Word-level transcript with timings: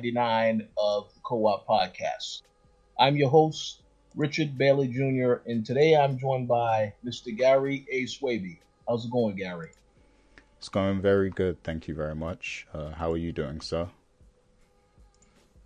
99 0.00 0.66
of 0.78 1.12
the 1.12 1.20
Co 1.20 1.46
op 1.46 1.66
Podcasts, 1.66 2.40
I'm 2.98 3.16
your 3.16 3.28
host, 3.28 3.82
Richard 4.14 4.56
Bailey 4.56 4.88
Jr., 4.88 5.42
and 5.46 5.64
today 5.64 5.94
I'm 5.94 6.16
joined 6.18 6.48
by 6.48 6.94
Mr. 7.04 7.36
Gary 7.36 7.84
A. 7.92 8.04
Swaby. 8.04 8.60
How's 8.88 9.04
it 9.04 9.10
going, 9.10 9.36
Gary? 9.36 9.72
It's 10.56 10.70
going 10.70 11.02
very 11.02 11.28
good. 11.28 11.62
Thank 11.64 11.86
you 11.86 11.94
very 11.94 12.14
much. 12.14 12.66
Uh, 12.72 12.92
how 12.92 13.12
are 13.12 13.18
you 13.18 13.30
doing, 13.30 13.60
sir? 13.60 13.88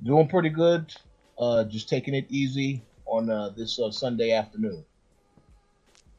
Doing 0.03 0.27
pretty 0.27 0.49
good. 0.49 0.93
Uh, 1.39 1.63
just 1.63 1.89
taking 1.89 2.15
it 2.15 2.27
easy 2.29 2.83
on 3.07 3.31
uh, 3.31 3.51
this 3.51 3.79
uh, 3.79 3.93
Sunday 3.93 4.33
afternoon. 4.33 4.85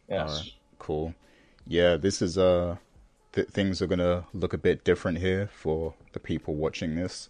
Yes. 0.07 0.51
Cool. 0.79 1.13
Yeah, 1.67 1.97
this 1.97 2.21
is 2.21 2.37
uh, 2.37 2.77
things 3.33 3.81
are 3.81 3.87
gonna 3.87 4.23
look 4.33 4.53
a 4.53 4.57
bit 4.57 4.85
different 4.85 5.17
here 5.17 5.49
for 5.53 5.95
the 6.13 6.19
people 6.21 6.55
watching 6.55 6.95
this 6.95 7.27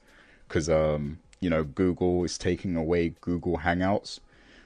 because 0.47 0.69
um, 0.69 1.19
you 1.39 1.49
know, 1.49 1.63
Google 1.63 2.23
is 2.23 2.37
taking 2.37 2.75
away 2.75 3.13
Google 3.21 3.59
Hangouts, 3.59 4.19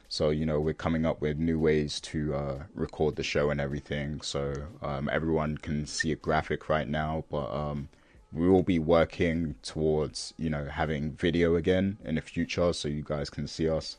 so 0.07 0.29
you 0.29 0.45
know 0.45 0.59
we're 0.59 0.73
coming 0.73 1.05
up 1.05 1.21
with 1.21 1.37
new 1.37 1.59
ways 1.59 1.99
to 2.01 2.33
uh, 2.33 2.63
record 2.73 3.15
the 3.15 3.23
show 3.23 3.49
and 3.49 3.59
everything. 3.59 4.21
So 4.21 4.53
um, 4.81 5.09
everyone 5.11 5.57
can 5.57 5.85
see 5.85 6.11
a 6.11 6.15
graphic 6.15 6.69
right 6.69 6.87
now, 6.87 7.25
but 7.29 7.51
um, 7.53 7.89
we 8.31 8.47
will 8.47 8.63
be 8.63 8.79
working 8.79 9.55
towards 9.63 10.33
you 10.37 10.49
know 10.49 10.65
having 10.65 11.11
video 11.13 11.55
again 11.55 11.97
in 12.05 12.15
the 12.15 12.21
future, 12.21 12.73
so 12.73 12.87
you 12.87 13.03
guys 13.03 13.29
can 13.29 13.47
see 13.47 13.69
us. 13.69 13.97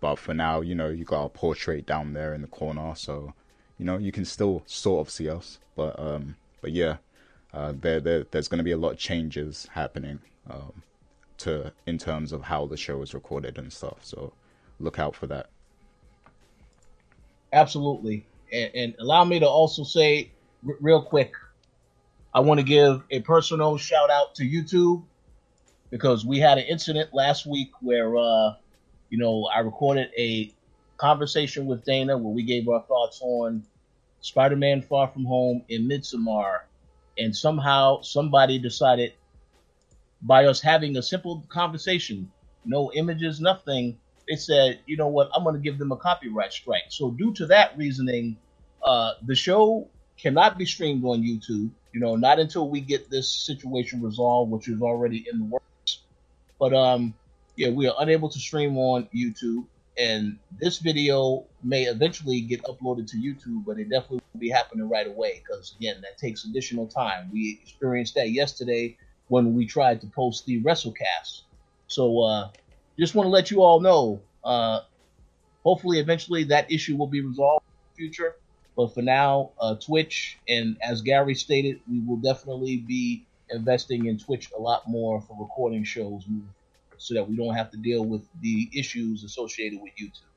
But 0.00 0.16
for 0.16 0.34
now, 0.34 0.60
you 0.62 0.74
know, 0.74 0.88
you 0.88 1.04
got 1.04 1.22
our 1.22 1.28
portrait 1.28 1.86
down 1.86 2.12
there 2.12 2.34
in 2.34 2.42
the 2.42 2.48
corner, 2.48 2.94
so 2.94 3.34
you 3.78 3.84
know 3.84 3.98
you 3.98 4.12
can 4.12 4.24
still 4.24 4.62
sort 4.66 5.06
of 5.06 5.12
see 5.12 5.28
us. 5.28 5.58
But 5.76 5.98
um, 5.98 6.36
but 6.60 6.72
yeah, 6.72 6.96
uh, 7.52 7.72
there, 7.78 8.00
there 8.00 8.24
there's 8.30 8.48
going 8.48 8.58
to 8.58 8.64
be 8.64 8.72
a 8.72 8.76
lot 8.76 8.92
of 8.92 8.98
changes 8.98 9.68
happening 9.72 10.20
um, 10.50 10.82
to 11.42 11.72
in 11.86 11.98
terms 11.98 12.32
of 12.32 12.42
how 12.42 12.66
the 12.66 12.76
show 12.76 13.02
is 13.02 13.14
recorded 13.14 13.58
and 13.58 13.72
stuff. 13.72 13.98
So 14.02 14.32
look 14.80 14.98
out 14.98 15.14
for 15.14 15.26
that. 15.28 15.50
Absolutely. 17.52 18.26
And, 18.52 18.70
and 18.74 18.94
allow 18.98 19.24
me 19.24 19.40
to 19.40 19.48
also 19.48 19.84
say, 19.84 20.30
r- 20.66 20.76
real 20.80 21.02
quick, 21.02 21.32
I 22.34 22.40
want 22.40 22.60
to 22.60 22.64
give 22.64 23.02
a 23.10 23.20
personal 23.20 23.76
shout 23.76 24.10
out 24.10 24.34
to 24.36 24.44
YouTube 24.44 25.02
because 25.90 26.24
we 26.24 26.38
had 26.38 26.58
an 26.58 26.64
incident 26.64 27.12
last 27.12 27.44
week 27.44 27.70
where, 27.80 28.16
uh, 28.16 28.54
you 29.10 29.18
know, 29.18 29.48
I 29.54 29.60
recorded 29.60 30.10
a 30.16 30.50
conversation 30.96 31.66
with 31.66 31.84
Dana 31.84 32.16
where 32.16 32.32
we 32.32 32.42
gave 32.42 32.68
our 32.68 32.82
thoughts 32.82 33.20
on 33.20 33.64
Spider 34.22 34.56
Man 34.56 34.80
Far 34.80 35.08
From 35.08 35.24
Home 35.24 35.62
and 35.68 35.90
Midsommar. 35.90 36.60
And 37.18 37.36
somehow 37.36 38.00
somebody 38.00 38.58
decided 38.58 39.12
by 40.22 40.46
us 40.46 40.60
having 40.60 40.96
a 40.96 41.02
simple 41.02 41.44
conversation, 41.48 42.30
no 42.64 42.92
images, 42.92 43.40
nothing, 43.40 43.98
they 44.28 44.36
said, 44.36 44.80
you 44.86 44.96
know 44.96 45.08
what, 45.08 45.30
I'm 45.34 45.42
going 45.42 45.56
to 45.56 45.60
give 45.60 45.78
them 45.78 45.92
a 45.92 45.96
copyright 45.96 46.52
strike. 46.52 46.84
So, 46.88 47.10
due 47.10 47.32
to 47.34 47.46
that 47.46 47.76
reasoning, 47.76 48.36
uh, 48.82 49.12
the 49.26 49.34
show 49.34 49.88
cannot 50.16 50.58
be 50.58 50.64
streamed 50.64 51.04
on 51.04 51.22
YouTube, 51.22 51.70
you 51.92 52.00
know, 52.00 52.16
not 52.16 52.38
until 52.38 52.68
we 52.68 52.80
get 52.80 53.10
this 53.10 53.32
situation 53.46 54.00
resolved, 54.00 54.52
which 54.52 54.68
is 54.68 54.80
already 54.80 55.26
in 55.30 55.38
the 55.38 55.44
works. 55.44 55.98
But, 56.58 56.72
um, 56.72 57.14
yeah, 57.56 57.70
we 57.70 57.88
are 57.88 57.94
unable 57.98 58.28
to 58.28 58.38
stream 58.38 58.78
on 58.78 59.08
YouTube. 59.14 59.66
And 59.98 60.38
this 60.58 60.78
video 60.78 61.44
may 61.62 61.82
eventually 61.82 62.40
get 62.40 62.62
uploaded 62.62 63.10
to 63.10 63.16
YouTube, 63.18 63.64
but 63.66 63.78
it 63.78 63.90
definitely 63.90 64.22
will 64.32 64.40
be 64.40 64.48
happening 64.48 64.88
right 64.88 65.06
away 65.06 65.42
because, 65.44 65.74
again, 65.76 66.00
that 66.00 66.16
takes 66.16 66.44
additional 66.44 66.86
time. 66.86 67.28
We 67.30 67.60
experienced 67.62 68.14
that 68.14 68.30
yesterday 68.30 68.96
when 69.32 69.54
we 69.54 69.64
tried 69.64 69.98
to 69.98 70.06
post 70.08 70.44
the 70.44 70.62
WrestleCast. 70.62 71.44
So, 71.86 72.20
uh, 72.20 72.50
just 72.98 73.14
want 73.14 73.24
to 73.24 73.30
let 73.30 73.50
you 73.50 73.62
all 73.62 73.80
know. 73.80 74.20
Uh, 74.44 74.80
hopefully, 75.64 76.00
eventually, 76.00 76.44
that 76.44 76.70
issue 76.70 76.96
will 76.96 77.06
be 77.06 77.22
resolved 77.22 77.64
in 77.66 77.72
the 77.88 77.96
future. 77.96 78.36
But 78.76 78.92
for 78.92 79.00
now, 79.00 79.52
uh, 79.58 79.76
Twitch, 79.76 80.38
and 80.48 80.76
as 80.82 81.00
Gary 81.00 81.34
stated, 81.34 81.80
we 81.90 82.00
will 82.00 82.18
definitely 82.18 82.76
be 82.76 83.24
investing 83.48 84.04
in 84.04 84.18
Twitch 84.18 84.50
a 84.54 84.60
lot 84.60 84.82
more 84.86 85.22
for 85.22 85.34
recording 85.40 85.82
shows 85.82 86.24
so 86.98 87.14
that 87.14 87.26
we 87.26 87.34
don't 87.34 87.54
have 87.54 87.70
to 87.70 87.78
deal 87.78 88.04
with 88.04 88.28
the 88.42 88.68
issues 88.74 89.24
associated 89.24 89.80
with 89.80 89.92
YouTube. 89.98 90.28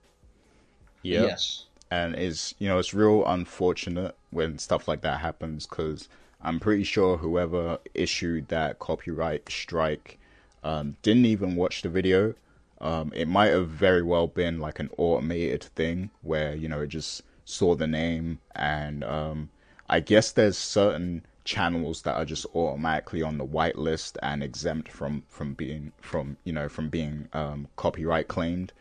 Yeah. 1.02 1.24
Yes. 1.24 1.66
and 1.92 2.16
it's 2.16 2.56
you 2.60 2.68
know 2.70 2.80
it's 2.80 2.94
real 2.94 3.26
unfortunate 3.28 4.16
when 4.32 4.58
stuff 4.58 4.88
like 4.88 5.02
that 5.02 5.20
happens 5.20 5.68
because 5.68 6.08
I'm 6.46 6.60
pretty 6.60 6.84
sure 6.84 7.18
whoever 7.18 7.80
issued 7.94 8.50
that 8.50 8.80
copyright 8.80 9.50
strike 9.50 10.20
um, 10.64 10.96
didn't 11.02 11.26
even 11.26 11.56
watch 11.56 11.82
the 11.82 11.90
video. 11.90 12.36
Um, 12.80 13.12
it 13.16 13.28
might 13.28 13.52
have 13.52 13.70
very 13.70 14.04
well 14.04 14.28
been 14.28 14.60
like 14.60 14.80
an 14.80 14.90
automated 14.98 15.64
thing 15.64 16.12
where 16.22 16.54
you 16.56 16.68
know 16.70 16.82
it 16.82 16.88
just 16.88 17.24
saw 17.46 17.76
the 17.76 17.88
name 17.88 18.40
and 18.56 19.04
um, 19.04 19.50
I 19.90 20.00
guess 20.00 20.32
there's 20.32 20.58
certain 20.58 21.26
channels 21.46 22.04
that 22.04 22.16
are 22.16 22.26
just 22.26 22.46
automatically 22.54 23.22
on 23.22 23.38
the 23.38 23.46
whitelist 23.46 24.18
and 24.22 24.44
exempt 24.44 24.92
from 24.92 25.24
from 25.28 25.54
being 25.54 25.94
from 26.00 26.38
you 26.44 26.54
know 26.54 26.70
from 26.70 26.90
being 26.90 27.28
um, 27.34 27.68
copyright 27.76 28.28
claimed 28.28 28.72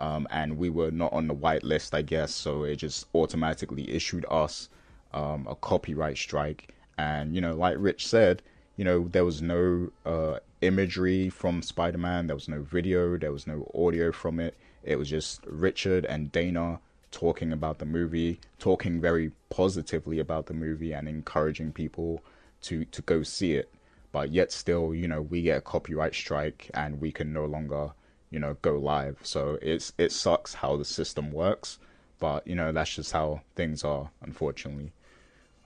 um, 0.00 0.26
and 0.30 0.56
we 0.56 0.70
were 0.70 0.90
not 0.90 1.12
on 1.12 1.28
the 1.28 1.34
whitelist, 1.34 1.94
I 1.94 2.02
guess. 2.02 2.34
So 2.34 2.64
it 2.64 2.76
just 2.76 3.06
automatically 3.14 3.88
issued 3.90 4.24
us 4.30 4.70
um, 5.12 5.46
a 5.48 5.54
copyright 5.54 6.16
strike. 6.16 6.74
And 7.00 7.34
you 7.34 7.40
know, 7.40 7.54
like 7.54 7.76
Rich 7.78 8.06
said, 8.06 8.42
you 8.76 8.84
know, 8.84 9.08
there 9.08 9.24
was 9.24 9.40
no 9.40 9.90
uh, 10.04 10.38
imagery 10.60 11.30
from 11.30 11.62
Spider-Man. 11.62 12.26
There 12.26 12.36
was 12.36 12.48
no 12.48 12.60
video. 12.62 13.16
There 13.16 13.32
was 13.32 13.46
no 13.46 13.70
audio 13.74 14.12
from 14.12 14.38
it. 14.38 14.54
It 14.82 14.96
was 14.96 15.08
just 15.08 15.40
Richard 15.46 16.04
and 16.04 16.30
Dana 16.30 16.80
talking 17.10 17.52
about 17.52 17.78
the 17.78 17.86
movie, 17.86 18.38
talking 18.58 19.00
very 19.00 19.32
positively 19.48 20.18
about 20.18 20.46
the 20.46 20.54
movie, 20.54 20.92
and 20.92 21.08
encouraging 21.08 21.72
people 21.72 22.22
to 22.62 22.84
to 22.84 23.00
go 23.02 23.22
see 23.22 23.54
it. 23.54 23.68
But 24.12 24.30
yet 24.30 24.52
still, 24.52 24.94
you 24.94 25.08
know, 25.08 25.22
we 25.22 25.42
get 25.42 25.58
a 25.58 25.62
copyright 25.62 26.14
strike, 26.14 26.70
and 26.74 27.00
we 27.00 27.12
can 27.12 27.32
no 27.32 27.46
longer 27.46 27.92
you 28.30 28.38
know 28.38 28.56
go 28.62 28.78
live 28.78 29.18
so 29.22 29.58
it's 29.60 29.92
it 29.98 30.12
sucks 30.12 30.54
how 30.54 30.76
the 30.76 30.84
system 30.84 31.32
works 31.32 31.80
but 32.20 32.46
you 32.46 32.54
know 32.54 32.70
that's 32.70 32.94
just 32.94 33.10
how 33.10 33.40
things 33.56 33.82
are 33.82 34.08
unfortunately 34.22 34.92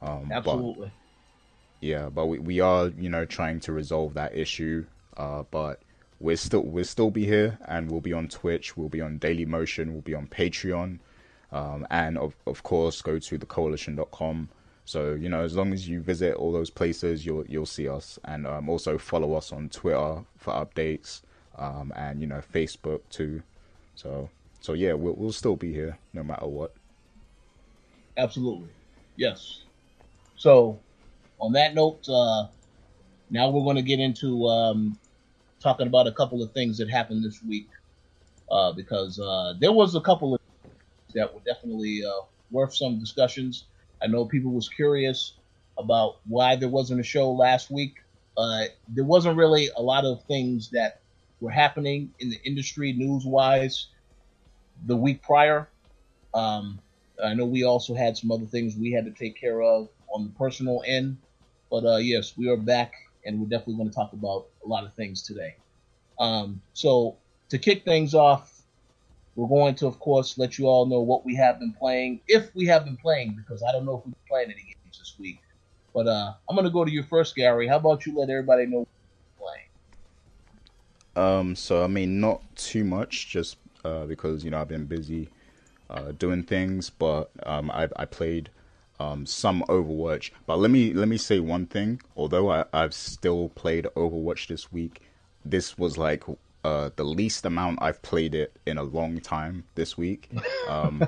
um 0.00 0.24
but 0.28 0.36
Absolutely. 0.38 0.90
Yeah 1.84 2.08
but 2.08 2.26
we, 2.26 2.38
we 2.38 2.60
are 2.60 2.88
you 2.98 3.08
know 3.08 3.24
trying 3.24 3.60
to 3.60 3.72
resolve 3.72 4.14
that 4.14 4.36
issue 4.36 4.84
uh 5.16 5.42
but 5.50 5.82
we're 6.20 6.36
still 6.36 6.62
we'll 6.62 6.84
still 6.84 7.10
be 7.10 7.24
here 7.24 7.58
and 7.66 7.90
we'll 7.90 8.00
be 8.00 8.12
on 8.12 8.28
twitch 8.28 8.76
we'll 8.76 8.88
be 8.88 9.00
on 9.00 9.18
daily 9.18 9.44
motion 9.44 9.92
we'll 9.92 10.02
be 10.02 10.14
on 10.14 10.26
patreon 10.26 10.98
um 11.52 11.86
and 11.90 12.16
of, 12.18 12.34
of 12.46 12.62
course 12.62 13.02
go 13.02 13.19
to 13.19 13.38
thecoalition.com 13.38 14.48
so 14.84 15.14
you 15.14 15.28
know 15.28 15.42
as 15.42 15.56
long 15.56 15.72
as 15.72 15.88
you 15.88 16.00
visit 16.00 16.34
all 16.34 16.52
those 16.52 16.70
places 16.70 17.25
you'll 17.26 17.44
you'll 17.46 17.66
see 17.66 17.88
us 17.88 18.19
and 18.25 18.46
um, 18.46 18.69
also 18.69 18.98
follow 18.98 19.34
us 19.34 19.52
on 19.52 19.69
twitter 19.69 20.25
for 20.37 20.52
updates 20.54 21.22
um, 21.58 21.92
and 21.96 22.20
you 22.20 22.26
know 22.26 22.42
Facebook 22.52 23.00
too. 23.10 23.42
So 23.94 24.30
so 24.60 24.72
yeah, 24.72 24.94
we'll 24.94 25.14
we'll 25.14 25.32
still 25.32 25.56
be 25.56 25.72
here 25.72 25.98
no 26.12 26.22
matter 26.22 26.46
what. 26.46 26.75
Absolutely. 28.16 28.69
Yes. 29.16 29.62
So, 30.37 30.78
on 31.40 31.52
that 31.52 31.75
note, 31.75 32.08
uh, 32.08 32.46
now 33.31 33.50
we're 33.50 33.64
going 33.64 33.76
to 33.76 33.82
get 33.82 34.00
into 34.00 34.46
um, 34.46 34.98
talking 35.60 35.86
about 35.86 36.06
a 36.06 36.12
couple 36.12 36.42
of 36.42 36.52
things 36.52 36.78
that 36.78 36.88
happened 36.88 37.25
this 37.25 37.42
week 37.42 37.69
uh, 38.50 38.72
because 38.72 39.19
uh, 39.19 39.54
there 39.58 39.72
was 39.72 39.94
a 39.94 40.00
couple 40.00 40.34
of 40.34 40.40
that 41.14 41.32
were 41.32 41.40
definitely 41.46 42.02
uh, 42.04 42.25
worth 42.50 42.75
some 42.75 42.98
discussions. 42.98 43.66
I 44.02 44.06
know 44.06 44.25
people 44.25 44.50
was 44.50 44.69
curious 44.69 45.34
about 45.78 46.16
why 46.26 46.56
there 46.56 46.69
wasn't 46.69 47.00
a 47.00 47.04
show 47.04 47.31
last 47.32 47.70
week. 47.70 47.96
Uh, 48.37 48.64
there 48.88 49.04
wasn't 49.04 49.37
really 49.37 49.70
a 49.76 49.82
lot 49.82 50.04
of 50.04 50.25
things 50.25 50.70
that 50.70 51.00
were 51.40 51.50
happening 51.50 52.10
in 52.19 52.30
the 52.30 52.40
industry 52.44 52.92
news 52.92 53.25
wise 53.25 53.88
the 54.87 54.96
week 54.96 55.22
prior. 55.22 55.69
Um, 56.34 56.80
I 57.25 57.34
know 57.34 57.44
we 57.44 57.64
also 57.64 57.94
had 57.94 58.16
some 58.16 58.32
other 58.32 58.46
things 58.46 58.76
we 58.76 58.90
had 58.90 59.04
to 59.04 59.12
take 59.12 59.40
care 59.40 59.62
of 59.62 59.88
on 60.12 60.24
the 60.24 60.30
personal 60.30 60.82
end, 60.86 61.18
but 61.70 61.84
uh, 61.84 61.96
yes, 61.96 62.36
we 62.36 62.48
are 62.48 62.56
back 62.56 62.94
and 63.24 63.40
we're 63.40 63.48
definitely 63.48 63.76
going 63.76 63.88
to 63.88 63.94
talk 63.94 64.12
about 64.12 64.46
a 64.64 64.68
lot 64.68 64.84
of 64.84 64.94
things 64.94 65.22
today. 65.22 65.56
Um, 66.18 66.60
so 66.72 67.16
to 67.48 67.58
kick 67.58 67.84
things 67.84 68.14
off, 68.14 68.62
we're 69.36 69.48
going 69.48 69.74
to, 69.76 69.86
of 69.86 69.98
course, 69.98 70.38
let 70.38 70.58
you 70.58 70.66
all 70.66 70.86
know 70.86 71.00
what 71.00 71.24
we 71.24 71.34
have 71.36 71.58
been 71.58 71.72
playing, 71.72 72.20
if 72.28 72.54
we 72.54 72.66
have 72.66 72.84
been 72.84 72.96
playing, 72.96 73.34
because 73.36 73.62
I 73.62 73.72
don't 73.72 73.84
know 73.84 73.98
if 73.98 74.06
we've 74.06 74.14
been 74.14 74.28
playing 74.28 74.50
any 74.50 74.62
games 74.62 74.98
this 74.98 75.14
week. 75.18 75.40
But 75.92 76.06
uh, 76.06 76.34
I'm 76.48 76.56
going 76.56 76.66
to 76.66 76.72
go 76.72 76.84
to 76.84 76.90
you 76.90 77.02
first, 77.02 77.34
Gary. 77.34 77.66
How 77.66 77.76
about 77.76 78.06
you 78.06 78.16
let 78.18 78.30
everybody 78.30 78.66
know 78.66 78.86
playing? 79.38 79.68
Um, 81.16 81.56
so 81.56 81.84
I 81.84 81.86
mean, 81.86 82.20
not 82.20 82.42
too 82.56 82.84
much, 82.84 83.28
just 83.28 83.56
uh, 83.84 84.04
because 84.04 84.44
you 84.44 84.50
know 84.50 84.60
I've 84.60 84.68
been 84.68 84.86
busy 84.86 85.28
uh, 85.90 86.12
doing 86.12 86.42
things, 86.42 86.90
but 86.90 87.30
um, 87.44 87.70
I, 87.70 87.88
I 87.96 88.04
played 88.04 88.50
um, 89.00 89.26
some 89.26 89.62
Overwatch. 89.69 90.31
But 90.46 90.58
let 90.58 90.70
me 90.70 90.93
let 90.93 91.08
me 91.08 91.17
say 91.17 91.41
one 91.41 91.67
thing. 91.67 92.00
Although 92.17 92.50
I, 92.50 92.64
I've 92.73 92.94
still 92.94 93.50
played 93.50 93.87
Overwatch 93.96 94.46
this 94.49 94.73
week, 94.73 95.02
this 95.44 95.76
was 95.79 95.99
like 95.99 96.25
uh, 96.64 96.91
the 96.96 97.05
least 97.05 97.44
amount 97.44 97.79
I've 97.82 98.02
played 98.02 98.35
it 98.35 98.56
in 98.67 98.79
a 98.79 98.82
long 98.82 99.20
time 99.20 99.64
this 99.75 99.96
week. 99.96 100.31
Um, 100.69 101.06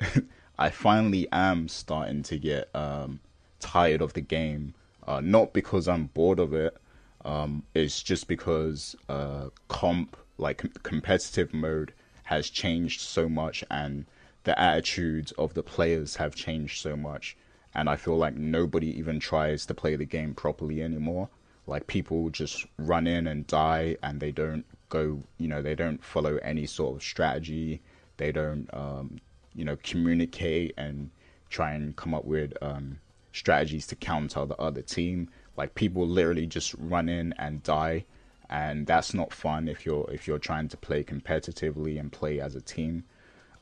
I 0.58 0.70
finally 0.70 1.28
am 1.30 1.68
starting 1.68 2.24
to 2.24 2.38
get 2.38 2.74
um, 2.74 3.20
tired 3.60 4.02
of 4.02 4.14
the 4.14 4.20
game. 4.20 4.74
Uh, 5.06 5.20
not 5.20 5.52
because 5.52 5.86
I'm 5.86 6.06
bored 6.06 6.40
of 6.40 6.52
it. 6.52 6.76
Um, 7.24 7.62
it's 7.74 8.02
just 8.02 8.26
because 8.26 8.96
uh, 9.08 9.50
comp, 9.68 10.16
like 10.38 10.58
com- 10.58 10.72
competitive 10.82 11.54
mode, 11.54 11.92
has 12.24 12.50
changed 12.50 13.00
so 13.00 13.28
much, 13.28 13.62
and 13.70 14.06
the 14.46 14.58
attitudes 14.60 15.32
of 15.32 15.54
the 15.54 15.62
players 15.62 16.14
have 16.14 16.36
changed 16.36 16.80
so 16.80 16.96
much. 16.96 17.36
And 17.74 17.90
I 17.90 17.96
feel 17.96 18.16
like 18.16 18.36
nobody 18.36 18.96
even 18.96 19.18
tries 19.18 19.66
to 19.66 19.74
play 19.74 19.96
the 19.96 20.04
game 20.04 20.34
properly 20.34 20.80
anymore. 20.80 21.28
Like 21.66 21.88
people 21.88 22.30
just 22.30 22.64
run 22.78 23.08
in 23.08 23.26
and 23.26 23.44
die, 23.48 23.96
and 24.04 24.20
they 24.20 24.30
don't 24.30 24.64
go, 24.88 25.20
you 25.36 25.48
know, 25.48 25.62
they 25.62 25.74
don't 25.74 26.02
follow 26.02 26.36
any 26.36 26.64
sort 26.64 26.94
of 26.94 27.02
strategy. 27.02 27.82
They 28.18 28.30
don't, 28.30 28.72
um, 28.72 29.18
you 29.52 29.64
know, 29.64 29.76
communicate 29.82 30.74
and 30.78 31.10
try 31.50 31.72
and 31.72 31.96
come 31.96 32.14
up 32.14 32.24
with 32.24 32.52
um, 32.62 33.00
strategies 33.32 33.88
to 33.88 33.96
counter 33.96 34.46
the 34.46 34.56
other 34.58 34.82
team. 34.82 35.28
Like 35.56 35.74
people 35.74 36.06
literally 36.06 36.46
just 36.46 36.72
run 36.78 37.08
in 37.08 37.34
and 37.36 37.64
die, 37.64 38.04
and 38.48 38.86
that's 38.86 39.12
not 39.12 39.32
fun 39.32 39.66
if 39.66 39.84
you're 39.84 40.08
if 40.08 40.28
you're 40.28 40.38
trying 40.38 40.68
to 40.68 40.76
play 40.76 41.02
competitively 41.02 41.98
and 41.98 42.12
play 42.12 42.40
as 42.40 42.54
a 42.54 42.60
team. 42.60 43.02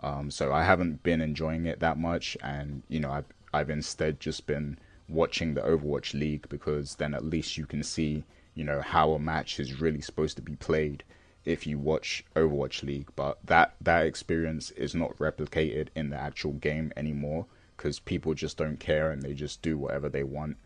Um, 0.05 0.31
so 0.31 0.53
I 0.53 0.65
haven't 0.65 1.03
been 1.03 1.23
enjoying 1.23 1.65
it 1.65 1.81
that 1.81 1.97
much, 1.97 2.37
and 2.43 2.83
you 2.89 3.01
know 3.01 3.11
I've 3.11 3.33
I've 3.55 3.71
instead 3.71 4.21
just 4.21 4.47
been 4.47 4.79
watching 5.09 5.55
the 5.55 5.63
Overwatch 5.63 6.13
League 6.13 6.47
because 6.51 6.97
then 6.97 7.15
at 7.15 7.25
least 7.25 7.57
you 7.57 7.65
can 7.65 7.83
see 7.83 8.25
you 8.55 8.65
know 8.65 8.83
how 8.83 9.13
a 9.13 9.19
match 9.19 9.59
is 9.59 9.81
really 9.81 10.03
supposed 10.03 10.37
to 10.37 10.43
be 10.43 10.57
played 10.57 11.05
if 11.47 11.67
you 11.67 11.79
watch 11.79 12.23
Overwatch 12.37 12.83
League, 12.83 13.09
but 13.17 13.39
that 13.47 13.77
that 13.81 14.05
experience 14.05 14.71
is 14.73 14.95
not 14.95 15.17
replicated 15.17 15.89
in 15.95 16.11
the 16.11 16.21
actual 16.21 16.53
game 16.53 16.93
anymore 16.99 17.47
because 17.75 17.99
people 17.99 18.35
just 18.35 18.59
don't 18.59 18.79
care 18.79 19.11
and 19.11 19.23
they 19.23 19.33
just 19.33 19.63
do 19.63 19.79
whatever 19.79 20.11
they 20.11 20.23
want. 20.23 20.59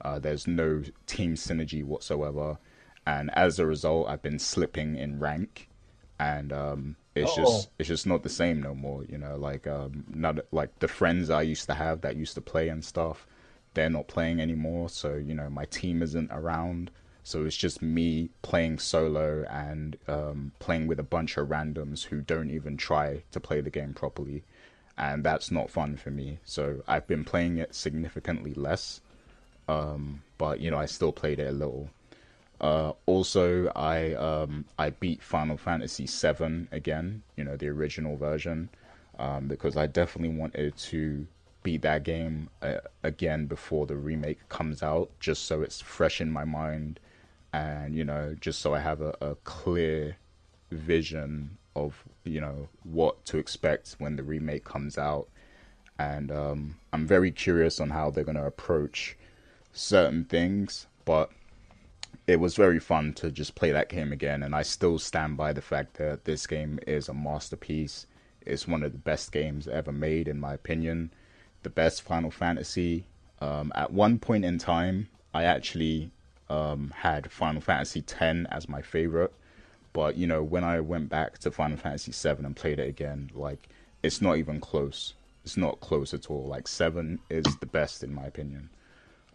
Uh, 0.00 0.18
there's 0.18 0.46
no 0.46 0.82
team 1.06 1.34
synergy 1.34 1.84
whatsoever, 1.84 2.56
and 3.06 3.30
as 3.34 3.58
a 3.58 3.66
result, 3.66 4.08
I've 4.08 4.22
been 4.22 4.38
slipping 4.38 4.96
in 4.96 5.20
rank, 5.20 5.68
and 6.18 6.50
um, 6.50 6.96
it's 7.16 7.36
Uh-oh. 7.38 7.44
just 7.44 7.68
it's 7.78 7.88
just 7.88 8.06
not 8.06 8.22
the 8.22 8.28
same 8.28 8.60
no 8.62 8.74
more. 8.74 9.04
You 9.04 9.18
know, 9.18 9.36
like 9.36 9.66
um, 9.66 10.04
not 10.08 10.38
like 10.52 10.78
the 10.78 10.88
friends 10.88 11.30
I 11.30 11.42
used 11.42 11.66
to 11.66 11.74
have 11.74 12.02
that 12.02 12.16
used 12.16 12.34
to 12.34 12.40
play 12.40 12.68
and 12.68 12.84
stuff, 12.84 13.26
they're 13.74 13.90
not 13.90 14.08
playing 14.08 14.40
anymore. 14.40 14.88
So 14.88 15.14
you 15.14 15.34
know, 15.34 15.50
my 15.50 15.64
team 15.64 16.02
isn't 16.02 16.30
around. 16.30 16.90
So 17.22 17.44
it's 17.44 17.56
just 17.56 17.82
me 17.82 18.30
playing 18.42 18.78
solo 18.78 19.44
and 19.50 19.96
um, 20.06 20.52
playing 20.60 20.86
with 20.86 21.00
a 21.00 21.02
bunch 21.02 21.36
of 21.36 21.48
randoms 21.48 22.04
who 22.04 22.20
don't 22.20 22.50
even 22.50 22.76
try 22.76 23.24
to 23.32 23.40
play 23.40 23.60
the 23.60 23.68
game 23.70 23.94
properly. 23.94 24.44
And 24.96 25.24
that's 25.24 25.50
not 25.50 25.68
fun 25.68 25.96
for 25.96 26.12
me. 26.12 26.38
So 26.44 26.84
I've 26.86 27.08
been 27.08 27.24
playing 27.24 27.58
it 27.58 27.74
significantly 27.74 28.54
less. 28.54 29.00
Um, 29.68 30.22
but, 30.38 30.60
you 30.60 30.70
know, 30.70 30.78
I 30.78 30.86
still 30.86 31.10
played 31.10 31.40
it 31.40 31.48
a 31.48 31.52
little. 31.52 31.90
Uh, 32.60 32.92
also, 33.04 33.70
I 33.76 34.14
um, 34.14 34.64
I 34.78 34.90
beat 34.90 35.22
Final 35.22 35.56
Fantasy 35.56 36.06
VII 36.06 36.68
again, 36.72 37.22
you 37.36 37.44
know, 37.44 37.56
the 37.56 37.68
original 37.68 38.16
version, 38.16 38.70
um, 39.18 39.46
because 39.48 39.76
I 39.76 39.86
definitely 39.86 40.36
wanted 40.36 40.76
to 40.76 41.26
beat 41.62 41.82
that 41.82 42.02
game 42.04 42.48
uh, 42.62 42.78
again 43.02 43.46
before 43.46 43.86
the 43.86 43.96
remake 43.96 44.48
comes 44.48 44.82
out, 44.82 45.10
just 45.20 45.44
so 45.44 45.62
it's 45.62 45.80
fresh 45.80 46.20
in 46.20 46.30
my 46.30 46.44
mind 46.44 47.00
and 47.52 47.94
you 47.94 48.04
know 48.04 48.36
just 48.40 48.60
so 48.60 48.74
I 48.74 48.80
have 48.80 49.00
a, 49.00 49.14
a 49.20 49.34
clear 49.44 50.16
vision 50.70 51.56
of 51.74 52.04
you 52.24 52.40
know 52.40 52.68
what 52.84 53.24
to 53.26 53.38
expect 53.38 53.96
when 53.98 54.16
the 54.16 54.22
remake 54.22 54.64
comes 54.64 54.98
out. 54.98 55.28
And 55.98 56.30
um, 56.30 56.76
I'm 56.92 57.06
very 57.06 57.30
curious 57.30 57.80
on 57.80 57.88
how 57.88 58.10
they're 58.10 58.24
going 58.24 58.36
to 58.36 58.44
approach 58.44 59.16
certain 59.72 60.24
things 60.24 60.86
but 61.06 61.30
it 62.26 62.40
was 62.40 62.56
very 62.56 62.80
fun 62.80 63.12
to 63.14 63.30
just 63.30 63.54
play 63.54 63.70
that 63.72 63.88
game 63.88 64.12
again 64.12 64.42
and 64.42 64.54
I 64.54 64.62
still 64.62 64.98
stand 64.98 65.36
by 65.36 65.52
the 65.52 65.62
fact 65.62 65.94
that 65.94 66.24
this 66.24 66.46
game 66.46 66.78
is 66.86 67.08
a 67.08 67.14
masterpiece 67.14 68.06
it's 68.44 68.68
one 68.68 68.82
of 68.82 68.92
the 68.92 68.98
best 68.98 69.32
games 69.32 69.66
ever 69.68 69.92
made 69.92 70.28
in 70.28 70.38
my 70.38 70.54
opinion 70.54 71.10
the 71.62 71.70
best 71.70 72.02
Final 72.02 72.30
Fantasy 72.30 73.04
um, 73.40 73.72
at 73.74 73.92
one 73.92 74.18
point 74.18 74.44
in 74.44 74.58
time 74.58 75.08
I 75.34 75.44
actually 75.44 76.10
um, 76.48 76.92
had 76.96 77.30
Final 77.30 77.60
Fantasy 77.60 78.00
X 78.00 78.46
as 78.50 78.68
my 78.68 78.82
favorite. 78.82 79.32
But 79.92 80.16
you 80.16 80.26
know, 80.26 80.42
when 80.42 80.64
I 80.64 80.80
went 80.80 81.08
back 81.08 81.38
to 81.38 81.50
Final 81.50 81.76
Fantasy 81.76 82.12
VII 82.12 82.44
and 82.44 82.56
played 82.56 82.78
it 82.78 82.88
again, 82.88 83.30
like 83.34 83.68
it's 84.02 84.20
not 84.20 84.36
even 84.36 84.60
close. 84.60 85.14
It's 85.44 85.56
not 85.56 85.80
close 85.80 86.12
at 86.12 86.30
all. 86.30 86.46
Like 86.46 86.68
seven 86.68 87.18
is 87.30 87.44
the 87.60 87.66
best 87.66 88.02
in 88.02 88.14
my 88.14 88.24
opinion. 88.24 88.70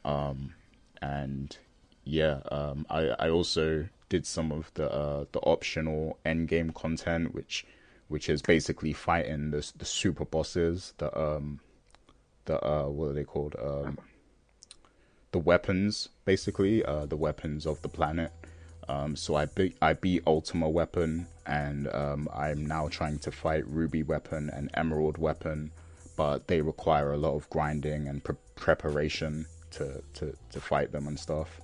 Um, 0.04 0.54
and 1.02 1.58
yeah, 2.04 2.40
um, 2.52 2.86
I 2.90 3.10
I 3.20 3.30
also 3.30 3.88
did 4.10 4.26
some 4.26 4.52
of 4.52 4.72
the 4.74 4.92
uh, 4.92 5.26
the 5.32 5.40
optional 5.40 6.18
end 6.26 6.48
game 6.48 6.72
content, 6.72 7.34
which 7.34 7.66
which 8.08 8.30
is 8.30 8.42
basically 8.42 8.94
fighting 8.94 9.52
the 9.52 9.72
the 9.78 9.86
super 9.86 10.26
bosses, 10.26 10.94
the 10.98 11.18
um 11.18 11.60
the 12.46 12.64
uh 12.66 12.88
what 12.88 13.10
are 13.10 13.14
they 13.14 13.24
called 13.24 13.56
um 13.62 13.98
the 15.32 15.40
weapons, 15.40 16.10
basically, 16.26 16.84
uh, 16.84 17.06
the 17.06 17.16
weapons 17.16 17.66
of 17.66 17.82
the 17.82 17.90
planet. 17.90 18.32
Um, 18.88 19.16
so 19.16 19.36
I 19.36 19.46
beat 19.46 19.78
I 19.82 19.94
beat 19.94 20.24
Ultima 20.28 20.70
Weapon, 20.70 21.28
and 21.46 21.88
um, 21.94 22.28
I'm 22.34 22.66
now 22.66 22.90
trying 22.90 23.20
to 23.20 23.32
fight 23.32 23.66
Ruby 23.68 24.04
Weapon 24.04 24.50
and 24.50 24.70
Emerald 24.74 25.18
Weapon, 25.18 25.72
but 26.18 26.48
they 26.48 26.62
require 26.62 27.14
a 27.14 27.18
lot 27.18 27.36
of 27.36 27.50
grinding 27.50 28.08
and 28.08 28.24
pre- 28.24 28.36
preparation 28.56 29.46
to, 29.72 30.04
to, 30.16 30.36
to 30.52 30.60
fight 30.60 30.92
them 30.92 31.08
and 31.08 31.18
stuff. 31.18 31.62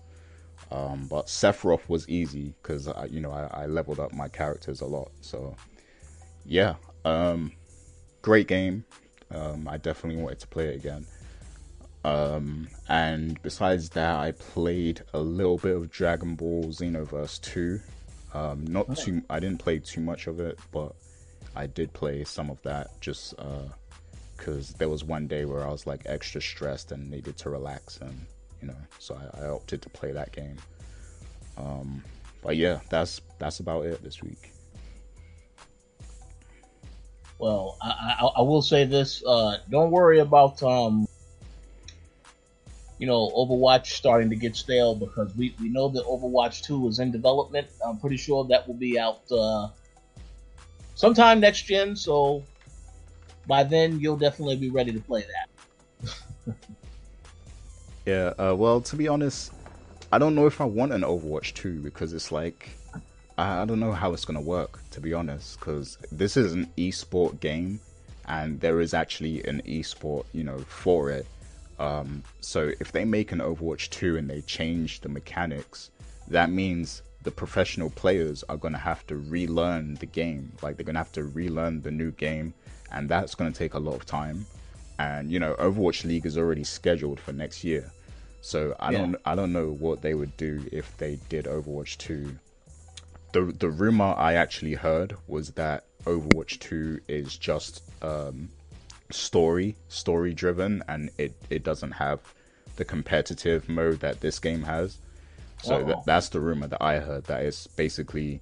Um, 0.72 1.08
but 1.10 1.28
Sephiroth 1.28 1.88
was 1.88 2.08
easy 2.10 2.54
because 2.62 2.90
you 3.10 3.22
know 3.22 3.32
I, 3.32 3.64
I, 3.64 3.66
leveled 3.68 4.02
up 4.02 4.14
my 4.14 4.28
characters 4.28 4.82
a 4.82 4.86
lot. 4.86 5.12
So 5.22 5.56
yeah, 6.46 6.76
um, 7.06 7.54
great 8.22 8.48
game. 8.48 8.84
Um, 9.32 9.68
I 9.68 9.78
definitely 9.78 10.22
wanted 10.22 10.40
to 10.40 10.48
play 10.48 10.68
it 10.68 10.76
again. 10.76 11.06
Um, 12.04 12.70
and 12.88 13.42
besides 13.44 13.90
that, 13.90 14.20
I 14.20 14.32
played 14.32 15.02
a 15.14 15.20
little 15.20 15.58
bit 15.58 15.76
of 15.76 15.90
Dragon 15.90 16.36
Ball 16.36 16.66
Xenoverse 16.66 17.42
2. 17.42 17.80
Um, 18.34 18.66
not 18.66 18.96
too, 18.98 19.22
I 19.30 19.40
didn't 19.40 19.60
play 19.60 19.80
too 19.80 20.02
much 20.02 20.28
of 20.28 20.40
it, 20.40 20.60
but 20.72 20.94
I 21.56 21.68
did 21.68 21.92
play 21.94 22.24
some 22.24 22.50
of 22.50 22.62
that 22.64 22.90
just 23.02 23.36
because 24.38 24.72
uh, 24.72 24.78
there 24.78 24.90
was 24.90 25.04
one 25.04 25.28
day 25.28 25.46
where 25.46 25.66
I 25.66 25.72
was 25.72 25.88
like 25.88 26.04
extra 26.06 26.42
stressed 26.42 26.92
and 26.92 27.10
needed 27.10 27.38
to 27.40 27.50
relax, 27.50 27.98
and 27.98 28.26
you 28.62 28.68
know, 28.68 28.76
so 29.00 29.20
I, 29.36 29.46
I 29.46 29.48
opted 29.50 29.82
to 29.84 29.90
play 29.90 30.12
that 30.12 30.32
game. 30.32 30.58
Um, 31.58 32.04
but 32.42 32.58
yeah, 32.58 32.80
that's 32.90 33.22
that's 33.40 33.60
about 33.60 33.86
it 33.86 34.04
this 34.04 34.22
week. 34.22 34.54
Well, 37.40 37.78
I, 37.82 38.16
I, 38.20 38.26
I 38.38 38.42
will 38.42 38.62
say 38.62 38.86
this: 38.86 39.24
uh, 39.26 39.58
don't 39.70 39.92
worry 39.92 40.20
about 40.20 40.62
um, 40.64 41.08
you 43.00 43.06
know, 43.06 43.32
Overwatch 43.36 43.88
starting 43.88 44.30
to 44.30 44.36
get 44.36 44.56
stale 44.56 44.96
because 44.96 45.36
we, 45.36 45.56
we 45.62 45.70
know 45.70 45.90
that 45.90 46.04
Overwatch 46.06 46.64
2 46.64 46.88
is 46.88 47.00
in 47.00 47.12
development. 47.12 47.68
I'm 47.86 48.00
pretty 48.00 48.18
sure 48.18 48.46
that 48.46 48.68
will 48.68 48.76
be 48.76 48.98
out 48.98 49.22
uh, 49.32 49.70
sometime 50.96 51.40
next 51.40 51.64
gen, 51.64 51.96
so 51.96 52.44
by 53.46 53.64
then 53.64 54.00
you'll 54.00 54.18
definitely 54.18 54.58
be 54.58 54.70
ready 54.70 54.92
to 54.94 55.00
play 55.00 55.24
that. 55.24 56.56
yeah, 58.08 58.34
uh, 58.40 58.56
well, 58.58 58.82
to 58.82 58.98
be 58.98 59.10
honest, 59.10 59.54
I 60.14 60.20
don't 60.20 60.36
know 60.36 60.48
if 60.48 60.62
I 60.62 60.66
want 60.66 60.94
an 60.94 61.04
Overwatch 61.04 61.54
2 61.56 61.82
because 61.82 62.14
it's 62.14 62.32
like, 62.32 62.70
I, 63.38 63.64
I 63.64 63.66
don't 63.66 63.82
know 63.82 63.94
how 63.94 64.14
it's 64.14 64.26
going 64.26 64.40
to 64.40 64.46
work, 64.46 64.80
to 64.92 65.02
be 65.02 65.14
honest, 65.14 65.60
because 65.60 66.00
this 66.12 66.38
is 66.38 66.54
an 66.54 66.68
esport 66.78 67.40
game 67.42 67.82
and 68.28 68.62
there 68.62 68.82
is 68.82 68.94
actually 68.94 69.44
an 69.46 69.62
esport, 69.68 70.26
you 70.34 70.44
know, 70.46 70.60
for 70.60 71.12
it 71.12 71.28
Um, 71.80 72.24
so 72.42 72.72
if 72.82 72.92
they 72.94 73.06
make 73.06 73.34
an 73.34 73.40
Overwatch 73.40 73.90
2 73.92 74.18
and 74.18 74.30
they 74.30 74.42
change 74.44 75.02
the 75.02 75.10
mechanics, 75.10 75.92
that 76.30 76.52
means 76.52 77.04
the 77.24 77.32
professional 77.32 77.92
players 77.92 78.44
are 78.50 78.58
going 78.58 78.74
to 78.74 78.80
have 78.80 79.06
to 79.08 79.18
relearn 79.18 79.96
the 79.96 80.08
game. 80.08 80.54
Like 80.64 80.78
they're 80.78 80.86
going 80.86 80.96
to 80.96 81.00
have 81.02 81.14
to 81.14 81.26
relearn 81.26 81.82
the 81.84 81.92
new 81.92 82.12
game, 82.12 82.54
and 82.92 83.10
that's 83.10 83.36
going 83.36 83.52
to 83.54 83.58
take 83.58 83.76
a 83.76 83.80
lot 83.80 83.96
of 83.96 84.06
time. 84.06 84.48
And 85.00 85.32
you 85.32 85.40
know, 85.40 85.56
Overwatch 85.60 86.06
League 86.06 86.26
is 86.28 86.38
already 86.38 86.66
scheduled 86.66 87.20
for 87.20 87.34
next 87.34 87.64
year, 87.64 87.92
so 88.48 88.74
I 88.80 88.92
yeah. 88.92 88.98
don't 89.00 89.16
I 89.26 89.36
don't 89.36 89.52
know 89.52 89.72
what 89.72 90.02
they 90.02 90.14
would 90.14 90.36
do 90.38 90.66
if 90.72 90.96
they 90.98 91.20
did 91.28 91.46
Overwatch 91.46 91.98
2. 91.98 92.34
The 93.34 93.42
the 93.42 93.70
rumor 93.70 94.16
I 94.18 94.36
actually 94.36 94.76
heard 94.76 95.18
was 95.28 95.52
that 95.52 95.84
Overwatch 96.06 96.60
2 96.60 97.02
is 97.10 97.36
just 97.36 97.84
um, 98.02 98.48
story 99.12 99.76
story 99.90 100.34
driven 100.34 100.82
and 100.88 101.10
it 101.18 101.34
it 101.50 101.64
doesn't 101.64 101.92
have 101.92 102.20
the 102.78 102.86
competitive 102.86 103.68
mode 103.68 104.00
that 104.00 104.22
this 104.22 104.40
game 104.40 104.64
has 104.64 104.98
so 105.62 105.84
th- 105.84 105.98
that's 106.06 106.30
the 106.30 106.40
rumor 106.40 106.68
that 106.68 106.82
i 106.84 107.00
heard 107.00 107.24
that 107.24 107.44
it's 107.44 107.68
basically 107.68 108.42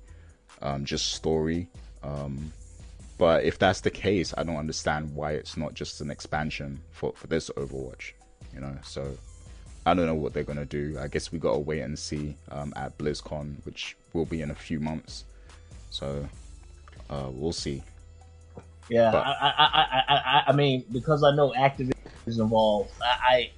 um, 0.62 0.84
just 0.84 1.14
story 1.14 1.68
um, 2.04 2.52
but 3.18 3.44
if 3.44 3.60
that's 3.60 3.82
the 3.82 3.92
case 3.92 4.34
i 4.38 4.44
don't 4.44 4.58
understand 4.58 5.14
why 5.16 5.34
it's 5.34 5.56
not 5.56 5.74
just 5.74 6.02
an 6.02 6.10
expansion 6.10 6.82
for, 6.92 7.14
for 7.14 7.28
this 7.28 7.50
overwatch 7.52 8.14
you 8.54 8.60
know 8.60 8.76
so 8.84 9.16
i 9.86 9.94
don't 9.94 10.06
know 10.06 10.16
what 10.16 10.34
they're 10.34 10.44
to 10.44 10.66
do 10.66 10.98
i 11.00 11.08
guess 11.08 11.32
we 11.32 11.40
got 11.40 11.54
to 11.54 11.60
wait 11.60 11.82
and 11.82 11.98
see 11.98 12.36
um, 12.52 12.74
at 12.76 12.98
blizzcon 12.98 13.56
which 13.66 13.96
will 14.14 14.26
be 14.26 14.42
in 14.42 14.52
a 14.52 14.56
few 14.56 14.80
months 14.80 15.26
so 15.90 16.28
uh, 17.10 17.30
we'll 17.32 17.54
see 17.54 17.84
yeah, 18.90 19.12
but, 19.12 19.26
I, 19.26 19.32
I, 19.32 19.82
I, 19.82 20.16
I, 20.16 20.44
I 20.48 20.52
mean, 20.52 20.86
because 20.92 21.24
I 21.24 21.36
know 21.36 21.52
Activision 21.58 21.94
is 22.26 22.40
involved, 22.40 22.92
I, 23.02 23.52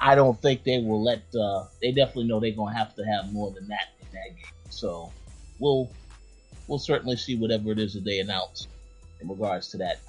I, 0.00 0.12
I 0.12 0.14
don't 0.14 0.40
think 0.40 0.62
they 0.62 0.78
will 0.78 1.02
let. 1.02 1.22
Uh, 1.34 1.64
they 1.80 1.90
definitely 1.90 2.28
know 2.28 2.38
they're 2.38 2.52
gonna 2.52 2.76
have 2.76 2.94
to 2.96 3.04
have 3.04 3.32
more 3.32 3.50
than 3.50 3.66
that 3.68 3.88
in 4.00 4.06
that 4.12 4.36
game. 4.36 4.52
So, 4.70 5.10
we'll, 5.58 5.90
we'll 6.68 6.78
certainly 6.78 7.16
see 7.16 7.36
whatever 7.36 7.72
it 7.72 7.78
is 7.78 7.94
that 7.94 8.04
they 8.04 8.20
announce 8.20 8.68
in 9.20 9.28
regards 9.28 9.68
to 9.68 9.78
that 9.78 10.00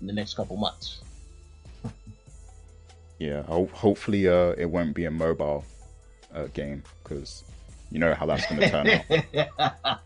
in 0.00 0.06
the 0.06 0.12
next 0.12 0.34
couple 0.34 0.56
months. 0.56 1.02
Yeah, 3.24 3.42
ho- 3.44 3.70
hopefully, 3.72 4.28
uh, 4.28 4.50
it 4.58 4.66
won't 4.66 4.94
be 4.94 5.06
a 5.06 5.10
mobile 5.10 5.64
uh, 6.34 6.46
game 6.52 6.82
because 7.02 7.44
you 7.90 7.98
know 7.98 8.14
how 8.14 8.26
that's 8.26 8.46
gonna 8.46 8.68
turn 8.68 8.88
out. 8.88 9.98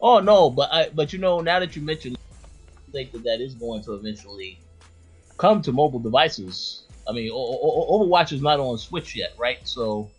Oh 0.00 0.20
no, 0.20 0.50
but 0.50 0.72
I, 0.72 0.88
but 0.90 1.12
you 1.12 1.18
know, 1.18 1.40
now 1.42 1.60
that 1.60 1.76
you 1.76 1.82
mentioned, 1.82 2.16
I 2.88 2.92
think 2.92 3.12
that 3.12 3.24
that 3.24 3.40
is 3.40 3.54
going 3.54 3.82
to 3.84 3.94
eventually 3.94 4.62
come 5.38 5.62
to 5.62 5.72
mobile 5.72 6.00
devices. 6.00 6.86
I 7.08 7.12
mean, 7.12 7.30
o- 7.32 7.36
o- 7.36 7.98
Overwatch 7.98 8.32
is 8.32 8.42
not 8.42 8.60
on 8.60 8.78
Switch 8.78 9.16
yet, 9.16 9.30
right? 9.38 9.58
So 9.64 10.12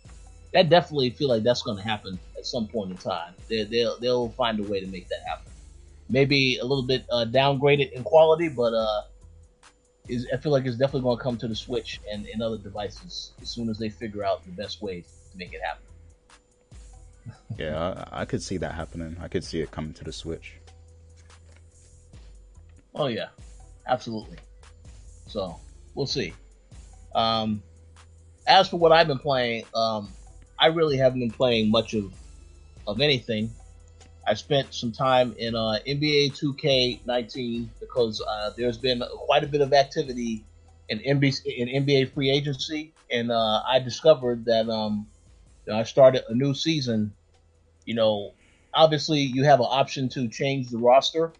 that 0.52 0.70
definitely 0.70 1.10
feel 1.10 1.28
like 1.28 1.42
that's 1.44 1.62
going 1.62 1.78
to 1.78 1.82
happen 1.84 2.20
at 2.38 2.46
some 2.46 2.68
point 2.68 2.92
in 2.92 2.98
time. 2.98 3.36
They, 3.50 3.64
they'll 3.64 3.98
they'll 4.00 4.30
find 4.32 4.60
a 4.60 4.64
way 4.64 4.80
to 4.80 4.86
make 4.88 5.08
that 5.10 5.20
happen. 5.28 5.52
Maybe 6.08 6.58
a 6.58 6.64
little 6.64 6.86
bit 6.86 7.06
uh, 7.10 7.26
downgraded 7.26 7.92
in 7.92 8.04
quality, 8.04 8.48
but 8.48 8.74
uh, 8.74 9.02
is 10.08 10.26
I 10.32 10.36
feel 10.36 10.52
like 10.52 10.64
it's 10.64 10.76
definitely 10.76 11.02
going 11.02 11.18
to 11.18 11.22
come 11.22 11.36
to 11.38 11.48
the 11.48 11.54
Switch 11.54 12.00
and, 12.10 12.26
and 12.26 12.42
other 12.42 12.58
devices 12.58 13.32
as 13.40 13.48
soon 13.48 13.68
as 13.68 13.78
they 13.78 13.88
figure 13.88 14.24
out 14.24 14.44
the 14.44 14.52
best 14.52 14.82
way 14.82 15.02
to 15.02 15.38
make 15.38 15.52
it 15.52 15.60
happen 15.62 15.86
yeah, 17.58 18.06
I, 18.10 18.22
I, 18.22 18.24
could 18.24 18.42
see 18.42 18.56
that 18.58 18.74
happening. 18.74 19.16
I 19.20 19.28
could 19.28 19.44
see 19.44 19.60
it 19.60 19.70
coming 19.70 19.92
to 19.94 20.04
the 20.04 20.12
Switch. 20.12 20.54
Oh 22.94 23.06
yeah, 23.06 23.28
absolutely. 23.86 24.38
So 25.26 25.58
we'll 25.94 26.06
see. 26.06 26.34
Um, 27.14 27.62
as 28.46 28.68
for 28.68 28.78
what 28.78 28.92
I've 28.92 29.06
been 29.06 29.18
playing, 29.18 29.64
um, 29.74 30.10
I 30.58 30.66
really 30.66 30.96
haven't 30.96 31.20
been 31.20 31.30
playing 31.30 31.70
much 31.70 31.94
of 31.94 32.12
of 32.86 33.00
anything. 33.00 33.50
I 34.26 34.34
spent 34.34 34.72
some 34.72 34.92
time 34.92 35.34
in 35.38 35.54
uh, 35.54 35.78
NBA 35.86 36.38
2K19 36.38 37.68
because 37.80 38.20
uh, 38.20 38.50
there's 38.56 38.78
been 38.78 39.02
quite 39.26 39.42
a 39.42 39.48
bit 39.48 39.60
of 39.60 39.72
activity 39.72 40.44
in 40.88 40.98
NBA, 41.00 41.44
in 41.44 41.84
NBA 41.84 42.12
free 42.12 42.30
agency, 42.30 42.92
and 43.10 43.32
uh, 43.32 43.62
I 43.68 43.80
discovered 43.80 44.44
that 44.44 44.68
um, 44.68 45.06
I 45.72 45.82
started 45.82 46.22
a 46.28 46.34
new 46.34 46.54
season, 46.54 47.12
you 47.84 47.94
know, 47.94 48.34
obviously 48.74 49.20
you 49.20 49.44
have 49.44 49.60
an 49.60 49.66
option 49.68 50.08
to 50.10 50.28
change 50.28 50.70
the 50.70 50.78
roster. 50.78 51.32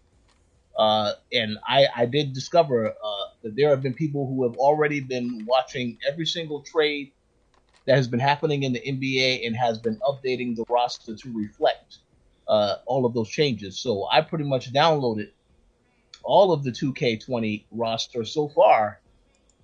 Uh, 0.77 1.13
and 1.31 1.57
I, 1.67 1.87
I 1.95 2.05
did 2.05 2.33
discover 2.33 2.89
uh, 2.89 3.25
that 3.43 3.55
there 3.55 3.69
have 3.69 3.81
been 3.81 3.93
people 3.93 4.27
who 4.27 4.43
have 4.43 4.57
already 4.57 5.01
been 5.01 5.45
watching 5.47 5.97
every 6.09 6.25
single 6.25 6.61
trade 6.61 7.11
that 7.85 7.95
has 7.95 8.07
been 8.07 8.19
happening 8.19 8.63
in 8.63 8.73
the 8.73 8.79
NBA 8.79 9.45
and 9.45 9.55
has 9.55 9.77
been 9.77 9.99
updating 9.99 10.55
the 10.55 10.65
roster 10.69 11.15
to 11.15 11.33
reflect 11.33 11.99
uh, 12.47 12.75
all 12.85 13.05
of 13.05 13.13
those 13.13 13.29
changes. 13.29 13.77
So 13.77 14.07
I 14.11 14.21
pretty 14.21 14.45
much 14.45 14.71
downloaded 14.73 15.29
all 16.23 16.51
of 16.53 16.63
the 16.63 16.71
2K20 16.71 17.63
roster 17.71 18.23
so 18.25 18.47
far 18.47 18.99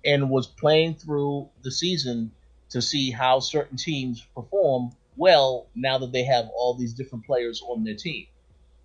and 0.04 0.30
was 0.30 0.46
playing 0.46 0.94
through 0.94 1.48
the 1.62 1.70
season 1.70 2.30
to 2.70 2.80
see 2.80 3.10
how 3.10 3.40
certain 3.40 3.76
teams 3.76 4.26
perform 4.34 4.92
well 5.16 5.66
now 5.74 5.98
that 5.98 6.12
they 6.12 6.24
have 6.24 6.48
all 6.54 6.74
these 6.74 6.94
different 6.94 7.26
players 7.26 7.62
on 7.62 7.84
their 7.84 7.94
team. 7.94 8.26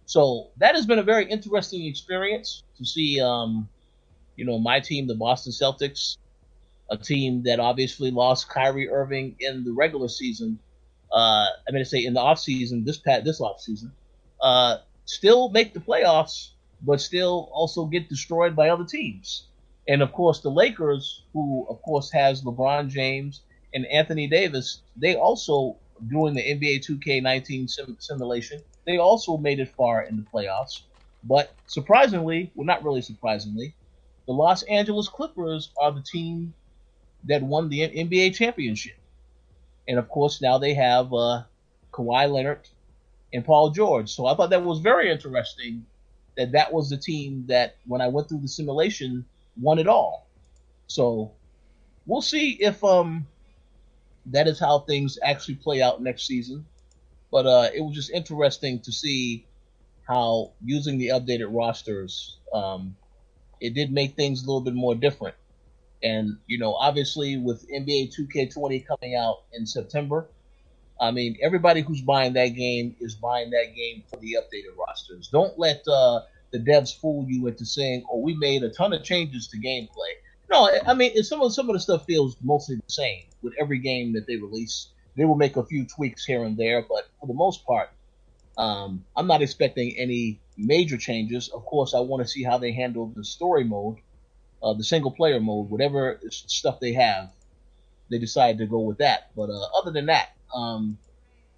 So 0.05 0.49
that 0.57 0.75
has 0.75 0.85
been 0.85 0.99
a 0.99 1.03
very 1.03 1.29
interesting 1.29 1.85
experience 1.85 2.63
to 2.77 2.85
see, 2.85 3.19
um, 3.21 3.67
you 4.35 4.45
know, 4.45 4.59
my 4.59 4.79
team, 4.79 5.07
the 5.07 5.15
Boston 5.15 5.51
Celtics, 5.51 6.17
a 6.89 6.97
team 6.97 7.43
that 7.43 7.59
obviously 7.59 8.11
lost 8.11 8.49
Kyrie 8.49 8.89
Irving 8.89 9.35
in 9.39 9.63
the 9.63 9.71
regular 9.71 10.07
season. 10.07 10.59
Uh, 11.11 11.47
I 11.67 11.71
mean 11.71 11.83
to 11.83 11.85
say 11.85 12.03
in 12.03 12.13
the 12.13 12.19
off 12.19 12.39
season, 12.39 12.83
this 12.83 12.97
pat 12.97 13.23
this 13.23 13.39
off 13.41 13.61
season, 13.61 13.91
uh, 14.41 14.77
still 15.05 15.49
make 15.49 15.73
the 15.73 15.79
playoffs, 15.79 16.49
but 16.81 16.99
still 16.99 17.49
also 17.53 17.85
get 17.85 18.09
destroyed 18.09 18.55
by 18.55 18.69
other 18.69 18.85
teams. 18.85 19.47
And 19.87 20.01
of 20.01 20.11
course, 20.13 20.39
the 20.41 20.49
Lakers, 20.49 21.23
who 21.33 21.65
of 21.69 21.81
course 21.81 22.11
has 22.11 22.41
LeBron 22.41 22.89
James 22.89 23.41
and 23.73 23.85
Anthony 23.87 24.27
Davis, 24.27 24.81
they 24.97 25.15
also 25.15 25.77
during 26.07 26.33
the 26.33 26.41
NBA 26.41 26.85
2K19 26.85 27.69
sim- 27.69 27.97
simulation, 27.99 28.61
they 28.85 28.97
also 28.97 29.37
made 29.37 29.59
it 29.59 29.69
far 29.69 30.03
in 30.03 30.17
the 30.17 30.23
playoffs. 30.23 30.81
But 31.23 31.53
surprisingly, 31.67 32.51
well, 32.55 32.65
not 32.65 32.83
really 32.83 33.01
surprisingly, 33.01 33.73
the 34.27 34.33
Los 34.33 34.63
Angeles 34.63 35.07
Clippers 35.07 35.71
are 35.81 35.91
the 35.91 36.01
team 36.01 36.53
that 37.25 37.41
won 37.41 37.69
the 37.69 37.81
NBA 37.81 38.35
championship. 38.35 38.95
And 39.87 39.99
of 39.99 40.09
course, 40.09 40.41
now 40.41 40.57
they 40.57 40.73
have 40.73 41.13
uh, 41.13 41.43
Kawhi 41.91 42.31
Leonard 42.31 42.67
and 43.33 43.45
Paul 43.45 43.69
George. 43.69 44.09
So 44.11 44.25
I 44.25 44.35
thought 44.35 44.49
that 44.49 44.63
was 44.63 44.79
very 44.79 45.11
interesting 45.11 45.85
that 46.37 46.51
that 46.51 46.73
was 46.73 46.89
the 46.89 46.97
team 46.97 47.45
that, 47.47 47.75
when 47.85 48.01
I 48.01 48.07
went 48.07 48.27
through 48.29 48.41
the 48.41 48.47
simulation, 48.47 49.25
won 49.59 49.79
it 49.79 49.87
all. 49.87 50.27
So 50.87 51.31
we'll 52.05 52.21
see 52.21 52.51
if 52.51 52.83
um 52.83 53.27
that 54.27 54.47
is 54.47 54.59
how 54.59 54.79
things 54.79 55.19
actually 55.21 55.55
play 55.55 55.81
out 55.81 56.01
next 56.01 56.25
season. 56.25 56.65
But 57.31 57.45
uh, 57.45 57.69
it 57.73 57.81
was 57.81 57.93
just 57.95 58.11
interesting 58.11 58.79
to 58.81 58.91
see 58.91 59.45
how 60.07 60.51
using 60.63 60.97
the 60.97 61.09
updated 61.09 61.47
rosters, 61.49 62.37
um, 62.53 62.95
it 63.59 63.73
did 63.73 63.91
make 63.91 64.15
things 64.15 64.43
a 64.43 64.45
little 64.45 64.61
bit 64.61 64.73
more 64.73 64.95
different. 64.95 65.35
And 66.05 66.37
you 66.45 66.59
know, 66.59 66.75
obviously 66.75 67.37
with 67.37 67.67
NBA 67.67 68.13
2K20 68.15 68.85
coming 68.85 69.15
out 69.15 69.41
in 69.53 69.65
September, 69.65 70.27
I 71.01 71.09
mean, 71.09 71.37
everybody 71.41 71.81
who's 71.81 72.01
buying 72.01 72.33
that 72.33 72.49
game 72.49 72.95
is 72.99 73.15
buying 73.15 73.49
that 73.49 73.75
game 73.75 74.03
for 74.07 74.17
the 74.17 74.37
updated 74.39 74.77
rosters. 74.77 75.29
Don't 75.31 75.57
let 75.57 75.81
uh, 75.87 76.21
the 76.51 76.59
devs 76.59 76.95
fool 76.95 77.25
you 77.27 77.47
into 77.47 77.65
saying, 77.65 78.05
"Oh, 78.09 78.19
we 78.19 78.35
made 78.35 78.63
a 78.63 78.69
ton 78.69 78.93
of 78.93 79.03
changes 79.03 79.47
to 79.47 79.57
gameplay." 79.57 80.13
No, 80.51 80.69
I 80.85 80.93
mean, 80.93 81.21
some 81.23 81.41
of 81.41 81.53
some 81.53 81.69
of 81.69 81.73
the 81.73 81.79
stuff 81.79 82.05
feels 82.05 82.37
mostly 82.43 82.75
the 82.75 82.83
same 82.87 83.23
with 83.41 83.53
every 83.59 83.79
game 83.79 84.13
that 84.13 84.27
they 84.27 84.35
release. 84.35 84.89
They 85.17 85.25
will 85.25 85.35
make 85.35 85.57
a 85.57 85.65
few 85.65 85.85
tweaks 85.85 86.23
here 86.23 86.43
and 86.43 86.55
there, 86.55 86.85
but 86.87 87.07
for 87.19 87.25
the 87.25 87.33
most 87.33 87.65
part, 87.65 87.89
um, 88.57 89.03
I'm 89.15 89.27
not 89.27 89.41
expecting 89.41 89.97
any 89.97 90.39
major 90.55 90.97
changes. 90.97 91.49
Of 91.49 91.65
course, 91.65 91.93
I 91.95 91.99
want 91.99 92.21
to 92.21 92.27
see 92.27 92.43
how 92.43 92.57
they 92.57 92.73
handle 92.73 93.11
the 93.15 93.23
story 93.23 93.63
mode, 93.63 93.97
uh, 94.65 94.73
the 94.73 94.83
single 94.83 95.11
player 95.11 95.39
mode, 95.39 95.69
whatever 95.69 96.19
stuff 96.29 96.79
they 96.79 96.93
have. 96.93 97.29
They 98.09 98.19
decide 98.19 98.57
to 98.57 98.65
go 98.65 98.79
with 98.79 98.97
that. 98.97 99.31
But 99.35 99.49
uh, 99.49 99.67
other 99.77 99.91
than 99.91 100.07
that, 100.07 100.29
um, 100.53 100.97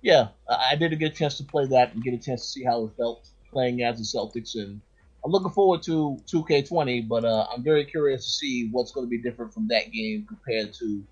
yeah, 0.02 0.30
I, 0.50 0.70
I 0.72 0.76
did 0.76 0.98
get 1.00 1.14
a 1.14 1.16
chance 1.16 1.38
to 1.38 1.44
play 1.44 1.66
that 1.68 1.94
and 1.94 2.04
get 2.04 2.14
a 2.14 2.18
chance 2.18 2.42
to 2.42 2.48
see 2.48 2.64
how 2.64 2.86
it 2.86 2.92
felt 2.98 3.28
playing 3.52 3.82
as 3.82 3.98
the 3.98 4.04
Celtics 4.04 4.56
and 4.56 4.82
I'm 5.26 5.32
looking 5.32 5.52
forward 5.52 5.84
to 5.84 6.18
2K20, 6.32 7.08
but 7.08 7.26
uh, 7.26 7.48
I'm 7.54 7.64
very 7.64 7.84
curious 7.84 8.24
to 8.24 8.32
see 8.32 8.70
what's 8.72 8.92
going 8.92 9.06
to 9.06 9.10
be 9.10 9.18
different 9.18 9.54
from 9.54 9.68
that 9.70 9.92
game 9.92 10.26
compared 10.26 10.74
to 10.76 11.04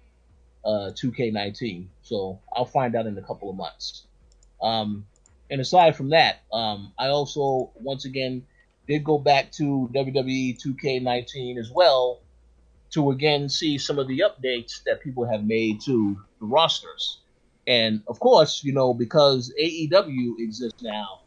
uh, 0.63 0.91
2K19. 0.91 1.87
So 2.01 2.39
I'll 2.55 2.65
find 2.65 2.95
out 2.95 3.07
in 3.07 3.17
a 3.17 3.21
couple 3.21 3.49
of 3.49 3.57
months. 3.57 4.05
Um, 4.61 5.05
and 5.49 5.59
aside 5.59 5.95
from 5.95 6.11
that, 6.11 6.43
um, 6.53 6.93
I 6.97 7.07
also 7.07 7.71
once 7.75 8.05
again 8.05 8.45
did 8.87 9.03
go 9.03 9.17
back 9.17 9.51
to 9.53 9.89
WWE 9.93 10.61
2K19 10.61 11.57
as 11.57 11.71
well, 11.71 12.21
to 12.91 13.11
again 13.11 13.49
see 13.49 13.77
some 13.77 13.99
of 13.99 14.07
the 14.07 14.19
updates 14.19 14.83
that 14.85 15.01
people 15.01 15.25
have 15.25 15.43
made 15.43 15.81
to 15.81 16.17
the 16.39 16.45
rosters. 16.45 17.19
And 17.67 18.03
of 18.07 18.19
course, 18.19 18.63
you 18.63 18.73
know, 18.73 18.93
because 18.93 19.53
AEW 19.59 20.39
exists 20.39 20.81
now, 20.83 21.21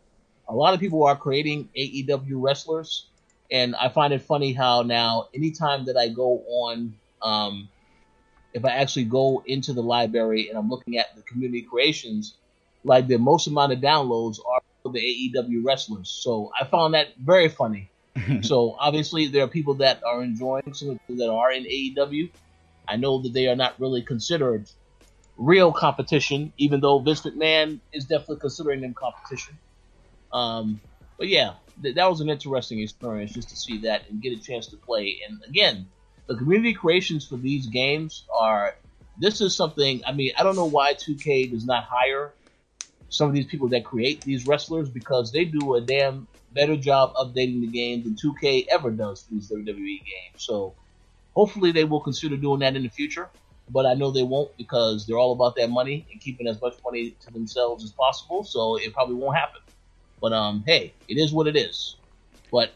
a 0.49 0.55
lot 0.55 0.73
of 0.73 0.81
people 0.81 1.05
are 1.05 1.17
creating 1.17 1.69
AEW 1.77 2.35
wrestlers. 2.35 3.07
And 3.51 3.75
I 3.77 3.89
find 3.89 4.13
it 4.13 4.23
funny 4.23 4.53
how 4.53 4.83
now, 4.83 5.29
anytime 5.35 5.87
that 5.87 5.97
I 5.97 6.09
go 6.09 6.43
on, 6.49 6.95
um, 7.23 7.69
if 8.53 8.65
I 8.65 8.71
actually 8.71 9.05
go 9.05 9.43
into 9.47 9.73
the 9.73 9.83
library 9.83 10.49
and 10.49 10.59
I'm 10.59 10.69
looking 10.69 10.99
at 10.99 11.15
the 11.17 11.23
community 11.23 11.63
creations, 11.63 12.35
like 12.85 13.07
the 13.07 13.19
most 13.19 13.47
amount 13.47 13.73
of 13.73 13.81
downloads 13.81 14.39
are 14.47 14.58
for 14.89 14.93
the 14.93 15.33
AEW 15.35 15.65
wrestlers. 15.65 16.09
So 16.09 16.51
I 16.59 16.65
found 16.65 16.95
that 16.95 17.09
very 17.19 17.49
funny. 17.49 17.91
so 18.43 18.77
obviously 18.79 19.29
there 19.29 19.45
are 19.45 19.49
people 19.49 19.75
that 19.75 20.03
are 20.05 20.23
enjoying 20.23 20.73
some 20.73 20.91
of 20.91 20.99
the 21.09 21.15
that 21.17 21.31
are 21.31 21.53
in 21.53 21.65
AEW. 21.65 22.31
I 22.89 22.97
know 22.97 23.23
that 23.23 23.33
they 23.33 23.49
are 23.49 23.57
not 23.57 23.79
really 23.79 24.03
considered 24.03 24.71
real 25.37 25.73
competition, 25.73 26.53
even 26.57 26.81
though 26.81 26.99
Vince 26.99 27.23
McMahon 27.23 27.81
is 27.93 28.07
definitely 28.07 28.39
considering 28.39 28.81
them 28.81 28.95
competition. 28.95 29.57
Um, 30.33 30.81
but 31.17 31.29
yeah, 31.29 31.55
th- 31.83 31.95
that 31.95 32.09
was 32.09 32.21
an 32.21 32.29
interesting 32.29 32.81
experience 32.81 33.33
just 33.33 33.51
to 33.51 33.57
see 33.57 33.79
that 33.79 34.09
and 34.09 34.21
get 34.21 34.33
a 34.37 34.43
chance 34.43 34.67
to 34.69 34.77
play. 34.77 35.21
And 35.29 35.43
again, 35.47 35.87
the 36.27 36.37
community 36.37 36.75
creations 36.75 37.27
for 37.27 37.37
these 37.37 37.67
games 37.67 38.25
are. 38.35 38.75
This 39.21 39.41
is 39.41 39.57
something. 39.57 40.01
I 40.07 40.13
mean, 40.13 40.31
I 40.39 40.45
don't 40.45 40.55
know 40.55 40.67
why 40.67 40.95
2K 40.95 41.51
does 41.51 41.67
not 41.67 41.83
hire 41.83 42.33
some 43.09 43.29
of 43.29 43.35
these 43.35 43.47
people 43.47 43.69
that 43.69 43.85
create 43.85 44.21
these 44.21 44.47
wrestlers 44.47 44.89
because 44.89 45.33
they 45.33 45.45
do 45.45 45.75
a 45.75 45.81
damn 45.81 46.27
better 46.53 46.77
job 46.77 47.15
updating 47.15 47.61
the 47.61 47.67
game 47.67 48.03
than 48.03 48.15
2K 48.15 48.67
ever 48.71 48.91
does 48.91 49.23
for 49.23 49.35
these 49.35 49.51
WWE 49.51 49.77
games. 49.77 50.37
So 50.37 50.75
hopefully 51.35 51.73
they 51.73 51.85
will 51.85 52.01
consider 52.01 52.37
doing 52.37 52.61
that 52.61 52.77
in 52.77 52.83
the 52.83 52.89
future. 52.89 53.29
But 53.71 53.85
I 53.85 53.95
know 53.95 54.11
they 54.11 54.23
won't 54.23 54.57
because 54.57 55.07
they're 55.07 55.19
all 55.19 55.33
about 55.33 55.57
that 55.57 55.69
money 55.69 56.07
and 56.11 56.21
keeping 56.21 56.47
as 56.47 56.61
much 56.61 56.77
money 56.85 57.15
to 57.21 57.33
themselves 57.33 57.85
as 57.85 57.93
possible. 57.93 58.43
So 58.45 58.77
it 58.77 58.95
probably 58.95 59.17
won't 59.17 59.37
happen. 59.37 59.61
But 60.21 60.33
um, 60.33 60.65
hey, 60.67 60.95
it 61.07 61.19
is 61.19 61.33
what 61.33 61.47
it 61.47 61.57
is. 61.57 61.97
But 62.51 62.73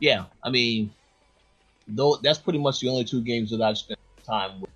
yeah, 0.00 0.24
I 0.42 0.50
mean, 0.50 0.90
though 1.86 2.18
that's 2.22 2.38
pretty 2.38 2.58
much 2.58 2.80
the 2.80 2.88
only 2.88 3.04
two 3.04 3.22
games 3.22 3.50
that 3.50 3.60
I've 3.60 3.78
spent 3.78 4.00
time 4.24 4.60
with. 4.60 4.70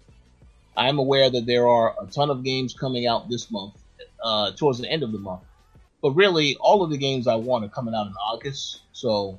I 0.76 0.88
am 0.88 0.98
aware 0.98 1.28
that 1.28 1.44
there 1.44 1.68
are 1.68 1.94
a 2.00 2.06
ton 2.06 2.30
of 2.30 2.42
games 2.42 2.72
coming 2.72 3.06
out 3.06 3.28
this 3.28 3.50
month, 3.50 3.74
uh, 4.22 4.52
towards 4.52 4.78
the 4.78 4.90
end 4.90 5.02
of 5.02 5.12
the 5.12 5.18
month. 5.18 5.42
But 6.00 6.12
really, 6.12 6.56
all 6.56 6.82
of 6.82 6.90
the 6.90 6.96
games 6.96 7.26
I 7.26 7.36
want 7.36 7.64
are 7.64 7.68
coming 7.68 7.94
out 7.94 8.06
in 8.06 8.14
August, 8.14 8.80
so 8.92 9.38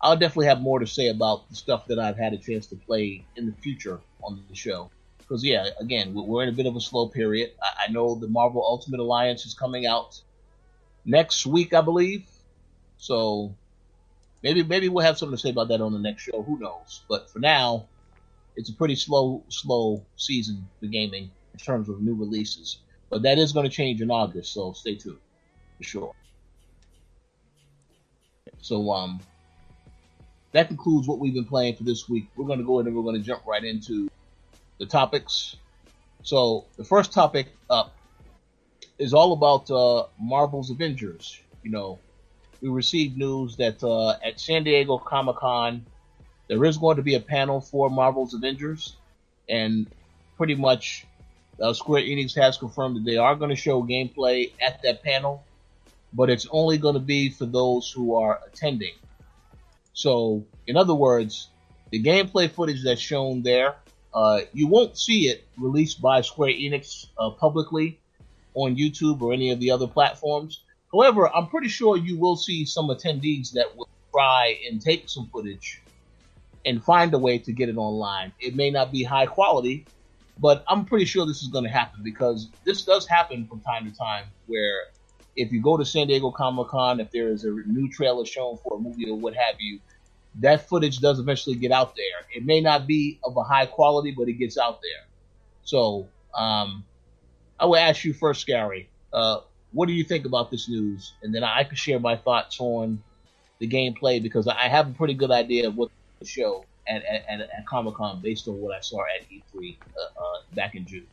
I'll 0.00 0.16
definitely 0.16 0.46
have 0.46 0.60
more 0.60 0.78
to 0.78 0.86
say 0.86 1.08
about 1.08 1.48
the 1.48 1.56
stuff 1.56 1.86
that 1.86 1.98
I've 1.98 2.16
had 2.16 2.32
a 2.32 2.38
chance 2.38 2.66
to 2.68 2.76
play 2.76 3.24
in 3.36 3.46
the 3.46 3.52
future 3.52 4.00
on 4.22 4.42
the 4.48 4.54
show. 4.54 4.90
Because 5.18 5.44
yeah, 5.44 5.68
again, 5.78 6.12
we're 6.14 6.42
in 6.42 6.48
a 6.48 6.52
bit 6.52 6.66
of 6.66 6.76
a 6.76 6.80
slow 6.80 7.08
period. 7.08 7.52
I, 7.62 7.86
I 7.88 7.92
know 7.92 8.14
the 8.14 8.28
Marvel 8.28 8.64
Ultimate 8.64 9.00
Alliance 9.00 9.46
is 9.46 9.54
coming 9.54 9.86
out 9.86 10.20
next 11.04 11.46
week, 11.46 11.72
I 11.72 11.80
believe. 11.80 12.26
So 12.98 13.54
maybe 14.42 14.62
maybe 14.62 14.88
we'll 14.88 15.04
have 15.04 15.18
something 15.18 15.36
to 15.36 15.40
say 15.40 15.50
about 15.50 15.68
that 15.68 15.80
on 15.80 15.92
the 15.92 15.98
next 15.98 16.22
show. 16.22 16.42
Who 16.42 16.58
knows? 16.58 17.02
But 17.08 17.30
for 17.30 17.38
now, 17.38 17.86
it's 18.56 18.70
a 18.70 18.74
pretty 18.74 18.96
slow 18.96 19.42
slow 19.48 20.04
season 20.16 20.68
for 20.80 20.86
gaming 20.86 21.30
in 21.52 21.58
terms 21.58 21.88
of 21.88 22.00
new 22.00 22.14
releases. 22.14 22.78
But 23.10 23.22
that 23.22 23.38
is 23.38 23.52
going 23.52 23.68
to 23.68 23.74
change 23.74 24.00
in 24.00 24.10
August, 24.10 24.52
so 24.54 24.72
stay 24.72 24.94
tuned 24.94 25.18
for 25.76 25.84
sure. 25.84 26.14
So 28.62 28.90
um, 28.92 29.20
that 30.52 30.68
concludes 30.68 31.08
what 31.08 31.18
we've 31.18 31.34
been 31.34 31.44
playing 31.44 31.76
for 31.76 31.82
this 31.82 32.08
week. 32.08 32.28
We're 32.36 32.46
going 32.46 32.60
to 32.60 32.64
go 32.64 32.78
ahead 32.78 32.86
and 32.86 32.96
we're 32.96 33.02
going 33.02 33.16
to 33.16 33.26
jump 33.26 33.44
right 33.46 33.64
into 33.64 34.08
the 34.78 34.86
topics. 34.86 35.56
So 36.22 36.66
the 36.76 36.84
first 36.84 37.12
topic 37.12 37.48
up 37.68 37.94
is 38.98 39.12
all 39.12 39.32
about 39.32 39.70
uh, 39.70 40.06
Marvel's 40.20 40.70
Avengers. 40.70 41.40
You 41.62 41.70
know, 41.70 41.98
we 42.60 42.68
received 42.68 43.16
news 43.16 43.56
that 43.56 43.82
uh, 43.82 44.16
at 44.24 44.38
San 44.38 44.64
Diego 44.64 44.98
Comic 44.98 45.36
Con 45.36 45.84
there 46.48 46.64
is 46.64 46.78
going 46.78 46.96
to 46.96 47.02
be 47.02 47.14
a 47.14 47.20
panel 47.20 47.60
for 47.60 47.88
Marvel's 47.88 48.34
Avengers, 48.34 48.96
and 49.48 49.86
pretty 50.36 50.56
much 50.56 51.06
uh, 51.60 51.72
Square 51.72 52.02
Enix 52.02 52.34
has 52.36 52.56
confirmed 52.58 52.96
that 52.96 53.04
they 53.04 53.16
are 53.16 53.34
going 53.34 53.50
to 53.50 53.56
show 53.56 53.82
gameplay 53.82 54.52
at 54.60 54.82
that 54.82 55.02
panel, 55.02 55.44
but 56.12 56.30
it's 56.30 56.46
only 56.50 56.78
going 56.78 56.94
to 56.94 57.00
be 57.00 57.30
for 57.30 57.46
those 57.46 57.90
who 57.90 58.14
are 58.14 58.40
attending. 58.46 58.94
So, 59.92 60.44
in 60.66 60.76
other 60.76 60.94
words, 60.94 61.48
the 61.90 62.02
gameplay 62.02 62.50
footage 62.50 62.82
that's 62.82 63.00
shown 63.00 63.42
there, 63.42 63.74
uh, 64.14 64.40
you 64.52 64.66
won't 64.66 64.96
see 64.98 65.28
it 65.28 65.44
released 65.58 66.00
by 66.00 66.20
Square 66.22 66.54
Enix 66.54 67.06
uh, 67.18 67.30
publicly 67.30 67.98
on 68.54 68.76
YouTube 68.76 69.20
or 69.20 69.32
any 69.32 69.50
of 69.50 69.60
the 69.60 69.70
other 69.70 69.86
platforms. 69.86 70.62
However, 70.92 71.28
I'm 71.34 71.48
pretty 71.48 71.68
sure 71.68 71.96
you 71.96 72.18
will 72.18 72.36
see 72.36 72.64
some 72.64 72.88
attendees 72.88 73.52
that 73.52 73.76
will 73.76 73.88
try 74.12 74.58
and 74.68 74.80
take 74.80 75.08
some 75.08 75.28
footage 75.32 75.82
and 76.66 76.82
find 76.82 77.14
a 77.14 77.18
way 77.18 77.38
to 77.38 77.52
get 77.52 77.68
it 77.68 77.76
online. 77.76 78.32
It 78.40 78.56
may 78.56 78.70
not 78.70 78.90
be 78.90 79.04
high 79.04 79.26
quality, 79.26 79.86
but 80.40 80.64
I'm 80.68 80.84
pretty 80.84 81.04
sure 81.04 81.26
this 81.26 81.42
is 81.42 81.48
going 81.48 81.64
to 81.64 81.70
happen 81.70 82.02
because 82.02 82.48
this 82.64 82.82
does 82.82 83.06
happen 83.06 83.46
from 83.46 83.60
time 83.60 83.90
to 83.90 83.96
time 83.96 84.24
where 84.46 84.84
if 85.36 85.52
you 85.52 85.60
go 85.60 85.76
to 85.76 85.84
San 85.84 86.06
Diego 86.06 86.30
Comic 86.30 86.68
Con, 86.68 86.98
if 86.98 87.10
there 87.10 87.28
is 87.28 87.44
a 87.44 87.50
new 87.50 87.88
trailer 87.90 88.24
shown 88.24 88.56
for 88.56 88.76
a 88.76 88.80
movie 88.80 89.08
or 89.08 89.16
what 89.16 89.34
have 89.34 89.56
you, 89.60 89.78
that 90.36 90.68
footage 90.68 90.98
does 90.98 91.18
eventually 91.18 91.56
get 91.56 91.72
out 91.72 91.94
there. 91.94 92.26
It 92.34 92.44
may 92.44 92.60
not 92.60 92.86
be 92.86 93.18
of 93.24 93.36
a 93.36 93.42
high 93.42 93.66
quality, 93.66 94.12
but 94.16 94.28
it 94.28 94.34
gets 94.34 94.56
out 94.56 94.80
there. 94.80 95.06
So, 95.64 96.08
um, 96.34 96.84
I 97.58 97.66
will 97.66 97.76
ask 97.76 98.04
you 98.04 98.14
first, 98.14 98.46
Gary. 98.46 98.88
Uh, 99.12 99.40
what 99.72 99.86
do 99.86 99.92
you 99.92 100.04
think 100.04 100.24
about 100.24 100.50
this 100.50 100.68
news? 100.68 101.12
And 101.22 101.34
then 101.34 101.44
I 101.44 101.64
can 101.64 101.76
share 101.76 102.00
my 102.00 102.16
thoughts 102.16 102.56
on 102.58 103.02
the 103.58 103.68
gameplay 103.68 104.22
because 104.22 104.48
I 104.48 104.68
have 104.68 104.88
a 104.88 104.92
pretty 104.92 105.14
good 105.14 105.30
idea 105.30 105.68
of 105.68 105.76
what 105.76 105.90
the 106.18 106.26
show 106.26 106.64
at, 106.90 107.04
at, 107.28 107.40
at 107.40 107.66
Comic 107.66 107.94
Con 107.94 108.20
based 108.20 108.48
on 108.48 108.60
what 108.60 108.76
I 108.76 108.80
saw 108.80 109.00
at 109.00 109.28
E3 109.30 109.76
uh, 109.96 110.00
uh, 110.00 110.40
back 110.54 110.74
in 110.74 110.84
June. 110.84 111.06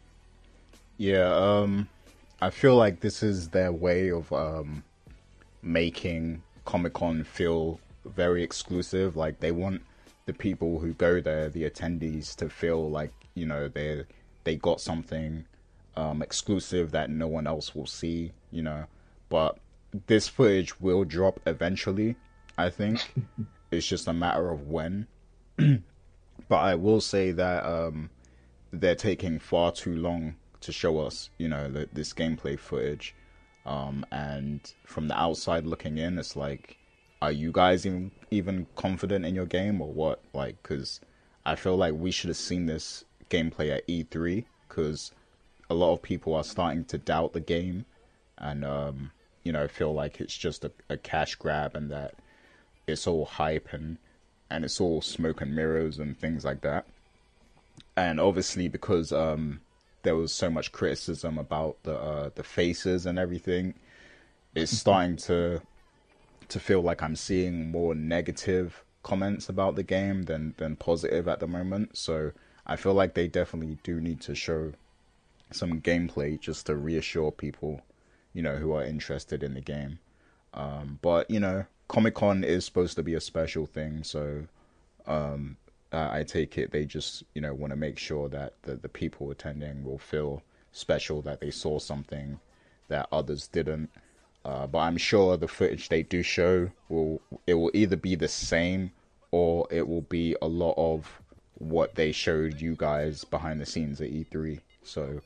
Yeah, 0.97 1.33
um, 1.33 1.87
I 2.41 2.49
feel 2.49 2.75
like 2.75 2.99
this 2.99 3.21
is 3.21 3.49
their 3.49 3.71
way 3.71 4.11
of 4.11 4.31
um, 4.33 4.83
making 5.61 6.41
Comic 6.65 6.93
Con 6.93 7.23
feel 7.23 7.79
very 8.05 8.43
exclusive. 8.43 9.15
Like 9.15 9.39
they 9.39 9.51
want 9.51 9.81
the 10.25 10.33
people 10.33 10.79
who 10.79 10.93
go 10.93 11.21
there, 11.21 11.49
the 11.49 11.69
attendees, 11.69 12.35
to 12.37 12.49
feel 12.49 12.89
like 12.89 13.11
you 13.35 13.45
know 13.45 13.67
they 13.67 14.03
they 14.43 14.55
got 14.55 14.81
something 14.81 15.45
um, 15.95 16.21
exclusive 16.21 16.91
that 16.91 17.09
no 17.09 17.27
one 17.27 17.47
else 17.47 17.75
will 17.75 17.85
see. 17.85 18.31
You 18.51 18.63
know, 18.63 18.85
but 19.29 19.57
this 20.07 20.27
footage 20.27 20.79
will 20.79 21.03
drop 21.03 21.39
eventually. 21.45 22.15
I 22.57 22.69
think 22.69 22.99
it's 23.71 23.87
just 23.87 24.07
a 24.07 24.13
matter 24.13 24.49
of 24.49 24.67
when. 24.67 25.07
but 26.49 26.55
I 26.55 26.75
will 26.75 27.01
say 27.01 27.31
that 27.31 27.65
um, 27.65 28.09
they're 28.71 28.95
taking 28.95 29.39
far 29.39 29.71
too 29.71 29.95
long 29.95 30.35
to 30.61 30.71
show 30.71 30.99
us, 30.99 31.29
you 31.37 31.47
know, 31.47 31.69
the, 31.69 31.89
this 31.91 32.13
gameplay 32.13 32.59
footage. 32.59 33.15
Um, 33.65 34.05
and 34.11 34.61
from 34.85 35.07
the 35.07 35.19
outside 35.19 35.65
looking 35.65 35.97
in, 35.97 36.17
it's 36.17 36.35
like, 36.35 36.77
are 37.21 37.31
you 37.31 37.51
guys 37.51 37.85
even 37.85 38.11
even 38.29 38.67
confident 38.75 39.25
in 39.25 39.35
your 39.35 39.45
game 39.45 39.81
or 39.81 39.91
what? 39.91 40.21
Like, 40.33 40.61
because 40.61 41.01
I 41.45 41.55
feel 41.55 41.75
like 41.75 41.93
we 41.93 42.11
should 42.11 42.29
have 42.29 42.37
seen 42.37 42.65
this 42.65 43.03
gameplay 43.29 43.75
at 43.75 43.87
E3 43.87 44.45
because 44.67 45.11
a 45.69 45.73
lot 45.73 45.93
of 45.93 46.01
people 46.01 46.33
are 46.33 46.43
starting 46.43 46.85
to 46.85 46.97
doubt 46.97 47.33
the 47.33 47.39
game 47.41 47.85
and 48.37 48.63
um, 48.63 49.11
you 49.43 49.51
know 49.51 49.67
feel 49.67 49.93
like 49.93 50.19
it's 50.21 50.37
just 50.37 50.63
a, 50.63 50.71
a 50.89 50.97
cash 50.97 51.35
grab 51.35 51.75
and 51.75 51.91
that 51.91 52.15
it's 52.85 53.07
all 53.07 53.25
hype 53.25 53.69
and 53.71 53.97
and 54.49 54.63
it's 54.63 54.79
all 54.79 55.01
smoke 55.01 55.41
and 55.41 55.55
mirrors 55.55 55.99
and 55.99 56.17
things 56.17 56.45
like 56.45 56.61
that. 56.61 56.85
And 57.95 58.19
obviously, 58.19 58.67
because 58.67 59.11
um, 59.11 59.61
there 60.03 60.15
was 60.15 60.33
so 60.33 60.49
much 60.49 60.71
criticism 60.71 61.37
about 61.37 61.77
the 61.83 61.95
uh, 61.95 62.29
the 62.35 62.43
faces 62.43 63.05
and 63.05 63.19
everything, 63.19 63.73
it's 64.55 64.71
mm-hmm. 64.71 64.77
starting 64.77 65.15
to 65.17 65.61
to 66.49 66.59
feel 66.59 66.81
like 66.81 67.03
I'm 67.03 67.15
seeing 67.15 67.71
more 67.71 67.93
negative 67.93 68.83
comments 69.03 69.49
about 69.49 69.75
the 69.75 69.83
game 69.83 70.23
than 70.23 70.53
than 70.57 70.75
positive 70.75 71.27
at 71.27 71.39
the 71.39 71.47
moment. 71.47 71.97
So 71.97 72.31
I 72.65 72.75
feel 72.75 72.93
like 72.93 73.13
they 73.13 73.27
definitely 73.27 73.77
do 73.83 73.99
need 73.99 74.21
to 74.21 74.35
show 74.35 74.73
some 75.51 75.81
gameplay 75.81 76.39
just 76.39 76.65
to 76.65 76.75
reassure 76.75 77.31
people, 77.31 77.81
you 78.33 78.41
know, 78.41 78.57
who 78.57 78.73
are 78.73 78.83
interested 78.83 79.43
in 79.43 79.53
the 79.53 79.61
game. 79.61 79.99
Um, 80.53 80.99
but 81.01 81.29
you 81.29 81.39
know, 81.39 81.65
Comic 81.87 82.15
Con 82.15 82.43
is 82.43 82.65
supposed 82.65 82.95
to 82.97 83.03
be 83.03 83.13
a 83.13 83.21
special 83.21 83.65
thing, 83.65 84.03
so 84.03 84.43
um, 85.05 85.57
I 85.91 86.23
take 86.23 86.57
it 86.57 86.71
they 86.71 86.85
just 86.85 87.23
you 87.33 87.41
know 87.41 87.53
want 87.53 87.71
to 87.71 87.77
make 87.77 87.97
sure 87.97 88.27
that 88.29 88.53
the 88.63 88.75
the 88.75 88.89
people 88.89 89.31
attending 89.31 89.83
will 89.83 89.97
feel 89.97 90.41
special 90.71 91.21
that 91.23 91.39
they 91.39 91.51
saw 91.51 91.79
something 91.79 92.39
that 92.89 93.07
others 93.11 93.47
didn't. 93.47 93.89
Uh, 94.45 94.67
but 94.67 94.79
I'm 94.79 94.97
sure 94.97 95.35
the 95.35 95.47
footage 95.47 95.89
they 95.89 96.03
do 96.03 96.23
show 96.23 96.69
will 96.89 97.21
it 97.45 97.55
will 97.55 97.71
either 97.73 97.95
be 97.95 98.15
the 98.15 98.27
same 98.27 98.91
or 99.31 99.67
it 99.69 99.87
will 99.87 100.01
be 100.01 100.35
a 100.41 100.47
lot 100.47 100.73
of 100.77 101.21
what 101.55 101.95
they 101.95 102.11
showed 102.11 102.61
you 102.61 102.75
guys 102.75 103.23
behind 103.23 103.59
the 103.59 103.65
scenes 103.65 103.99
at 103.99 104.09
E3. 104.09 104.59
So, 104.83 105.19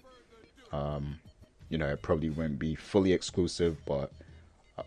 um, 0.72 1.20
you 1.70 1.78
know, 1.78 1.90
it 1.90 2.02
probably 2.02 2.30
won't 2.30 2.58
be 2.58 2.74
fully 2.76 3.14
exclusive, 3.14 3.78
but 3.86 4.12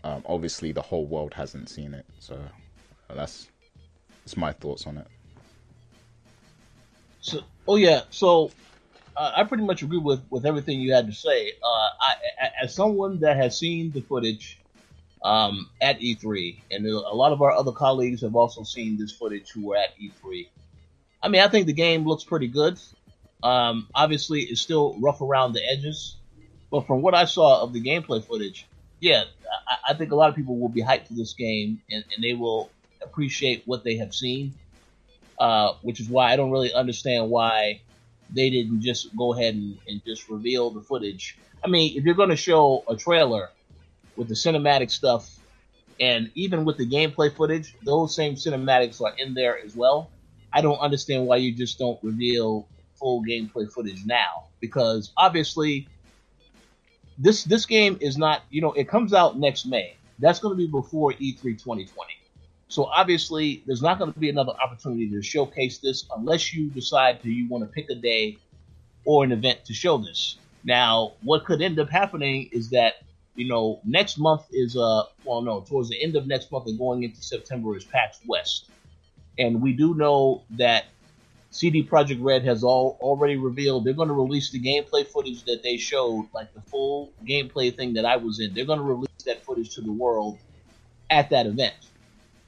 um, 0.03 0.23
obviously 0.25 0.71
the 0.71 0.81
whole 0.81 1.05
world 1.05 1.33
hasn't 1.33 1.69
seen 1.69 1.93
it. 1.93 2.05
So 2.19 2.39
that's 3.13 3.47
that's 4.23 4.37
my 4.37 4.51
thoughts 4.51 4.87
on 4.87 4.97
it. 4.97 5.07
So, 7.21 7.41
oh 7.67 7.75
yeah, 7.75 8.01
so 8.09 8.51
uh, 9.17 9.31
I 9.35 9.43
pretty 9.43 9.63
much 9.63 9.81
agree 9.81 9.97
with 9.97 10.21
with 10.29 10.45
everything 10.45 10.81
you 10.81 10.93
had 10.93 11.07
to 11.07 11.13
say. 11.13 11.53
Uh, 11.63 11.89
I, 12.01 12.15
as 12.63 12.73
someone 12.73 13.19
that 13.19 13.37
has 13.37 13.57
seen 13.57 13.91
the 13.91 14.01
footage 14.01 14.59
um, 15.23 15.69
at 15.81 15.99
E3, 15.99 16.61
and 16.71 16.85
a 16.85 16.99
lot 17.15 17.31
of 17.31 17.41
our 17.41 17.51
other 17.51 17.71
colleagues 17.71 18.21
have 18.21 18.35
also 18.35 18.63
seen 18.63 18.97
this 18.97 19.11
footage 19.11 19.49
who 19.51 19.67
were 19.67 19.77
at 19.77 19.97
E3. 19.99 20.47
I 21.23 21.29
mean, 21.29 21.41
I 21.41 21.47
think 21.47 21.65
the 21.65 21.73
game 21.73 22.05
looks 22.05 22.23
pretty 22.23 22.47
good. 22.47 22.79
Um, 23.41 23.87
obviously, 23.95 24.41
it's 24.41 24.61
still 24.61 24.95
rough 24.99 25.21
around 25.21 25.53
the 25.53 25.67
edges, 25.67 26.17
but 26.69 26.85
from 26.85 27.01
what 27.01 27.15
I 27.15 27.25
saw 27.25 27.63
of 27.63 27.73
the 27.73 27.81
gameplay 27.81 28.23
footage, 28.23 28.67
yeah, 29.05 29.25
I, 29.67 29.91
I 29.91 29.93
think 29.93 30.11
a 30.11 30.15
lot 30.15 30.29
of 30.29 30.35
people 30.35 30.57
will 30.57 30.69
be 30.69 30.81
hyped 30.81 31.07
for 31.07 31.13
this 31.13 31.33
game, 31.33 31.79
and, 31.91 32.03
and 32.13 32.23
they 32.23 32.33
will 32.33 32.71
appreciate 33.03 33.61
what 33.65 33.83
they 33.83 33.97
have 33.97 34.15
seen. 34.15 34.55
Uh, 35.37 35.73
which 35.81 35.99
is 35.99 36.07
why 36.09 36.31
I 36.31 36.37
don't 36.37 36.49
really 36.49 36.73
understand 36.73 37.29
why 37.29 37.81
they 38.29 38.49
didn't 38.49 38.81
just 38.81 39.13
go 39.17 39.33
ahead 39.33 39.53
and, 39.53 39.77
and 39.85 40.01
just 40.05 40.29
reveal 40.29 40.69
the 40.69 40.79
footage. 40.81 41.37
I 41.61 41.67
mean, 41.67 41.97
if 41.97 42.05
you're 42.05 42.15
going 42.15 42.29
to 42.29 42.37
show 42.37 42.85
a 42.87 42.95
trailer 42.95 43.49
with 44.15 44.29
the 44.29 44.33
cinematic 44.33 44.89
stuff 44.89 45.37
and 45.99 46.31
even 46.35 46.63
with 46.63 46.77
the 46.77 46.87
gameplay 46.87 47.35
footage, 47.35 47.75
those 47.83 48.15
same 48.15 48.35
cinematics 48.35 49.01
are 49.01 49.13
in 49.17 49.33
there 49.33 49.59
as 49.59 49.75
well. 49.75 50.09
I 50.53 50.61
don't 50.61 50.79
understand 50.79 51.27
why 51.27 51.35
you 51.35 51.51
just 51.51 51.77
don't 51.77 51.99
reveal 52.01 52.65
full 52.97 53.21
gameplay 53.25 53.69
footage 53.69 54.05
now 54.05 54.45
because 54.61 55.11
obviously 55.17 55.89
this 57.17 57.43
this 57.43 57.65
game 57.65 57.97
is 58.01 58.17
not, 58.17 58.43
you 58.49 58.61
know, 58.61 58.73
it 58.73 58.87
comes 58.87 59.13
out 59.13 59.37
next 59.37 59.65
May. 59.65 59.95
That's 60.19 60.39
going 60.39 60.53
to 60.53 60.57
be 60.57 60.67
before 60.67 61.11
E3 61.13 61.41
2020. 61.41 61.91
So 62.67 62.85
obviously, 62.85 63.63
there's 63.65 63.81
not 63.81 63.99
going 63.99 64.11
to 64.11 64.19
be 64.19 64.29
another 64.29 64.53
opportunity 64.61 65.09
to 65.09 65.21
showcase 65.21 65.77
this 65.77 66.05
unless 66.15 66.53
you 66.53 66.69
decide 66.69 67.21
to 67.21 67.29
you 67.29 67.47
want 67.47 67.63
to 67.63 67.69
pick 67.69 67.89
a 67.89 67.95
day 67.95 68.37
or 69.05 69.23
an 69.23 69.31
event 69.31 69.63
to 69.65 69.73
show 69.73 69.97
this. 69.97 70.37
Now, 70.63 71.13
what 71.21 71.45
could 71.45 71.61
end 71.61 71.79
up 71.79 71.89
happening 71.89 72.49
is 72.51 72.69
that 72.71 72.95
you 73.35 73.47
know 73.47 73.79
next 73.85 74.17
month 74.17 74.43
is 74.51 74.77
uh 74.77 75.03
well 75.25 75.41
no 75.41 75.61
towards 75.61 75.89
the 75.89 76.01
end 76.01 76.15
of 76.15 76.25
next 76.25 76.51
month 76.51 76.67
and 76.67 76.77
going 76.77 77.03
into 77.03 77.21
September 77.21 77.75
is 77.75 77.83
PAX 77.83 78.19
West, 78.25 78.69
and 79.37 79.61
we 79.61 79.73
do 79.73 79.93
know 79.93 80.43
that 80.51 80.85
CD 81.55 81.81
Projekt 81.81 82.21
Red 82.21 82.43
has 82.43 82.65
all 82.65 82.97
already 82.99 83.37
revealed 83.37 83.85
they're 83.85 83.93
going 83.93 84.09
to 84.09 84.13
release 84.13 84.49
the 84.49 84.59
gameplay 84.59 85.07
footage 85.07 85.45
that 85.45 85.63
they 85.63 85.77
showed, 85.77 86.27
like 86.33 86.53
the 86.53 86.59
full 86.59 87.13
gameplay 87.25 87.73
thing 87.73 87.93
that 87.93 88.03
I 88.03 88.17
was 88.17 88.41
in. 88.41 88.53
They're 88.53 88.65
going 88.65 88.79
to 88.79 88.83
release 88.83 89.23
that 89.25 89.41
footage 89.45 89.73
to 89.75 89.81
the 89.81 89.91
world 89.91 90.37
at 91.09 91.29
that 91.29 91.45
event. 91.45 91.75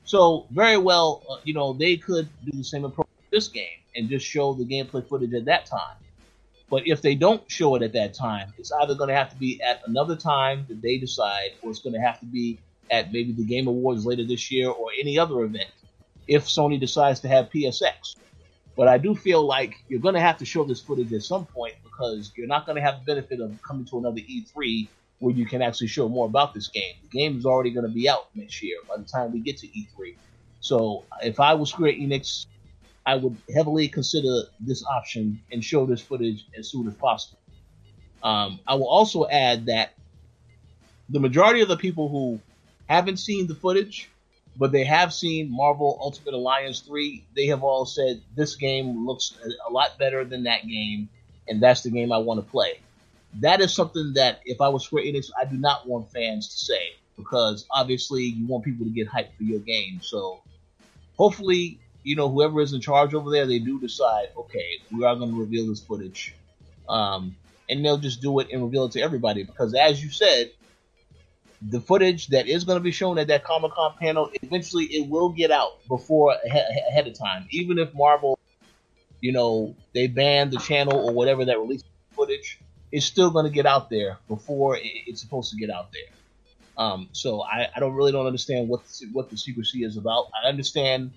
So 0.03 0.45
very 0.51 0.77
well, 0.77 1.23
uh, 1.29 1.37
you 1.45 1.53
know, 1.53 1.71
they 1.71 1.95
could 1.95 2.27
do 2.43 2.57
the 2.57 2.65
same 2.65 2.83
approach 2.83 3.07
this 3.31 3.47
game 3.47 3.79
and 3.95 4.09
just 4.09 4.25
show 4.25 4.53
the 4.53 4.65
gameplay 4.65 5.07
footage 5.07 5.33
at 5.33 5.45
that 5.45 5.67
time. 5.67 5.95
But 6.69 6.85
if 6.85 7.01
they 7.01 7.15
don't 7.15 7.49
show 7.49 7.75
it 7.75 7.83
at 7.83 7.93
that 7.93 8.13
time, 8.13 8.53
it's 8.57 8.73
either 8.73 8.93
going 8.93 9.07
to 9.07 9.15
have 9.15 9.29
to 9.29 9.37
be 9.37 9.61
at 9.61 9.87
another 9.87 10.17
time 10.17 10.65
that 10.67 10.81
they 10.81 10.97
decide, 10.97 11.51
or 11.61 11.69
it's 11.69 11.79
going 11.79 11.93
to 11.93 12.01
have 12.01 12.19
to 12.19 12.25
be 12.25 12.59
at 12.91 13.13
maybe 13.13 13.31
the 13.31 13.45
Game 13.45 13.67
Awards 13.67 14.05
later 14.05 14.25
this 14.25 14.51
year 14.51 14.67
or 14.69 14.89
any 14.99 15.17
other 15.17 15.43
event 15.43 15.71
if 16.27 16.43
Sony 16.43 16.77
decides 16.77 17.21
to 17.21 17.29
have 17.29 17.49
PSX. 17.49 18.17
But 18.77 18.87
I 18.87 18.99
do 18.99 19.15
feel 19.15 19.43
like 19.43 19.83
you're 19.89 19.99
going 19.99 20.13
to 20.13 20.21
have 20.21 20.37
to 20.37 20.45
show 20.45 20.63
this 20.63 20.79
footage 20.79 21.11
at 21.11 21.23
some 21.23 21.47
point 21.47 21.73
because 21.83 22.31
you're 22.37 22.47
not 22.47 22.67
going 22.67 22.75
to 22.75 22.81
have 22.81 22.99
the 22.99 23.05
benefit 23.05 23.41
of 23.41 23.59
coming 23.63 23.85
to 23.85 23.97
another 23.97 24.19
E3 24.19 24.87
where 25.17 25.33
you 25.33 25.47
can 25.47 25.63
actually 25.63 25.87
show 25.87 26.07
more 26.07 26.27
about 26.27 26.53
this 26.53 26.67
game. 26.67 26.93
The 27.01 27.17
game 27.17 27.39
is 27.39 27.45
already 27.45 27.71
going 27.71 27.87
to 27.87 27.91
be 27.91 28.07
out 28.07 28.27
next 28.35 28.61
year 28.61 28.77
by 28.87 28.97
the 28.97 29.03
time 29.03 29.33
we 29.33 29.39
get 29.39 29.57
to 29.57 29.67
E3. 29.67 30.15
So 30.59 31.05
if 31.23 31.39
I 31.39 31.55
was 31.55 31.71
Square 31.71 31.93
Enix, 31.93 32.45
I 33.03 33.15
would 33.15 33.35
heavily 33.51 33.87
consider 33.87 34.43
this 34.59 34.85
option 34.85 35.41
and 35.51 35.63
show 35.63 35.87
this 35.87 36.01
footage 36.01 36.45
as 36.55 36.69
soon 36.69 36.87
as 36.87 36.93
possible. 36.93 37.39
Um, 38.21 38.59
I 38.67 38.75
will 38.75 38.87
also 38.87 39.27
add 39.27 39.65
that 39.67 39.93
the 41.09 41.19
majority 41.19 41.61
of 41.61 41.67
the 41.67 41.77
people 41.77 42.09
who 42.09 42.39
haven't 42.87 43.17
seen 43.17 43.47
the 43.47 43.55
footage, 43.55 44.09
but 44.57 44.71
they 44.71 44.83
have 44.83 45.13
seen 45.13 45.51
Marvel 45.51 45.97
Ultimate 46.01 46.33
Alliance 46.33 46.79
3, 46.81 47.23
they 47.35 47.47
have 47.47 47.63
all 47.63 47.85
said 47.85 48.21
this 48.35 48.55
game 48.55 49.05
looks 49.05 49.37
a 49.67 49.71
lot 49.71 49.97
better 49.97 50.25
than 50.25 50.43
that 50.43 50.67
game, 50.67 51.09
and 51.47 51.61
that's 51.61 51.81
the 51.81 51.91
game 51.91 52.11
I 52.11 52.17
want 52.17 52.43
to 52.43 52.51
play 52.51 52.79
that 53.41 53.61
is 53.61 53.73
something 53.73 54.13
that 54.13 54.41
if 54.45 54.61
I 54.61 54.69
was 54.69 54.83
Square 54.83 55.03
Enix, 55.03 55.29
I 55.39 55.45
do 55.45 55.57
not 55.57 55.87
want 55.87 56.11
fans 56.11 56.47
to 56.49 56.57
say 56.57 56.95
because 57.15 57.65
obviously 57.71 58.23
you 58.23 58.47
want 58.47 58.63
people 58.63 58.85
to 58.85 58.91
get 58.91 59.07
hyped 59.07 59.35
for 59.37 59.43
your 59.43 59.59
game. 59.59 59.99
So 60.01 60.39
hopefully, 61.17 61.79
you 62.03 62.15
know, 62.15 62.29
whoever 62.29 62.61
is 62.61 62.73
in 62.73 62.81
charge 62.81 63.13
over 63.13 63.29
there, 63.31 63.45
they 63.45 63.59
do 63.59 63.79
decide, 63.79 64.27
okay, 64.37 64.79
we 64.91 65.03
are 65.03 65.15
going 65.15 65.31
to 65.31 65.39
reveal 65.39 65.67
this 65.67 65.79
footage. 65.79 66.35
Um, 66.87 67.35
and 67.69 67.83
they'll 67.83 67.97
just 67.97 68.21
do 68.21 68.39
it 68.39 68.47
and 68.51 68.63
reveal 68.63 68.85
it 68.85 68.93
to 68.93 69.01
everybody 69.01 69.43
because 69.43 69.73
as 69.73 70.01
you 70.01 70.09
said, 70.09 70.51
the 71.61 71.81
footage 71.81 72.27
that 72.27 72.47
is 72.47 72.63
going 72.63 72.77
to 72.77 72.83
be 72.83 72.91
shown 72.91 73.17
at 73.17 73.27
that 73.27 73.43
Comic 73.43 73.71
Con 73.71 73.93
panel, 73.99 74.29
eventually 74.41 74.85
it 74.85 75.09
will 75.09 75.29
get 75.29 75.51
out 75.51 75.85
before 75.87 76.35
ahead 76.45 77.07
of 77.07 77.17
time. 77.17 77.47
Even 77.49 77.79
if 77.79 77.93
Marvel, 77.93 78.37
you 79.21 79.31
know, 79.31 79.75
they 79.93 80.07
ban 80.07 80.49
the 80.49 80.57
channel 80.57 80.97
or 80.97 81.13
whatever 81.13 81.45
that 81.45 81.57
releases 81.59 81.87
footage, 82.15 82.59
is 82.91 83.05
still 83.05 83.31
going 83.31 83.45
to 83.45 83.51
get 83.51 83.65
out 83.65 83.89
there 83.89 84.17
before 84.27 84.77
it's 84.81 85.19
supposed 85.19 85.51
to 85.51 85.57
get 85.57 85.69
out 85.69 85.91
there. 85.91 86.13
Um, 86.77 87.09
so 87.11 87.41
I, 87.41 87.67
I 87.75 87.79
don't 87.79 87.93
really 87.93 88.11
don't 88.11 88.27
understand 88.27 88.69
what 88.69 88.85
the, 88.85 89.07
what 89.11 89.29
the 89.29 89.37
secrecy 89.37 89.83
is 89.83 89.97
about. 89.97 90.27
I 90.43 90.47
understand 90.47 91.11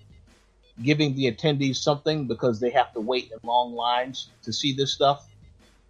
giving 0.81 1.15
the 1.15 1.31
attendees 1.31 1.77
something 1.77 2.27
because 2.27 2.59
they 2.59 2.71
have 2.71 2.91
to 2.93 2.99
wait 2.99 3.31
in 3.31 3.37
long 3.47 3.73
lines 3.73 4.29
to 4.43 4.53
see 4.53 4.73
this 4.73 4.91
stuff. 4.91 5.23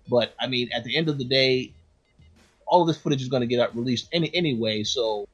But 0.10 0.34
I 0.40 0.48
mean, 0.48 0.70
at 0.74 0.84
the 0.84 0.98
end 0.98 1.08
of 1.08 1.18
the 1.18 1.24
day, 1.24 1.72
all 2.72 2.82
of 2.82 2.88
this 2.88 2.98
footage 2.98 3.22
is 3.22 3.28
going 3.28 3.42
to 3.42 3.48
get 3.48 3.76
released 3.76 4.08
any, 4.14 4.34
anyway. 4.34 4.84
So 4.84 5.28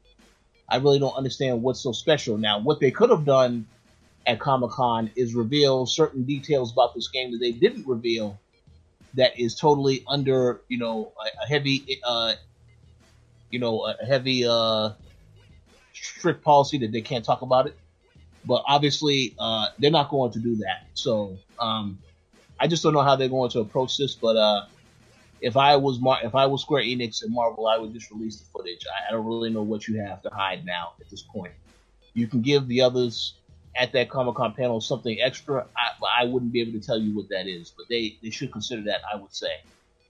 I 0.67 0.77
really 0.77 0.97
don't 0.97 1.15
understand 1.15 1.61
what's 1.61 1.79
so 1.79 1.91
special. 1.91 2.37
Now, 2.37 2.59
what 2.59 2.79
they 2.79 2.89
could 2.89 3.11
have 3.11 3.25
done 3.25 3.67
at 4.25 4.39
Comic 4.39 4.71
Con 4.71 5.11
is 5.15 5.35
reveal 5.35 5.85
certain 5.85 6.23
details 6.23 6.73
about 6.73 6.95
this 6.95 7.07
game 7.07 7.31
that 7.31 7.37
they 7.37 7.51
didn't 7.51 7.87
reveal 7.87 8.39
that 9.13 9.39
is 9.39 9.55
totally 9.55 10.03
under 10.07 10.61
you 10.67 10.77
know 10.77 11.13
a, 11.19 11.43
a 11.43 11.47
heavy 11.47 11.99
uh, 12.03 12.33
you 13.51 13.59
know 13.59 13.85
a 13.85 14.05
heavy 14.05 14.43
uh, 14.45 14.89
strict 15.93 16.43
policy 16.43 16.79
that 16.79 16.91
they 16.91 17.01
can't 17.01 17.23
talk 17.23 17.43
about 17.43 17.67
it. 17.67 17.77
But 18.45 18.63
obviously, 18.67 19.35
uh, 19.37 19.67
they're 19.77 19.91
not 19.91 20.09
going 20.09 20.31
to 20.31 20.39
do 20.39 20.55
that. 20.57 20.87
So 20.95 21.37
um, 21.59 21.99
I 22.59 22.67
just 22.67 22.81
don't 22.81 22.93
know 22.93 23.01
how 23.01 23.15
they're 23.15 23.29
going 23.29 23.51
to 23.51 23.59
approach 23.59 23.97
this. 23.97 24.15
But 24.15 24.37
uh, 24.37 24.65
if 25.41 25.57
I 25.57 25.75
was 25.75 25.99
Mar- 25.99 26.23
if 26.23 26.35
I 26.35 26.45
was 26.45 26.61
Square 26.61 26.83
Enix 26.83 27.23
and 27.23 27.33
Marvel, 27.33 27.67
I 27.67 27.77
would 27.77 27.93
just 27.93 28.11
release 28.11 28.39
the 28.39 28.45
footage. 28.45 28.85
I, 28.87 29.09
I 29.09 29.11
don't 29.11 29.25
really 29.25 29.49
know 29.49 29.63
what 29.63 29.87
you 29.87 29.99
have 30.01 30.21
to 30.23 30.29
hide 30.29 30.65
now 30.65 30.93
at 30.99 31.09
this 31.09 31.23
point. 31.23 31.53
You 32.13 32.27
can 32.27 32.41
give 32.41 32.67
the 32.67 32.81
others 32.81 33.35
at 33.77 33.93
that 33.93 34.09
Comic 34.09 34.35
Con 34.35 34.53
panel 34.53 34.81
something 34.81 35.19
extra, 35.21 35.67
I, 35.77 36.23
I 36.23 36.25
wouldn't 36.25 36.51
be 36.51 36.61
able 36.61 36.73
to 36.73 36.85
tell 36.85 36.97
you 36.97 37.15
what 37.15 37.29
that 37.29 37.47
is. 37.47 37.71
But 37.75 37.85
they, 37.89 38.17
they 38.23 38.31
should 38.31 38.51
consider 38.51 38.81
that, 38.83 39.01
I 39.11 39.17
would 39.17 39.33
say. 39.33 39.51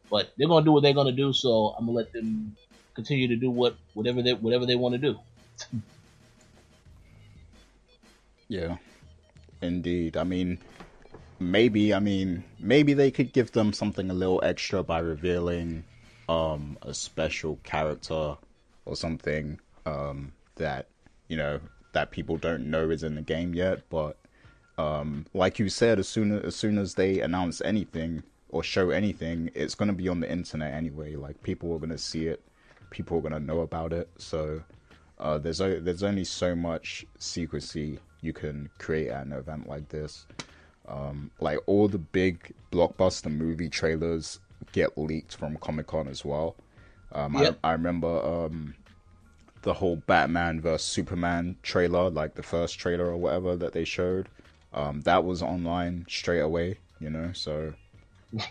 But 0.09 0.31
they're 0.37 0.47
gonna 0.47 0.63
do 0.63 0.71
what 0.71 0.83
they're 0.83 0.93
gonna 0.93 1.11
do, 1.11 1.33
so 1.33 1.75
I'm 1.77 1.85
gonna 1.85 1.97
let 1.97 2.13
them 2.13 2.55
continue 2.93 3.27
to 3.27 3.35
do 3.35 3.51
what 3.51 3.75
whatever 3.93 4.21
they 4.21 4.33
whatever 4.33 4.65
they 4.65 4.75
want 4.75 4.93
to 4.93 4.99
do. 4.99 5.19
yeah, 8.47 8.77
indeed. 9.61 10.15
I 10.15 10.23
mean, 10.23 10.59
maybe 11.39 11.93
I 11.93 11.99
mean 11.99 12.43
maybe 12.59 12.93
they 12.93 13.11
could 13.11 13.33
give 13.33 13.51
them 13.51 13.73
something 13.73 14.09
a 14.09 14.13
little 14.13 14.41
extra 14.43 14.83
by 14.83 14.99
revealing 14.99 15.83
um, 16.29 16.77
a 16.81 16.93
special 16.93 17.59
character 17.63 18.37
or 18.85 18.95
something 18.95 19.59
um, 19.85 20.33
that 20.55 20.87
you 21.27 21.37
know 21.37 21.59
that 21.93 22.11
people 22.11 22.37
don't 22.37 22.69
know 22.69 22.89
is 22.89 23.03
in 23.03 23.15
the 23.15 23.21
game 23.21 23.53
yet. 23.53 23.89
But 23.89 24.17
um, 24.77 25.25
like 25.33 25.59
you 25.59 25.69
said, 25.69 25.99
as 25.99 26.07
soon 26.07 26.31
as, 26.31 26.55
soon 26.55 26.77
as 26.77 26.95
they 26.95 27.21
announce 27.21 27.61
anything 27.61 28.23
or 28.49 28.63
show 28.63 28.89
anything, 28.91 29.49
it's 29.55 29.75
gonna 29.75 29.93
be 29.93 30.07
on 30.07 30.19
the 30.19 30.31
internet 30.31 30.73
anyway. 30.73 31.15
Like 31.15 31.41
people 31.43 31.73
are 31.73 31.79
gonna 31.79 31.97
see 31.97 32.27
it, 32.27 32.41
people 32.89 33.17
are 33.17 33.21
gonna 33.21 33.39
know 33.39 33.61
about 33.61 33.93
it. 33.93 34.09
So 34.17 34.61
uh, 35.19 35.37
there's 35.37 35.61
o- 35.61 35.79
there's 35.79 36.03
only 36.03 36.23
so 36.23 36.55
much 36.55 37.05
secrecy 37.17 37.99
you 38.21 38.33
can 38.33 38.69
create 38.77 39.09
at 39.09 39.25
an 39.25 39.33
event 39.33 39.67
like 39.67 39.89
this. 39.89 40.25
Um, 40.87 41.31
like 41.39 41.59
all 41.65 41.87
the 41.87 41.97
big 41.97 42.53
blockbuster 42.71 43.31
movie 43.31 43.69
trailers 43.69 44.39
get 44.71 44.97
leaked 44.97 45.35
from 45.35 45.57
Comic 45.57 45.87
Con 45.87 46.07
as 46.07 46.23
well. 46.23 46.55
Um, 47.11 47.35
yep. 47.37 47.59
I, 47.63 47.69
I 47.69 47.71
remember 47.73 48.07
um, 48.07 48.75
the 49.61 49.73
whole 49.73 49.97
Batman 50.07 50.61
vs 50.61 50.81
Superman 50.83 51.57
trailer, 51.63 52.09
like 52.09 52.35
the 52.35 52.43
first 52.43 52.79
trailer 52.79 53.07
or 53.07 53.17
whatever 53.17 53.55
that 53.55 53.73
they 53.73 53.83
showed. 53.83 54.29
Um, 54.73 55.01
that 55.01 55.23
was 55.23 55.41
online 55.41 56.05
straight 56.09 56.41
away, 56.41 56.77
you 56.99 57.09
know. 57.09 57.31
So, 57.33 57.73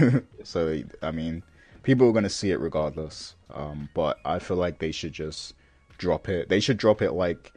so 0.44 0.82
I 1.02 1.10
mean, 1.10 1.42
people 1.82 2.08
are 2.08 2.12
gonna 2.12 2.28
see 2.28 2.50
it 2.50 2.60
regardless. 2.60 3.34
Um, 3.52 3.88
but 3.94 4.18
I 4.24 4.38
feel 4.38 4.56
like 4.56 4.78
they 4.78 4.92
should 4.92 5.12
just 5.12 5.54
drop 5.98 6.28
it. 6.28 6.48
They 6.48 6.60
should 6.60 6.78
drop 6.78 7.02
it 7.02 7.12
like 7.12 7.52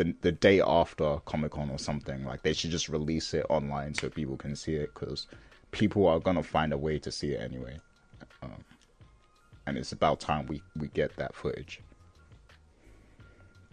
the 0.00 0.14
the 0.22 0.32
day 0.32 0.62
after 0.62 1.18
Comic 1.26 1.52
Con 1.52 1.70
or 1.70 1.78
something. 1.78 2.24
Like 2.24 2.42
they 2.42 2.54
should 2.54 2.70
just 2.70 2.88
release 2.88 3.34
it 3.34 3.44
online 3.50 3.94
so 3.94 4.08
people 4.08 4.36
can 4.36 4.56
see 4.56 4.74
it 4.74 4.94
because 4.94 5.26
people 5.72 6.06
are 6.06 6.18
gonna 6.18 6.42
find 6.42 6.72
a 6.72 6.78
way 6.78 6.98
to 6.98 7.12
see 7.12 7.32
it 7.32 7.40
anyway. 7.40 7.78
Um, 8.42 8.64
and 9.66 9.76
it's 9.76 9.92
about 9.92 10.18
time 10.18 10.46
we 10.46 10.62
we 10.78 10.88
get 10.88 11.14
that 11.16 11.34
footage. 11.34 11.80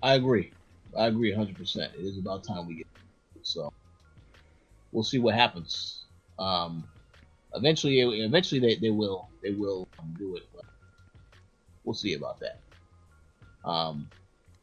I 0.04 0.16
agree. 0.16 0.52
I 0.98 1.08
agree 1.08 1.34
100%. 1.34 1.78
It 1.78 2.00
is 2.00 2.18
about 2.18 2.44
time 2.44 2.68
we 2.68 2.76
get. 2.76 2.88
So 3.42 3.72
we'll 4.92 5.04
see 5.04 5.20
what 5.20 5.34
happens. 5.34 6.06
Um, 6.38 6.84
eventually, 7.56 8.00
eventually 8.02 8.60
they, 8.60 8.76
they 8.76 8.90
will 8.90 9.30
they 9.42 9.52
will 9.52 9.88
do 10.20 10.36
it. 10.36 10.44
We'll 11.84 11.94
see 11.94 12.16
about 12.16 12.40
that. 12.42 12.60
Um, 13.63 14.10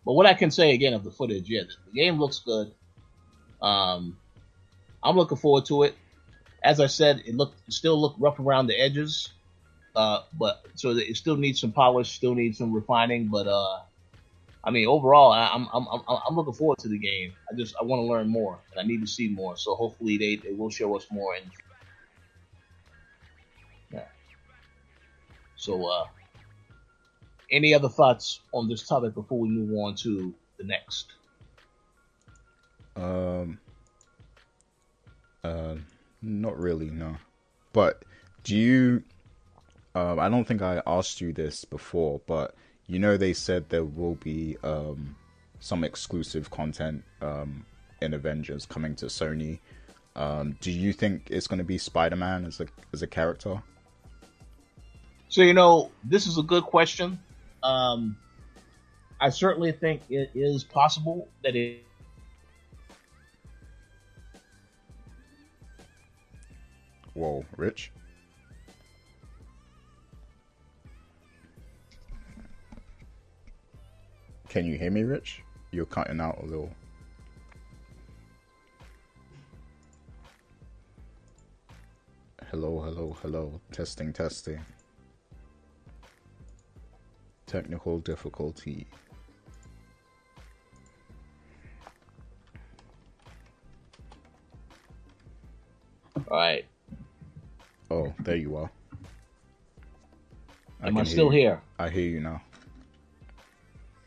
but 0.04 0.12
what 0.12 0.26
I 0.26 0.34
can 0.34 0.50
say 0.50 0.72
again 0.72 0.94
of 0.94 1.04
the 1.04 1.10
footage, 1.10 1.48
yeah, 1.48 1.62
the, 1.62 1.92
game 1.92 2.18
looks 2.18 2.40
good. 2.40 2.72
Um, 3.62 4.16
I'm 5.02 5.16
looking 5.16 5.38
forward 5.38 5.66
to 5.66 5.84
it. 5.84 5.94
As 6.62 6.80
I 6.80 6.86
said, 6.86 7.22
it 7.26 7.34
looked 7.34 7.72
still 7.72 8.00
look 8.00 8.14
rough 8.18 8.38
around 8.38 8.66
the 8.66 8.80
edges, 8.80 9.30
uh, 9.94 10.22
but 10.38 10.64
so 10.74 10.90
it 10.90 11.16
still 11.16 11.36
needs 11.36 11.60
some 11.60 11.72
polish, 11.72 12.12
still 12.12 12.34
needs 12.34 12.58
some 12.58 12.72
refining. 12.72 13.28
But 13.28 13.46
uh, 13.46 13.80
I 14.64 14.70
mean, 14.70 14.86
overall, 14.86 15.30
I, 15.32 15.48
I'm 15.48 15.68
I'm 15.72 15.86
I'm 15.88 16.00
I'm 16.08 16.36
looking 16.36 16.54
forward 16.54 16.78
to 16.78 16.88
the 16.88 16.98
game. 16.98 17.34
I 17.50 17.54
just 17.54 17.74
I 17.80 17.84
want 17.84 18.00
to 18.00 18.06
learn 18.06 18.28
more, 18.28 18.58
and 18.72 18.80
I 18.80 18.86
need 18.86 19.02
to 19.02 19.06
see 19.06 19.28
more. 19.28 19.56
So 19.58 19.74
hopefully 19.74 20.16
they, 20.16 20.36
they 20.36 20.52
will 20.52 20.70
show 20.70 20.96
us 20.96 21.06
more. 21.10 21.34
And 21.34 21.50
yeah. 23.92 24.04
So, 25.56 25.86
uh, 25.86 26.04
any 27.54 27.72
other 27.74 27.88
thoughts 27.88 28.40
on 28.52 28.68
this 28.68 28.86
topic 28.86 29.14
before 29.14 29.38
we 29.38 29.48
move 29.48 29.72
on 29.78 29.94
to 29.96 30.34
the 30.58 30.64
next? 30.64 31.12
Um. 32.96 33.58
Uh, 35.42 35.76
not 36.22 36.58
really, 36.58 36.90
no. 36.90 37.16
But 37.72 38.04
do 38.42 38.56
you? 38.56 39.02
Um, 39.94 40.18
I 40.18 40.28
don't 40.28 40.44
think 40.44 40.62
I 40.62 40.82
asked 40.86 41.20
you 41.20 41.32
this 41.32 41.64
before, 41.64 42.20
but 42.26 42.54
you 42.86 42.98
know 42.98 43.16
they 43.16 43.32
said 43.32 43.68
there 43.68 43.84
will 43.84 44.16
be 44.16 44.56
um, 44.64 45.14
some 45.60 45.84
exclusive 45.84 46.50
content 46.50 47.04
um, 47.20 47.64
in 48.00 48.14
Avengers 48.14 48.66
coming 48.66 48.96
to 48.96 49.06
Sony. 49.06 49.60
Um, 50.16 50.56
do 50.60 50.70
you 50.70 50.92
think 50.92 51.28
it's 51.30 51.46
going 51.46 51.58
to 51.58 51.64
be 51.64 51.78
Spider-Man 51.78 52.44
as 52.44 52.60
a 52.60 52.66
as 52.92 53.02
a 53.02 53.06
character? 53.06 53.62
So 55.28 55.42
you 55.42 55.54
know, 55.54 55.90
this 56.04 56.26
is 56.26 56.38
a 56.38 56.42
good 56.42 56.64
question. 56.64 57.18
Um, 57.64 58.16
I 59.20 59.30
certainly 59.30 59.72
think 59.72 60.02
it 60.10 60.30
is 60.34 60.62
possible 60.62 61.28
that 61.42 61.56
it. 61.56 61.82
Whoa, 67.14 67.44
Rich. 67.56 67.90
Can 74.48 74.66
you 74.66 74.76
hear 74.76 74.90
me, 74.90 75.02
Rich? 75.02 75.42
You're 75.72 75.86
cutting 75.86 76.20
out 76.20 76.40
a 76.42 76.46
little. 76.46 76.70
Hello, 82.50 82.80
hello, 82.80 83.16
hello. 83.22 83.60
Testing, 83.72 84.12
testing. 84.12 84.60
Technical 87.54 88.00
difficulty. 88.00 88.84
All 96.16 96.36
right. 96.36 96.64
Oh, 97.92 98.12
there 98.18 98.34
you 98.34 98.56
are. 98.56 98.68
Am 100.82 100.98
I, 100.98 101.04
still 101.04 101.26
you. 101.26 101.30
here? 101.30 101.60
I 101.78 101.88
hear 101.90 102.10
you 102.10 102.18
now. 102.18 102.42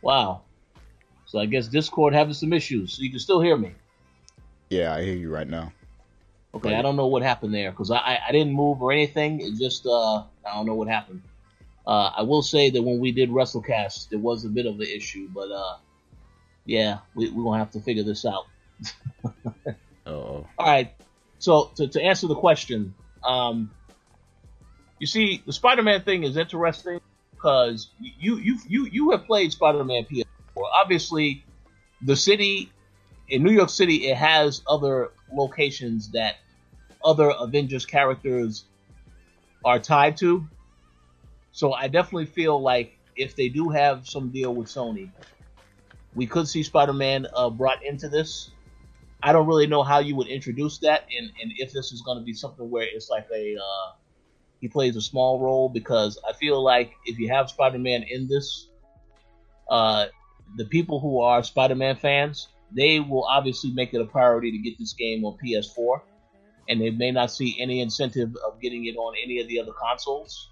Wow. 0.02 0.42
So 1.26 1.40
I 1.40 1.46
guess 1.46 1.70
Discord 1.70 2.14
having 2.14 2.34
some 2.34 2.52
issues. 2.52 2.98
So 2.98 3.02
you 3.02 3.10
can 3.10 3.20
still 3.20 3.40
hear 3.40 3.56
me. 3.56 3.72
Yeah, 4.70 4.94
I 4.94 5.04
hear 5.04 5.16
you 5.16 5.30
right 5.34 5.48
now. 5.48 5.72
Okay, 6.54 6.72
Right. 6.72 6.80
I 6.80 6.82
don't 6.82 6.98
know 6.98 7.08
what 7.08 7.24
happened 7.24 7.54
there 7.54 7.72
because 7.72 7.92
I, 7.92 8.00
I 8.00 8.20
I 8.28 8.32
didn't 8.34 8.52
move 8.52 8.82
or 8.82 8.92
anything. 8.92 9.40
It 9.40 9.58
just 9.58 9.86
uh 9.86 10.18
I 10.18 10.54
don't 10.54 10.66
know 10.66 10.76
what 10.76 10.90
happened. 10.90 11.22
Uh, 11.88 12.12
I 12.18 12.22
will 12.24 12.42
say 12.42 12.70
that 12.70 12.82
when 12.82 13.00
we 13.00 13.14
did 13.14 13.30
WrestleCast, 13.30 14.10
there 14.10 14.20
was 14.20 14.44
a 14.44 14.50
bit 14.50 14.66
of 14.66 14.76
an 14.76 14.88
issue, 14.88 15.30
but 15.34 15.50
uh, 15.50 15.78
yeah, 16.66 16.98
we 17.16 17.32
we're 17.32 17.46
gonna 17.46 17.60
have 17.60 17.72
to 17.72 17.80
figure 17.80 18.04
this 18.04 18.26
out. 18.26 18.46
Oh, 20.08 20.48
All 20.58 20.66
right. 20.66 20.94
So 21.40 21.70
to, 21.76 21.88
to 21.90 22.02
answer 22.02 22.28
the 22.28 22.36
question, 22.36 22.96
um, 23.26 23.70
you 25.00 25.06
see, 25.06 25.44
the 25.46 25.52
Spider-Man 25.52 26.04
thing 26.04 26.24
is 26.24 26.38
interesting 26.38 27.02
because 27.32 27.90
you 28.00 28.38
you 28.38 28.58
you 28.68 28.86
you 28.86 29.12
have 29.12 29.26
played 29.26 29.52
Spider-Man 29.52 30.06
PS4. 30.06 30.64
Obviously, 30.74 31.44
the 32.02 32.16
city 32.16 32.72
in 33.28 33.44
New 33.44 33.52
York 33.52 33.70
City 33.70 34.08
it 34.08 34.16
has 34.16 34.62
other 34.66 35.12
locations 35.34 36.10
that 36.12 36.38
other 37.04 37.30
Avengers 37.30 37.86
characters 37.86 38.64
are 39.66 39.80
tied 39.80 40.16
to. 40.18 40.48
So 41.58 41.74
I 41.74 41.88
definitely 41.88 42.28
feel 42.28 42.62
like 42.62 43.00
if 43.16 43.36
they 43.36 43.50
do 43.50 43.70
have 43.70 44.08
some 44.08 44.30
deal 44.30 44.54
with 44.54 44.68
Sony, 44.68 45.10
we 46.14 46.28
could 46.28 46.48
see 46.48 46.62
Spider-Man 46.62 47.26
uh, 47.36 47.50
brought 47.50 47.84
into 47.84 48.08
this. 48.10 48.52
I 49.24 49.34
don't 49.34 49.48
really 49.48 49.66
know 49.66 49.82
how 49.82 49.98
you 49.98 50.16
would 50.18 50.28
introduce 50.28 50.78
that, 50.86 51.08
and, 51.18 51.32
and 51.42 51.52
if 51.58 51.74
this 51.74 51.92
is 51.92 52.04
going 52.04 52.20
to 52.20 52.24
be 52.24 52.34
something 52.34 52.70
where 52.70 52.84
it's 52.84 53.10
like 53.10 53.26
a 53.34 53.56
uh, 53.56 53.94
he 54.62 54.68
plays 54.68 54.96
a 54.98 55.02
small 55.02 55.40
role, 55.40 55.68
because 55.68 56.20
I 56.30 56.34
feel 56.34 56.64
like 56.64 56.92
if 57.08 57.18
you 57.18 57.30
have 57.30 57.50
Spider-Man 57.50 58.04
in 58.04 58.28
this, 58.28 58.70
uh, 59.68 60.06
the 60.58 60.66
people 60.66 61.00
who 61.00 61.22
are 61.22 61.42
Spider-Man 61.42 61.96
fans, 61.96 62.50
they 62.72 63.00
will 63.00 63.24
obviously 63.24 63.72
make 63.72 63.96
it 63.96 64.02
a 64.02 64.06
priority 64.06 64.52
to 64.52 64.60
get 64.60 64.78
this 64.78 64.94
game 64.94 65.26
on 65.26 65.36
PS4, 65.44 66.02
and 66.70 66.80
they 66.80 66.92
may 66.92 67.10
not 67.10 67.32
see 67.32 67.60
any 67.60 67.82
incentive 67.82 68.36
of 68.46 68.62
getting 68.62 68.86
it 68.86 68.96
on 68.96 69.16
any 69.24 69.40
of 69.40 69.48
the 69.48 69.60
other 69.60 69.74
consoles. 69.74 70.50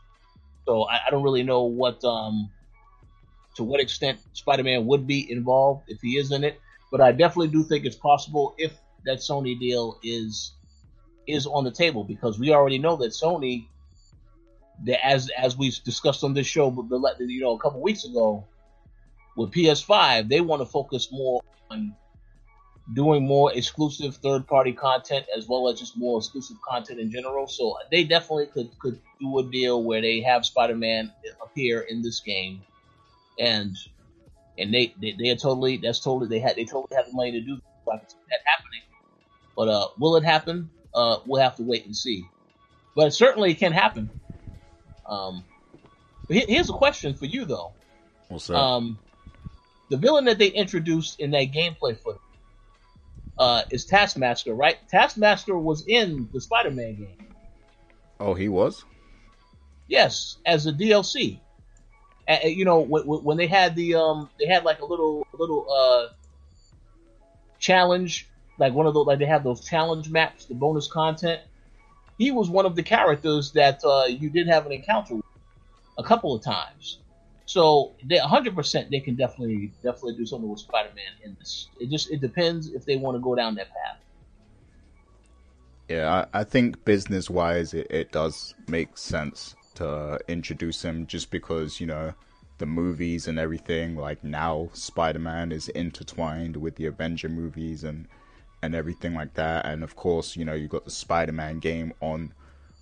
So 0.65 0.83
I, 0.83 0.99
I 1.07 1.11
don't 1.11 1.23
really 1.23 1.43
know 1.43 1.63
what 1.63 2.03
um, 2.03 2.49
to 3.55 3.63
what 3.63 3.79
extent 3.79 4.19
Spider-Man 4.33 4.85
would 4.85 5.07
be 5.07 5.31
involved 5.31 5.83
if 5.87 6.01
he 6.01 6.17
is 6.17 6.31
in 6.31 6.43
it 6.43 6.59
but 6.91 7.01
I 7.01 7.11
definitely 7.11 7.49
do 7.49 7.63
think 7.63 7.85
it's 7.85 7.95
possible 7.95 8.55
if 8.57 8.71
that 9.05 9.17
Sony 9.17 9.59
deal 9.59 9.99
is 10.01 10.53
is 11.27 11.45
on 11.45 11.63
the 11.63 11.71
table 11.71 12.05
because 12.05 12.39
we 12.39 12.53
already 12.53 12.77
know 12.77 12.95
that 12.97 13.11
Sony, 13.11 13.67
that 14.85 15.05
as 15.05 15.29
as 15.37 15.57
we 15.57 15.73
discussed 15.83 16.23
on 16.23 16.33
this 16.33 16.47
show, 16.47 16.71
but 16.71 16.85
you 17.19 17.41
know 17.41 17.55
a 17.55 17.59
couple 17.59 17.81
weeks 17.81 18.05
ago, 18.05 18.45
with 19.35 19.51
PS5, 19.51 20.29
they 20.29 20.39
want 20.39 20.61
to 20.61 20.65
focus 20.65 21.09
more 21.11 21.41
on 21.69 21.93
doing 22.93 23.25
more 23.25 23.51
exclusive 23.53 24.15
third 24.17 24.45
party 24.47 24.71
content 24.71 25.25
as 25.35 25.47
well 25.47 25.67
as 25.69 25.79
just 25.79 25.97
more 25.97 26.19
exclusive 26.19 26.57
content 26.67 26.99
in 26.99 27.11
general. 27.11 27.47
So 27.47 27.75
they 27.91 28.03
definitely 28.03 28.47
could 28.47 28.77
could 28.79 28.99
do 29.19 29.39
a 29.39 29.43
deal 29.43 29.83
where 29.83 30.01
they 30.01 30.21
have 30.21 30.45
Spider 30.45 30.75
Man 30.75 31.11
appear 31.43 31.81
in 31.81 32.01
this 32.01 32.19
game, 32.19 32.61
and 33.39 33.75
and 34.57 34.73
they, 34.73 34.93
they 35.01 35.15
they 35.17 35.29
are 35.29 35.35
totally 35.35 35.77
that's 35.77 35.99
totally 35.99 36.27
they 36.27 36.39
had 36.39 36.55
they 36.55 36.65
totally 36.65 36.95
have 36.95 37.07
the 37.07 37.13
money 37.13 37.31
to 37.31 37.41
do 37.41 37.57
so 37.85 37.91
I 37.91 37.97
can 37.97 38.09
see 38.09 38.15
that 38.29 38.39
happening. 38.45 38.81
But 39.55 39.67
uh, 39.69 39.87
will 39.97 40.15
it 40.17 40.23
happen? 40.23 40.69
Uh, 40.93 41.17
we'll 41.25 41.41
have 41.41 41.55
to 41.57 41.63
wait 41.63 41.85
and 41.85 41.95
see. 41.95 42.25
But 42.95 43.13
certainly 43.13 43.51
it 43.51 43.55
can 43.55 43.71
happen. 43.71 44.09
Um, 45.07 45.43
here's 46.29 46.69
a 46.69 46.73
question 46.73 47.15
for 47.15 47.25
you 47.25 47.45
though. 47.45 47.73
what's 48.27 48.47
that? 48.47 48.55
Um, 48.55 48.97
the 49.89 49.97
villain 49.97 50.25
that 50.25 50.39
they 50.39 50.47
introduced 50.47 51.19
in 51.19 51.31
that 51.31 51.51
gameplay 51.51 51.97
footage 51.97 52.21
uh, 53.37 53.63
is 53.71 53.85
Taskmaster, 53.85 54.53
right? 54.53 54.77
Taskmaster 54.89 55.57
was 55.57 55.85
in 55.87 56.29
the 56.33 56.41
Spider-Man 56.41 56.95
game. 56.95 57.27
oh, 58.19 58.33
he 58.33 58.49
was. 58.49 58.85
Yes, 59.87 60.37
as 60.45 60.65
a 60.65 60.71
DLC. 60.73 61.39
Uh, 62.27 62.37
you 62.45 62.65
know, 62.65 62.79
when, 62.79 63.03
when 63.03 63.37
they 63.37 63.45
had 63.45 63.75
the 63.75 63.95
um, 63.95 64.29
they 64.39 64.47
had 64.47 64.63
like 64.63 64.81
a 64.81 64.85
little 64.85 65.27
little 65.37 65.67
uh 65.71 66.07
challenge, 67.59 68.27
like 68.57 68.73
one 68.73 68.87
of 68.87 68.93
those, 68.93 69.05
like 69.05 69.19
they 69.19 69.25
have 69.25 69.43
those 69.43 69.63
challenge 69.63 70.09
maps, 70.09 70.45
the 70.45 70.55
bonus 70.55 70.87
content. 70.87 71.41
He 72.17 72.31
was 72.31 72.49
one 72.49 72.65
of 72.65 72.75
the 72.75 72.83
characters 72.83 73.51
that 73.51 73.81
uh, 73.83 74.05
you 74.05 74.29
did 74.29 74.47
have 74.47 74.65
an 74.65 74.71
encounter 74.71 75.15
with 75.15 75.25
a 75.97 76.03
couple 76.03 76.33
of 76.33 76.43
times. 76.43 76.99
So 77.45 77.93
they 78.03 78.17
100% 78.17 78.89
they 78.89 78.99
can 78.99 79.15
definitely 79.15 79.71
definitely 79.83 80.15
do 80.15 80.25
something 80.25 80.49
with 80.49 80.59
Spider-Man 80.59 81.13
in 81.23 81.35
this. 81.39 81.69
It 81.79 81.89
just 81.89 82.11
it 82.11 82.21
depends 82.21 82.73
if 82.73 82.85
they 82.85 82.97
want 82.97 83.15
to 83.15 83.21
go 83.21 83.35
down 83.35 83.55
that 83.55 83.67
path. 83.67 83.99
Yeah, 85.87 86.25
I, 86.33 86.39
I 86.39 86.43
think 86.43 86.83
business 86.83 87.29
wise, 87.29 87.75
it, 87.75 87.87
it 87.91 88.11
does 88.11 88.55
make 88.67 88.97
sense 88.97 89.55
to 89.75 90.19
introduce 90.27 90.83
him 90.83 91.05
just 91.05 91.29
because, 91.29 91.79
you 91.79 91.85
know, 91.85 92.13
the 92.57 92.65
movies 92.65 93.27
and 93.27 93.37
everything, 93.37 93.95
like 93.95 94.23
now 94.23 94.69
Spider 94.73 95.19
Man 95.19 95.51
is 95.51 95.67
intertwined 95.69 96.57
with 96.57 96.75
the 96.75 96.87
Avenger 96.87 97.29
movies 97.29 97.83
and 97.83 98.07
and 98.63 98.73
everything 98.73 99.13
like 99.13 99.33
that. 99.35 99.65
And 99.65 99.83
of 99.83 99.95
course, 99.95 100.35
you 100.35 100.45
know, 100.45 100.53
you've 100.53 100.71
got 100.71 100.85
the 100.85 100.91
Spider 100.91 101.33
Man 101.33 101.59
game 101.59 101.93
on 102.01 102.33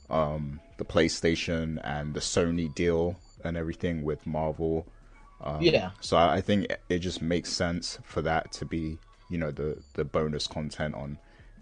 um, 0.10 0.62
the 0.78 0.86
PlayStation 0.86 1.82
and 1.84 2.14
the 2.14 2.20
Sony 2.20 2.74
deal 2.74 3.20
and 3.44 3.58
everything 3.58 4.04
with 4.04 4.26
Marvel. 4.26 4.86
Um, 5.42 5.62
yeah. 5.62 5.92
So 6.00 6.18
I 6.18 6.42
think 6.42 6.68
it 6.90 7.00
just 7.00 7.22
makes 7.22 7.52
sense 7.52 8.00
for 8.04 8.22
that 8.22 8.52
to 8.54 8.66
be, 8.66 8.98
you 9.30 9.38
know, 9.38 9.52
the 9.52 9.78
the 9.94 10.06
bonus 10.06 10.48
content 10.48 10.96
on 10.96 11.18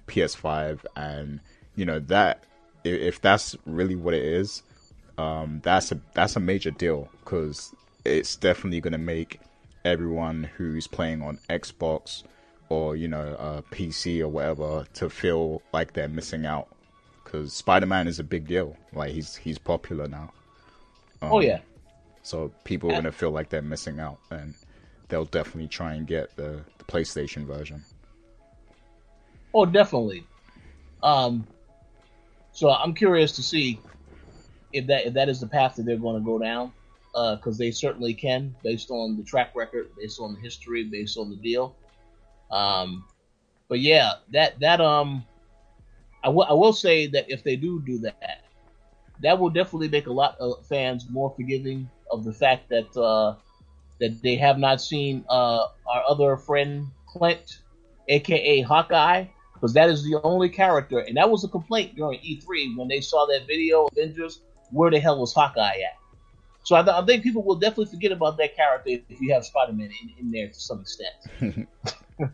PS5, 0.08 0.86
and 0.96 1.40
you 1.76 1.86
know 1.86 2.00
that 2.00 2.44
if 2.84 3.22
that's 3.22 3.56
really 3.66 3.96
what 3.96 4.14
it 4.14 4.24
is, 4.24 4.64
um, 5.18 5.62
that's 5.64 5.92
a 5.92 6.00
that's 6.14 6.36
a 6.36 6.40
major 6.40 6.72
deal 6.72 7.10
because 7.24 7.74
it's 8.06 8.36
definitely 8.36 8.82
going 8.82 8.94
to 8.94 9.00
make 9.00 9.40
everyone 9.86 10.44
who's 10.58 10.88
playing 10.88 11.22
on 11.22 11.40
Xbox 11.50 12.24
or 12.70 12.96
you 12.96 13.08
know 13.08 13.36
uh, 13.40 13.62
PC 13.72 14.22
or 14.22 14.28
whatever 14.28 14.86
to 14.94 15.10
feel 15.10 15.62
like 15.74 15.94
they're 15.94 16.08
missing 16.08 16.46
out 16.46 16.68
because 17.24 17.54
Spider-Man 17.54 18.08
is 18.08 18.20
a 18.20 18.24
big 18.24 18.48
deal. 18.48 18.76
Like 18.94 19.12
he's 19.12 19.36
he's 19.36 19.58
popular 19.58 20.08
now. 20.08 20.32
Um, 21.22 21.32
oh 21.34 21.40
yeah. 21.40 21.60
So 22.24 22.52
people 22.64 22.92
are 22.92 22.96
gonna 22.96 23.12
feel 23.12 23.32
like 23.32 23.50
they're 23.50 23.62
missing 23.62 24.00
out, 24.00 24.20
and 24.30 24.54
they'll 25.10 25.26
definitely 25.26 25.68
try 25.68 25.94
and 25.94 26.08
get 26.08 26.36
the, 26.36 26.62
the 26.78 26.84
PlayStation 26.86 27.46
version. 27.46 27.84
Oh, 29.54 29.66
definitely. 29.66 30.26
Um, 31.04 31.46
so 32.52 32.70
I'm 32.70 32.94
curious 32.94 33.34
to 33.34 33.44
see 33.44 33.80
if 34.72 34.88
that 34.88 35.08
if 35.08 35.14
that 35.14 35.30
is 35.30 35.40
the 35.40 35.48
path 35.48 35.76
that 35.76 35.86
they're 35.86 35.98
going 35.98 36.22
to 36.22 36.26
go 36.26 36.40
down, 36.40 36.72
because 37.14 37.56
uh, 37.56 37.60
they 37.60 37.72
certainly 37.72 38.14
can, 38.14 38.56
based 38.64 38.90
on 38.90 39.18
the 39.18 39.24
track 39.24 39.54
record, 39.56 39.88
based 39.98 40.20
on 40.22 40.34
the 40.36 40.40
history, 40.40 40.86
based 40.86 41.18
on 41.18 41.30
the 41.30 41.36
deal. 41.36 41.76
Um, 42.50 43.04
but 43.68 43.80
yeah, 43.80 44.14
that 44.32 44.60
that 44.60 44.80
um, 44.80 45.26
I, 46.24 46.28
w- 46.28 46.48
I 46.48 46.54
will 46.54 46.74
say 46.74 47.08
that 47.08 47.30
if 47.30 47.44
they 47.44 47.56
do 47.56 47.82
do 47.82 47.98
that, 48.00 48.44
that 49.22 49.38
will 49.38 49.50
definitely 49.50 49.90
make 49.90 50.08
a 50.08 50.14
lot 50.14 50.38
of 50.40 50.66
fans 50.68 51.08
more 51.10 51.34
forgiving 51.36 51.90
of 52.12 52.24
the 52.24 52.34
fact 52.34 52.70
that 52.70 52.96
uh, 52.98 53.36
that 54.00 54.22
they 54.22 54.36
have 54.36 54.58
not 54.58 54.82
seen 54.82 55.26
uh, 55.30 55.66
our 55.88 56.04
other 56.08 56.38
friend 56.38 56.88
Clint, 57.08 57.60
aka 58.08 58.62
Hawkeye, 58.62 59.26
because 59.54 59.74
that 59.74 59.90
is 59.90 60.04
the 60.04 60.20
only 60.24 60.50
character, 60.50 61.00
and 61.00 61.18
that 61.18 61.30
was 61.30 61.44
a 61.44 61.48
complaint 61.48 61.96
during 61.96 62.20
E3 62.20 62.78
when 62.78 62.88
they 62.88 63.02
saw 63.02 63.26
that 63.28 63.48
video 63.48 63.88
Avengers. 63.92 64.42
Where 64.72 64.90
the 64.90 65.00
hell 65.00 65.20
was 65.20 65.34
Hawkeye 65.34 65.82
at? 65.82 66.02
So 66.64 66.76
I, 66.76 66.84
th- 66.84 66.96
I 66.96 67.06
think 67.06 67.24
people 67.24 67.44
will 67.44 67.56
definitely 67.56 67.88
forget 67.88 68.12
about 68.12 68.38
that 68.38 68.56
character 68.56 68.92
if 69.10 69.20
you 69.20 69.34
have 69.34 69.44
Spider-Man 69.44 69.90
in, 70.02 70.14
in 70.20 70.32
there 70.32 70.48
to 70.48 70.54
some 70.54 70.80
extent. 70.80 71.10
yeah. 72.20 72.28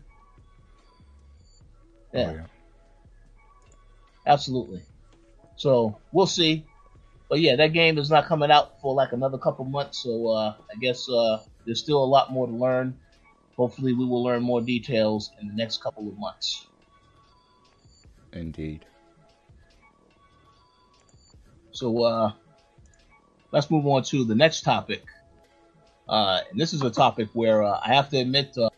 Oh, 2.14 2.34
yeah. 2.34 2.44
Absolutely. 4.26 4.82
So 5.56 5.98
we'll 6.12 6.26
see. 6.26 6.64
But 7.28 7.40
yeah, 7.40 7.56
that 7.56 7.72
game 7.74 7.98
is 7.98 8.10
not 8.10 8.26
coming 8.26 8.50
out 8.50 8.80
for 8.80 8.94
like 8.94 9.12
another 9.12 9.38
couple 9.38 9.64
months, 9.66 10.02
so 10.02 10.28
uh, 10.28 10.54
I 10.72 10.78
guess 10.80 11.08
uh, 11.10 11.40
there's 11.66 11.80
still 11.80 12.02
a 12.02 12.06
lot 12.06 12.32
more 12.32 12.46
to 12.46 12.52
learn. 12.52 12.96
Hopefully, 13.56 13.92
we 13.92 14.06
will 14.06 14.22
learn 14.22 14.42
more 14.42 14.62
details 14.62 15.32
in 15.40 15.48
the 15.48 15.54
next 15.54 15.82
couple 15.82 16.08
of 16.08 16.18
months. 16.18 16.66
Indeed. 18.32 18.86
So 21.72 22.02
uh, 22.02 22.32
let's 23.52 23.70
move 23.70 23.86
on 23.86 24.02
to 24.04 24.24
the 24.24 24.34
next 24.34 24.62
topic. 24.62 25.04
Uh, 26.08 26.40
and 26.50 26.58
this 26.58 26.72
is 26.72 26.82
a 26.82 26.90
topic 26.90 27.28
where 27.34 27.62
uh, 27.62 27.78
I 27.84 27.94
have 27.94 28.08
to 28.10 28.18
admit, 28.18 28.56
uh, 28.56 28.70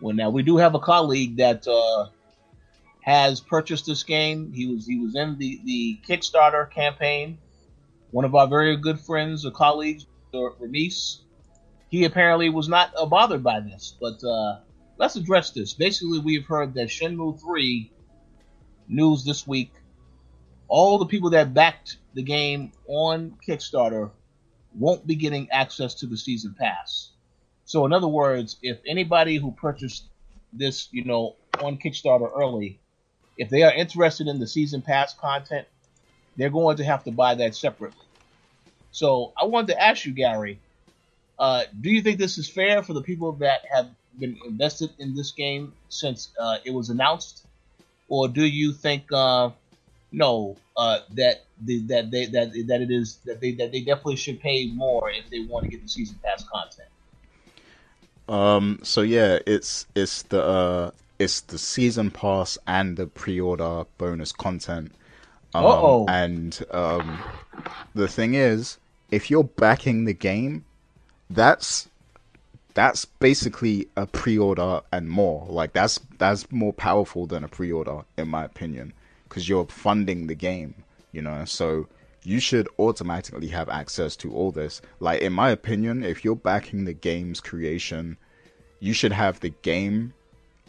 well, 0.00 0.14
now 0.14 0.28
we 0.28 0.42
do 0.42 0.58
have 0.58 0.74
a 0.74 0.78
colleague 0.78 1.38
that 1.38 1.66
uh, 1.66 2.08
has 3.06 3.40
purchased 3.40 3.86
this 3.86 4.02
game. 4.02 4.52
He 4.52 4.66
was 4.66 4.84
he 4.84 4.98
was 4.98 5.14
in 5.14 5.38
the 5.38 5.60
the 5.64 6.00
Kickstarter 6.06 6.68
campaign. 6.68 7.38
One 8.10 8.24
of 8.24 8.34
our 8.34 8.48
very 8.48 8.76
good 8.76 8.98
friends 9.00 9.46
or 9.46 9.52
colleagues, 9.52 10.06
Renice, 10.34 11.20
he 11.88 12.04
apparently 12.04 12.48
was 12.48 12.68
not 12.68 12.92
uh, 12.96 13.06
bothered 13.06 13.44
by 13.44 13.60
this. 13.60 13.96
But 14.00 14.22
uh, 14.24 14.60
let's 14.98 15.14
address 15.14 15.50
this. 15.50 15.72
Basically, 15.72 16.18
we've 16.18 16.46
heard 16.46 16.74
that 16.74 16.88
Shenmue 16.88 17.40
3 17.40 17.92
news 18.88 19.24
this 19.24 19.46
week. 19.46 19.72
All 20.68 20.98
the 20.98 21.06
people 21.06 21.30
that 21.30 21.54
backed 21.54 21.98
the 22.14 22.22
game 22.22 22.72
on 22.88 23.36
Kickstarter 23.46 24.10
won't 24.74 25.06
be 25.06 25.14
getting 25.14 25.48
access 25.50 25.94
to 25.94 26.06
the 26.06 26.16
season 26.16 26.56
pass. 26.58 27.12
So, 27.64 27.86
in 27.86 27.92
other 27.92 28.08
words, 28.08 28.56
if 28.62 28.78
anybody 28.86 29.36
who 29.36 29.52
purchased 29.52 30.08
this, 30.52 30.88
you 30.90 31.04
know, 31.04 31.36
on 31.62 31.78
Kickstarter 31.78 32.30
early 32.36 32.80
if 33.36 33.48
they 33.50 33.62
are 33.62 33.72
interested 33.72 34.26
in 34.26 34.38
the 34.38 34.46
season 34.46 34.82
pass 34.82 35.14
content, 35.14 35.66
they're 36.36 36.50
going 36.50 36.76
to 36.76 36.84
have 36.84 37.04
to 37.04 37.10
buy 37.10 37.34
that 37.34 37.54
separately. 37.54 38.04
So 38.92 39.32
I 39.40 39.44
wanted 39.44 39.74
to 39.74 39.82
ask 39.82 40.04
you, 40.06 40.12
Gary, 40.12 40.58
uh, 41.38 41.64
do 41.80 41.90
you 41.90 42.02
think 42.02 42.18
this 42.18 42.38
is 42.38 42.48
fair 42.48 42.82
for 42.82 42.94
the 42.94 43.02
people 43.02 43.32
that 43.32 43.60
have 43.70 43.88
been 44.18 44.38
invested 44.46 44.90
in 44.98 45.14
this 45.14 45.32
game 45.32 45.72
since 45.88 46.30
uh, 46.40 46.58
it 46.64 46.72
was 46.72 46.88
announced, 46.88 47.46
or 48.08 48.28
do 48.28 48.44
you 48.44 48.72
think 48.72 49.04
uh, 49.12 49.50
no 50.12 50.56
uh, 50.76 51.00
that 51.14 51.44
the, 51.62 51.80
that 51.80 52.10
they 52.10 52.26
that 52.26 52.52
that 52.68 52.80
it 52.80 52.90
is 52.90 53.16
that 53.26 53.40
they 53.40 53.52
that 53.52 53.72
they 53.72 53.80
definitely 53.80 54.16
should 54.16 54.40
pay 54.40 54.66
more 54.68 55.10
if 55.10 55.28
they 55.28 55.40
want 55.40 55.64
to 55.64 55.70
get 55.70 55.82
the 55.82 55.88
season 55.88 56.18
pass 56.24 56.44
content? 56.44 56.88
Um. 58.28 58.80
So 58.82 59.02
yeah, 59.02 59.38
it's 59.46 59.86
it's 59.94 60.22
the 60.22 60.42
uh, 60.42 60.90
it's 61.18 61.40
the 61.42 61.58
season 61.58 62.10
pass 62.10 62.58
and 62.66 62.96
the 62.96 63.06
pre-order 63.06 63.84
bonus 63.98 64.32
content. 64.32 64.92
Um, 65.54 65.64
and 66.08 66.64
um, 66.70 67.18
the 67.94 68.08
thing 68.08 68.34
is, 68.34 68.78
if 69.10 69.30
you're 69.30 69.44
backing 69.44 70.04
the 70.04 70.12
game, 70.12 70.64
that's 71.30 71.88
that's 72.74 73.06
basically 73.06 73.88
a 73.96 74.06
pre-order 74.06 74.82
and 74.92 75.08
more. 75.08 75.46
Like 75.48 75.72
that's 75.72 75.98
that's 76.18 76.50
more 76.52 76.72
powerful 76.72 77.26
than 77.26 77.42
a 77.42 77.48
pre-order, 77.48 78.02
in 78.18 78.28
my 78.28 78.44
opinion, 78.44 78.92
because 79.28 79.48
you're 79.48 79.66
funding 79.66 80.26
the 80.26 80.34
game. 80.34 80.74
You 81.12 81.22
know, 81.22 81.46
so 81.46 81.88
you 82.22 82.40
should 82.40 82.68
automatically 82.78 83.48
have 83.48 83.70
access 83.70 84.16
to 84.16 84.34
all 84.34 84.50
this. 84.50 84.82
Like 85.00 85.22
in 85.22 85.32
my 85.32 85.50
opinion, 85.50 86.04
if 86.04 86.24
you're 86.24 86.36
backing 86.36 86.84
the 86.84 86.92
game's 86.92 87.40
creation, 87.40 88.18
you 88.80 88.92
should 88.92 89.12
have 89.12 89.40
the 89.40 89.54
game 89.62 90.12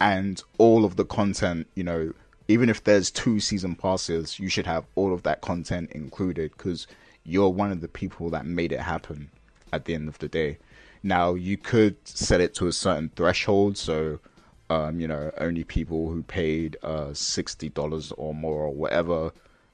and 0.00 0.42
all 0.58 0.84
of 0.84 0.96
the 0.96 1.04
content, 1.04 1.66
you 1.74 1.84
know, 1.84 2.12
even 2.46 2.68
if 2.68 2.84
there's 2.84 3.10
two 3.10 3.40
season 3.40 3.74
passes, 3.74 4.38
you 4.38 4.48
should 4.48 4.66
have 4.66 4.86
all 4.94 5.12
of 5.12 5.22
that 5.24 5.40
content 5.40 5.90
included 5.92 6.52
because 6.56 6.86
you're 7.24 7.48
one 7.50 7.70
of 7.70 7.80
the 7.80 7.88
people 7.88 8.30
that 8.30 8.46
made 8.46 8.72
it 8.72 8.80
happen 8.80 9.30
at 9.72 9.84
the 9.84 9.94
end 9.94 10.08
of 10.08 10.18
the 10.18 10.28
day. 10.28 10.58
Now, 11.02 11.34
you 11.34 11.56
could 11.56 11.96
set 12.06 12.40
it 12.40 12.54
to 12.54 12.66
a 12.66 12.72
certain 12.72 13.10
threshold, 13.14 13.76
so, 13.76 14.18
um, 14.70 14.98
you 14.98 15.06
know, 15.06 15.30
only 15.38 15.62
people 15.62 16.10
who 16.10 16.22
paid 16.22 16.76
uh, 16.82 17.08
$60 17.08 18.12
or 18.16 18.34
more 18.34 18.64
or 18.64 18.74
whatever 18.74 19.32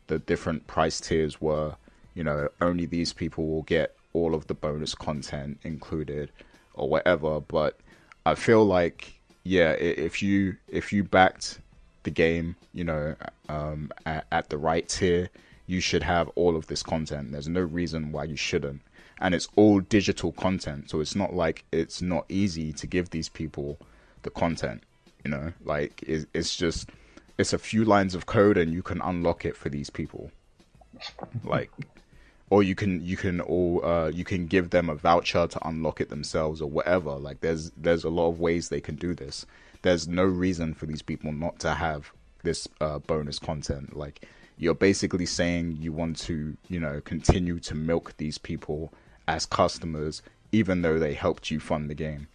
the 0.09 0.19
different 0.19 0.67
price 0.67 1.01
tiers 1.01 1.41
were, 1.41 1.77
you 2.15 2.25
know, 2.25 2.49
only 2.61 2.87
these 2.87 3.13
people 3.13 3.47
will 3.47 3.63
get 3.63 3.97
all 4.13 4.35
of 4.35 4.47
the 4.49 4.55
bonus 4.55 4.95
content 4.95 5.59
included 5.63 6.31
or 6.75 6.89
whatever. 6.89 7.41
But 7.41 7.79
I 8.27 8.35
feel 8.35 8.65
like 8.65 9.21
yeah, 9.45 9.73
if 9.73 10.23
you 10.23 10.57
if 10.69 10.93
you 10.93 11.05
backed 11.05 11.61
the 12.03 12.11
game, 12.11 12.57
you 12.73 12.85
know, 12.85 13.15
um, 13.49 13.91
at, 14.05 14.27
at, 14.33 14.49
the 14.49 14.59
right 14.59 14.89
tier, 14.89 15.31
you 15.67 15.81
should 15.81 16.03
have 16.03 16.29
all 16.35 16.57
of 16.57 16.67
this 16.67 16.83
content. 16.83 17.33
There's 17.33 17.49
no 17.49 17.61
reason 17.61 18.13
why 18.13 18.25
you 18.25 18.37
shouldn't, 18.37 18.83
and 19.21 19.35
it's 19.35 19.49
all 19.55 19.81
digital 19.81 20.33
content, 20.33 20.91
so 20.91 21.01
it's 21.01 21.15
not 21.15 21.35
like 21.35 21.65
it's 21.73 22.01
not 22.03 22.25
easy 22.29 22.73
to 22.73 22.87
give 22.87 23.11
these 23.11 23.29
people 23.29 23.79
the 24.23 24.31
content. 24.31 24.83
You 25.25 25.31
know, 25.31 25.53
like 25.65 26.03
it, 26.03 26.27
it's 26.35 26.57
just 26.57 26.89
it's 27.39 27.53
a 27.53 27.59
few 27.59 27.85
lines 27.85 28.15
of 28.15 28.27
code 28.27 28.57
and 28.57 28.73
you 28.73 28.83
can 28.83 29.01
unlock 29.03 29.45
it 29.45 29.57
for 29.57 29.69
these 29.69 29.91
people. 29.91 30.31
Like 31.43 31.71
or 32.51 32.63
you 32.63 32.75
can 32.75 33.05
you 33.05 33.17
can 33.17 33.41
all 33.41 33.85
uh, 33.85 34.09
you 34.09 34.25
can 34.25 34.47
give 34.47 34.71
them 34.71 34.89
a 34.91 34.95
voucher 34.95 35.47
to 35.47 35.69
unlock 35.69 36.01
it 36.01 36.09
themselves 36.11 36.61
or 36.61 36.69
whatever. 36.71 37.13
Like 37.13 37.41
there's 37.41 37.71
there's 37.77 38.05
a 38.05 38.11
lot 38.11 38.29
of 38.29 38.41
ways 38.41 38.69
they 38.69 38.81
can 38.81 38.97
do 38.97 39.15
this. 39.15 39.47
There's 39.83 40.09
no 40.09 40.25
reason 40.25 40.75
for 40.75 40.87
these 40.87 41.03
people 41.03 41.33
not 41.33 41.59
to 41.61 41.75
have 41.75 42.13
this 42.43 42.69
uh, 42.81 42.99
bonus 43.01 43.39
content. 43.39 43.97
Like 43.97 44.27
you're 44.57 44.75
basically 44.75 45.27
saying 45.27 45.79
you 45.81 45.93
want 45.93 46.19
to 46.21 46.57
you 46.69 46.81
know 46.81 47.01
continue 47.01 47.59
to 47.61 47.75
milk 47.75 48.15
these 48.19 48.39
people 48.39 48.93
as 49.27 49.47
customers 49.47 50.23
even 50.53 50.83
though 50.83 50.99
they 50.99 51.15
helped 51.15 51.51
you 51.51 51.59
fund 51.59 51.91
the 51.91 51.95
game, 51.95 52.29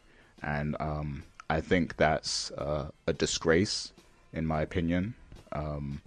and 0.44 0.76
um, 0.80 1.24
I 1.50 1.62
think 1.62 1.96
that's 1.96 2.52
uh, 2.52 2.90
a 3.08 3.14
disgrace 3.14 3.94
in 4.34 4.46
my 4.46 4.62
opinion. 4.62 5.14
Um, 5.52 6.02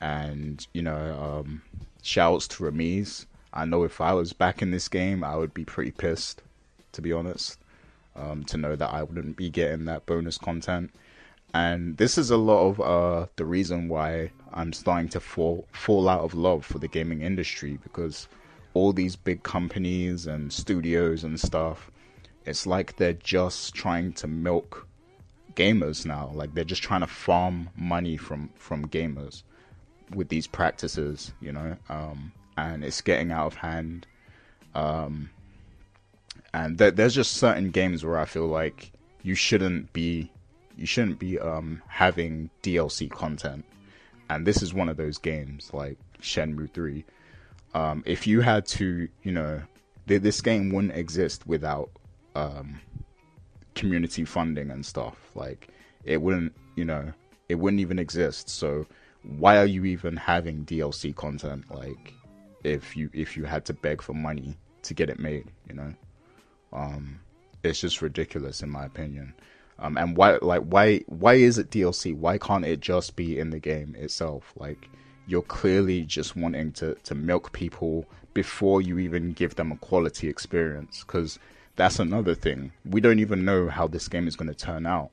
And 0.00 0.66
you 0.72 0.82
know, 0.82 1.04
um, 1.20 1.62
shouts 2.02 2.48
to 2.48 2.64
Ramiz. 2.64 3.26
I 3.52 3.64
know 3.64 3.84
if 3.84 4.00
I 4.00 4.12
was 4.12 4.32
back 4.32 4.60
in 4.60 4.70
this 4.70 4.88
game, 4.88 5.22
I 5.24 5.36
would 5.36 5.54
be 5.54 5.64
pretty 5.64 5.92
pissed, 5.92 6.42
to 6.92 7.00
be 7.00 7.12
honest, 7.12 7.58
um, 8.16 8.44
to 8.44 8.56
know 8.56 8.76
that 8.76 8.92
I 8.92 9.02
wouldn't 9.02 9.36
be 9.36 9.48
getting 9.48 9.84
that 9.86 10.04
bonus 10.04 10.36
content. 10.36 10.90
And 11.54 11.96
this 11.98 12.18
is 12.18 12.30
a 12.30 12.36
lot 12.36 12.66
of 12.66 12.80
uh, 12.80 13.26
the 13.36 13.44
reason 13.44 13.88
why 13.88 14.30
I'm 14.52 14.72
starting 14.72 15.08
to 15.10 15.20
fall 15.20 15.66
fall 15.72 16.08
out 16.08 16.20
of 16.20 16.34
love 16.34 16.64
for 16.64 16.78
the 16.78 16.88
gaming 16.88 17.22
industry 17.22 17.78
because 17.82 18.26
all 18.74 18.92
these 18.94 19.16
big 19.16 19.42
companies 19.42 20.26
and 20.26 20.50
studios 20.50 21.24
and 21.24 21.38
stuff, 21.38 21.90
it's 22.46 22.66
like 22.66 22.96
they're 22.96 23.12
just 23.12 23.74
trying 23.74 24.14
to 24.14 24.26
milk 24.26 24.88
gamers 25.54 26.06
now. 26.06 26.30
Like 26.34 26.54
they're 26.54 26.64
just 26.64 26.82
trying 26.82 27.02
to 27.02 27.06
farm 27.06 27.68
money 27.76 28.16
from 28.16 28.48
from 28.56 28.88
gamers 28.88 29.42
with 30.14 30.28
these 30.28 30.46
practices, 30.46 31.32
you 31.40 31.52
know. 31.52 31.76
Um, 31.88 32.32
and 32.56 32.84
it's 32.84 33.00
getting 33.00 33.32
out 33.32 33.46
of 33.46 33.54
hand. 33.54 34.06
Um, 34.74 35.30
and 36.54 36.78
th- 36.78 36.94
there's 36.94 37.14
just 37.14 37.34
certain 37.34 37.70
games 37.70 38.04
where 38.04 38.18
I 38.18 38.24
feel 38.24 38.46
like 38.46 38.92
you 39.22 39.34
shouldn't 39.34 39.92
be 39.92 40.30
you 40.76 40.86
shouldn't 40.86 41.18
be 41.18 41.38
um, 41.38 41.82
having 41.86 42.48
DLC 42.62 43.10
content, 43.10 43.64
and 44.30 44.46
this 44.46 44.62
is 44.62 44.72
one 44.72 44.88
of 44.88 44.96
those 44.96 45.18
games 45.18 45.70
like 45.72 45.98
Shenmue 46.20 46.72
Three. 46.72 47.04
Um, 47.74 48.02
if 48.06 48.26
you 48.26 48.40
had 48.42 48.66
to, 48.66 49.08
you 49.22 49.32
know, 49.32 49.62
th- 50.08 50.22
this 50.22 50.40
game 50.40 50.70
wouldn't 50.70 50.94
exist 50.94 51.46
without 51.46 51.90
um, 52.34 52.80
community 53.74 54.24
funding 54.24 54.70
and 54.70 54.84
stuff. 54.84 55.16
Like 55.34 55.68
it 56.04 56.20
wouldn't, 56.20 56.54
you 56.76 56.84
know, 56.84 57.12
it 57.48 57.56
wouldn't 57.56 57.80
even 57.80 57.98
exist. 57.98 58.48
So 58.48 58.86
why 59.24 59.58
are 59.58 59.66
you 59.66 59.84
even 59.84 60.16
having 60.16 60.64
DLC 60.64 61.14
content? 61.14 61.64
Like 61.70 62.14
if 62.64 62.96
you 62.96 63.10
if 63.12 63.36
you 63.36 63.44
had 63.44 63.64
to 63.66 63.74
beg 63.74 64.02
for 64.02 64.14
money 64.14 64.56
to 64.82 64.94
get 64.94 65.10
it 65.10 65.18
made, 65.18 65.46
you 65.68 65.74
know, 65.74 65.94
um, 66.72 67.20
it's 67.62 67.80
just 67.80 68.02
ridiculous 68.02 68.62
in 68.62 68.70
my 68.70 68.84
opinion. 68.84 69.34
Um, 69.78 69.96
and 69.96 70.16
why 70.16 70.38
like 70.42 70.62
why 70.62 70.98
why 71.06 71.34
is 71.34 71.58
it 71.58 71.70
DLC? 71.70 72.16
Why 72.16 72.38
can't 72.38 72.64
it 72.64 72.80
just 72.80 73.16
be 73.16 73.38
in 73.38 73.50
the 73.50 73.58
game 73.58 73.94
itself? 73.98 74.52
Like 74.56 74.88
you're 75.26 75.42
clearly 75.42 76.02
just 76.02 76.36
wanting 76.36 76.72
to 76.72 76.94
to 77.04 77.14
milk 77.14 77.52
people 77.52 78.06
before 78.34 78.80
you 78.80 78.98
even 78.98 79.32
give 79.32 79.56
them 79.56 79.72
a 79.72 79.76
quality 79.76 80.28
experience 80.28 81.04
because 81.04 81.38
that's 81.76 81.98
another 81.98 82.34
thing. 82.34 82.72
We 82.84 83.00
don't 83.00 83.18
even 83.18 83.44
know 83.44 83.68
how 83.68 83.86
this 83.86 84.08
game 84.08 84.26
is 84.26 84.36
going 84.36 84.48
to 84.48 84.54
turn 84.54 84.86
out. 84.86 85.10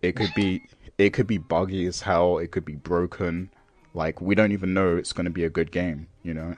It 0.00 0.16
could 0.16 0.32
be 0.34 0.62
it 0.98 1.12
could 1.12 1.26
be 1.26 1.38
buggy 1.38 1.86
as 1.86 2.02
hell. 2.02 2.38
It 2.38 2.50
could 2.50 2.64
be 2.64 2.76
broken. 2.76 3.50
Like 3.94 4.20
we 4.20 4.34
don't 4.34 4.52
even 4.52 4.74
know 4.74 4.96
it's 4.96 5.12
going 5.12 5.24
to 5.24 5.30
be 5.30 5.44
a 5.44 5.50
good 5.50 5.70
game. 5.72 6.08
You 6.22 6.34
know, 6.34 6.54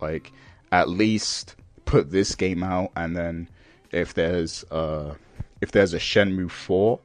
like 0.00 0.32
at 0.72 0.88
least 0.88 1.56
put 1.84 2.10
this 2.10 2.34
game 2.34 2.62
out, 2.62 2.90
and 2.96 3.16
then 3.16 3.48
if 3.90 4.14
there's 4.14 4.64
uh 4.70 5.14
if 5.60 5.72
there's 5.72 5.94
a 5.94 5.98
Shenmue 5.98 6.50
four, 6.50 7.00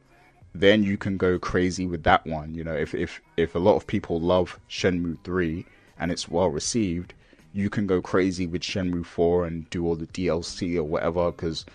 then 0.54 0.84
you 0.84 0.98
can 0.98 1.18
go 1.18 1.40
crazy 1.40 1.86
with 1.86 2.04
that 2.04 2.26
one. 2.26 2.54
You 2.54 2.64
know, 2.64 2.76
if 2.76 2.94
if 2.94 3.22
if 3.38 3.56
a 3.56 3.60
lot 3.60 3.76
of 3.76 3.88
people 3.88 4.20
love 4.20 4.60
Shenmue 4.70 5.18
three 5.24 5.66
and 6.00 6.12
it's 6.12 6.30
well 6.30 6.50
received, 6.50 7.14
you 7.54 7.70
can 7.70 7.88
go 7.88 8.02
crazy 8.02 8.48
with 8.48 8.62
Shenmue 8.62 9.06
4 9.06 9.46
and 9.46 9.70
do 9.70 9.86
all 9.86 9.96
the 9.96 10.08
DLC 10.08 10.76
or 10.78 10.84
whatever 10.84 11.32
because 11.32 11.66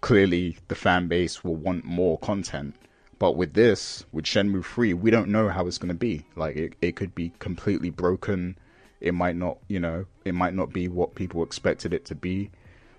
clearly 0.00 0.56
the 0.68 0.74
fan 0.74 1.08
base 1.08 1.42
will 1.42 1.56
want 1.56 1.84
more 1.84 2.18
content. 2.18 2.74
But 3.22 3.36
with 3.36 3.54
this, 3.54 4.04
with 4.10 4.24
Shenmue 4.24 4.64
3, 4.64 4.94
we 4.94 5.12
don't 5.12 5.28
know 5.28 5.48
how 5.48 5.68
it's 5.68 5.78
going 5.78 5.90
to 5.90 5.94
be. 5.94 6.26
Like, 6.34 6.56
it, 6.56 6.74
it 6.82 6.96
could 6.96 7.14
be 7.14 7.30
completely 7.38 7.88
broken. 7.88 8.58
It 9.00 9.14
might 9.14 9.36
not, 9.36 9.58
you 9.68 9.78
know, 9.78 10.06
it 10.24 10.34
might 10.34 10.54
not 10.54 10.72
be 10.72 10.88
what 10.88 11.14
people 11.14 11.44
expected 11.44 11.94
it 11.94 12.04
to 12.06 12.16
be. 12.16 12.50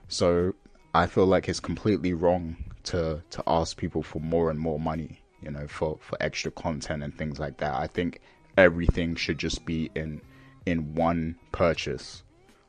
So 0.08 0.56
I 0.94 1.08
feel 1.08 1.26
like 1.26 1.50
it's 1.50 1.60
completely 1.60 2.14
wrong 2.14 2.56
to, 2.84 3.22
to 3.32 3.44
ask 3.46 3.76
people 3.76 4.02
for 4.02 4.20
more 4.20 4.50
and 4.50 4.58
more 4.58 4.80
money, 4.80 5.20
you 5.42 5.52
know, 5.52 5.68
for, 5.68 5.98
for 6.00 6.18
extra 6.22 6.52
content 6.52 7.04
and 7.04 7.14
things 7.18 7.38
like 7.38 7.58
that. 7.58 7.74
I 7.74 7.88
think 7.88 8.22
everything 8.56 9.16
should 9.16 9.40
just 9.40 9.66
be 9.66 9.92
in 9.94 10.22
in 10.66 10.96
one 10.96 11.36
purchase, 11.52 12.24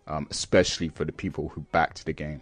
um, 0.09 0.27
especially 0.29 0.89
for 0.89 1.05
the 1.05 1.13
people 1.13 1.51
who 1.51 1.61
backed 1.71 2.05
the 2.05 2.15
game. 2.15 2.41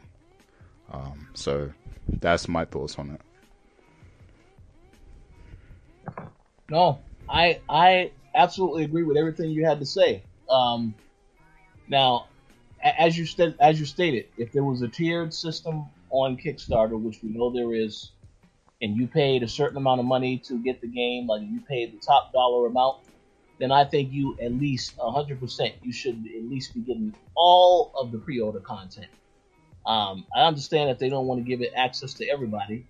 Um, 0.90 1.28
so 1.34 1.70
that's 2.08 2.48
my 2.48 2.64
thoughts 2.64 2.98
on 2.98 3.10
it. 3.10 3.20
No, 6.68 7.00
I 7.28 7.60
I 7.68 8.12
absolutely 8.34 8.84
agree 8.84 9.02
with 9.02 9.16
everything 9.16 9.50
you 9.50 9.66
had 9.66 9.80
to 9.80 9.86
say. 9.86 10.24
Um, 10.48 10.94
now, 11.88 12.28
as 12.82 13.16
you 13.16 13.26
st- 13.26 13.56
as 13.60 13.78
you 13.78 13.86
stated, 13.86 14.26
if 14.36 14.52
there 14.52 14.64
was 14.64 14.82
a 14.82 14.88
tiered 14.88 15.34
system 15.34 15.86
on 16.10 16.36
Kickstarter, 16.36 17.00
which 17.00 17.22
we 17.22 17.30
know 17.30 17.50
there 17.52 17.74
is, 17.74 18.12
and 18.80 18.96
you 18.96 19.06
paid 19.06 19.42
a 19.42 19.48
certain 19.48 19.76
amount 19.76 20.00
of 20.00 20.06
money 20.06 20.38
to 20.46 20.62
get 20.62 20.80
the 20.80 20.88
game, 20.88 21.26
like 21.26 21.42
you 21.42 21.60
paid 21.68 21.92
the 21.92 22.00
top 22.00 22.32
dollar 22.32 22.66
amount, 22.66 22.98
then 23.58 23.70
I 23.70 23.84
think 23.84 24.12
you 24.12 24.36
at 24.42 24.52
least 24.52 24.96
100% 24.96 25.72
you 25.82 25.92
should 25.92 26.14
at 26.14 26.44
least 26.50 26.74
be 26.74 26.80
getting 26.80 27.14
all 27.36 27.92
of 27.98 28.12
the 28.12 28.18
pre-order 28.18 28.60
content. 28.60 29.08
Um, 29.86 30.26
I 30.34 30.42
understand 30.42 30.90
that 30.90 30.98
they 30.98 31.08
don't 31.08 31.26
want 31.26 31.44
to 31.44 31.48
give 31.48 31.60
it 31.60 31.72
access 31.76 32.14
to 32.14 32.28
everybody, 32.28 32.86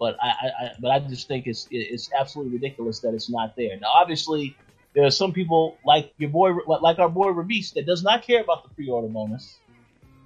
but 0.00 0.16
I, 0.20 0.28
I, 0.28 0.70
but 0.80 0.90
I 0.90 0.98
just 0.98 1.28
think 1.28 1.46
it's 1.46 1.68
it's 1.70 2.10
absolutely 2.18 2.54
ridiculous 2.54 3.00
that 3.00 3.12
it's 3.12 3.30
not 3.30 3.54
there. 3.54 3.78
Now, 3.78 3.88
obviously, 3.94 4.56
there 4.94 5.04
are 5.04 5.10
some 5.10 5.32
people 5.32 5.76
like 5.84 6.12
your 6.16 6.30
boy, 6.30 6.52
like 6.66 6.98
our 6.98 7.10
boy 7.10 7.28
Rabis, 7.28 7.72
that 7.72 7.86
does 7.86 8.02
not 8.02 8.22
care 8.22 8.40
about 8.40 8.64
the 8.64 8.74
pre-order 8.74 9.08
bonus. 9.08 9.58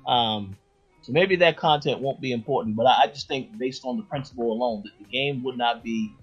Um, 0.07 0.57
so 1.03 1.13
maybe 1.13 1.37
that 1.37 1.57
content 1.57 2.01
won't 2.01 2.21
be 2.21 2.33
important, 2.33 2.77
but 2.77 2.87
I, 2.87 3.03
I 3.03 3.07
just 3.09 3.27
think 3.27 3.59
based 3.59 3.85
on 3.85 3.97
the 3.97 4.05
principle 4.05 4.53
alone, 4.53 4.85
that 4.85 4.93
the 4.99 5.11
game 5.11 5.43
would 5.43 5.59
not 5.59 5.83
be 5.83 6.15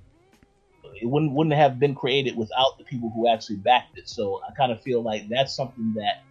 it 1.02 1.06
wouldn't 1.06 1.34
wouldn't 1.34 1.56
have 1.56 1.78
been 1.78 1.94
created 1.94 2.38
without 2.38 2.78
the 2.78 2.86
people 2.86 3.12
who 3.14 3.28
actually 3.28 3.58
backed 3.58 3.98
it. 3.98 4.08
So 4.08 4.42
I 4.48 4.54
kind 4.54 4.72
of 4.72 4.82
feel 4.82 5.04
like 5.04 5.28
that's 5.28 5.54
something 5.54 5.94
that 5.96 6.24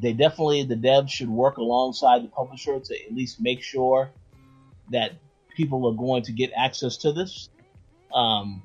they 0.00 0.14
definitely 0.14 0.64
the 0.64 0.74
devs 0.74 1.10
should 1.10 1.30
work 1.30 1.58
alongside 1.58 2.24
the 2.24 2.28
publisher 2.28 2.80
to 2.80 3.04
at 3.06 3.14
least 3.14 3.40
make 3.40 3.62
sure 3.62 4.10
that 4.90 5.12
people 5.58 5.88
are 5.88 5.94
going 5.94 6.22
to 6.22 6.32
get 6.32 6.52
access 6.56 6.96
to 6.98 7.12
this. 7.12 7.50
Um, 8.14 8.62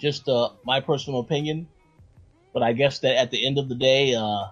just 0.00 0.28
uh, 0.28 0.48
my 0.64 0.80
personal 0.80 1.20
opinion, 1.20 1.68
but 2.54 2.62
I 2.62 2.72
guess 2.72 3.00
that 3.00 3.16
at 3.16 3.30
the 3.30 3.46
end 3.46 3.58
of 3.58 3.68
the 3.68 3.74
day, 3.74 4.14
uh, 4.14 4.46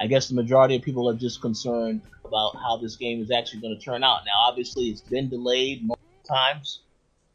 I 0.00 0.06
guess 0.06 0.28
the 0.28 0.34
majority 0.34 0.76
of 0.76 0.82
people 0.82 1.10
are 1.10 1.14
just 1.14 1.42
concerned 1.42 2.02
about 2.24 2.54
how 2.54 2.76
this 2.76 2.94
game 2.96 3.20
is 3.20 3.30
actually 3.30 3.60
going 3.60 3.76
to 3.76 3.84
turn 3.84 4.04
out. 4.04 4.20
Now, 4.24 4.38
obviously, 4.46 4.84
it's 4.84 5.00
been 5.00 5.28
delayed 5.28 5.84
multiple 5.84 6.26
times. 6.26 6.80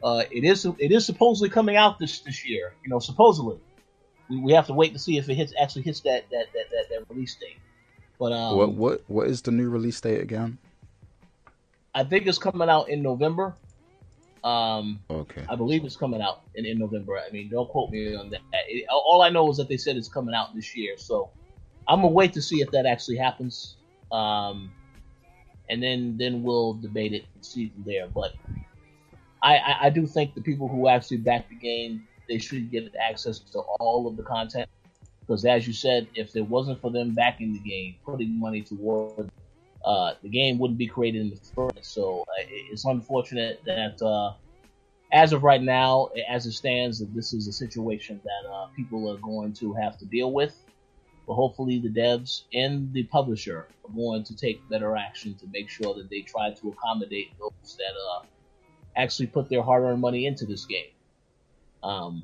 Uh, 0.01 0.23
it 0.31 0.43
is 0.43 0.65
it 0.65 0.91
is 0.91 1.05
supposedly 1.05 1.49
coming 1.49 1.75
out 1.75 1.99
this 1.99 2.21
this 2.21 2.47
year. 2.47 2.73
You 2.83 2.89
know, 2.89 2.99
supposedly. 2.99 3.59
We, 4.29 4.39
we 4.39 4.53
have 4.53 4.67
to 4.67 4.73
wait 4.73 4.93
to 4.93 4.99
see 4.99 5.17
if 5.17 5.29
it 5.29 5.35
hits 5.35 5.53
actually 5.61 5.83
hits 5.83 5.99
that 6.01 6.29
that 6.31 6.45
that, 6.53 6.65
that, 6.71 6.85
that 6.89 7.09
release 7.09 7.35
date. 7.35 7.59
But 8.17 8.31
um, 8.31 8.57
what 8.57 8.71
what 8.73 9.01
what 9.07 9.27
is 9.27 9.41
the 9.41 9.51
new 9.51 9.69
release 9.69 9.99
date 9.99 10.21
again? 10.21 10.57
I 11.93 12.03
think 12.03 12.27
it's 12.27 12.37
coming 12.37 12.69
out 12.69 12.89
in 12.89 13.01
November. 13.01 13.55
Um, 14.43 14.99
okay. 15.09 15.45
I 15.49 15.55
believe 15.55 15.85
it's 15.85 15.95
coming 15.95 16.21
out 16.21 16.41
in, 16.55 16.65
in 16.65 16.79
November. 16.79 17.19
I 17.19 17.29
mean, 17.31 17.49
don't 17.49 17.69
quote 17.69 17.91
me 17.91 18.15
on 18.15 18.29
that. 18.31 18.41
It, 18.67 18.85
all 18.89 19.21
I 19.21 19.29
know 19.29 19.49
is 19.51 19.57
that 19.57 19.67
they 19.67 19.77
said 19.77 19.97
it's 19.97 20.07
coming 20.07 20.33
out 20.33 20.55
this 20.55 20.75
year. 20.75 20.97
So 20.97 21.29
I'm 21.87 22.01
gonna 22.01 22.13
wait 22.13 22.33
to 22.33 22.41
see 22.41 22.61
if 22.61 22.71
that 22.71 22.85
actually 22.85 23.17
happens. 23.17 23.75
Um, 24.11 24.71
and 25.69 25.81
then 25.81 26.17
then 26.17 26.43
we'll 26.43 26.73
debate 26.73 27.13
it 27.13 27.25
and 27.35 27.45
see 27.45 27.69
from 27.69 27.83
there. 27.85 28.07
But 28.07 28.33
I, 29.43 29.57
I, 29.57 29.77
I 29.83 29.89
do 29.89 30.07
think 30.07 30.33
the 30.33 30.41
people 30.41 30.67
who 30.67 30.87
actually 30.87 31.17
back 31.17 31.49
the 31.49 31.55
game 31.55 32.07
they 32.27 32.37
should 32.37 32.71
get 32.71 32.93
access 32.95 33.39
to 33.39 33.59
all 33.79 34.07
of 34.07 34.15
the 34.15 34.23
content 34.23 34.69
because 35.21 35.45
as 35.45 35.67
you 35.67 35.73
said, 35.73 36.07
if 36.15 36.35
it 36.35 36.41
wasn't 36.41 36.81
for 36.81 36.91
them 36.91 37.11
backing 37.11 37.53
the 37.53 37.59
game, 37.59 37.95
putting 38.05 38.39
money 38.39 38.61
toward 38.61 39.29
uh, 39.85 40.13
the 40.21 40.29
game 40.29 40.59
wouldn't 40.59 40.77
be 40.77 40.87
created 40.87 41.21
in 41.21 41.29
the 41.29 41.39
first. 41.55 41.93
So 41.93 42.21
uh, 42.21 42.43
it's 42.47 42.85
unfortunate 42.85 43.61
that 43.65 44.01
uh, 44.01 44.33
as 45.11 45.33
of 45.33 45.43
right 45.43 45.61
now, 45.61 46.09
as 46.29 46.45
it 46.45 46.53
stands, 46.53 46.99
that 46.99 47.13
this 47.13 47.33
is 47.33 47.47
a 47.47 47.53
situation 47.53 48.21
that 48.23 48.49
uh, 48.49 48.67
people 48.75 49.11
are 49.11 49.17
going 49.17 49.53
to 49.53 49.73
have 49.73 49.97
to 49.99 50.05
deal 50.05 50.31
with. 50.31 50.55
But 51.27 51.35
hopefully, 51.35 51.79
the 51.79 51.89
devs 51.89 52.43
and 52.53 52.91
the 52.93 53.03
publisher 53.03 53.67
are 53.85 53.95
going 53.95 54.23
to 54.23 54.35
take 54.35 54.67
better 54.69 54.95
action 54.97 55.35
to 55.35 55.47
make 55.51 55.69
sure 55.69 55.93
that 55.93 56.09
they 56.09 56.21
try 56.21 56.51
to 56.51 56.69
accommodate 56.69 57.37
those 57.39 57.77
that 57.77 57.93
uh, 58.09 58.25
actually 58.95 59.27
put 59.27 59.47
their 59.49 59.61
hard-earned 59.61 60.01
money 60.01 60.25
into 60.25 60.45
this 60.45 60.65
game. 60.65 60.89
Um, 61.83 62.23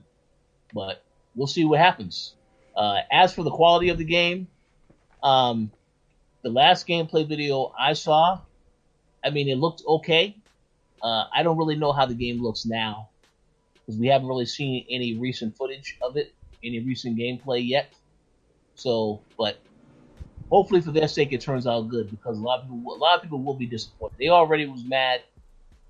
but 0.73 1.03
we'll 1.35 1.47
see 1.47 1.63
what 1.65 1.79
happens. 1.79 2.33
Uh, 2.75 2.99
as 3.11 3.33
for 3.33 3.43
the 3.43 3.51
quality 3.51 3.89
of 3.89 3.97
the 3.97 4.05
game, 4.05 4.47
um, 5.23 5.71
the 6.47 6.53
last 6.53 6.87
gameplay 6.87 7.27
video 7.27 7.73
I 7.77 7.93
saw, 7.93 8.39
I 9.23 9.29
mean, 9.31 9.49
it 9.49 9.57
looked 9.57 9.83
okay. 9.85 10.37
Uh, 11.03 11.25
I 11.33 11.43
don't 11.43 11.57
really 11.57 11.75
know 11.75 11.91
how 11.91 12.05
the 12.05 12.13
game 12.15 12.41
looks 12.41 12.65
now 12.65 13.09
because 13.73 13.99
we 13.99 14.07
haven't 14.07 14.27
really 14.27 14.45
seen 14.45 14.85
any 14.89 15.17
recent 15.17 15.57
footage 15.57 15.97
of 16.01 16.15
it. 16.17 16.33
any 16.63 16.79
recent 16.79 17.17
gameplay 17.17 17.67
yet. 17.67 17.93
So, 18.75 19.21
but 19.37 19.59
hopefully 20.49 20.81
for 20.81 20.91
their 20.91 21.07
sake 21.07 21.33
it 21.33 21.41
turns 21.41 21.67
out 21.67 21.89
good 21.89 22.09
because 22.09 22.37
a 22.37 22.41
lot 22.41 22.61
of 22.61 22.69
people 22.69 22.95
a 22.95 22.97
lot 22.97 23.17
of 23.17 23.21
people 23.23 23.41
will 23.43 23.53
be 23.53 23.67
disappointed. 23.67 24.17
They 24.17 24.29
already 24.29 24.65
was 24.65 24.85
mad 24.85 25.21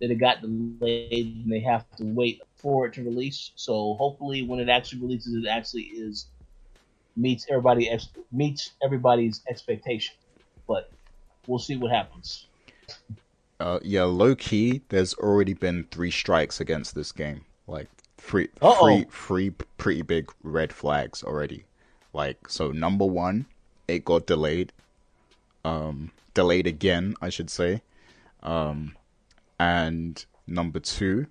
that 0.02 0.12
it 0.12 0.16
got 0.16 0.42
delayed 0.42 1.44
and 1.44 1.52
they 1.52 1.60
have 1.60 1.86
to 1.98 2.04
wait 2.04 2.42
for 2.56 2.88
it 2.88 2.94
to 2.94 3.04
release. 3.04 3.52
So 3.56 3.94
hopefully 3.96 4.42
when 4.42 4.60
it 4.60 4.70
actually 4.70 5.02
releases, 5.02 5.36
it 5.44 5.48
actually 5.48 5.84
is 5.84 6.28
meets 7.16 7.46
everybody 7.50 7.90
meets 8.32 8.72
everybody's 8.84 9.42
expectation. 9.50 10.16
But 10.68 10.92
we'll 11.48 11.60
see 11.60 11.78
what 11.78 11.92
happens. 11.92 12.48
Uh, 13.60 13.80
yeah, 13.82 14.04
low 14.04 14.36
key. 14.36 14.82
There's 14.90 15.14
already 15.16 15.54
been 15.54 15.86
three 15.92 16.12
strikes 16.12 16.60
against 16.62 16.94
this 16.94 17.12
game. 17.12 17.42
Like 17.66 17.88
three, 18.18 18.50
three, 18.60 19.06
three 19.10 19.50
pretty 19.78 20.02
big 20.02 20.32
red 20.44 20.72
flags 20.72 21.24
already. 21.24 21.66
Like 22.14 22.50
so, 22.50 22.72
number 22.72 23.06
one, 23.06 23.46
it 23.88 24.06
got 24.06 24.28
delayed. 24.28 24.74
Um, 25.66 26.12
delayed 26.34 26.68
again, 26.68 27.16
I 27.22 27.30
should 27.30 27.50
say. 27.50 27.82
Um, 28.44 28.96
and 29.60 30.24
number 30.46 30.80
two, 30.80 31.28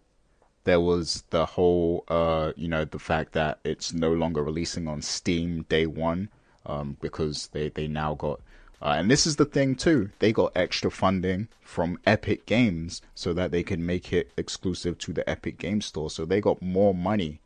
there 0.65 0.81
was 0.81 1.23
the 1.31 1.47
whole, 1.47 2.05
uh, 2.09 2.53
you 2.57 2.69
know, 2.69 2.85
the 2.85 2.99
fact 2.99 3.33
that 3.33 3.61
it's 3.65 3.93
no 3.93 4.13
longer 4.13 4.43
releasing 4.43 4.89
on 4.89 5.01
Steam 5.01 5.65
day 5.69 5.87
one, 5.87 6.29
um, 6.67 6.97
because 7.01 7.47
they 7.49 7.69
they 7.69 7.87
now 7.87 8.15
got, 8.15 8.41
uh, 8.83 8.95
and 8.99 9.11
this 9.11 9.27
is 9.27 9.37
the 9.37 9.45
thing 9.45 9.75
too, 9.75 10.11
they 10.19 10.33
got 10.33 10.53
extra 10.55 10.91
funding 10.91 11.49
from 11.61 11.99
Epic 12.07 12.47
Games 12.47 13.01
so 13.15 13.33
that 13.33 13.51
they 13.51 13.63
can 13.63 13.85
make 13.85 14.13
it 14.13 14.31
exclusive 14.37 14.99
to 14.99 15.13
the 15.13 15.29
Epic 15.29 15.59
Game 15.59 15.81
Store. 15.81 16.11
So 16.11 16.25
they 16.25 16.41
got 16.41 16.61
more 16.61 16.95
money, 16.95 17.41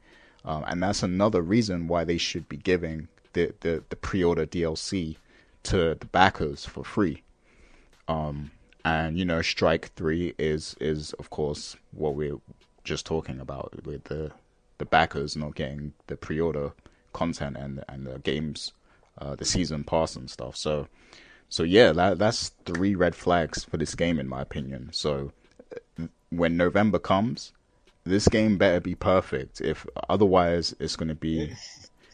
um, 0.45 0.64
and 0.66 0.83
that's 0.83 1.03
another 1.03 1.43
reason 1.43 1.89
why 1.89 2.05
they 2.05 2.18
should 2.18 2.49
be 2.49 2.57
giving 2.57 3.09
the 3.33 3.55
the, 3.61 3.85
the 3.89 3.97
pre-order 3.97 4.47
DLC 4.47 5.16
to 5.64 5.95
the 5.95 6.07
backers 6.07 6.64
for 6.64 6.85
free. 6.85 7.22
Um, 8.09 8.51
and 8.85 9.18
you 9.18 9.24
know, 9.24 9.43
Strike 9.43 9.93
Three 9.95 10.35
is 10.39 10.74
is 10.81 11.12
of 11.14 11.31
course 11.31 11.76
what 11.93 12.14
we're 12.14 12.41
just 12.83 13.07
talking 13.07 13.39
about 13.41 13.85
with 13.85 14.05
the 14.05 14.33
the 14.78 14.85
backers 14.85 15.37
not 15.37 15.55
getting 15.55 15.93
the 16.07 16.16
pre-order 16.16 16.72
content 17.12 17.57
and 17.57 17.85
and 17.89 18.07
the 18.07 18.18
games, 18.18 18.72
uh, 19.20 19.36
the 19.36 19.44
season 19.44 19.84
pass 19.84 20.16
and 20.16 20.30
stuff. 20.30 20.56
So, 20.56 20.88
so 21.48 21.62
yeah, 21.62 21.92
that 21.92 22.18
that's 22.18 22.50
three 22.64 22.94
red 22.94 23.14
flags 23.14 23.64
for 23.64 23.76
this 23.76 23.94
game 23.94 24.18
in 24.18 24.28
my 24.28 24.42
opinion. 24.42 24.90
So, 24.92 25.32
when 26.30 26.56
November 26.56 26.98
comes, 26.98 27.52
this 28.04 28.28
game 28.28 28.56
better 28.56 28.80
be 28.80 28.94
perfect. 28.94 29.60
If 29.60 29.86
otherwise, 30.08 30.74
it's 30.80 30.96
going 30.96 31.08
to 31.08 31.14
be. 31.14 31.54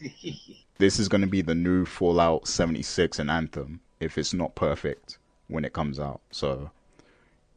this 0.79 0.99
is 0.99 1.09
going 1.09 1.23
to 1.23 1.27
be 1.27 1.43
the 1.43 1.55
new 1.55 1.87
Fallout 1.87 2.47
76 2.47 3.19
and 3.19 3.31
Anthem 3.31 3.81
if 4.01 4.19
it's 4.19 4.35
not 4.35 4.55
perfect 4.55 5.19
when 5.49 5.65
it 5.65 5.73
comes 5.73 5.99
out. 5.99 6.21
So, 6.31 6.71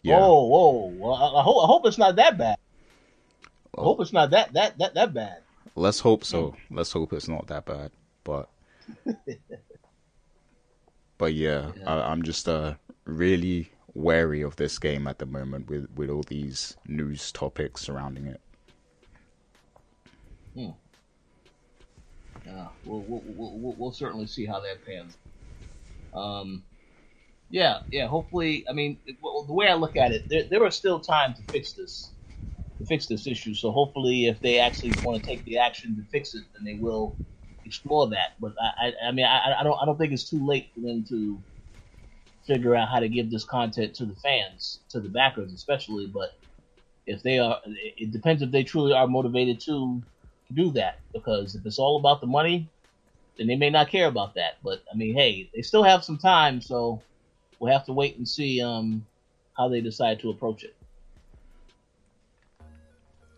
yeah. 0.02 0.20
Whoa, 0.20 0.44
whoa! 0.44 0.94
Well, 0.98 1.14
I, 1.14 1.42
hope 1.42 1.64
I 1.64 1.68
hope 1.68 1.86
it's 1.86 1.98
not 1.98 2.16
that 2.16 2.38
bad. 2.38 2.58
I 3.78 3.82
hope 3.82 4.00
it's 4.02 4.14
not 4.14 4.30
that 4.32 4.54
that 4.54 4.78
that 4.78 4.94
that 4.94 5.14
bad. 5.14 5.42
Let's 5.76 6.00
hope 6.00 6.24
so. 6.24 6.56
Let's 6.70 6.92
hope 6.92 7.14
it's 7.14 7.28
not 7.28 7.48
that 7.48 7.66
bad. 7.66 7.92
But 8.24 8.50
but 11.18 11.34
yeah, 11.34 11.72
yeah. 11.78 11.90
I, 11.90 12.12
am 12.12 12.24
just 12.24 12.48
uh 12.48 12.76
really 13.06 13.72
wary 13.94 14.42
of 14.42 14.56
this 14.56 14.78
game 14.80 15.08
at 15.08 15.20
the 15.20 15.26
moment 15.26 15.70
with 15.70 15.88
with 15.96 16.10
all 16.10 16.24
these 16.24 16.78
news 16.88 17.32
topics 17.32 17.82
surrounding 17.82 18.28
it. 18.28 18.42
Hmm. 20.56 20.70
Yeah, 22.46 22.68
we'll, 22.86 23.02
we'll, 23.02 23.22
we'll, 23.26 23.76
we'll 23.78 23.92
certainly 23.92 24.26
see 24.26 24.46
how 24.46 24.60
that 24.62 24.84
pans. 24.86 25.18
Um, 26.14 26.64
yeah, 27.50 27.80
yeah. 27.92 28.08
Hopefully, 28.08 28.66
I 28.70 28.74
mean, 28.74 28.98
well, 29.22 29.44
the 29.44 29.54
way 29.54 29.68
I 29.68 29.74
look 29.74 29.96
at 29.96 30.12
it, 30.12 30.30
there, 30.30 30.44
there 30.44 30.64
are 30.64 30.72
still 30.72 31.00
time 31.00 31.34
to 31.36 31.42
fix 31.52 31.74
this, 31.74 32.10
to 32.78 32.86
fix 32.86 33.06
this 33.08 33.28
issue. 33.28 33.54
So 33.54 33.72
hopefully, 33.72 34.28
if 34.28 34.40
they 34.40 34.60
actually 34.60 34.94
want 35.04 35.22
to 35.22 35.28
take 35.28 35.44
the 35.46 35.58
action 35.58 35.96
to 35.96 36.04
fix 36.12 36.34
it, 36.34 36.44
then 36.54 36.64
they 36.64 36.76
will 36.76 37.16
explore 37.70 38.10
that. 38.10 38.34
But 38.40 38.54
I, 38.62 38.88
I, 38.88 39.08
I 39.08 39.12
mean, 39.12 39.26
I, 39.26 39.60
I 39.60 39.64
don't, 39.64 39.78
I 39.82 39.86
don't 39.86 39.98
think 39.98 40.12
it's 40.12 40.30
too 40.30 40.46
late 40.46 40.72
for 40.74 40.82
them 40.82 41.06
to 41.10 41.40
figure 42.46 42.76
out 42.76 42.90
how 42.90 43.00
to 43.00 43.08
give 43.08 43.30
this 43.30 43.46
content 43.46 43.94
to 43.96 44.06
the 44.06 44.16
fans, 44.16 44.80
to 44.90 45.00
the 45.00 45.10
backers 45.10 45.54
especially. 45.54 46.08
But 46.08 46.32
if 47.06 47.22
they 47.24 47.40
are, 47.40 47.62
it 47.66 48.12
depends 48.12 48.42
if 48.42 48.52
they 48.52 48.64
truly 48.64 48.94
are 48.94 49.08
motivated 49.08 49.60
to 49.62 50.02
do 50.54 50.72
that. 50.72 51.00
Because 51.14 51.56
if 51.56 51.66
it's 51.66 51.80
all 51.80 52.00
about 52.00 52.22
the 52.22 52.28
money, 52.28 52.68
then 53.38 53.48
they 53.48 53.56
may 53.56 53.70
not 53.70 53.90
care 53.90 54.08
about 54.08 54.34
that. 54.36 54.58
But 54.64 54.84
I 54.92 54.98
mean, 54.98 55.16
hey, 55.16 55.50
they 55.54 55.62
still 55.62 55.84
have 55.84 56.04
some 56.04 56.18
time, 56.18 56.62
so 56.62 57.02
we'll 57.60 57.72
have 57.72 57.86
to 57.86 57.94
wait 57.94 58.18
and 58.18 58.28
see 58.28 58.62
um, 58.62 59.06
how 59.56 59.70
they 59.70 59.82
decide 59.82 60.20
to 60.22 60.32
approach 60.32 60.64
it. 60.64 60.76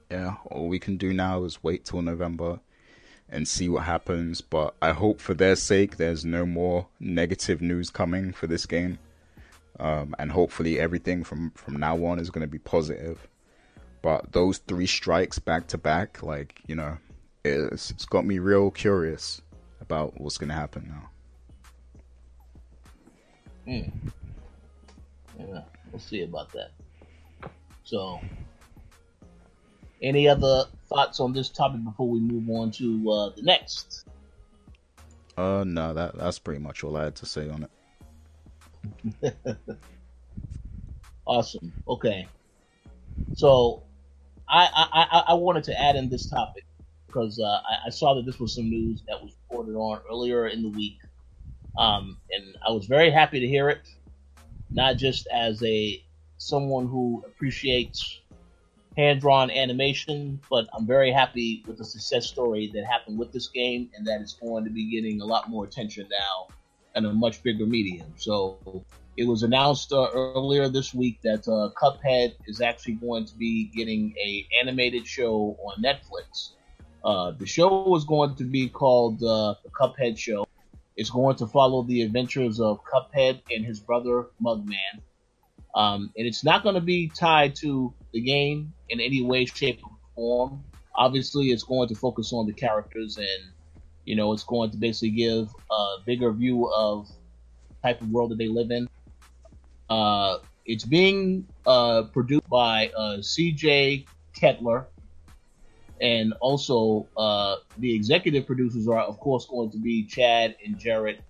Yeah, 0.10 0.36
all 0.50 0.68
we 0.68 0.80
can 0.80 0.98
do 0.98 1.14
now 1.14 1.44
is 1.46 1.64
wait 1.64 1.86
till 1.86 2.02
November 2.02 2.60
and 3.32 3.48
see 3.48 3.70
what 3.70 3.84
happens. 3.84 4.42
But 4.42 4.76
I 4.82 4.92
hope 4.92 5.20
for 5.20 5.34
their 5.34 5.56
sake, 5.56 5.98
there's 5.98 6.26
no 6.26 6.46
more 6.46 6.88
negative 7.00 7.62
news 7.62 7.90
coming 7.90 8.34
for 8.34 8.48
this 8.48 8.66
game. 8.66 9.00
Um, 9.80 10.14
and 10.20 10.32
hopefully 10.32 10.80
everything 10.80 11.24
from, 11.24 11.52
from 11.56 11.78
now 11.78 12.06
on 12.06 12.20
is 12.20 12.30
going 12.30 12.46
to 12.46 12.52
be 12.52 12.60
positive. 12.60 13.28
But 14.02 14.32
those 14.32 14.58
three 14.60 14.88
strikes 14.88 15.40
back 15.40 15.68
to 15.68 15.78
back, 15.78 16.22
like, 16.22 16.62
you 16.68 16.76
know, 16.76 16.98
it's, 17.44 17.90
it's 17.92 18.06
got 18.06 18.26
me 18.26 18.40
real 18.40 18.70
curious 18.70 19.42
about 19.80 20.20
what's 20.20 20.38
going 20.38 20.50
to 20.50 20.56
happen 20.56 20.88
now. 20.88 21.10
Hmm. 23.66 23.90
Yeah, 25.40 25.62
we'll 25.92 26.00
see 26.00 26.24
about 26.24 26.52
that. 26.54 26.72
So, 27.84 28.20
any 30.02 30.28
other 30.28 30.66
thoughts 30.88 31.20
on 31.20 31.34
this 31.34 31.50
topic 31.50 31.84
before 31.84 32.10
we 32.10 32.20
move 32.20 32.50
on 32.50 32.72
to 32.72 33.12
uh, 33.12 33.30
the 33.36 33.42
next? 33.42 34.06
Uh, 35.38 35.64
no, 35.66 35.94
that 35.94 36.18
that's 36.18 36.40
pretty 36.40 36.60
much 36.60 36.84
all 36.84 36.98
I 36.98 37.06
had 37.06 37.16
to 37.18 37.26
say 37.26 37.50
on 37.50 37.68
it. 39.24 39.36
awesome. 41.26 41.74
Okay. 41.88 42.28
So, 43.34 43.84
I, 44.48 44.68
I 44.74 45.24
I 45.30 45.34
wanted 45.34 45.64
to 45.66 45.82
add 45.82 45.96
in 45.96 46.10
this 46.10 46.30
topic 46.30 46.66
because 47.08 47.40
uh, 47.40 47.46
I, 47.46 47.88
I, 47.88 47.90
saw 47.90 48.14
that 48.16 48.26
this 48.26 48.40
was 48.40 48.54
some 48.56 48.70
news 48.70 49.04
that 49.08 49.22
was 49.22 49.34
reported 49.50 49.76
on 49.76 50.02
earlier 50.10 50.48
in 50.48 50.62
the 50.62 50.70
week 50.70 50.98
um, 51.78 52.18
and 52.32 52.56
I 52.68 52.72
was 52.72 52.86
very 52.86 53.12
happy 53.12 53.40
to 53.40 53.48
hear 53.48 53.70
it, 53.70 53.88
not 54.72 54.98
just 54.98 55.28
as 55.34 55.62
a 55.64 56.04
someone 56.38 56.88
who 56.88 57.24
appreciates 57.26 58.21
hand 58.98 59.22
drawn 59.22 59.50
animation, 59.50 60.40
but 60.50 60.68
I'm 60.74 60.86
very 60.86 61.12
happy 61.12 61.64
with 61.66 61.78
the 61.78 61.86
success 61.86 62.26
story 62.28 62.70
that 62.74 62.86
happened 62.86 63.18
with 63.18 63.32
this 63.32 63.48
game 63.48 63.90
and 63.96 64.06
that 64.08 64.22
it's 64.22 64.34
going 64.34 64.66
to 64.66 64.70
be 64.70 64.92
getting 64.92 65.22
a 65.22 65.26
lot 65.26 65.50
more 65.50 65.64
attention 65.64 66.08
now 66.12 66.48
and 66.96 67.06
a 67.06 67.14
much 67.14 67.42
bigger 67.42 67.66
medium. 67.66 68.14
So 68.18 68.84
it 69.18 69.26
was 69.26 69.44
announced 69.44 69.94
uh, 69.94 70.10
earlier 70.14 70.68
this 70.68 70.94
week 70.94 71.22
that 71.24 71.48
uh, 71.48 71.70
Cuphead 71.82 72.34
is 72.48 72.62
actually 72.62 72.96
going 72.96 73.26
to 73.26 73.36
be 73.36 73.66
getting 73.66 74.14
a 74.18 74.46
animated 74.62 75.08
show 75.08 75.58
on 75.64 75.82
Netflix. 75.82 76.52
Uh, 77.04 77.32
the 77.32 77.46
show 77.46 77.96
is 77.96 78.04
going 78.04 78.36
to 78.36 78.44
be 78.44 78.68
called 78.70 79.24
uh, 79.24 79.56
the 79.64 79.70
Cuphead 79.70 80.18
Show. 80.18 80.46
It's 80.96 81.10
going 81.10 81.36
to 81.38 81.48
follow 81.48 81.84
the 81.84 82.02
adventures 82.04 82.60
of 82.60 82.82
Cuphead 82.84 83.42
and 83.50 83.66
his 83.66 83.80
brother 83.80 84.28
Mugman. 84.44 85.02
Um, 85.74 86.12
and 86.18 86.28
it's 86.28 86.44
not 86.44 86.64
going 86.64 86.76
to 86.76 86.82
be 86.82 87.08
tied 87.08 87.56
to 87.58 87.94
the 88.14 88.22
game 88.22 88.74
in 88.90 89.00
any 89.00 89.22
way, 89.22 89.46
shape, 89.46 89.82
or 89.84 89.98
form. 90.16 90.64
Obviously, 90.96 91.52
it's 91.52 91.64
going 91.64 91.88
to 91.88 91.96
focus 91.96 92.34
on 92.34 92.46
the 92.46 92.54
characters 92.54 93.18
and, 93.18 93.54
you 94.06 94.16
know, 94.16 94.34
it's 94.34 94.44
going 94.44 94.72
to 94.72 94.78
basically 94.78 95.12
give 95.12 95.50
a 95.70 95.96
bigger 96.06 96.32
view 96.32 96.70
of 96.74 97.10
type 97.82 98.02
of 98.02 98.10
world 98.10 98.32
that 98.32 98.38
they 98.38 98.48
live 98.48 98.72
in. 98.72 98.88
Uh, 99.90 100.38
it's 100.66 100.86
being 100.86 101.48
uh, 101.66 102.04
produced 102.04 102.48
by 102.50 102.92
uh, 102.96 103.18
CJ 103.18 104.06
Kettler, 104.36 104.88
and 106.02 106.34
also, 106.42 107.08
uh, 107.16 107.58
the 107.78 107.94
executive 107.94 108.48
producers 108.48 108.88
are, 108.88 109.02
of 109.02 109.20
course, 109.20 109.46
going 109.46 109.70
to 109.72 109.78
be 109.78 110.04
Chad 110.04 110.56
and 110.66 110.78
Jared 110.80 111.22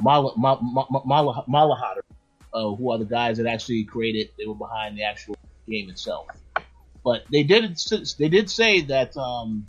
Moldenhauer, 0.00 1.44
uh, 2.54 2.74
who 2.74 2.90
are 2.90 2.98
the 2.98 3.04
guys 3.04 3.36
that 3.36 3.46
actually 3.46 3.84
created. 3.84 4.30
They 4.38 4.46
were 4.46 4.54
behind 4.54 4.96
the 4.96 5.02
actual 5.02 5.36
game 5.68 5.90
itself. 5.90 6.28
But 7.04 7.24
they 7.30 7.42
did 7.44 7.78
they 8.18 8.28
did 8.28 8.50
say 8.50 8.82
that 8.82 9.16
um, 9.16 9.66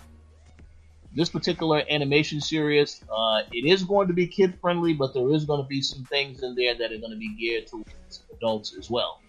this 1.14 1.30
particular 1.30 1.84
animation 1.89 2.41
series 2.41 3.04
uh, 3.16 3.41
it 3.52 3.70
is 3.70 3.84
going 3.84 4.08
to 4.08 4.14
be 4.14 4.28
kid 4.28 4.58
friendly, 4.62 4.93
but 4.93 5.14
there 5.14 5.32
is 5.32 5.46
going 5.46 5.62
to 5.62 5.68
be 5.68 5.82
some 5.82 6.06
things 6.06 6.43
in 6.43 6.56
there 6.56 6.76
that 6.76 6.91
are 6.91 6.98
going 7.00 7.12
to 7.12 7.18
be 7.18 7.36
geared 7.38 7.68
towards 7.68 8.24
adults 8.36 8.76
as 8.78 8.89
well. 8.89 9.24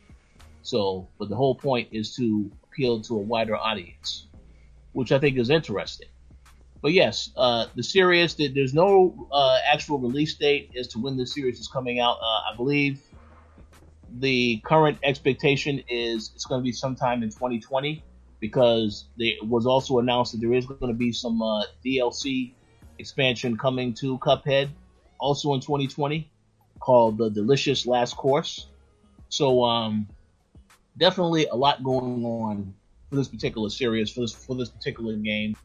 So, 0.62 1.08
but 1.18 1.28
the 1.28 1.36
whole 1.36 1.56
point 1.56 1.88
is 1.92 2.14
to 2.16 2.50
appeal 2.64 3.02
to 3.02 3.14
a 3.16 3.20
wider 3.20 3.56
audience 3.56 4.26
which 4.92 5.12
I 5.12 5.18
think 5.18 5.38
is 5.38 5.50
interesting. 5.50 6.08
but 6.82 6.92
yes, 6.92 7.30
uh, 7.36 7.66
the 7.76 7.82
series. 7.82 8.36
There's 8.36 8.74
no 8.74 9.28
uh, 9.32 9.58
actual 9.70 9.98
release 9.98 10.36
date 10.36 10.72
as 10.78 10.88
to 10.88 11.00
when 11.00 11.16
the 11.18 11.26
series 11.26 11.60
is 11.60 11.68
coming 11.68 12.00
out. 12.00 12.18
Uh, 12.22 12.52
I 12.52 12.56
believe 12.56 13.02
the 14.20 14.60
current 14.64 14.98
expectation 15.02 15.82
is 15.88 16.30
it's 16.34 16.44
going 16.44 16.60
to 16.60 16.64
be 16.64 16.72
sometime 16.72 17.22
in 17.22 17.30
2020 17.30 18.02
because 18.40 19.06
it 19.18 19.46
was 19.46 19.66
also 19.66 19.98
announced 19.98 20.32
that 20.32 20.40
there 20.40 20.52
is 20.52 20.66
going 20.66 20.88
to 20.88 20.96
be 20.96 21.12
some 21.12 21.40
uh, 21.42 21.64
DLC 21.84 22.52
expansion 22.98 23.56
coming 23.56 23.92
to 23.94 24.18
Cuphead 24.18 24.68
also 25.18 25.54
in 25.54 25.60
2020 25.60 26.30
called 26.78 27.18
the 27.18 27.30
Delicious 27.30 27.86
Last 27.86 28.16
Course. 28.16 28.68
So 29.28 29.64
um, 29.64 30.06
definitely 30.98 31.46
a 31.46 31.54
lot 31.54 31.82
going 31.82 32.24
on 32.24 32.74
for 33.08 33.16
this 33.16 33.28
particular 33.28 33.70
series 33.70 34.10
for 34.10 34.20
this 34.20 34.32
for 34.32 34.54
this 34.54 34.68
particular 34.68 35.16
game. 35.16 35.56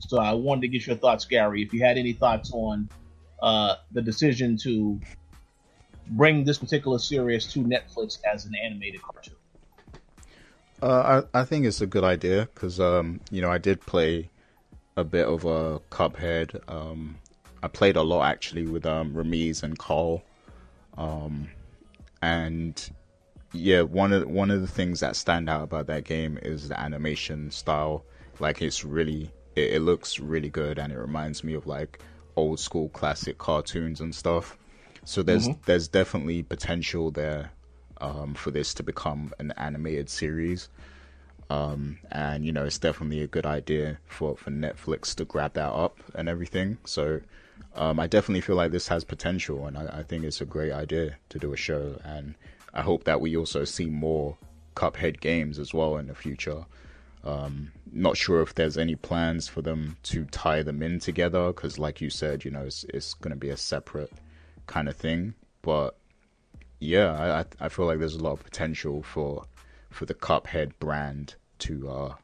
So 0.00 0.18
I 0.18 0.32
wanted 0.32 0.62
to 0.62 0.68
get 0.68 0.86
your 0.86 0.96
thoughts, 0.96 1.24
Gary. 1.24 1.62
If 1.62 1.72
you 1.72 1.80
had 1.84 1.98
any 1.98 2.12
thoughts 2.12 2.50
on 2.52 2.88
uh, 3.42 3.76
the 3.92 4.02
decision 4.02 4.56
to 4.58 5.00
bring 6.10 6.44
this 6.44 6.58
particular 6.58 6.98
series 6.98 7.46
to 7.52 7.60
Netflix 7.60 8.18
as 8.30 8.44
an 8.46 8.54
animated 8.54 9.02
cartoon. 9.02 9.34
Uh, 10.80 11.22
I 11.34 11.40
I 11.40 11.44
think 11.44 11.66
it's 11.66 11.80
a 11.80 11.86
good 11.86 12.04
idea 12.04 12.48
because 12.54 12.78
um, 12.78 13.20
you 13.30 13.40
know 13.40 13.50
I 13.50 13.58
did 13.58 13.80
play 13.80 14.30
a 14.96 15.04
bit 15.04 15.26
of 15.26 15.44
a 15.44 15.80
Cuphead. 15.90 16.60
Um, 16.68 17.16
I 17.62 17.68
played 17.68 17.96
a 17.96 18.02
lot 18.02 18.28
actually 18.28 18.66
with 18.66 18.86
um, 18.86 19.12
Ramiz 19.12 19.62
and 19.62 19.76
Carl, 19.78 20.22
um, 20.96 21.48
and 22.22 22.90
yeah, 23.52 23.82
one 23.82 24.12
of 24.12 24.28
one 24.28 24.50
of 24.50 24.60
the 24.60 24.68
things 24.68 25.00
that 25.00 25.16
stand 25.16 25.48
out 25.48 25.62
about 25.62 25.86
that 25.86 26.04
game 26.04 26.38
is 26.42 26.68
the 26.68 26.78
animation 26.78 27.50
style. 27.50 28.04
Like 28.40 28.62
it's 28.62 28.84
really, 28.84 29.32
it, 29.56 29.74
it 29.74 29.82
looks 29.82 30.20
really 30.20 30.50
good, 30.50 30.78
and 30.78 30.92
it 30.92 30.98
reminds 30.98 31.42
me 31.42 31.54
of 31.54 31.66
like 31.66 32.00
old 32.36 32.60
school 32.60 32.88
classic 32.90 33.38
cartoons 33.38 34.00
and 34.00 34.14
stuff. 34.14 34.56
So 35.08 35.22
there's 35.22 35.48
mm-hmm. 35.48 35.62
there's 35.64 35.88
definitely 35.88 36.42
potential 36.42 37.10
there 37.10 37.52
um, 37.98 38.34
for 38.34 38.50
this 38.50 38.74
to 38.74 38.82
become 38.82 39.32
an 39.38 39.54
animated 39.56 40.10
series. 40.10 40.68
Um, 41.48 41.98
and 42.12 42.44
you 42.44 42.52
know 42.52 42.66
it's 42.66 42.76
definitely 42.78 43.22
a 43.22 43.26
good 43.26 43.46
idea 43.46 44.00
for, 44.04 44.36
for 44.36 44.50
Netflix 44.50 45.14
to 45.14 45.24
grab 45.24 45.54
that 45.54 45.70
up 45.72 45.96
and 46.14 46.28
everything. 46.28 46.76
So 46.84 47.22
um, 47.74 47.98
I 47.98 48.06
definitely 48.06 48.42
feel 48.42 48.56
like 48.56 48.70
this 48.70 48.88
has 48.88 49.02
potential, 49.02 49.66
and 49.66 49.78
I, 49.78 50.00
I, 50.00 50.02
think 50.02 50.24
it's 50.24 50.42
a 50.42 50.44
great 50.44 50.72
idea 50.72 51.16
to 51.30 51.38
do 51.38 51.54
a 51.54 51.56
show. 51.56 51.98
And 52.04 52.34
I 52.74 52.82
hope 52.82 53.04
that 53.04 53.22
we 53.22 53.34
also 53.34 53.64
see 53.64 53.86
more 53.86 54.36
Cuphead 54.76 55.20
games 55.20 55.58
as 55.58 55.72
well 55.72 55.96
in 55.96 56.08
the 56.08 56.14
future. 56.14 56.66
Um, 57.24 57.72
not 57.90 58.18
sure 58.18 58.42
if 58.42 58.54
there's 58.54 58.76
any 58.76 58.94
plans 58.94 59.48
for 59.48 59.62
them 59.62 59.96
to 60.02 60.26
tie 60.26 60.62
them 60.62 60.82
in 60.82 60.98
together, 60.98 61.46
because 61.46 61.78
like 61.78 62.02
you 62.02 62.10
said, 62.10 62.44
you 62.44 62.50
know, 62.50 62.64
it's, 62.64 62.84
it's 62.92 63.14
going 63.14 63.32
to 63.32 63.40
be 63.40 63.48
a 63.48 63.56
separate 63.56 64.12
kind 64.68 64.88
of 64.88 64.96
thing. 64.96 65.34
But 65.62 65.96
yeah, 66.78 67.42
I, 67.60 67.64
I 67.64 67.68
feel 67.68 67.86
like 67.86 67.98
there's 67.98 68.14
a 68.14 68.22
lot 68.22 68.32
of 68.32 68.44
potential 68.44 69.02
for 69.02 69.44
for 69.90 70.06
the 70.06 70.14
Cuphead 70.14 70.72
brand 70.78 71.34
to 71.60 71.90
uh, 71.90 72.14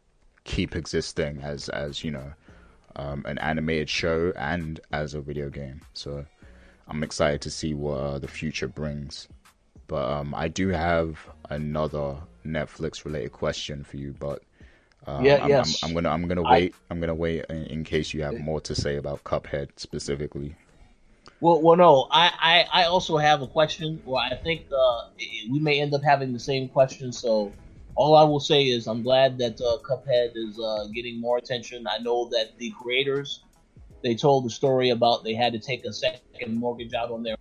keep 0.45 0.77
existing 0.77 1.41
as 1.43 1.69
as 1.69 2.05
you 2.05 2.13
know 2.13 2.33
um, 2.95 3.25
an 3.27 3.39
animated 3.39 3.91
show 3.91 4.33
and 4.37 4.79
as 4.93 5.15
a 5.15 5.21
video 5.21 5.51
game. 5.51 5.81
So 5.95 6.25
I'm 6.87 7.03
excited 7.03 7.41
to 7.43 7.51
see 7.51 7.75
what 7.75 7.97
uh, 7.97 8.19
the 8.19 8.29
future 8.29 8.69
brings. 8.69 9.27
But 9.87 10.11
um, 10.11 10.35
I 10.35 10.49
do 10.49 10.69
have 10.69 11.19
another 11.51 12.17
Netflix 12.47 13.05
related 13.05 13.33
question 13.33 13.85
for 13.85 13.97
you, 13.97 14.15
but 14.19 14.43
um, 15.07 15.25
yeah, 15.25 15.43
I'm, 15.43 15.49
yes. 15.49 15.83
I'm, 15.83 15.91
I'm, 15.91 15.95
gonna 15.95 16.09
I'm 16.11 16.29
gonna 16.29 16.43
wait. 16.43 16.75
I, 16.91 16.95
am 16.95 17.01
gonna 17.01 17.15
wait 17.15 17.45
in, 17.51 17.67
in, 17.67 17.85
case 17.85 18.15
you 18.15 18.23
have 18.23 18.39
more 18.41 18.61
to 18.63 18.75
say 18.75 18.97
about 18.97 19.25
Cuphead 19.25 19.69
specifically. 19.77 20.55
Well, 21.45 21.61
well, 21.61 21.77
no. 21.77 22.07
I, 22.11 22.33
I, 22.73 22.85
I 22.85 22.85
also 22.87 23.19
have 23.19 23.43
a 23.43 23.47
question. 23.47 24.01
Well, 24.07 24.17
I 24.17 24.35
think 24.35 24.65
uh, 24.75 25.11
we 25.51 25.61
may 25.61 25.79
end 25.79 25.93
up 25.93 26.03
having 26.03 26.33
the 26.33 26.39
same 26.39 26.71
question. 26.71 27.13
So 27.13 27.53
all 27.97 28.17
I 28.17 28.23
will 28.23 28.41
say 28.41 28.65
is 28.65 28.87
I'm 28.87 29.03
glad 29.03 29.37
that 29.41 29.61
uh, 29.61 29.77
Cuphead 29.87 30.31
is 30.37 30.59
uh, 30.59 30.87
getting 30.95 31.21
more 31.21 31.37
attention. 31.37 31.87
I 31.87 31.99
know 31.99 32.31
that 32.31 32.57
the 32.57 32.73
creators 32.81 33.45
they 34.03 34.15
told 34.15 34.47
the 34.47 34.51
story 34.51 34.89
about 34.89 35.23
they 35.23 35.35
had 35.35 35.53
to 35.53 35.59
take 35.59 35.85
a 35.85 35.93
second 35.93 36.57
mortgage 36.57 36.95
out 36.95 37.11
on 37.11 37.23
their 37.23 37.37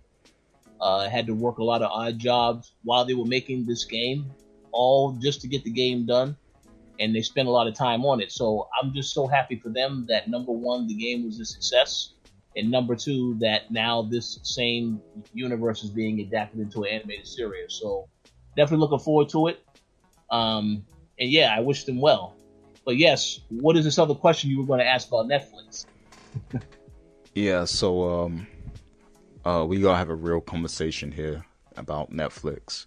uh, 0.82 1.08
had 1.08 1.26
to 1.28 1.34
work 1.34 1.56
a 1.56 1.64
lot 1.64 1.80
of 1.80 1.90
odd 1.90 2.18
jobs 2.18 2.74
while 2.82 3.06
they 3.06 3.14
were 3.14 3.24
making 3.24 3.64
this 3.64 3.84
game, 3.84 4.30
all 4.70 5.12
just 5.12 5.40
to 5.40 5.48
get 5.48 5.64
the 5.64 5.70
game 5.70 6.04
done, 6.04 6.36
and 7.00 7.16
they 7.16 7.22
spent 7.22 7.48
a 7.48 7.50
lot 7.50 7.66
of 7.66 7.74
time 7.74 8.04
on 8.04 8.20
it. 8.20 8.30
So 8.32 8.68
I'm 8.82 8.92
just 8.92 9.14
so 9.14 9.26
happy 9.26 9.56
for 9.56 9.70
them 9.70 10.04
that 10.10 10.28
number 10.28 10.52
one, 10.52 10.86
the 10.86 10.94
game 10.94 11.24
was 11.24 11.40
a 11.40 11.46
success, 11.46 12.10
and 12.56 12.70
number 12.70 12.94
two, 12.94 13.36
that 13.40 13.70
now 13.70 14.02
this 14.02 14.38
same 14.42 15.00
universe 15.32 15.82
is 15.82 15.90
being 15.90 16.20
adapted 16.20 16.60
into 16.60 16.82
an 16.84 16.90
animated 16.90 17.26
series. 17.26 17.72
So 17.72 18.08
definitely 18.56 18.82
looking 18.82 19.00
forward 19.00 19.28
to 19.30 19.48
it. 19.48 19.64
Um, 20.30 20.84
and 21.18 21.30
yeah, 21.30 21.54
I 21.56 21.60
wish 21.60 21.84
them 21.84 22.00
well. 22.00 22.36
But 22.84 22.96
yes, 22.96 23.40
what 23.48 23.76
is 23.76 23.84
this 23.84 23.98
other 23.98 24.14
question 24.14 24.50
you 24.50 24.58
were 24.58 24.66
going 24.66 24.80
to 24.80 24.86
ask 24.86 25.08
about 25.08 25.26
Netflix? 25.26 25.86
yeah, 27.34 27.64
so 27.64 28.24
um, 28.24 28.46
uh, 29.44 29.64
we 29.66 29.80
gotta 29.80 29.96
have 29.96 30.10
a 30.10 30.14
real 30.14 30.40
conversation 30.40 31.10
here 31.10 31.44
about 31.76 32.10
Netflix. 32.10 32.86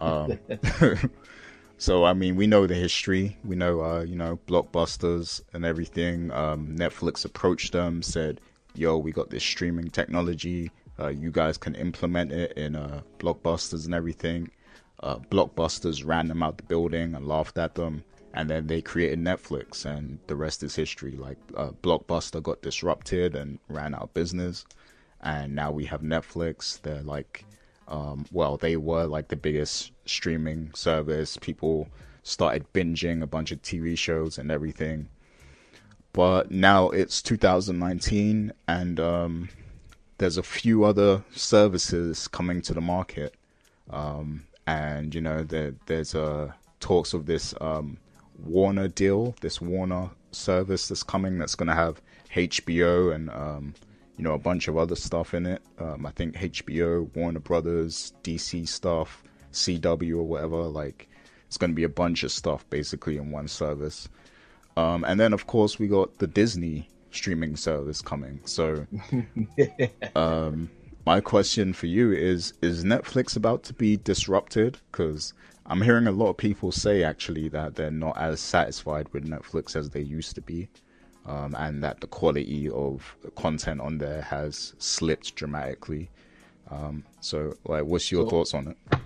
Um, 0.00 0.38
so 1.78 2.04
I 2.04 2.12
mean, 2.12 2.36
we 2.36 2.46
know 2.46 2.66
the 2.66 2.74
history. 2.74 3.36
We 3.44 3.56
know, 3.56 3.82
uh, 3.82 4.02
you 4.02 4.16
know, 4.16 4.38
blockbusters 4.46 5.42
and 5.52 5.64
everything. 5.64 6.30
Um, 6.30 6.76
Netflix 6.76 7.24
approached 7.24 7.72
them, 7.72 8.02
said, 8.02 8.40
"Yo, 8.74 8.98
we 8.98 9.12
got 9.12 9.30
this 9.30 9.44
streaming 9.44 9.90
technology. 9.90 10.70
Uh, 10.98 11.08
you 11.08 11.30
guys 11.30 11.58
can 11.58 11.74
implement 11.74 12.32
it 12.32 12.52
in 12.52 12.76
uh, 12.76 13.02
blockbusters 13.18 13.84
and 13.84 13.94
everything." 13.94 14.50
uh, 15.04 15.18
blockbusters 15.30 16.04
ran 16.04 16.28
them 16.28 16.42
out 16.42 16.56
the 16.56 16.62
building 16.62 17.14
and 17.14 17.28
laughed 17.28 17.58
at 17.58 17.74
them 17.74 18.04
and 18.32 18.48
then 18.48 18.66
they 18.66 18.80
created 18.80 19.18
netflix 19.18 19.84
and 19.84 20.18
the 20.26 20.36
rest 20.36 20.62
is 20.62 20.74
history 20.74 21.12
like 21.12 21.36
uh, 21.56 21.70
blockbuster 21.82 22.42
got 22.42 22.62
disrupted 22.62 23.34
and 23.34 23.58
ran 23.68 23.94
out 23.94 24.02
of 24.02 24.14
business 24.14 24.64
and 25.20 25.54
now 25.54 25.70
we 25.70 25.84
have 25.84 26.00
netflix 26.00 26.80
they're 26.82 27.02
like 27.02 27.44
um, 27.86 28.24
well 28.32 28.56
they 28.56 28.76
were 28.76 29.04
like 29.04 29.28
the 29.28 29.36
biggest 29.36 29.92
streaming 30.06 30.70
service 30.74 31.36
people 31.36 31.88
started 32.22 32.64
binging 32.72 33.22
a 33.22 33.26
bunch 33.26 33.52
of 33.52 33.60
tv 33.60 33.96
shows 33.98 34.38
and 34.38 34.50
everything 34.50 35.08
but 36.14 36.50
now 36.50 36.88
it's 36.88 37.20
2019 37.20 38.52
and 38.66 38.98
um, 38.98 39.50
there's 40.16 40.38
a 40.38 40.42
few 40.42 40.84
other 40.84 41.22
services 41.34 42.26
coming 42.28 42.62
to 42.62 42.72
the 42.72 42.80
market 42.80 43.34
um, 43.90 44.46
and 44.66 45.14
you 45.14 45.20
know 45.20 45.42
there, 45.42 45.74
there's 45.86 46.14
uh, 46.14 46.50
talks 46.80 47.12
of 47.12 47.26
this 47.26 47.54
um, 47.60 47.98
Warner 48.42 48.88
deal, 48.88 49.34
this 49.40 49.60
Warner 49.60 50.10
service 50.32 50.88
that's 50.88 51.02
coming 51.02 51.38
that's 51.38 51.54
going 51.54 51.68
to 51.68 51.74
have 51.74 52.00
HBO 52.34 53.14
and 53.14 53.30
um, 53.30 53.74
you 54.16 54.24
know 54.24 54.34
a 54.34 54.38
bunch 54.38 54.68
of 54.68 54.76
other 54.76 54.96
stuff 54.96 55.34
in 55.34 55.46
it. 55.46 55.62
Um, 55.78 56.06
I 56.06 56.10
think 56.10 56.36
HBO, 56.36 57.14
Warner 57.14 57.40
Brothers, 57.40 58.12
DC 58.22 58.66
stuff, 58.68 59.22
CW 59.52 60.18
or 60.18 60.22
whatever. 60.22 60.62
Like 60.62 61.08
it's 61.46 61.56
going 61.56 61.70
to 61.70 61.76
be 61.76 61.84
a 61.84 61.88
bunch 61.88 62.22
of 62.24 62.32
stuff 62.32 62.68
basically 62.70 63.16
in 63.16 63.30
one 63.30 63.48
service. 63.48 64.08
Um, 64.76 65.04
and 65.04 65.18
then 65.18 65.32
of 65.32 65.46
course 65.46 65.78
we 65.78 65.88
got 65.88 66.18
the 66.18 66.26
Disney 66.26 66.88
streaming 67.10 67.56
service 67.56 68.02
coming. 68.02 68.40
So 68.44 68.86
um, 70.16 70.70
my 71.06 71.20
question 71.20 71.72
for 71.72 71.86
you 71.86 72.12
is 72.12 72.54
is 72.60 72.84
Netflix 72.84 73.36
about 73.36 73.62
to 73.64 73.74
be 73.74 73.96
disrupted? 73.96 74.78
Cuz 74.92 75.32
I'm 75.66 75.80
hearing 75.80 76.06
a 76.06 76.12
lot 76.12 76.30
of 76.30 76.36
people 76.36 76.72
say 76.72 77.02
actually 77.04 77.48
that 77.48 77.76
they're 77.76 77.90
not 77.90 78.18
as 78.18 78.40
satisfied 78.40 79.08
with 79.12 79.26
Netflix 79.26 79.76
as 79.76 79.90
they 79.90 80.02
used 80.02 80.34
to 80.34 80.40
be. 80.40 80.68
Um, 81.26 81.54
and 81.58 81.82
that 81.82 82.00
the 82.00 82.06
quality 82.06 82.68
of 82.68 83.16
content 83.34 83.80
on 83.80 83.96
there 83.96 84.20
has 84.20 84.74
slipped 84.78 85.34
dramatically. 85.36 86.10
Um, 86.70 87.02
so 87.20 87.54
like 87.64 87.84
what's 87.84 88.12
your 88.12 88.24
so, 88.24 88.30
thoughts 88.30 88.52
on 88.52 88.68
it? 88.68 88.98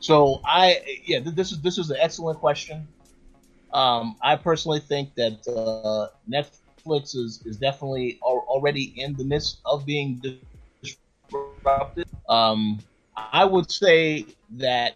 So 0.00 0.40
I 0.44 1.00
yeah 1.04 1.20
this 1.24 1.50
is 1.50 1.60
this 1.62 1.78
is 1.78 1.90
an 1.90 1.96
excellent 1.98 2.38
question 2.38 2.86
um, 3.72 4.16
I 4.22 4.36
personally 4.36 4.80
think 4.80 5.14
that 5.16 5.46
uh, 5.46 6.08
Netflix 6.28 7.14
is, 7.14 7.42
is 7.44 7.56
definitely 7.56 8.18
already 8.22 8.94
in 8.96 9.14
the 9.14 9.24
midst 9.24 9.60
of 9.64 9.84
being 9.84 10.22
disrupted. 10.82 12.06
Um, 12.28 12.78
I 13.16 13.44
would 13.44 13.70
say 13.70 14.26
that 14.52 14.94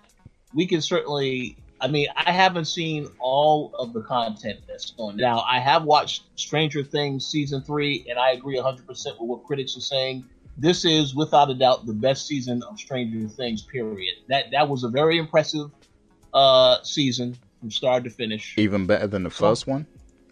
we 0.54 0.66
can 0.66 0.80
certainly. 0.80 1.56
I 1.80 1.88
mean, 1.88 2.06
I 2.14 2.30
haven't 2.30 2.66
seen 2.66 3.08
all 3.18 3.74
of 3.76 3.92
the 3.92 4.02
content 4.02 4.60
that's 4.68 4.92
going 4.92 5.14
on 5.14 5.16
now. 5.16 5.40
I 5.40 5.58
have 5.58 5.82
watched 5.82 6.22
Stranger 6.36 6.84
Things 6.84 7.26
season 7.26 7.60
three, 7.60 8.06
and 8.08 8.20
I 8.20 8.30
agree 8.30 8.56
100% 8.56 8.86
with 8.86 9.16
what 9.18 9.42
critics 9.42 9.76
are 9.76 9.80
saying. 9.80 10.24
This 10.56 10.84
is, 10.84 11.16
without 11.16 11.50
a 11.50 11.54
doubt, 11.54 11.84
the 11.86 11.92
best 11.92 12.28
season 12.28 12.62
of 12.62 12.78
Stranger 12.78 13.28
Things. 13.28 13.62
Period. 13.62 14.14
That 14.28 14.52
that 14.52 14.68
was 14.68 14.84
a 14.84 14.88
very 14.88 15.18
impressive 15.18 15.72
uh, 16.32 16.80
season 16.84 17.36
from 17.62 17.70
start 17.70 18.02
to 18.04 18.10
finish. 18.10 18.54
Even 18.58 18.86
better 18.86 19.06
than 19.06 19.22
the 19.22 19.30
first 19.30 19.66
one. 19.68 19.86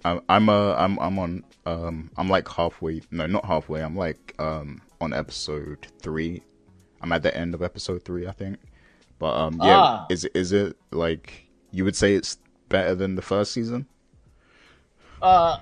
I'm 0.05 0.21
I'm 0.29 0.49
uh 0.49 0.75
I'm 0.75 0.99
I'm 0.99 1.19
on 1.19 1.45
um 1.65 2.11
I'm 2.17 2.29
like 2.29 2.49
halfway 2.49 3.03
no 3.13 3.27
not 3.27 3.45
halfway 3.45 3.83
I'm 3.83 3.95
like 3.97 4.35
um 4.39 4.83
on 5.01 5.13
episode 5.15 5.87
three 6.01 6.43
I'm 7.01 7.13
at 7.13 7.23
the 7.23 7.35
end 7.37 7.55
of 7.55 7.63
episode 7.63 8.05
three 8.05 8.27
I 8.27 8.33
think 8.33 8.59
but 9.21 9.33
um 9.37 9.61
yeah 9.63 9.77
Ah. 9.79 10.07
is 10.11 10.25
is 10.35 10.53
it 10.53 10.77
like 10.91 11.45
you 11.71 11.85
would 11.85 11.95
say 11.97 12.15
it's 12.15 12.39
better 12.69 12.95
than 12.97 13.15
the 13.15 13.23
first 13.23 13.53
season 13.53 13.87
Uh, 15.23 15.59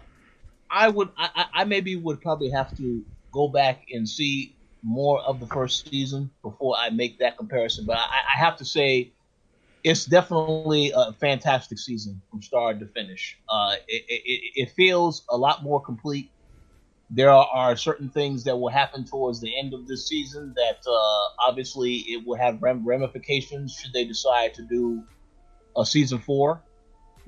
I 0.70 0.88
would, 0.88 1.08
I, 1.18 1.28
I 1.34 1.44
I 1.62 1.64
maybe 1.64 1.96
would 1.96 2.20
probably 2.20 2.50
have 2.50 2.76
to 2.76 3.04
go 3.32 3.48
back 3.48 3.86
and 3.92 4.08
see 4.08 4.54
more 4.84 5.20
of 5.22 5.40
the 5.40 5.46
first 5.46 5.88
season 5.90 6.30
before 6.42 6.76
I 6.78 6.90
make 6.90 7.18
that 7.18 7.36
comparison. 7.36 7.84
But 7.86 7.96
I, 7.98 8.20
I 8.34 8.38
have 8.38 8.56
to 8.58 8.64
say, 8.64 9.10
it's 9.84 10.04
definitely 10.04 10.92
a 10.94 11.12
fantastic 11.12 11.78
season 11.78 12.20
from 12.30 12.42
start 12.42 12.80
to 12.80 12.86
finish. 12.86 13.38
Uh, 13.48 13.76
it, 13.86 14.04
it, 14.08 14.52
it 14.54 14.70
feels 14.72 15.24
a 15.30 15.36
lot 15.36 15.62
more 15.62 15.80
complete. 15.80 16.30
There 17.10 17.30
are, 17.30 17.74
certain 17.76 18.10
things 18.10 18.44
that 18.44 18.56
will 18.56 18.68
happen 18.68 19.04
towards 19.04 19.40
the 19.40 19.58
end 19.58 19.72
of 19.72 19.86
this 19.86 20.06
season 20.06 20.52
that 20.56 20.78
uh, 20.86 21.48
obviously 21.48 21.96
it 22.08 22.26
will 22.26 22.36
have 22.36 22.60
ramifications 22.60 23.74
should 23.74 23.92
they 23.94 24.04
decide 24.04 24.52
to 24.54 24.62
do 24.62 25.02
a 25.76 25.86
season 25.86 26.18
four 26.18 26.60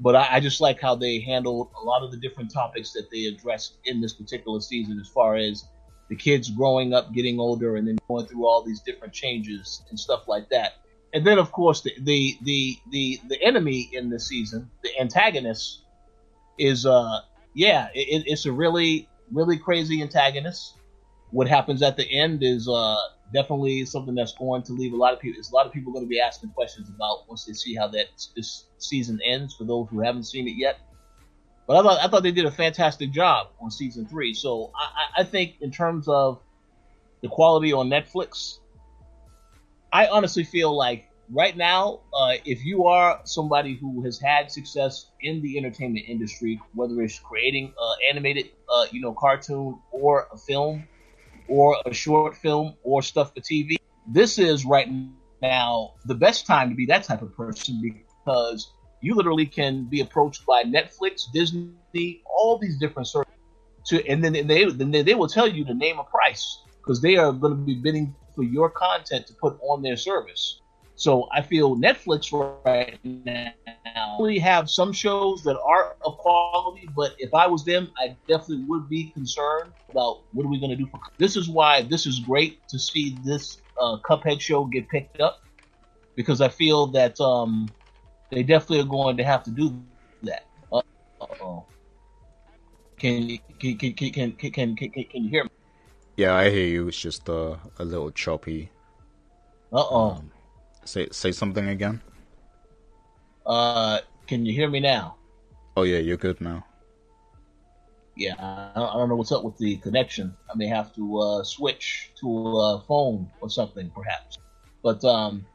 but 0.01 0.17
I, 0.17 0.37
I 0.37 0.41
just 0.41 0.61
like 0.61 0.81
how 0.81 0.95
they 0.95 1.21
handled 1.21 1.69
a 1.81 1.85
lot 1.85 2.03
of 2.03 2.11
the 2.11 2.17
different 2.17 2.51
topics 2.53 2.93
that 2.93 3.09
they 3.13 3.27
addressed 3.27 3.77
in 3.85 4.01
this 4.01 4.15
particular 4.15 4.61
season, 4.61 4.99
as 4.99 5.09
far 5.09 5.37
as 5.37 5.67
the 6.09 6.17
kids 6.17 6.51
growing 6.51 6.95
up, 6.95 7.13
getting 7.13 7.39
older, 7.39 7.77
and 7.77 7.87
then 7.87 7.99
going 8.09 8.27
through 8.27 8.47
all 8.47 8.63
these 8.63 8.81
different 8.81 9.13
changes 9.13 9.83
and 9.91 10.01
stuff 10.01 10.27
like 10.27 10.49
that. 10.49 10.79
And 11.13 11.27
then, 11.27 11.39
of 11.39 11.51
course, 11.51 11.83
the 11.83 11.93
the 12.01 12.39
the 12.43 12.79
the, 12.91 13.21
the 13.29 13.43
enemy 13.43 13.91
in 13.93 14.11
this 14.11 14.29
season, 14.29 14.71
the 14.83 14.91
antagonist, 15.01 15.83
is 16.59 16.87
uh 16.87 17.21
yeah, 17.55 17.89
it, 17.95 18.25
it's 18.27 18.47
a 18.47 18.53
really 18.53 19.09
really 19.33 19.59
crazy 19.59 20.03
antagonist. 20.03 20.77
What 21.31 21.49
happens 21.49 21.83
at 21.83 21.97
the 21.97 22.09
end 22.11 22.43
is 22.43 22.69
uh 22.69 22.97
definitely 23.33 23.85
something 23.85 24.15
that's 24.15 24.35
going 24.35 24.63
to 24.65 24.73
leave 24.73 24.93
a 24.93 24.97
lot 24.97 25.13
of 25.13 25.21
people. 25.21 25.41
A 25.41 25.55
lot 25.55 25.67
of 25.67 25.73
people 25.73 25.93
going 25.93 26.05
to 26.05 26.09
be 26.09 26.21
asking 26.21 26.51
questions 26.51 26.89
about 26.89 27.29
once 27.29 27.45
they 27.45 27.55
see 27.55 27.75
how 27.75 27.89
that 27.89 28.07
this 28.37 28.67
season 28.79 29.21
ends. 29.25 29.55
For 29.55 29.65
those 29.65 29.89
who 29.91 30.01
haven't 30.01 30.25
seen 30.25 30.47
it 30.47 30.57
yet, 30.57 30.79
but 31.67 31.77
I 31.77 31.83
thought 31.83 32.05
I 32.05 32.09
thought 32.09 32.23
they 32.23 32.33
did 32.33 32.47
a 32.47 32.53
fantastic 32.53 33.11
job 33.11 33.49
on 33.61 33.71
season 33.71 34.07
three. 34.07 34.35
So 34.35 34.71
I, 34.77 35.23
I 35.23 35.25
think 35.25 35.57
in 35.61 35.73
terms 35.73 36.07
of 36.07 36.41
the 37.23 37.29
quality 37.29 37.73
on 37.73 37.89
Netflix, 37.89 38.59
I 39.93 40.07
honestly 40.07 40.45
feel 40.45 40.77
like 40.77 41.11
right 41.31 41.57
now, 41.57 42.01
uh, 42.15 42.35
if 42.45 42.65
you 42.65 42.87
are 42.87 43.21
somebody 43.25 43.75
who 43.75 44.03
has 44.05 44.21
had 44.21 44.51
success 44.51 45.11
in 45.21 45.43
the 45.43 45.59
entertainment 45.59 46.07
industry, 46.09 46.61
whether 46.75 47.01
it's 47.03 47.19
creating 47.19 47.73
uh, 47.81 47.95
animated, 48.09 48.51
uh, 48.69 48.87
you 48.91 49.01
know, 49.01 49.13
cartoon 49.13 49.79
or 49.91 50.29
a 50.33 50.37
film 50.37 50.87
or 51.49 51.77
a 51.87 51.93
short 51.93 52.37
film 52.37 52.75
or 52.85 53.03
stuff 53.03 53.35
for 53.35 53.41
TV, 53.41 53.77
this 54.07 54.39
is 54.39 54.65
right 54.65 54.89
now 55.43 55.95
the 56.05 56.15
best 56.15 56.47
time 56.47 56.69
to 56.69 56.75
be 56.75 56.87
that 56.87 57.03
type 57.03 57.23
of 57.23 57.35
person 57.37 57.81
because 57.83 58.73
you 59.01 59.15
literally 59.15 59.47
can 59.47 59.85
be 59.85 60.01
approached 60.01 60.45
by 60.47 60.63
Netflix, 60.63 61.23
Disney, 61.33 62.23
all 62.27 62.59
these 62.59 62.79
different 62.79 63.09
services, 63.09 63.35
to, 63.87 64.07
and 64.07 64.23
then 64.23 64.35
they 64.47 64.67
then 64.67 64.91
they 64.91 65.15
will 65.15 65.29
tell 65.29 65.49
you 65.49 65.65
to 65.65 65.75
name 65.75 65.99
a 65.99 66.05
price 66.05 66.63
because 66.79 67.01
they 67.01 67.17
are 67.17 67.33
going 67.33 67.55
to 67.55 67.65
be 67.65 67.75
bidding 67.75 68.15
for 68.41 68.45
your 68.45 68.71
content 68.71 69.27
to 69.27 69.35
put 69.35 69.59
on 69.61 69.83
their 69.83 69.99
service. 69.99 70.61
So 70.95 71.29
I 71.31 71.43
feel 71.43 71.77
Netflix 71.77 72.33
right 72.65 72.99
now 73.05 73.53
we 74.19 74.39
have 74.39 74.71
some 74.71 74.93
shows 74.95 75.43
that 75.45 75.59
are 75.61 75.97
of 76.07 76.17
quality, 76.17 76.89
but 76.97 77.15
if 77.19 77.35
I 77.35 77.47
was 77.47 77.65
them, 77.65 77.91
I 77.99 78.17
definitely 78.29 78.65
would 78.65 78.89
be 78.89 79.11
concerned 79.11 79.73
about 79.91 80.23
what 80.33 80.47
are 80.47 80.49
we 80.49 80.59
going 80.59 80.71
to 80.71 80.77
do. 80.77 80.87
For, 80.87 81.01
this 81.19 81.37
is 81.37 81.51
why 81.51 81.83
this 81.83 82.07
is 82.07 82.21
great 82.21 82.67
to 82.69 82.79
see 82.79 83.19
this 83.25 83.59
uh, 83.79 83.99
Cuphead 84.09 84.41
show 84.41 84.65
get 84.65 84.89
picked 84.89 85.21
up 85.21 85.43
because 86.15 86.41
I 86.41 86.49
feel 86.49 86.87
that 86.89 87.21
um, 87.21 87.69
they 88.31 88.43
definitely 88.43 88.81
are 88.81 88.91
going 88.91 89.19
to 89.19 89.25
have 89.25 89.43
to 89.45 89.51
do 89.51 89.83
that. 90.23 90.47
Uh 90.73 90.81
oh. 91.43 91.67
Can 92.99 93.39
can 93.59 93.77
can 93.77 93.93
can 93.93 94.13
can 94.13 94.33
can, 94.33 94.77
can, 94.77 94.91
can 94.91 95.25
you 95.25 95.31
hear 95.31 95.45
me? 95.45 95.51
Yeah 96.21 96.37
I 96.37 96.51
hear 96.51 96.67
you 96.67 96.89
it's 96.89 97.01
just 97.01 97.29
uh, 97.31 97.57
a 97.79 97.85
little 97.85 98.11
choppy 98.13 98.73
Uh 99.73 99.85
oh. 99.91 100.21
um, 100.21 100.33
say 100.85 101.09
say 101.13 101.33
something 101.33 101.69
again 101.69 102.03
Uh, 103.47 104.01
can 104.27 104.45
you 104.47 104.53
hear 104.53 104.69
me 104.71 104.81
now? 104.81 105.17
oh 105.77 105.83
yeah 105.83 105.99
you're 105.99 106.17
good 106.17 106.41
now 106.41 106.65
Yeah, 108.17 108.35
I 108.39 108.73
don't, 108.75 108.89
I 108.91 108.95
don't 108.99 109.09
know 109.09 109.17
what's 109.17 109.33
up 109.33 109.45
with 109.45 109.57
the 109.59 109.77
connection. 109.79 110.37
I 110.53 110.57
may 110.57 110.67
have 110.69 110.95
to 110.97 111.19
uh, 111.21 111.45
switch 111.45 112.13
to 112.21 112.29
a 112.59 112.85
phone 112.87 113.31
or 113.41 113.51
something, 113.51 113.91
perhaps. 113.95 114.39
But 114.83 115.05
um, 115.05 115.47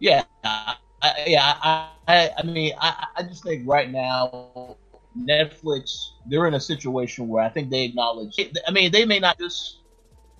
yeah, 0.00 0.24
I, 0.44 0.76
I- 1.02 1.24
yeah, 1.26 1.54
I, 1.62 1.90
I, 2.08 2.30
I 2.38 2.42
mean, 2.46 2.72
I, 2.80 3.06
I 3.16 3.22
just 3.22 3.44
think 3.44 3.66
right 3.68 3.90
now 3.90 4.76
Netflix 5.16 5.90
they're 6.26 6.46
in 6.46 6.54
a 6.54 6.60
situation 6.60 7.28
where 7.28 7.42
I 7.44 7.48
think 7.50 7.70
they 7.70 7.84
acknowledge. 7.84 8.38
I 8.66 8.70
mean, 8.72 8.90
they 8.92 9.04
may 9.04 9.20
not 9.20 9.38
just. 9.38 9.83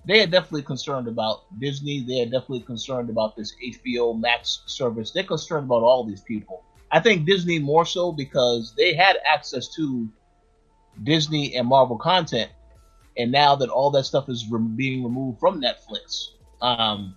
They 0.06 0.22
are 0.22 0.26
definitely 0.26 0.62
concerned 0.62 1.08
about 1.08 1.44
Disney. 1.58 2.00
They 2.00 2.22
are 2.22 2.26
definitely 2.26 2.60
concerned 2.60 3.08
about 3.08 3.36
this 3.36 3.54
HBO 3.64 4.18
Max 4.18 4.62
service. 4.66 5.10
They're 5.10 5.24
concerned 5.24 5.64
about 5.64 5.82
all 5.82 6.04
these 6.04 6.20
people. 6.20 6.62
I 6.90 7.00
think 7.00 7.26
Disney 7.26 7.58
more 7.58 7.86
so 7.86 8.12
because 8.12 8.74
they 8.76 8.94
had 8.94 9.16
access 9.26 9.68
to 9.76 10.08
Disney 11.02 11.56
and 11.56 11.66
Marvel 11.66 11.96
content, 11.96 12.50
and 13.16 13.32
now 13.32 13.56
that 13.56 13.68
all 13.68 13.90
that 13.92 14.04
stuff 14.04 14.28
is 14.28 14.46
re- 14.50 14.60
being 14.60 15.02
removed 15.02 15.40
from 15.40 15.60
Netflix, 15.60 16.28
um, 16.60 17.16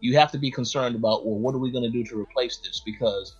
you 0.00 0.16
have 0.16 0.30
to 0.32 0.38
be 0.38 0.50
concerned 0.50 0.94
about 0.94 1.26
well, 1.26 1.38
what 1.38 1.54
are 1.54 1.58
we 1.58 1.70
going 1.70 1.84
to 1.84 1.90
do 1.90 2.04
to 2.04 2.20
replace 2.20 2.58
this? 2.58 2.80
Because 2.84 3.36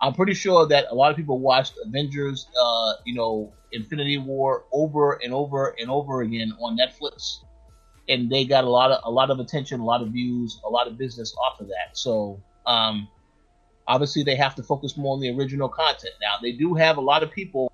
I'm 0.00 0.14
pretty 0.14 0.34
sure 0.34 0.66
that 0.66 0.86
a 0.90 0.94
lot 0.94 1.10
of 1.10 1.16
people 1.16 1.38
watched 1.38 1.74
Avengers, 1.84 2.46
uh, 2.60 2.92
you 3.04 3.14
know, 3.14 3.52
Infinity 3.72 4.18
War 4.18 4.64
over 4.72 5.14
and 5.22 5.32
over 5.32 5.74
and 5.80 5.90
over 5.90 6.22
again 6.22 6.52
on 6.60 6.78
Netflix, 6.78 7.40
and 8.08 8.30
they 8.30 8.44
got 8.44 8.64
a 8.64 8.70
lot 8.70 8.90
of 8.90 9.00
a 9.04 9.10
lot 9.10 9.30
of 9.30 9.38
attention, 9.40 9.80
a 9.80 9.84
lot 9.84 10.02
of 10.02 10.08
views, 10.08 10.60
a 10.64 10.68
lot 10.68 10.86
of 10.86 10.98
business 10.98 11.34
off 11.36 11.60
of 11.60 11.68
that. 11.68 11.96
So. 11.96 12.40
Um, 12.66 13.08
obviously, 13.88 14.22
they 14.22 14.36
have 14.36 14.54
to 14.56 14.62
focus 14.62 14.96
more 14.96 15.14
on 15.14 15.20
the 15.20 15.30
original 15.30 15.68
content. 15.68 16.12
Now, 16.20 16.36
they 16.42 16.52
do 16.52 16.74
have 16.74 16.98
a 16.98 17.00
lot 17.00 17.22
of 17.22 17.32
people 17.32 17.72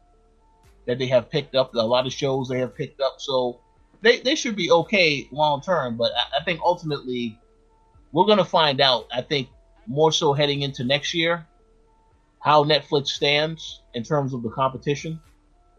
that 0.87 0.99
they 0.99 1.07
have 1.07 1.29
picked 1.29 1.55
up, 1.55 1.75
a 1.75 1.79
lot 1.79 2.07
of 2.07 2.13
shows 2.13 2.49
they 2.49 2.61
have 2.61 2.75
picked 2.75 3.01
up. 3.01 3.17
So 3.19 3.61
they, 4.01 4.21
they 4.21 4.35
should 4.35 4.57
be 4.57 4.71
okay 4.71 5.29
long 5.33 5.61
term. 5.61 5.97
But 5.97 6.13
I, 6.13 6.41
I 6.41 6.45
think 6.45 6.61
ultimately 6.65 7.39
we're 8.13 8.27
to 8.37 8.45
find 8.45 8.81
out, 8.81 9.07
I 9.13 9.23
think, 9.23 9.49
more 9.87 10.13
so 10.13 10.33
heading 10.33 10.63
into 10.63 10.85
next 10.85 11.15
year, 11.15 11.47
how 12.39 12.65
Netflix 12.65 13.09
stands 13.09 13.83
in 13.93 14.03
terms 14.03 14.33
of 14.33 14.43
the 14.43 14.51
competition. 14.51 15.21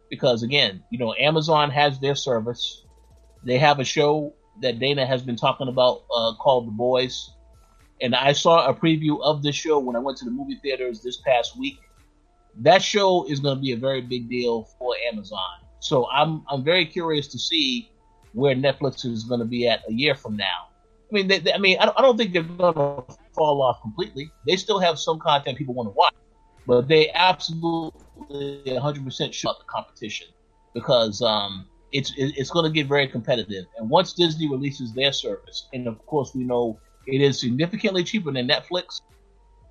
Because 0.09 0.43
again, 0.43 0.83
you 0.91 0.99
know, 0.99 1.15
Amazon 1.17 1.69
has 1.71 1.99
their 1.99 2.15
service. 2.15 2.83
They 3.43 3.57
have 3.57 3.79
a 3.79 3.83
show 3.83 4.33
that 4.61 4.79
Dana 4.79 5.05
has 5.05 5.21
been 5.21 5.35
talking 5.35 5.67
about 5.67 6.03
uh, 6.15 6.33
called 6.35 6.67
The 6.67 6.71
Boys. 6.71 7.31
And 8.01 8.15
I 8.15 8.33
saw 8.33 8.67
a 8.67 8.73
preview 8.73 9.21
of 9.23 9.41
this 9.43 9.55
show 9.55 9.79
when 9.79 9.95
I 9.95 9.99
went 9.99 10.17
to 10.19 10.25
the 10.25 10.31
movie 10.31 10.59
theaters 10.61 11.01
this 11.01 11.17
past 11.17 11.57
week 11.57 11.79
that 12.61 12.81
show 12.81 13.25
is 13.29 13.39
going 13.39 13.55
to 13.57 13.61
be 13.61 13.71
a 13.73 13.77
very 13.77 14.01
big 14.01 14.29
deal 14.29 14.67
for 14.79 14.93
Amazon. 15.11 15.39
So 15.79 16.07
I'm 16.11 16.43
I'm 16.49 16.63
very 16.63 16.85
curious 16.85 17.27
to 17.29 17.39
see 17.39 17.91
where 18.33 18.55
Netflix 18.55 19.05
is 19.05 19.23
going 19.23 19.39
to 19.39 19.45
be 19.45 19.67
at 19.67 19.81
a 19.89 19.93
year 19.93 20.15
from 20.15 20.35
now. 20.35 20.67
I 21.11 21.15
mean, 21.15 21.27
they, 21.27 21.39
they- 21.39 21.53
I 21.53 21.57
mean, 21.57 21.77
I 21.79 21.85
don't, 21.85 21.97
I 21.97 22.01
don't 22.01 22.17
think 22.17 22.33
they're 22.33 22.43
going 22.43 22.73
to 22.73 23.15
fall 23.33 23.61
off 23.61 23.81
completely. 23.81 24.31
They 24.47 24.55
still 24.57 24.79
have 24.79 24.99
some 24.99 25.19
content 25.19 25.57
people 25.57 25.73
want 25.73 25.87
to 25.87 25.91
watch, 25.91 26.13
but 26.65 26.87
they 26.87 27.11
absolutely 27.11 27.93
100% 28.65 29.33
shut 29.33 29.55
the 29.59 29.65
competition 29.69 30.27
because 30.73 31.21
um, 31.21 31.67
it's 31.95 32.11
it's 32.17 32.49
going 32.49 32.65
to 32.65 32.71
get 32.71 32.87
very 32.87 33.07
competitive. 33.07 33.65
And 33.77 33.89
once 33.89 34.13
Disney 34.13 34.49
releases 34.49 34.93
their 34.93 35.13
service, 35.13 35.67
and 35.73 35.87
of 35.87 36.05
course 36.05 36.35
we 36.35 36.43
know 36.43 36.77
it 37.07 37.21
is 37.21 37.39
significantly 37.39 38.03
cheaper 38.03 38.31
than 38.31 38.47
Netflix, 38.47 39.01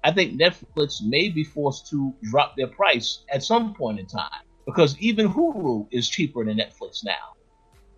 I 0.04 0.10
think 0.10 0.40
Netflix 0.40 1.02
may 1.02 1.28
be 1.28 1.44
forced 1.44 1.88
to 1.90 2.14
drop 2.30 2.56
their 2.56 2.68
price 2.68 3.24
at 3.30 3.42
some 3.42 3.74
point 3.74 4.00
in 4.00 4.06
time 4.06 4.42
because 4.64 4.98
even 4.98 5.30
Hulu 5.30 5.86
is 5.90 6.08
cheaper 6.08 6.44
than 6.44 6.56
Netflix 6.56 7.04
now. 7.04 7.34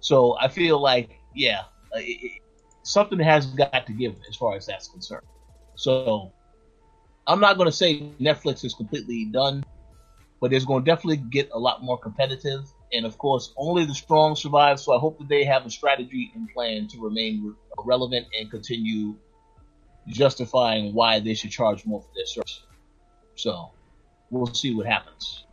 So 0.00 0.36
I 0.40 0.48
feel 0.48 0.80
like, 0.80 1.10
yeah, 1.34 1.60
uh, 1.94 1.98
it, 1.98 2.18
it, 2.22 2.42
something 2.82 3.20
has 3.20 3.46
got 3.46 3.86
to 3.86 3.92
give 3.92 4.14
as 4.28 4.36
far 4.36 4.56
as 4.56 4.66
that's 4.66 4.88
concerned. 4.88 5.26
So 5.76 6.32
I'm 7.26 7.40
not 7.40 7.56
going 7.56 7.66
to 7.66 7.76
say 7.76 8.10
Netflix 8.20 8.64
is 8.64 8.74
completely 8.74 9.26
done, 9.26 9.64
but 10.40 10.52
it's 10.52 10.64
going 10.64 10.84
to 10.84 10.90
definitely 10.90 11.18
get 11.18 11.50
a 11.52 11.58
lot 11.58 11.82
more 11.82 11.98
competitive. 11.98 12.64
And 12.92 13.04
of 13.04 13.18
course, 13.18 13.52
only 13.56 13.84
the 13.84 13.94
strong 13.94 14.36
survive. 14.36 14.78
So 14.78 14.94
I 14.94 14.98
hope 14.98 15.18
that 15.18 15.28
they 15.28 15.44
have 15.44 15.66
a 15.66 15.70
strategy 15.70 16.30
and 16.34 16.48
plan 16.52 16.88
to 16.88 17.00
remain 17.00 17.44
re- 17.44 17.54
relevant 17.84 18.26
and 18.38 18.50
continue 18.50 19.16
justifying 20.06 20.94
why 20.94 21.20
they 21.20 21.34
should 21.34 21.50
charge 21.50 21.84
more 21.84 22.00
for 22.00 22.08
their 22.14 22.26
service. 22.26 22.62
So 23.34 23.70
we'll 24.30 24.46
see 24.46 24.74
what 24.74 24.86
happens. 24.86 25.44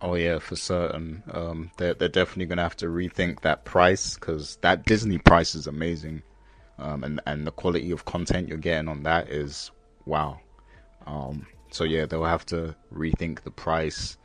Oh 0.00 0.14
yeah, 0.14 0.38
for 0.38 0.54
certain. 0.54 1.22
Um, 1.30 1.70
they're 1.76 1.94
they're 1.94 2.08
definitely 2.08 2.46
gonna 2.46 2.62
have 2.62 2.76
to 2.76 2.86
rethink 2.86 3.40
that 3.40 3.64
price 3.64 4.14
because 4.14 4.56
that 4.60 4.84
Disney 4.84 5.18
price 5.18 5.54
is 5.56 5.66
amazing, 5.66 6.22
um, 6.78 7.02
and 7.02 7.20
and 7.26 7.46
the 7.46 7.50
quality 7.50 7.90
of 7.90 8.04
content 8.04 8.48
you're 8.48 8.58
getting 8.58 8.88
on 8.88 9.02
that 9.02 9.28
is 9.28 9.72
wow. 10.06 10.38
Um, 11.06 11.46
so 11.72 11.82
yeah, 11.82 12.06
they'll 12.06 12.24
have 12.24 12.46
to 12.46 12.76
rethink 12.94 13.42
the 13.42 13.50
price, 13.50 14.17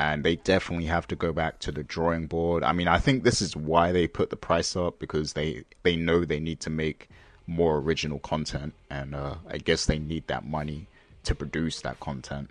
and 0.00 0.24
they 0.24 0.36
definitely 0.36 0.86
have 0.86 1.06
to 1.06 1.14
go 1.14 1.30
back 1.30 1.58
to 1.58 1.70
the 1.70 1.82
drawing 1.82 2.26
board. 2.26 2.62
I 2.62 2.72
mean, 2.72 2.88
I 2.88 2.98
think 2.98 3.22
this 3.22 3.42
is 3.42 3.54
why 3.54 3.92
they 3.92 4.06
put 4.06 4.30
the 4.30 4.36
price 4.36 4.74
up 4.74 4.98
because 4.98 5.34
they 5.34 5.64
they 5.82 5.94
know 5.94 6.24
they 6.24 6.40
need 6.40 6.60
to 6.60 6.70
make 6.70 7.10
more 7.46 7.76
original 7.76 8.18
content, 8.18 8.72
and 8.88 9.14
uh, 9.14 9.34
I 9.46 9.58
guess 9.58 9.84
they 9.84 9.98
need 9.98 10.26
that 10.28 10.46
money 10.46 10.86
to 11.24 11.34
produce 11.34 11.82
that 11.82 12.00
content. 12.00 12.48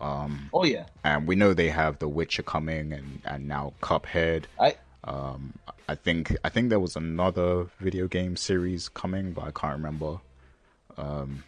Um, 0.00 0.48
oh 0.54 0.64
yeah, 0.64 0.86
and 1.04 1.28
we 1.28 1.36
know 1.36 1.52
they 1.52 1.68
have 1.68 1.98
The 1.98 2.08
Witcher 2.08 2.42
coming, 2.42 2.94
and 2.94 3.20
and 3.26 3.46
now 3.46 3.74
Cuphead. 3.82 4.44
I 4.58 4.76
um, 5.04 5.52
I 5.90 5.96
think 5.96 6.34
I 6.44 6.48
think 6.48 6.70
there 6.70 6.80
was 6.80 6.96
another 6.96 7.66
video 7.78 8.08
game 8.08 8.36
series 8.36 8.88
coming, 8.88 9.32
but 9.32 9.44
I 9.44 9.50
can't 9.50 9.76
remember. 9.76 10.20
Um, 10.96 11.44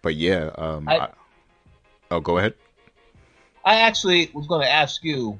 but 0.00 0.14
yeah, 0.14 0.50
um, 0.56 0.88
I, 0.88 0.98
I, 0.98 1.08
oh, 2.12 2.20
go 2.20 2.38
ahead. 2.38 2.54
I 3.64 3.80
actually 3.80 4.30
was 4.34 4.46
going 4.46 4.62
to 4.62 4.70
ask 4.70 5.02
you. 5.02 5.38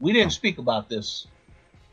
We 0.00 0.12
didn't 0.12 0.32
speak 0.32 0.58
about 0.58 0.88
this. 0.88 1.26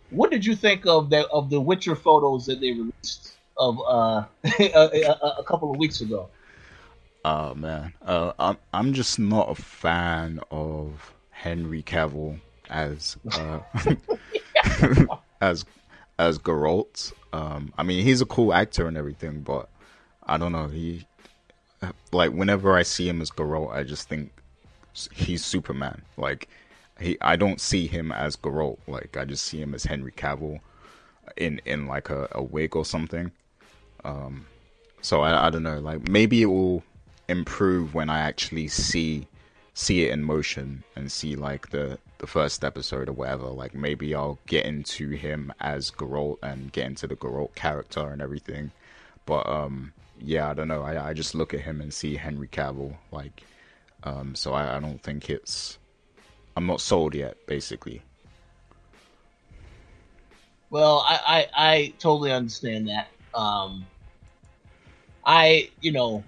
What 0.10 0.32
did 0.32 0.46
you 0.46 0.56
think 0.56 0.88
of 0.88 1.10
the 1.10 1.28
of 1.28 1.50
the 1.50 1.62
Witcher 1.62 1.96
photos 1.96 2.48
that 2.48 2.60
they 2.60 2.72
released 2.72 3.38
of 3.58 3.80
uh, 3.88 4.24
a, 4.60 4.72
a, 4.74 5.36
a 5.40 5.44
couple 5.44 5.72
of 5.72 5.78
weeks 5.78 6.02
ago? 6.02 6.30
Oh 7.24 7.54
man, 7.54 7.94
uh, 8.02 8.34
I'm 8.40 8.58
I'm 8.74 8.94
just 8.94 9.20
not 9.20 9.52
a 9.52 9.56
fan 9.56 10.40
of 10.50 11.14
Henry 11.30 11.84
Cavill 11.84 12.40
as 12.70 13.18
uh, 13.34 13.60
as 15.42 15.66
as 16.18 16.40
Geralt. 16.40 17.14
Um, 17.32 17.74
I 17.78 17.84
mean, 17.84 18.04
he's 18.04 18.22
a 18.22 18.26
cool 18.26 18.54
actor 18.54 18.88
and 18.88 18.98
everything, 18.98 19.42
but 19.42 19.70
I 20.26 20.38
don't 20.38 20.52
know. 20.52 20.68
He 20.68 21.06
like 22.12 22.32
whenever 22.32 22.76
I 22.76 22.84
see 22.84 23.08
him 23.08 23.22
as 23.22 23.30
Geralt, 23.30 23.72
I 23.72 23.84
just 23.84 24.10
think 24.10 24.32
he's 25.14 25.46
Superman. 25.46 26.02
Like 26.18 26.50
he, 27.00 27.18
I 27.22 27.36
don't 27.36 27.62
see 27.62 27.88
him 27.88 28.12
as 28.12 28.36
Geralt. 28.36 28.80
Like 28.88 29.16
I 29.16 29.26
just 29.26 29.46
see 29.46 29.62
him 29.62 29.74
as 29.74 29.84
Henry 29.84 30.12
Cavill 30.12 30.60
in 31.38 31.62
in 31.66 31.88
like 31.88 32.10
a, 32.10 32.28
a 32.32 32.44
wig 32.44 32.76
or 32.76 32.86
something. 32.86 33.32
Um, 34.04 34.46
so 35.02 35.22
I, 35.22 35.48
I 35.48 35.50
don't 35.50 35.64
know. 35.64 35.80
Like 35.80 36.08
maybe 36.08 36.42
it 36.42 36.48
will 36.48 36.84
improve 37.28 37.94
when 37.94 38.10
I 38.10 38.20
actually 38.20 38.68
see 38.68 39.28
see 39.74 40.06
it 40.06 40.12
in 40.12 40.24
motion 40.24 40.84
and 40.96 41.12
see 41.12 41.36
like 41.36 41.70
the 41.70 41.98
the 42.18 42.28
first 42.28 42.64
episode 42.64 43.08
or 43.08 43.14
whatever. 43.14 43.48
Like 43.48 43.74
maybe 43.74 44.14
I'll 44.14 44.40
get 44.48 44.66
into 44.66 45.12
him 45.12 45.54
as 45.62 45.92
Geralt 45.92 46.38
and 46.44 46.72
get 46.72 46.86
into 46.86 47.08
the 47.08 47.16
Geralt 47.16 47.56
character 47.56 48.08
and 48.10 48.22
everything. 48.22 48.72
But 49.26 49.48
um 49.48 49.94
yeah, 50.20 50.50
I 50.50 50.54
don't 50.54 50.68
know. 50.68 50.82
I 50.82 51.10
I 51.10 51.14
just 51.14 51.34
look 51.34 51.54
at 51.54 51.62
him 51.62 51.80
and 51.82 51.94
see 51.94 52.16
Henry 52.16 52.48
Cavill 52.48 52.96
like 53.12 53.44
um 54.04 54.36
so 54.36 54.54
I, 54.54 54.78
I 54.78 54.80
don't 54.80 55.02
think 55.02 55.30
it's 55.30 55.80
I'm 56.60 56.66
not 56.66 56.82
sold 56.82 57.16
yet, 57.16 57.38
basically. 57.48 58.02
Well, 60.70 61.06
I, 61.08 61.20
I, 61.26 61.48
I 61.56 61.94
totally 62.00 62.34
understand 62.34 62.90
that. 62.90 63.08
Um, 63.34 63.86
I, 65.26 65.70
you 65.80 65.94
know, 65.94 66.22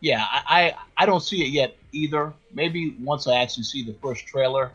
yeah, 0.00 0.22
I, 0.22 0.42
I, 0.46 0.74
I 0.98 1.06
don't 1.06 1.22
see 1.22 1.40
it 1.42 1.48
yet 1.48 1.78
either. 1.92 2.34
Maybe 2.52 2.94
once 3.00 3.26
I 3.26 3.36
actually 3.36 3.62
see 3.62 3.82
the 3.82 3.94
first 4.02 4.26
trailer, 4.26 4.70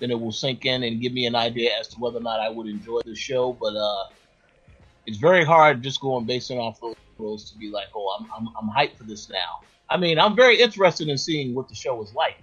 then 0.00 0.10
it 0.10 0.20
will 0.20 0.32
sink 0.32 0.66
in 0.66 0.82
and 0.82 1.00
give 1.00 1.14
me 1.14 1.24
an 1.24 1.34
idea 1.34 1.70
as 1.80 1.88
to 1.88 1.96
whether 1.98 2.18
or 2.18 2.22
not 2.22 2.40
I 2.40 2.50
would 2.50 2.66
enjoy 2.66 3.00
the 3.06 3.16
show. 3.16 3.54
But 3.54 3.74
uh, 3.74 4.04
it's 5.06 5.16
very 5.16 5.46
hard 5.46 5.82
just 5.82 6.00
going 6.02 6.26
based 6.26 6.50
on 6.50 6.58
off 6.58 6.78
those 6.78 6.96
rules 7.16 7.50
to 7.50 7.56
be 7.58 7.70
like, 7.70 7.88
oh, 7.94 8.18
I'm, 8.20 8.28
I'm, 8.36 8.48
I'm 8.54 8.68
hyped 8.68 8.98
for 8.98 9.04
this 9.04 9.30
now. 9.30 9.62
I 9.88 9.96
mean, 9.96 10.18
I'm 10.18 10.34
very 10.34 10.60
interested 10.60 11.08
in 11.08 11.18
seeing 11.18 11.54
what 11.54 11.68
the 11.68 11.74
show 11.74 12.02
is 12.02 12.14
like, 12.14 12.40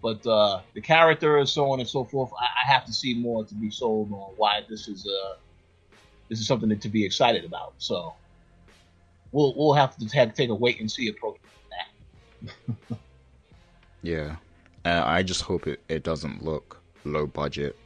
but 0.00 0.24
uh, 0.26 0.60
the 0.74 0.80
characters, 0.80 1.52
so 1.52 1.70
on 1.70 1.80
and 1.80 1.88
so 1.88 2.04
forth, 2.04 2.30
I, 2.40 2.44
I, 2.64 2.72
have 2.72 2.84
to 2.86 2.92
see 2.92 3.14
more 3.14 3.44
to 3.44 3.54
be 3.54 3.70
sold 3.70 4.12
on 4.12 4.32
why 4.36 4.62
this 4.68 4.88
is 4.88 5.06
uh, 5.06 5.36
this 6.28 6.40
is 6.40 6.46
something 6.46 6.76
to 6.78 6.88
be 6.88 7.04
excited 7.04 7.44
about. 7.44 7.74
So 7.78 8.14
we'll 9.32 9.54
we'll 9.56 9.74
have 9.74 9.96
to 9.96 10.06
have, 10.16 10.34
take 10.34 10.50
a 10.50 10.54
wait 10.54 10.80
and 10.80 10.90
see 10.90 11.08
approach 11.08 11.36
that. 12.40 12.98
yeah, 14.02 14.36
I 14.84 15.22
just 15.22 15.42
hope 15.42 15.66
it, 15.66 15.80
it 15.88 16.02
doesn't 16.02 16.44
look 16.44 16.80
low 17.04 17.26
budget, 17.26 17.76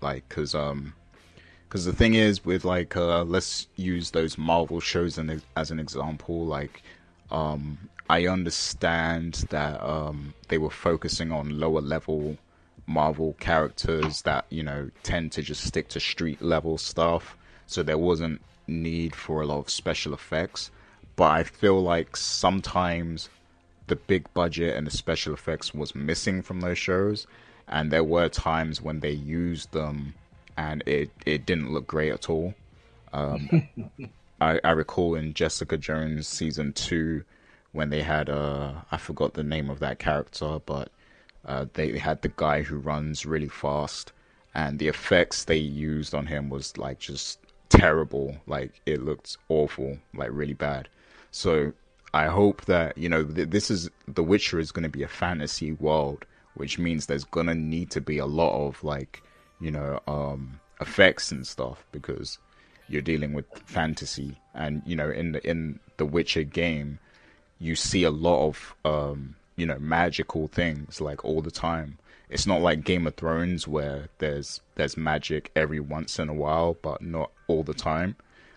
like 0.00 0.26
because 0.28 0.54
um 0.54 0.94
because 1.68 1.84
the 1.84 1.92
thing 1.92 2.14
is 2.14 2.44
with 2.44 2.64
like 2.64 2.96
uh 2.96 3.24
let's 3.24 3.66
use 3.76 4.12
those 4.12 4.38
Marvel 4.38 4.80
shows 4.80 5.18
in, 5.18 5.42
as 5.56 5.70
an 5.70 5.80
example, 5.80 6.46
like 6.46 6.82
um 7.30 7.78
I 8.08 8.26
understand 8.26 9.44
that 9.50 9.82
um 9.82 10.34
they 10.48 10.58
were 10.58 10.70
focusing 10.70 11.32
on 11.32 11.58
lower 11.58 11.80
level 11.80 12.36
Marvel 12.86 13.34
characters 13.40 14.22
that 14.22 14.44
you 14.50 14.62
know 14.62 14.90
tend 15.02 15.32
to 15.32 15.42
just 15.42 15.64
stick 15.64 15.88
to 15.88 16.00
street 16.00 16.42
level 16.42 16.76
stuff, 16.78 17.36
so 17.66 17.82
there 17.82 17.98
wasn't 17.98 18.40
need 18.66 19.14
for 19.14 19.42
a 19.42 19.46
lot 19.46 19.58
of 19.58 19.70
special 19.70 20.12
effects, 20.14 20.70
but 21.16 21.30
I 21.30 21.42
feel 21.44 21.80
like 21.82 22.16
sometimes 22.16 23.28
the 23.86 23.96
big 23.96 24.32
budget 24.34 24.76
and 24.76 24.86
the 24.86 24.90
special 24.90 25.34
effects 25.34 25.74
was 25.74 25.94
missing 25.94 26.42
from 26.42 26.60
those 26.60 26.78
shows, 26.78 27.26
and 27.68 27.90
there 27.90 28.04
were 28.04 28.28
times 28.28 28.82
when 28.82 29.00
they 29.00 29.10
used 29.10 29.72
them 29.72 30.14
and 30.56 30.82
it 30.86 31.10
it 31.24 31.46
didn't 31.46 31.72
look 31.72 31.86
great 31.86 32.12
at 32.12 32.28
all. 32.28 32.54
Um, 33.12 33.68
I, 34.40 34.60
I 34.62 34.70
recall 34.72 35.14
in 35.14 35.34
Jessica 35.34 35.76
Jones 35.76 36.26
season 36.26 36.72
two 36.72 37.24
when 37.74 37.90
they 37.90 38.02
had 38.02 38.30
uh 38.30 38.72
I 38.90 38.96
forgot 38.96 39.34
the 39.34 39.42
name 39.42 39.68
of 39.68 39.80
that 39.80 39.98
character, 39.98 40.60
but 40.64 40.88
uh, 41.44 41.66
they 41.74 41.98
had 41.98 42.22
the 42.22 42.32
guy 42.36 42.62
who 42.62 42.78
runs 42.78 43.26
really 43.26 43.48
fast, 43.48 44.12
and 44.54 44.78
the 44.78 44.88
effects 44.88 45.44
they 45.44 45.58
used 45.58 46.14
on 46.14 46.26
him 46.26 46.48
was 46.48 46.78
like 46.78 46.98
just 46.98 47.38
terrible. 47.68 48.36
Like 48.46 48.80
it 48.86 49.02
looked 49.02 49.36
awful, 49.48 49.98
like 50.14 50.30
really 50.32 50.54
bad. 50.54 50.88
So 51.30 51.72
I 52.14 52.26
hope 52.26 52.64
that 52.66 52.96
you 52.96 53.08
know 53.08 53.24
th- 53.24 53.50
this 53.50 53.70
is 53.70 53.90
The 54.06 54.22
Witcher 54.22 54.58
is 54.58 54.72
going 54.72 54.84
to 54.84 54.88
be 54.88 55.02
a 55.02 55.08
fantasy 55.08 55.72
world, 55.72 56.24
which 56.54 56.78
means 56.78 57.06
there's 57.06 57.24
going 57.24 57.48
to 57.48 57.54
need 57.54 57.90
to 57.90 58.00
be 58.00 58.18
a 58.18 58.26
lot 58.26 58.54
of 58.66 58.82
like 58.84 59.22
you 59.60 59.70
know 59.70 60.00
um, 60.06 60.60
effects 60.80 61.32
and 61.32 61.46
stuff 61.46 61.84
because 61.92 62.38
you're 62.88 63.02
dealing 63.02 63.32
with 63.32 63.46
fantasy, 63.66 64.38
and 64.54 64.82
you 64.86 64.96
know 64.96 65.10
in 65.10 65.32
the 65.32 65.46
in 65.48 65.80
the 65.96 66.06
Witcher 66.06 66.44
game, 66.44 67.00
you 67.58 67.74
see 67.74 68.04
a 68.04 68.10
lot 68.10 68.46
of 68.48 68.74
um, 68.84 69.36
you 69.56 69.66
know 69.66 69.78
magical 69.78 70.48
things 70.48 71.00
like 71.00 71.24
all 71.24 71.40
the 71.40 71.50
time 71.50 71.98
it's 72.34 72.46
not 72.46 72.62
like 72.62 72.84
Game 72.84 73.06
of 73.06 73.14
Thrones 73.14 73.68
where 73.68 74.08
there's 74.18 74.60
there's 74.74 74.96
magic 74.96 75.50
every 75.54 75.80
once 75.80 76.18
in 76.18 76.28
a 76.28 76.34
while, 76.34 76.76
but 76.82 77.02
not 77.02 77.30
all 77.46 77.62
the 77.62 77.74
time. 77.74 78.16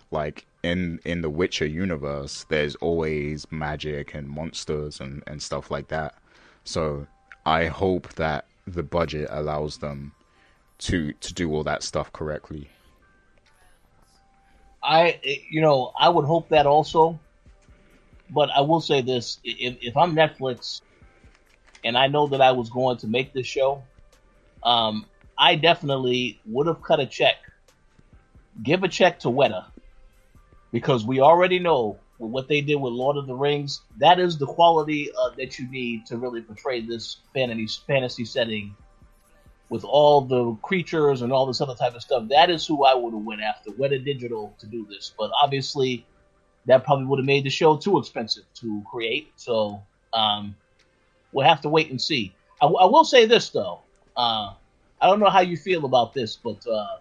Like 0.09 0.45
in 0.63 0.99
in 1.05 1.21
the 1.21 1.29
Witcher 1.29 1.65
universe, 1.65 2.45
there's 2.49 2.75
always 2.75 3.45
magic 3.51 4.13
and 4.13 4.27
monsters 4.29 4.99
and, 4.99 5.21
and 5.27 5.41
stuff 5.41 5.69
like 5.69 5.89
that. 5.89 6.15
So 6.63 7.07
I 7.45 7.65
hope 7.65 8.13
that 8.15 8.45
the 8.65 8.83
budget 8.83 9.27
allows 9.31 9.77
them 9.77 10.13
to 10.79 11.11
to 11.13 11.33
do 11.33 11.53
all 11.53 11.63
that 11.63 11.83
stuff 11.83 12.11
correctly. 12.13 12.69
I 14.81 15.19
you 15.49 15.61
know 15.61 15.91
I 15.99 16.09
would 16.09 16.25
hope 16.25 16.49
that 16.49 16.65
also, 16.65 17.19
but 18.29 18.49
I 18.49 18.61
will 18.61 18.81
say 18.81 19.01
this: 19.01 19.39
if, 19.43 19.77
if 19.81 19.97
I'm 19.97 20.15
Netflix 20.15 20.81
and 21.83 21.97
I 21.97 22.07
know 22.07 22.27
that 22.27 22.41
I 22.41 22.51
was 22.51 22.69
going 22.69 22.97
to 22.97 23.07
make 23.07 23.33
this 23.33 23.47
show, 23.47 23.83
um, 24.63 25.05
I 25.37 25.55
definitely 25.55 26.39
would 26.45 26.67
have 26.67 26.81
cut 26.81 26.99
a 26.99 27.05
check. 27.05 27.35
Give 28.61 28.83
a 28.83 28.87
check 28.87 29.19
to 29.19 29.27
Weta 29.29 29.65
because 30.71 31.05
we 31.05 31.21
already 31.21 31.59
know 31.59 31.99
what 32.17 32.47
they 32.47 32.61
did 32.61 32.75
with 32.75 32.93
Lord 32.93 33.17
of 33.17 33.27
the 33.27 33.35
Rings. 33.35 33.81
That 33.97 34.19
is 34.19 34.37
the 34.37 34.47
quality 34.47 35.09
uh, 35.11 35.29
that 35.37 35.59
you 35.59 35.69
need 35.69 36.07
to 36.07 36.17
really 36.17 36.41
portray 36.41 36.81
this 36.81 37.17
fantasy 37.33 37.81
fantasy 37.85 38.25
setting 38.25 38.75
with 39.69 39.83
all 39.83 40.21
the 40.21 40.55
creatures 40.61 41.21
and 41.21 41.31
all 41.31 41.45
this 41.45 41.61
other 41.61 41.75
type 41.75 41.93
of 41.93 42.01
stuff. 42.01 42.29
That 42.29 42.49
is 42.49 42.65
who 42.65 42.85
I 42.85 42.95
would 42.95 43.13
have 43.13 43.23
went 43.23 43.41
after 43.41 43.71
Weta 43.71 44.03
Digital 44.03 44.55
to 44.59 44.65
do 44.65 44.85
this. 44.89 45.13
But 45.17 45.31
obviously, 45.41 46.05
that 46.67 46.83
probably 46.83 47.05
would 47.05 47.19
have 47.19 47.25
made 47.25 47.43
the 47.43 47.49
show 47.49 47.77
too 47.77 47.97
expensive 47.97 48.43
to 48.55 48.83
create. 48.89 49.31
So 49.35 49.81
um, 50.13 50.55
we'll 51.31 51.47
have 51.47 51.61
to 51.61 51.69
wait 51.69 51.89
and 51.89 52.01
see. 52.01 52.33
I, 52.61 52.67
I 52.67 52.85
will 52.85 53.05
say 53.05 53.25
this 53.25 53.49
though. 53.49 53.81
Uh, 54.15 54.53
I 55.01 55.07
don't 55.07 55.19
know 55.19 55.29
how 55.29 55.41
you 55.41 55.57
feel 55.57 55.85
about 55.85 56.13
this, 56.13 56.35
but 56.35 56.65
uh, 56.67 56.97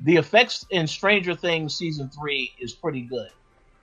the 0.00 0.16
effects 0.16 0.66
in 0.70 0.86
Stranger 0.86 1.34
Things 1.34 1.76
season 1.76 2.10
three 2.10 2.52
is 2.58 2.72
pretty 2.72 3.02
good. 3.02 3.28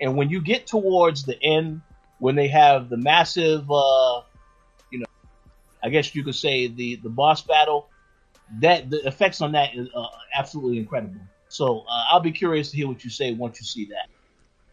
And 0.01 0.15
when 0.15 0.29
you 0.29 0.41
get 0.41 0.67
towards 0.67 1.23
the 1.23 1.41
end, 1.43 1.81
when 2.19 2.35
they 2.35 2.47
have 2.47 2.89
the 2.89 2.97
massive, 2.97 3.69
uh, 3.71 4.21
you 4.91 4.99
know, 4.99 5.05
I 5.83 5.89
guess 5.89 6.13
you 6.15 6.23
could 6.23 6.35
say 6.35 6.67
the 6.67 6.95
the 6.97 7.09
boss 7.09 7.41
battle. 7.41 7.89
That 8.61 8.89
the 8.89 9.05
effects 9.05 9.41
on 9.41 9.51
that 9.51 9.75
is 9.75 9.89
uh, 9.93 10.07
absolutely 10.33 10.77
incredible. 10.77 11.19
So 11.49 11.79
uh, 11.81 12.05
I'll 12.09 12.21
be 12.21 12.31
curious 12.31 12.71
to 12.71 12.77
hear 12.77 12.87
what 12.87 13.03
you 13.03 13.09
say 13.09 13.33
once 13.33 13.59
you 13.59 13.65
see 13.65 13.85
that. 13.87 14.07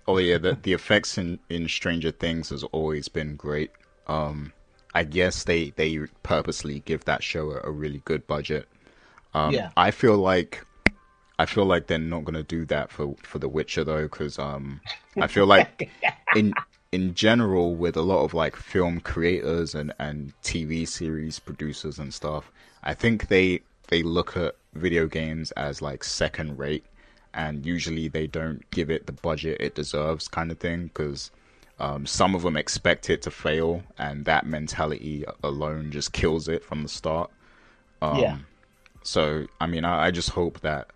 Oh 0.06 0.18
yeah, 0.18 0.38
the 0.38 0.56
the 0.60 0.72
effects 0.72 1.16
in 1.18 1.38
in 1.48 1.68
Stranger 1.68 2.10
Things 2.10 2.50
has 2.50 2.62
always 2.64 3.08
been 3.08 3.36
great. 3.36 3.70
Um, 4.06 4.52
I 4.94 5.04
guess 5.04 5.44
they 5.44 5.70
they 5.70 5.98
purposely 6.22 6.80
give 6.80 7.04
that 7.06 7.22
show 7.22 7.52
a, 7.52 7.60
a 7.64 7.70
really 7.70 8.02
good 8.04 8.26
budget. 8.26 8.68
Um, 9.32 9.52
Yeah. 9.54 9.70
I 9.76 9.90
feel 9.90 10.16
like 10.18 10.64
I 11.38 11.46
feel 11.46 11.64
like 11.64 11.86
they're 11.86 11.98
not 11.98 12.24
gonna 12.24 12.42
do 12.42 12.64
that 12.66 12.90
for 12.90 13.16
for 13.22 13.38
The 13.38 13.48
Witcher 13.48 13.84
though, 13.84 14.02
because 14.04 14.38
um, 14.38 14.80
I 15.16 15.26
feel 15.26 15.46
like 15.46 15.90
in 16.36 16.54
in 16.92 17.14
general 17.14 17.74
with 17.74 17.96
a 17.96 18.02
lot 18.02 18.24
of 18.24 18.34
like 18.34 18.56
film 18.56 19.00
creators 19.00 19.74
and 19.74 19.92
and 19.98 20.32
TV 20.42 20.86
series 20.86 21.38
producers 21.40 21.98
and 21.98 22.12
stuff, 22.14 22.52
I 22.82 22.94
think 22.94 23.28
they 23.28 23.60
they 23.88 24.02
look 24.02 24.36
at 24.36 24.54
video 24.74 25.06
games 25.06 25.50
as 25.52 25.82
like 25.82 26.04
second 26.04 26.58
rate, 26.58 26.84
and 27.34 27.66
usually 27.66 28.08
they 28.08 28.26
don't 28.26 28.68
give 28.70 28.90
it 28.90 29.06
the 29.06 29.12
budget 29.12 29.58
it 29.60 29.74
deserves, 29.74 30.28
kind 30.28 30.50
of 30.50 30.58
thing, 30.58 30.84
because. 30.84 31.30
Um, 31.80 32.06
some 32.06 32.36
of 32.36 32.42
them 32.42 32.56
expect 32.56 33.10
it 33.10 33.22
to 33.22 33.32
fail, 33.32 33.82
and 33.98 34.26
that 34.26 34.46
mentality 34.46 35.24
alone 35.42 35.90
just 35.90 36.12
kills 36.12 36.46
it 36.46 36.62
from 36.62 36.84
the 36.84 36.88
start. 36.88 37.32
Um, 38.00 38.20
yeah, 38.20 38.36
so 39.04 39.46
I 39.60 39.66
mean, 39.66 39.84
I, 39.84 40.06
I 40.06 40.10
just 40.10 40.30
hope 40.30 40.60
that 40.60 40.88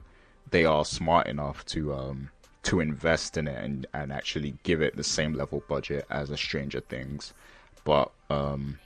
they 0.51 0.65
are 0.65 0.85
smart 0.85 1.27
enough 1.27 1.65
to 1.67 1.95
um 1.95 2.31
to 2.65 2.81
invest 2.81 3.37
in 3.37 3.47
it 3.47 3.63
and 3.63 3.87
and 3.95 4.13
actually 4.13 4.57
give 4.65 4.83
it 4.83 4.97
the 4.97 5.05
same 5.05 5.35
level 5.35 5.63
budget 5.69 6.07
as 6.11 6.31
a 6.31 6.37
Stranger 6.37 6.81
Things. 6.81 7.33
But 7.85 8.11
um, 8.31 8.79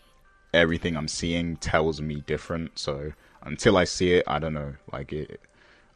everything 0.52 0.96
I'm 0.96 1.08
seeing 1.08 1.56
tells 1.56 2.00
me 2.00 2.22
different. 2.26 2.78
So 2.78 3.12
until 3.42 3.76
I 3.76 3.84
see 3.84 4.12
it, 4.12 4.24
I 4.26 4.38
don't 4.38 4.54
know. 4.54 4.74
Like 4.92 5.12
it, 5.12 5.40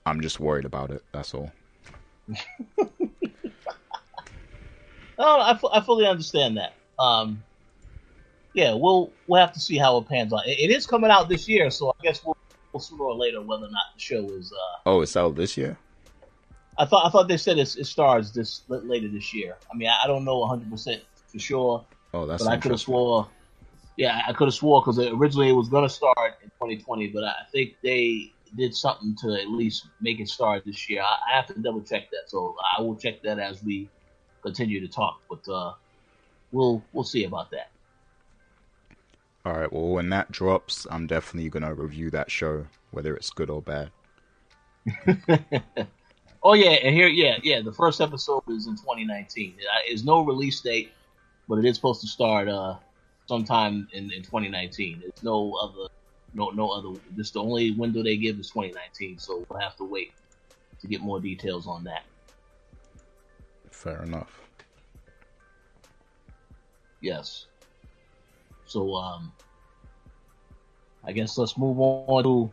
I'm 0.07 0.21
just 0.21 0.39
worried 0.39 0.65
about 0.65 0.91
it. 0.93 1.03
That's 1.13 1.35
all. 1.35 1.51
oh, 2.79 2.87
I, 5.19 5.59
I 5.73 5.81
fully 5.81 6.07
understand 6.07 6.57
that. 6.59 6.77
Um, 6.99 7.43
yeah, 8.55 8.73
we'll 8.73 9.13
we'll 9.27 9.41
have 9.41 9.53
to 9.53 9.61
see 9.61 9.77
how 9.77 9.99
it 9.99 10.09
pans 10.09 10.33
out. 10.33 10.47
It, 10.47 10.71
it 10.71 10.71
is 10.71 10.87
coming 10.87 11.11
out 11.11 11.29
this 11.29 11.49
year, 11.49 11.71
so 11.71 11.91
I 11.91 12.03
guess 12.05 12.25
we'll, 12.25 12.37
we'll 12.73 12.81
sooner 12.81 13.03
or 13.03 13.15
later 13.17 13.43
whether 13.43 13.67
or 13.67 13.71
not 13.71 13.83
the 13.95 14.01
show 14.01 14.25
is. 14.31 14.53
Uh, 14.53 14.81
Oh, 14.87 15.01
it's 15.03 15.17
out 15.17 15.35
this 15.35 15.57
year. 15.57 15.77
I 16.79 16.87
thought 16.87 17.05
I 17.05 17.11
thought 17.11 17.27
they 17.27 17.37
said 17.37 17.59
it 17.59 17.67
starts 17.67 18.31
this 18.31 18.63
later 18.69 19.09
this 19.09 19.35
year. 19.35 19.57
I 19.73 19.77
mean, 19.77 19.89
I, 19.89 20.05
I 20.05 20.07
don't 20.07 20.25
know 20.25 20.39
100 20.39 20.71
percent 20.71 21.03
for 21.33 21.39
sure, 21.41 21.85
Oh, 22.15 22.27
that's 22.27 22.45
but 22.45 22.51
I 22.53 22.57
could 22.59 22.71
have 22.71 22.81
swore. 22.81 23.29
Yeah, 23.97 24.21
I 24.29 24.33
could 24.35 24.47
have 24.47 24.55
swore 24.55 24.83
because 24.83 24.99
originally 24.99 25.49
it 25.49 25.55
was 25.55 25.69
going 25.69 25.89
to 25.89 25.93
start 25.93 26.35
in 26.43 26.49
2020, 26.51 27.09
but 27.09 27.25
I 27.25 27.35
think 27.51 27.73
they 27.83 28.31
did 28.57 28.75
something 28.75 29.17
to 29.23 29.35
at 29.35 29.49
least 29.49 29.89
make 30.01 30.21
it 30.21 30.29
start 30.29 30.65
this 30.65 30.89
year. 30.89 31.03
I, 31.03 31.17
I 31.33 31.37
have 31.37 31.47
to 31.47 31.61
double 31.61 31.81
check 31.83 32.11
that, 32.11 32.29
so 32.29 32.55
I 32.77 32.83
will 32.83 32.97
check 32.97 33.23
that 33.23 33.39
as 33.39 33.63
we 33.63 33.89
continue 34.43 34.81
to 34.81 34.89
talk. 34.89 35.21
But 35.29 35.49
uh, 35.51 35.73
we'll 36.53 36.83
we'll 36.93 37.05
see 37.05 37.25
about 37.25 37.51
that. 37.51 37.71
All 39.45 39.53
right. 39.53 39.73
Well, 39.73 39.89
when 39.89 40.11
that 40.11 40.31
drops, 40.33 40.87
I'm 40.91 41.07
definitely 41.07 41.51
gonna 41.51 41.75
review 41.75 42.11
that 42.11 42.31
show, 42.31 42.67
whether 42.91 43.17
it's 43.17 43.31
good 43.31 43.51
or 43.51 43.63
bad. 43.63 43.91
Oh 46.49 46.53
yeah, 46.53 46.71
and 46.71 46.95
here 46.95 47.09
yeah 47.09 47.39
yeah 47.43 47.61
the 47.61 47.73
first 47.73 48.01
episode 48.01 48.45
is 48.49 48.69
in 48.69 48.77
2019. 48.77 49.57
There's 49.89 50.05
no 50.05 50.25
release 50.25 50.61
date, 50.61 50.93
but 51.49 51.59
it 51.59 51.65
is 51.65 51.75
supposed 51.75 52.03
to 52.03 52.07
start 52.07 52.47
uh 52.47 52.77
sometime 53.27 53.89
in, 53.93 54.13
in 54.13 54.23
2019. 54.23 55.01
There's 55.01 55.25
no 55.25 55.55
other 55.55 55.89
no 56.37 56.51
no 56.51 56.69
other. 56.69 57.01
This 57.17 57.31
the 57.31 57.43
only 57.43 57.73
window 57.73 58.03
they 58.03 58.17
give 58.17 58.39
is 58.39 58.49
2019, 58.51 59.19
so 59.19 59.45
we'll 59.49 59.59
have 59.59 59.77
to 59.77 59.85
wait 59.85 60.13
to 60.81 60.87
get 60.87 61.01
more 61.01 61.21
details 61.21 61.67
on 61.67 61.85
that. 61.85 62.05
Fair 63.71 64.03
enough. 64.03 64.41
Yes. 67.01 67.47
So 68.67 68.95
um, 68.95 69.33
I 71.05 71.13
guess 71.13 71.39
let's 71.39 71.57
move 71.57 71.79
on 71.81 72.25
to 72.25 72.53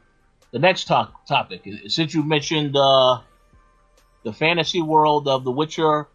the 0.51 0.59
next 0.59 0.85
talk 0.85 1.25
topic. 1.25 1.67
Since 1.87 2.13
you 2.13 2.23
mentioned 2.23 2.75
uh 2.77 3.19
the 4.23 4.31
fantasy 4.31 4.81
world 4.81 5.27
of 5.27 5.43
The 5.43 5.51
Witcher, 5.51 6.07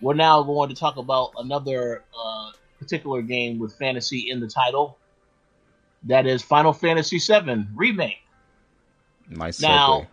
we're 0.00 0.14
now 0.14 0.42
going 0.42 0.68
to 0.70 0.74
talk 0.74 0.96
about 0.96 1.30
another 1.38 2.02
uh, 2.18 2.50
particular 2.80 3.22
game 3.22 3.60
with 3.60 3.72
fantasy 3.78 4.30
in 4.30 4.40
the 4.40 4.48
title. 4.48 4.98
That 6.04 6.26
is 6.26 6.42
Final 6.42 6.72
Fantasy 6.72 7.18
VII 7.18 7.66
Remake. 7.74 8.18
Nice 9.28 9.60
Now- 9.60 10.00
segue. 10.00 10.06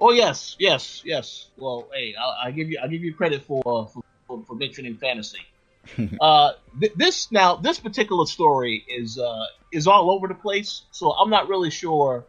Oh 0.00 0.10
yes, 0.10 0.56
yes, 0.58 1.02
yes. 1.04 1.48
Well, 1.56 1.88
hey, 1.94 2.14
I, 2.20 2.48
I 2.48 2.50
give 2.50 2.68
you 2.68 2.78
I 2.82 2.88
give 2.88 3.02
you 3.02 3.14
credit 3.14 3.42
for 3.44 3.62
for, 3.62 4.02
for, 4.26 4.42
for 4.44 4.54
mentioning 4.56 4.96
fantasy. 4.96 5.38
uh, 6.20 6.52
th- 6.80 6.92
this 6.96 7.30
now 7.30 7.56
this 7.56 7.78
particular 7.78 8.26
story 8.26 8.84
is 8.88 9.18
uh, 9.18 9.46
is 9.72 9.86
all 9.86 10.10
over 10.10 10.26
the 10.26 10.34
place, 10.34 10.82
so 10.90 11.12
I'm 11.12 11.30
not 11.30 11.48
really 11.48 11.70
sure 11.70 12.24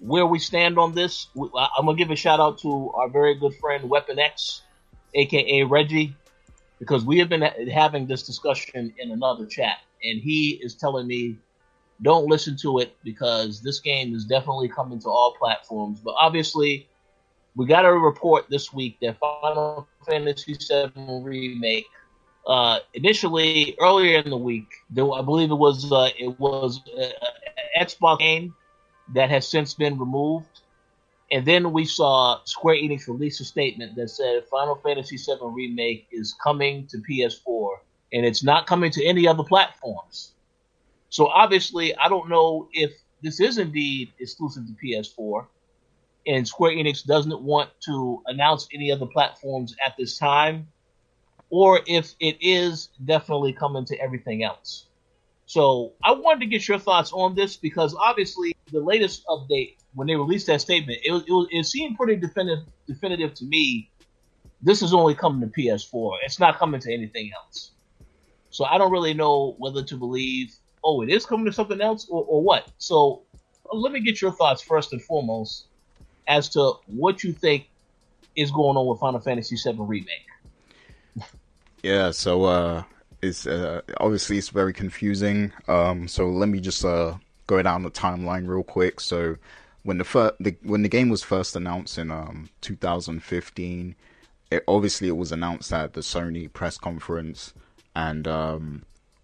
where 0.00 0.26
we 0.26 0.38
stand 0.38 0.78
on 0.78 0.94
this. 0.94 1.28
I'm 1.36 1.84
gonna 1.84 1.96
give 1.96 2.10
a 2.10 2.16
shout 2.16 2.40
out 2.40 2.58
to 2.60 2.90
our 2.94 3.08
very 3.08 3.34
good 3.34 3.54
friend 3.56 3.88
Weapon 3.88 4.18
X, 4.18 4.62
aka 5.14 5.64
Reggie, 5.64 6.16
because 6.84 7.04
we 7.04 7.18
have 7.18 7.30
been 7.30 7.42
having 7.70 8.06
this 8.06 8.22
discussion 8.24 8.92
in 8.98 9.10
another 9.10 9.46
chat, 9.46 9.78
and 10.02 10.20
he 10.20 10.60
is 10.62 10.74
telling 10.74 11.06
me 11.06 11.36
don't 12.02 12.26
listen 12.26 12.56
to 12.58 12.78
it 12.80 12.94
because 13.02 13.62
this 13.62 13.80
game 13.80 14.14
is 14.14 14.24
definitely 14.24 14.68
coming 14.68 14.98
to 15.00 15.08
all 15.08 15.34
platforms. 15.38 16.00
But 16.00 16.14
obviously, 16.20 16.88
we 17.56 17.66
got 17.66 17.86
a 17.86 17.92
report 17.92 18.46
this 18.50 18.72
week 18.72 18.98
that 19.00 19.16
Final 19.18 19.88
Fantasy 20.06 20.54
VII 20.54 21.22
remake. 21.22 21.86
Uh, 22.46 22.80
initially, 22.92 23.74
earlier 23.80 24.18
in 24.18 24.28
the 24.28 24.36
week, 24.36 24.68
there, 24.90 25.10
I 25.10 25.22
believe 25.22 25.50
it 25.50 25.54
was 25.54 25.90
uh, 25.90 26.10
it 26.18 26.38
was 26.38 26.80
an 26.98 27.10
Xbox 27.80 28.18
game 28.18 28.54
that 29.14 29.30
has 29.30 29.48
since 29.48 29.72
been 29.72 29.98
removed. 29.98 30.60
And 31.34 31.44
then 31.44 31.72
we 31.72 31.84
saw 31.84 32.38
Square 32.44 32.76
Enix 32.76 33.08
release 33.08 33.40
a 33.40 33.44
statement 33.44 33.96
that 33.96 34.08
said 34.08 34.44
Final 34.48 34.76
Fantasy 34.76 35.16
VII 35.16 35.38
Remake 35.42 36.06
is 36.12 36.32
coming 36.40 36.86
to 36.86 36.98
PS4, 36.98 37.70
and 38.12 38.24
it's 38.24 38.44
not 38.44 38.68
coming 38.68 38.92
to 38.92 39.04
any 39.04 39.26
other 39.26 39.42
platforms. 39.42 40.34
So 41.08 41.26
obviously, 41.26 41.92
I 41.96 42.08
don't 42.08 42.28
know 42.28 42.68
if 42.72 42.92
this 43.20 43.40
is 43.40 43.58
indeed 43.58 44.12
exclusive 44.20 44.62
to 44.68 44.74
PS4, 44.74 45.46
and 46.28 46.46
Square 46.46 46.76
Enix 46.76 47.04
doesn't 47.04 47.42
want 47.42 47.70
to 47.86 48.22
announce 48.26 48.68
any 48.72 48.92
other 48.92 49.06
platforms 49.06 49.74
at 49.84 49.96
this 49.98 50.16
time, 50.16 50.68
or 51.50 51.80
if 51.88 52.14
it 52.20 52.36
is 52.42 52.90
definitely 53.04 53.52
coming 53.52 53.84
to 53.86 53.98
everything 53.98 54.44
else. 54.44 54.86
So 55.46 55.94
I 56.04 56.12
wanted 56.12 56.42
to 56.42 56.46
get 56.46 56.68
your 56.68 56.78
thoughts 56.78 57.12
on 57.12 57.34
this 57.34 57.56
because 57.56 57.92
obviously 57.98 58.54
the 58.70 58.78
latest 58.78 59.26
update 59.26 59.78
when 59.94 60.06
they 60.06 60.16
released 60.16 60.46
that 60.48 60.60
statement, 60.60 60.98
it, 61.04 61.12
was- 61.12 61.22
it, 61.22 61.30
was- 61.32 61.48
it 61.50 61.64
seemed 61.64 61.96
pretty 61.96 62.16
definitive, 62.16 62.64
definitive 62.86 63.34
to 63.34 63.44
me. 63.44 63.90
This 64.62 64.80
is 64.82 64.94
only 64.94 65.14
coming 65.14 65.40
to 65.48 65.54
PS4. 65.60 66.18
It's 66.24 66.40
not 66.40 66.58
coming 66.58 66.80
to 66.80 66.92
anything 66.92 67.30
else. 67.34 67.72
So 68.50 68.64
I 68.64 68.78
don't 68.78 68.90
really 68.92 69.12
know 69.14 69.54
whether 69.58 69.82
to 69.82 69.96
believe, 69.96 70.54
oh, 70.82 71.02
it 71.02 71.10
is 71.10 71.26
coming 71.26 71.44
to 71.46 71.52
something 71.52 71.80
else 71.80 72.06
or, 72.08 72.24
or 72.24 72.42
what. 72.42 72.70
So 72.78 73.22
uh, 73.70 73.76
let 73.76 73.92
me 73.92 74.00
get 74.00 74.22
your 74.22 74.32
thoughts 74.32 74.62
first 74.62 74.92
and 74.92 75.02
foremost 75.02 75.66
as 76.28 76.48
to 76.50 76.74
what 76.86 77.22
you 77.24 77.32
think 77.32 77.68
is 78.36 78.50
going 78.50 78.76
on 78.76 78.86
with 78.86 79.00
Final 79.00 79.20
Fantasy 79.20 79.56
VII 79.56 79.76
Remake. 79.78 80.26
Yeah, 81.82 82.12
so 82.12 82.44
uh 82.44 82.82
it's 83.20 83.46
uh 83.46 83.82
obviously 84.00 84.38
it's 84.38 84.48
very 84.48 84.72
confusing. 84.72 85.52
Um 85.68 86.08
so 86.08 86.30
let 86.30 86.48
me 86.48 86.58
just 86.58 86.82
uh 86.82 87.18
go 87.46 87.60
down 87.62 87.82
the 87.82 87.90
timeline 87.90 88.48
real 88.48 88.62
quick. 88.62 89.00
So 89.00 89.36
when 89.84 89.98
the 89.98 90.04
fir- 90.04 90.34
the 90.40 90.56
when 90.62 90.82
the 90.82 90.88
game 90.88 91.08
was 91.08 91.22
first 91.22 91.54
announced 91.54 91.98
in 91.98 92.10
um 92.10 92.48
2015, 92.62 93.94
it 94.50 94.64
obviously 94.66 95.08
it 95.08 95.16
was 95.16 95.30
announced 95.30 95.72
at 95.72 95.92
the 95.92 96.00
Sony 96.00 96.52
press 96.52 96.76
conference 96.76 97.54
and 97.94 98.26
um 98.26 98.82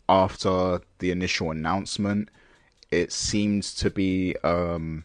after 0.08 0.80
the 0.98 1.10
initial 1.10 1.50
announcement, 1.50 2.28
it 2.90 3.12
seems 3.12 3.74
to 3.74 3.90
be 3.90 4.36
um 4.44 5.04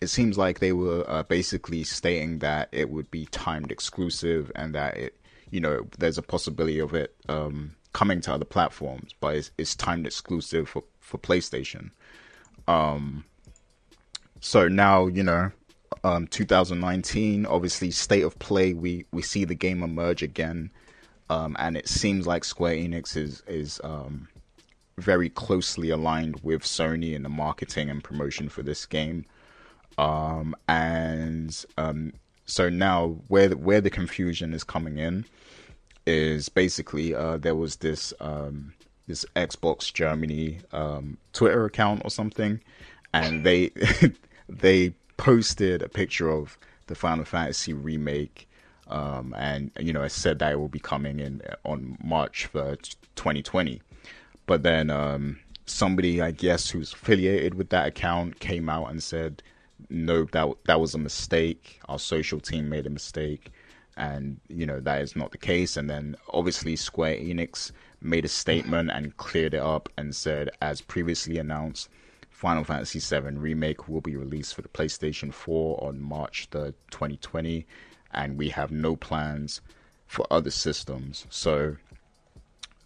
it 0.00 0.08
seems 0.08 0.36
like 0.36 0.58
they 0.58 0.72
were 0.72 1.04
uh, 1.08 1.22
basically 1.22 1.82
stating 1.82 2.40
that 2.40 2.68
it 2.72 2.90
would 2.90 3.10
be 3.10 3.26
timed 3.26 3.72
exclusive 3.72 4.52
and 4.54 4.74
that 4.74 4.96
it, 4.98 5.18
you 5.50 5.60
know, 5.60 5.86
there's 5.98 6.18
a 6.18 6.22
possibility 6.22 6.78
of 6.78 6.92
it 6.94 7.14
um, 7.28 7.74
coming 7.94 8.20
to 8.20 8.34
other 8.34 8.44
platforms, 8.44 9.14
but 9.20 9.34
it's, 9.34 9.50
it's 9.56 9.74
timed 9.74 10.06
exclusive 10.06 10.68
for, 10.68 10.84
for 11.00 11.16
PlayStation. 11.16 11.90
Um, 12.68 13.24
so 14.44 14.68
now, 14.68 15.06
you 15.06 15.22
know, 15.22 15.50
um, 16.04 16.26
2019, 16.26 17.46
obviously, 17.46 17.90
state 17.90 18.20
of 18.20 18.38
play, 18.40 18.74
we, 18.74 19.06
we 19.10 19.22
see 19.22 19.46
the 19.46 19.54
game 19.54 19.82
emerge 19.82 20.22
again. 20.22 20.70
Um, 21.30 21.56
and 21.58 21.78
it 21.78 21.88
seems 21.88 22.26
like 22.26 22.44
Square 22.44 22.74
Enix 22.74 23.16
is, 23.16 23.42
is 23.46 23.80
um, 23.82 24.28
very 24.98 25.30
closely 25.30 25.88
aligned 25.88 26.40
with 26.42 26.60
Sony 26.60 27.14
in 27.14 27.22
the 27.22 27.30
marketing 27.30 27.88
and 27.88 28.04
promotion 28.04 28.50
for 28.50 28.62
this 28.62 28.84
game. 28.84 29.24
Um, 29.96 30.54
and 30.68 31.64
um, 31.78 32.12
so 32.44 32.68
now 32.68 33.16
where 33.28 33.48
the, 33.48 33.56
where 33.56 33.80
the 33.80 33.88
confusion 33.88 34.52
is 34.52 34.62
coming 34.62 34.98
in 34.98 35.24
is 36.04 36.50
basically 36.50 37.14
uh, 37.14 37.38
there 37.38 37.56
was 37.56 37.76
this 37.76 38.12
um, 38.20 38.74
this 39.06 39.24
Xbox 39.36 39.90
Germany 39.90 40.58
Twitter 41.32 41.64
account 41.64 42.02
or 42.04 42.10
something, 42.10 42.60
and 43.14 43.42
they 43.44 43.70
they 44.48 44.94
posted 45.16 45.82
a 45.82 45.88
picture 45.88 46.30
of 46.30 46.58
the 46.86 46.94
Final 46.94 47.24
Fantasy 47.24 47.72
remake, 47.72 48.48
um, 48.88 49.34
and 49.36 49.70
you 49.78 49.92
know, 49.92 50.02
I 50.02 50.08
said 50.08 50.38
that 50.40 50.52
it 50.52 50.56
will 50.56 50.68
be 50.68 50.78
coming 50.78 51.18
in 51.18 51.42
on 51.64 51.96
March 52.02 52.46
for 52.46 52.76
2020. 53.16 53.80
But 54.46 54.62
then 54.62 54.90
um, 54.90 55.38
somebody, 55.64 56.20
I 56.20 56.30
guess, 56.30 56.70
who's 56.70 56.92
affiliated 56.92 57.54
with 57.54 57.70
that 57.70 57.86
account, 57.86 58.40
came 58.40 58.68
out 58.68 58.90
and 58.90 59.02
said, 59.02 59.42
"No, 59.88 60.24
that 60.32 60.48
that 60.66 60.80
was 60.80 60.94
a 60.94 60.98
mistake. 60.98 61.80
Our 61.88 61.98
social 61.98 62.40
team 62.40 62.68
made 62.68 62.86
a 62.86 62.90
mistake." 62.90 63.50
And 63.96 64.40
you 64.48 64.66
know 64.66 64.80
that 64.80 65.02
is 65.02 65.16
not 65.16 65.30
the 65.30 65.38
case. 65.38 65.76
And 65.76 65.88
then 65.88 66.16
obviously 66.32 66.76
Square 66.76 67.16
Enix 67.16 67.70
made 68.04 68.24
a 68.24 68.28
statement 68.28 68.90
and 68.92 69.16
cleared 69.16 69.54
it 69.54 69.62
up 69.62 69.88
and 69.96 70.14
said, 70.14 70.50
as 70.60 70.80
previously 70.80 71.38
announced, 71.38 71.88
Final 72.44 72.62
Fantasy 72.62 72.98
VII 72.98 73.38
Remake 73.38 73.88
will 73.88 74.02
be 74.02 74.16
released 74.16 74.54
for 74.54 74.60
the 74.60 74.68
PlayStation 74.68 75.32
4 75.32 75.82
on 75.82 75.98
March 75.98 76.46
3rd, 76.50 76.74
2020, 76.90 77.64
and 78.12 78.36
we 78.36 78.50
have 78.50 78.70
no 78.70 78.96
plans 78.96 79.62
for 80.06 80.26
other 80.30 80.50
systems. 80.50 81.24
So, 81.30 81.76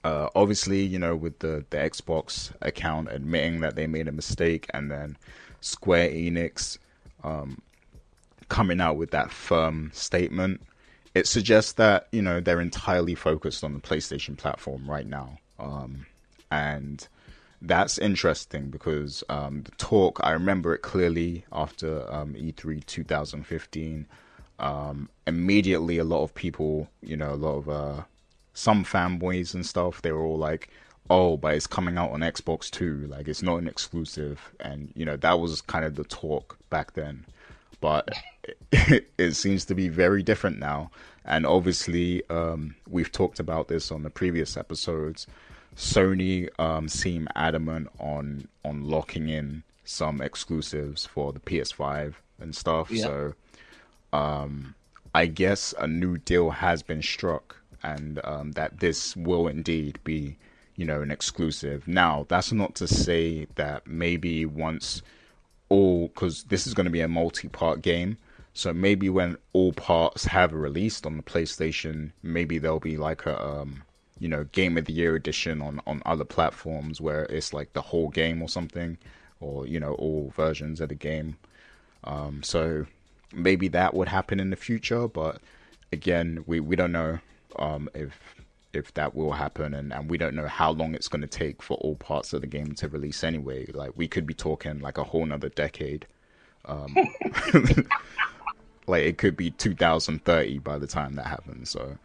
uh, 0.04 0.28
obviously, 0.36 0.82
you 0.82 1.00
know, 1.00 1.16
with 1.16 1.40
the, 1.40 1.64
the 1.70 1.76
Xbox 1.76 2.52
account 2.62 3.08
admitting 3.10 3.58
that 3.58 3.74
they 3.74 3.88
made 3.88 4.06
a 4.06 4.12
mistake, 4.12 4.68
and 4.72 4.92
then 4.92 5.16
Square 5.60 6.10
Enix 6.10 6.78
um, 7.24 7.60
coming 8.48 8.80
out 8.80 8.96
with 8.96 9.10
that 9.10 9.32
firm 9.32 9.90
statement, 9.92 10.62
it 11.16 11.26
suggests 11.26 11.72
that 11.72 12.06
you 12.12 12.22
know 12.22 12.38
they're 12.38 12.60
entirely 12.60 13.16
focused 13.16 13.64
on 13.64 13.74
the 13.74 13.80
PlayStation 13.80 14.38
platform 14.38 14.88
right 14.88 15.08
now, 15.08 15.36
um, 15.58 16.06
and 16.48 17.08
that's 17.60 17.98
interesting 17.98 18.70
because 18.70 19.24
um, 19.28 19.62
the 19.62 19.72
talk 19.72 20.20
I 20.22 20.32
remember 20.32 20.74
it 20.74 20.82
clearly 20.82 21.44
after 21.52 22.10
um, 22.12 22.34
E3 22.34 22.84
2015. 22.86 24.06
Um, 24.60 25.08
immediately, 25.26 25.98
a 25.98 26.04
lot 26.04 26.22
of 26.22 26.34
people, 26.34 26.88
you 27.00 27.16
know, 27.16 27.32
a 27.32 27.36
lot 27.36 27.56
of 27.56 27.68
uh, 27.68 28.02
some 28.54 28.84
fanboys 28.84 29.54
and 29.54 29.64
stuff, 29.64 30.02
they 30.02 30.12
were 30.12 30.24
all 30.24 30.38
like, 30.38 30.68
"Oh, 31.10 31.36
but 31.36 31.54
it's 31.54 31.66
coming 31.66 31.96
out 31.96 32.10
on 32.10 32.20
Xbox 32.20 32.70
too. 32.70 33.06
Like, 33.08 33.28
it's 33.28 33.42
not 33.42 33.56
an 33.56 33.68
exclusive." 33.68 34.52
And 34.60 34.92
you 34.94 35.04
know, 35.04 35.16
that 35.16 35.40
was 35.40 35.60
kind 35.60 35.84
of 35.84 35.94
the 35.94 36.04
talk 36.04 36.58
back 36.70 36.94
then. 36.94 37.24
But 37.80 38.08
it, 38.72 39.10
it 39.18 39.32
seems 39.34 39.64
to 39.66 39.74
be 39.74 39.88
very 39.88 40.22
different 40.22 40.58
now, 40.58 40.90
and 41.24 41.46
obviously, 41.46 42.28
um, 42.30 42.74
we've 42.88 43.12
talked 43.12 43.38
about 43.38 43.68
this 43.68 43.92
on 43.92 44.02
the 44.02 44.10
previous 44.10 44.56
episodes 44.56 45.26
Sony 45.78 46.48
um, 46.58 46.88
seem 46.88 47.28
adamant 47.36 47.88
on 48.00 48.48
on 48.64 48.84
locking 48.84 49.28
in 49.28 49.62
some 49.84 50.20
exclusives 50.20 51.06
for 51.06 51.32
the 51.32 51.38
PS5 51.38 52.14
and 52.40 52.54
stuff. 52.54 52.90
Yeah. 52.90 53.04
So, 53.04 53.34
um, 54.12 54.74
I 55.14 55.26
guess 55.26 55.72
a 55.78 55.86
new 55.86 56.18
deal 56.18 56.50
has 56.50 56.82
been 56.82 57.00
struck, 57.00 57.56
and 57.82 58.20
um, 58.24 58.52
that 58.52 58.80
this 58.80 59.16
will 59.16 59.46
indeed 59.46 60.00
be, 60.02 60.36
you 60.74 60.84
know, 60.84 61.00
an 61.00 61.12
exclusive. 61.12 61.86
Now, 61.86 62.26
that's 62.28 62.50
not 62.52 62.74
to 62.76 62.88
say 62.88 63.46
that 63.54 63.86
maybe 63.86 64.44
once 64.44 65.00
all, 65.68 66.08
because 66.08 66.42
this 66.44 66.66
is 66.66 66.74
going 66.74 66.86
to 66.86 66.90
be 66.90 67.00
a 67.02 67.08
multi-part 67.08 67.82
game. 67.82 68.18
So 68.52 68.72
maybe 68.72 69.08
when 69.08 69.36
all 69.52 69.72
parts 69.72 70.24
have 70.24 70.52
released 70.52 71.06
on 71.06 71.16
the 71.16 71.22
PlayStation, 71.22 72.10
maybe 72.22 72.58
there'll 72.58 72.80
be 72.80 72.96
like 72.96 73.26
a 73.26 73.40
um, 73.40 73.84
you 74.18 74.28
know 74.28 74.44
game 74.44 74.76
of 74.78 74.84
the 74.84 74.92
year 74.92 75.14
edition 75.14 75.60
on 75.62 75.80
on 75.86 76.02
other 76.06 76.24
platforms 76.24 77.00
where 77.00 77.24
it's 77.24 77.52
like 77.52 77.72
the 77.72 77.82
whole 77.82 78.08
game 78.08 78.42
or 78.42 78.48
something 78.48 78.98
or 79.40 79.66
you 79.66 79.80
know 79.80 79.94
all 79.94 80.32
versions 80.34 80.80
of 80.80 80.88
the 80.88 80.94
game. 80.94 81.36
Um, 82.04 82.42
so 82.42 82.86
maybe 83.32 83.68
that 83.68 83.94
would 83.94 84.08
happen 84.08 84.40
in 84.40 84.50
the 84.50 84.56
future 84.56 85.06
but 85.06 85.40
again 85.92 86.44
we 86.46 86.60
we 86.60 86.76
don't 86.76 86.92
know 86.92 87.18
um, 87.58 87.88
if 87.94 88.18
if 88.72 88.94
that 88.94 89.14
will 89.14 89.32
happen 89.32 89.74
and, 89.74 89.92
and 89.92 90.08
we 90.10 90.18
don't 90.18 90.34
know 90.34 90.46
how 90.46 90.70
long 90.70 90.94
it's 90.94 91.08
going 91.08 91.22
to 91.22 91.26
take 91.26 91.62
for 91.62 91.76
all 91.78 91.96
parts 91.96 92.32
of 92.32 92.42
the 92.42 92.46
game 92.46 92.74
to 92.74 92.86
release 92.88 93.24
anyway. 93.24 93.66
Like 93.72 93.92
we 93.96 94.06
could 94.06 94.26
be 94.26 94.34
talking 94.34 94.80
like 94.80 94.98
a 94.98 95.04
whole 95.04 95.24
nother 95.26 95.48
decade 95.48 96.06
um, 96.68 96.94
like 98.86 99.02
it 99.02 99.18
could 99.18 99.36
be 99.36 99.50
2030 99.50 100.58
by 100.58 100.78
the 100.78 100.86
time 100.86 101.14
that 101.14 101.26
happens 101.26 101.70
so 101.70 101.96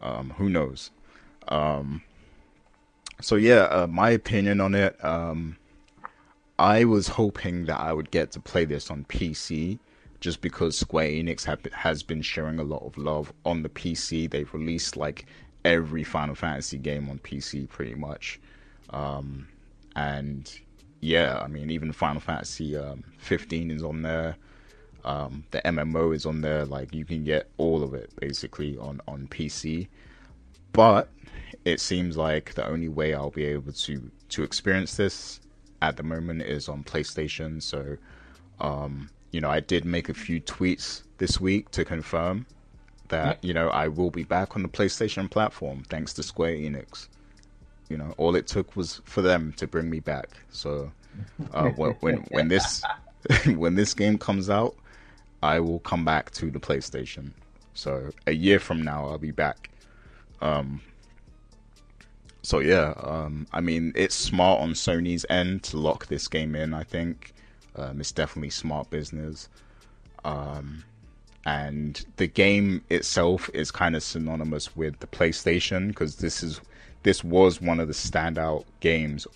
um, 0.00 0.30
who 0.36 0.48
knows 0.48 0.90
um, 1.48 2.02
so 3.20 3.36
yeah, 3.36 3.62
uh, 3.64 3.86
my 3.86 4.10
opinion 4.10 4.60
on 4.60 4.74
it. 4.74 5.02
Um, 5.04 5.56
I 6.58 6.84
was 6.84 7.08
hoping 7.08 7.66
that 7.66 7.80
I 7.80 7.92
would 7.92 8.10
get 8.10 8.30
to 8.32 8.40
play 8.40 8.64
this 8.64 8.90
on 8.90 9.04
PC, 9.04 9.78
just 10.20 10.40
because 10.40 10.78
Square 10.78 11.08
Enix 11.08 11.44
have, 11.44 11.64
has 11.72 12.02
been 12.02 12.22
sharing 12.22 12.58
a 12.58 12.62
lot 12.62 12.84
of 12.84 12.96
love 12.96 13.32
on 13.44 13.62
the 13.62 13.68
PC. 13.68 14.30
They've 14.30 14.52
released 14.52 14.96
like 14.96 15.26
every 15.64 16.04
Final 16.04 16.34
Fantasy 16.34 16.78
game 16.78 17.08
on 17.08 17.18
PC, 17.18 17.68
pretty 17.68 17.94
much. 17.94 18.40
Um, 18.90 19.48
and 19.96 20.52
yeah, 21.00 21.40
I 21.42 21.48
mean, 21.48 21.70
even 21.70 21.92
Final 21.92 22.20
Fantasy 22.20 22.76
um, 22.76 23.02
15 23.18 23.70
is 23.70 23.82
on 23.82 24.02
there. 24.02 24.36
Um, 25.04 25.44
the 25.50 25.60
MMO 25.64 26.14
is 26.14 26.26
on 26.26 26.40
there. 26.40 26.64
Like 26.64 26.94
you 26.94 27.04
can 27.04 27.24
get 27.24 27.48
all 27.56 27.82
of 27.82 27.94
it 27.94 28.12
basically 28.20 28.78
on 28.78 29.00
on 29.08 29.26
PC. 29.26 29.88
But 30.72 31.08
it 31.64 31.80
seems 31.80 32.16
like 32.16 32.54
the 32.54 32.66
only 32.66 32.88
way 32.88 33.14
I'll 33.14 33.30
be 33.30 33.44
able 33.44 33.72
to 33.72 34.10
to 34.30 34.42
experience 34.42 34.96
this 34.96 35.40
at 35.80 35.96
the 35.96 36.02
moment 36.02 36.42
is 36.42 36.68
on 36.68 36.84
PlayStation. 36.84 37.62
So, 37.62 37.96
um, 38.60 39.10
you 39.30 39.40
know, 39.40 39.50
I 39.50 39.60
did 39.60 39.84
make 39.84 40.08
a 40.08 40.14
few 40.14 40.40
tweets 40.40 41.02
this 41.18 41.40
week 41.40 41.70
to 41.72 41.84
confirm 41.84 42.46
that 43.08 43.44
you 43.44 43.52
know 43.52 43.68
I 43.68 43.88
will 43.88 44.10
be 44.10 44.24
back 44.24 44.56
on 44.56 44.62
the 44.62 44.68
PlayStation 44.68 45.30
platform 45.30 45.84
thanks 45.88 46.12
to 46.14 46.22
Square 46.22 46.54
Enix. 46.54 47.08
You 47.88 47.98
know, 47.98 48.14
all 48.16 48.34
it 48.36 48.46
took 48.46 48.74
was 48.74 49.02
for 49.04 49.22
them 49.22 49.52
to 49.58 49.66
bring 49.66 49.90
me 49.90 50.00
back. 50.00 50.30
So, 50.50 50.90
uh, 51.52 51.68
when 51.70 51.92
when, 52.00 52.16
when 52.30 52.48
this 52.48 52.82
when 53.56 53.74
this 53.74 53.94
game 53.94 54.18
comes 54.18 54.50
out, 54.50 54.74
I 55.42 55.60
will 55.60 55.80
come 55.80 56.04
back 56.04 56.30
to 56.32 56.50
the 56.50 56.60
PlayStation. 56.60 57.32
So 57.74 58.10
a 58.26 58.32
year 58.32 58.58
from 58.58 58.82
now, 58.82 59.06
I'll 59.06 59.18
be 59.18 59.30
back. 59.30 59.70
Um, 60.40 60.80
so 62.42 62.58
yeah, 62.58 62.94
um, 62.96 63.46
I 63.52 63.60
mean, 63.60 63.92
it's 63.94 64.16
smart 64.16 64.60
on 64.60 64.70
Sony's 64.70 65.24
end 65.30 65.62
to 65.64 65.76
lock 65.78 66.06
this 66.06 66.26
game 66.26 66.56
in. 66.56 66.74
I 66.74 66.82
think 66.82 67.34
um, 67.76 68.00
it's 68.00 68.10
definitely 68.10 68.50
smart 68.50 68.90
business. 68.90 69.48
Um, 70.24 70.84
and 71.46 72.04
the 72.16 72.26
game 72.26 72.82
itself 72.90 73.48
is 73.54 73.70
kind 73.70 73.94
of 73.94 74.02
synonymous 74.02 74.76
with 74.76 74.98
the 74.98 75.06
PlayStation 75.06 75.88
because 75.88 76.16
this 76.16 76.42
is 76.42 76.60
this 77.04 77.24
was 77.24 77.60
one 77.60 77.80
of 77.80 77.88
the 77.88 77.94
standout 77.94 78.64
games 78.80 79.26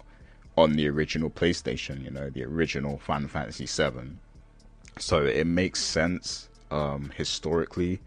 on 0.57 0.73
the 0.73 0.89
original 0.89 1.31
PlayStation. 1.31 2.05
You 2.05 2.11
know, 2.11 2.29
the 2.31 2.45
original 2.45 2.99
Final 2.99 3.29
Fantasy 3.29 3.67
VII. 3.67 4.17
So 4.99 5.25
it 5.25 5.47
makes 5.47 5.81
sense 5.81 6.49
um, 6.73 7.13
historically, 7.17 8.01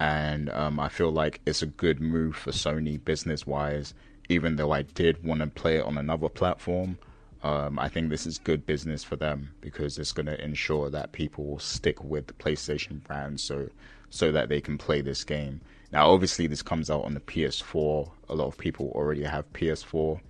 and 0.00 0.48
um, 0.50 0.80
I 0.80 0.88
feel 0.88 1.10
like 1.10 1.40
it's 1.44 1.60
a 1.60 1.66
good 1.66 2.00
move 2.00 2.36
for 2.36 2.50
Sony 2.50 3.02
business 3.02 3.46
wise 3.46 3.92
even 4.28 4.56
though 4.56 4.72
I 4.72 4.82
did 4.82 5.24
want 5.24 5.40
to 5.40 5.46
play 5.46 5.76
it 5.76 5.84
on 5.84 5.98
another 5.98 6.28
platform, 6.28 6.98
um, 7.42 7.78
I 7.78 7.88
think 7.88 8.08
this 8.08 8.26
is 8.26 8.38
good 8.38 8.64
business 8.66 9.02
for 9.02 9.16
them 9.16 9.52
because 9.60 9.98
it's 9.98 10.12
going 10.12 10.26
to 10.26 10.42
ensure 10.42 10.90
that 10.90 11.12
people 11.12 11.44
will 11.44 11.58
stick 11.58 12.02
with 12.04 12.28
the 12.28 12.34
PlayStation 12.34 13.02
brand, 13.02 13.40
so 13.40 13.68
so 14.10 14.30
that 14.30 14.48
they 14.48 14.60
can 14.60 14.78
play 14.78 15.00
this 15.00 15.24
game. 15.24 15.60
Now, 15.90 16.10
obviously, 16.10 16.46
this 16.46 16.62
comes 16.62 16.90
out 16.90 17.04
on 17.04 17.14
the 17.14 17.20
PS4. 17.20 18.10
A 18.28 18.34
lot 18.34 18.46
of 18.46 18.58
people 18.58 18.92
already 18.94 19.24
have 19.24 19.50
PS4, 19.54 20.20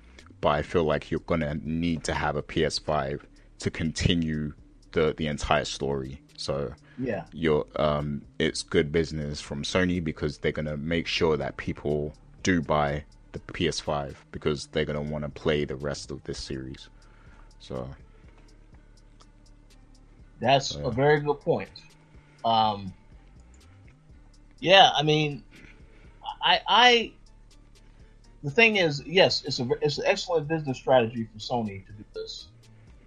but 0.41 0.49
I 0.49 0.63
feel 0.63 0.85
like 0.85 1.11
you're 1.11 1.21
going 1.21 1.41
to 1.41 1.55
need 1.55 2.05
to 2.05 2.15
have 2.15 2.37
a 2.37 2.43
PS5 2.43 3.21
to 3.59 3.71
continue 3.71 4.55
the 4.93 5.15
the 5.17 5.27
entire 5.27 5.65
story. 5.65 6.21
So 6.37 6.73
yeah, 6.99 7.25
you're 7.33 7.67
um, 7.77 8.23
it's 8.39 8.63
good 8.63 8.91
business 8.91 9.41
from 9.41 9.65
Sony 9.65 10.03
because 10.03 10.39
they're 10.39 10.53
going 10.53 10.67
to 10.67 10.77
make 10.77 11.07
sure 11.07 11.37
that 11.37 11.57
people 11.57 12.15
do 12.43 12.63
buy 12.63 13.05
the 13.33 13.41
PS5 13.41 14.15
because 14.31 14.67
they're 14.73 14.85
gonna 14.85 15.03
want 15.03 15.25
to 15.25 15.31
play 15.31 15.65
the 15.65 15.77
rest 15.77 16.11
of 16.11 16.23
this 16.25 16.39
series. 16.39 16.89
So 17.59 17.89
that's 20.41 20.75
a 20.75 20.91
very 20.91 21.21
good 21.21 21.41
point. 21.41 21.71
Um, 22.45 22.93
yeah, 24.61 24.91
I 24.95 25.03
mean, 25.03 25.45
I 26.43 26.61
I 26.69 27.13
the 28.43 28.51
thing 28.51 28.77
is, 28.77 29.03
yes, 29.07 29.45
it's 29.45 29.61
a 29.61 29.69
it's 29.81 29.99
an 29.99 30.05
excellent 30.07 30.49
business 30.49 30.79
strategy 30.79 31.29
for 31.33 31.39
Sony 31.39 31.87
to 31.87 31.93
do 31.93 32.05
this. 32.15 32.49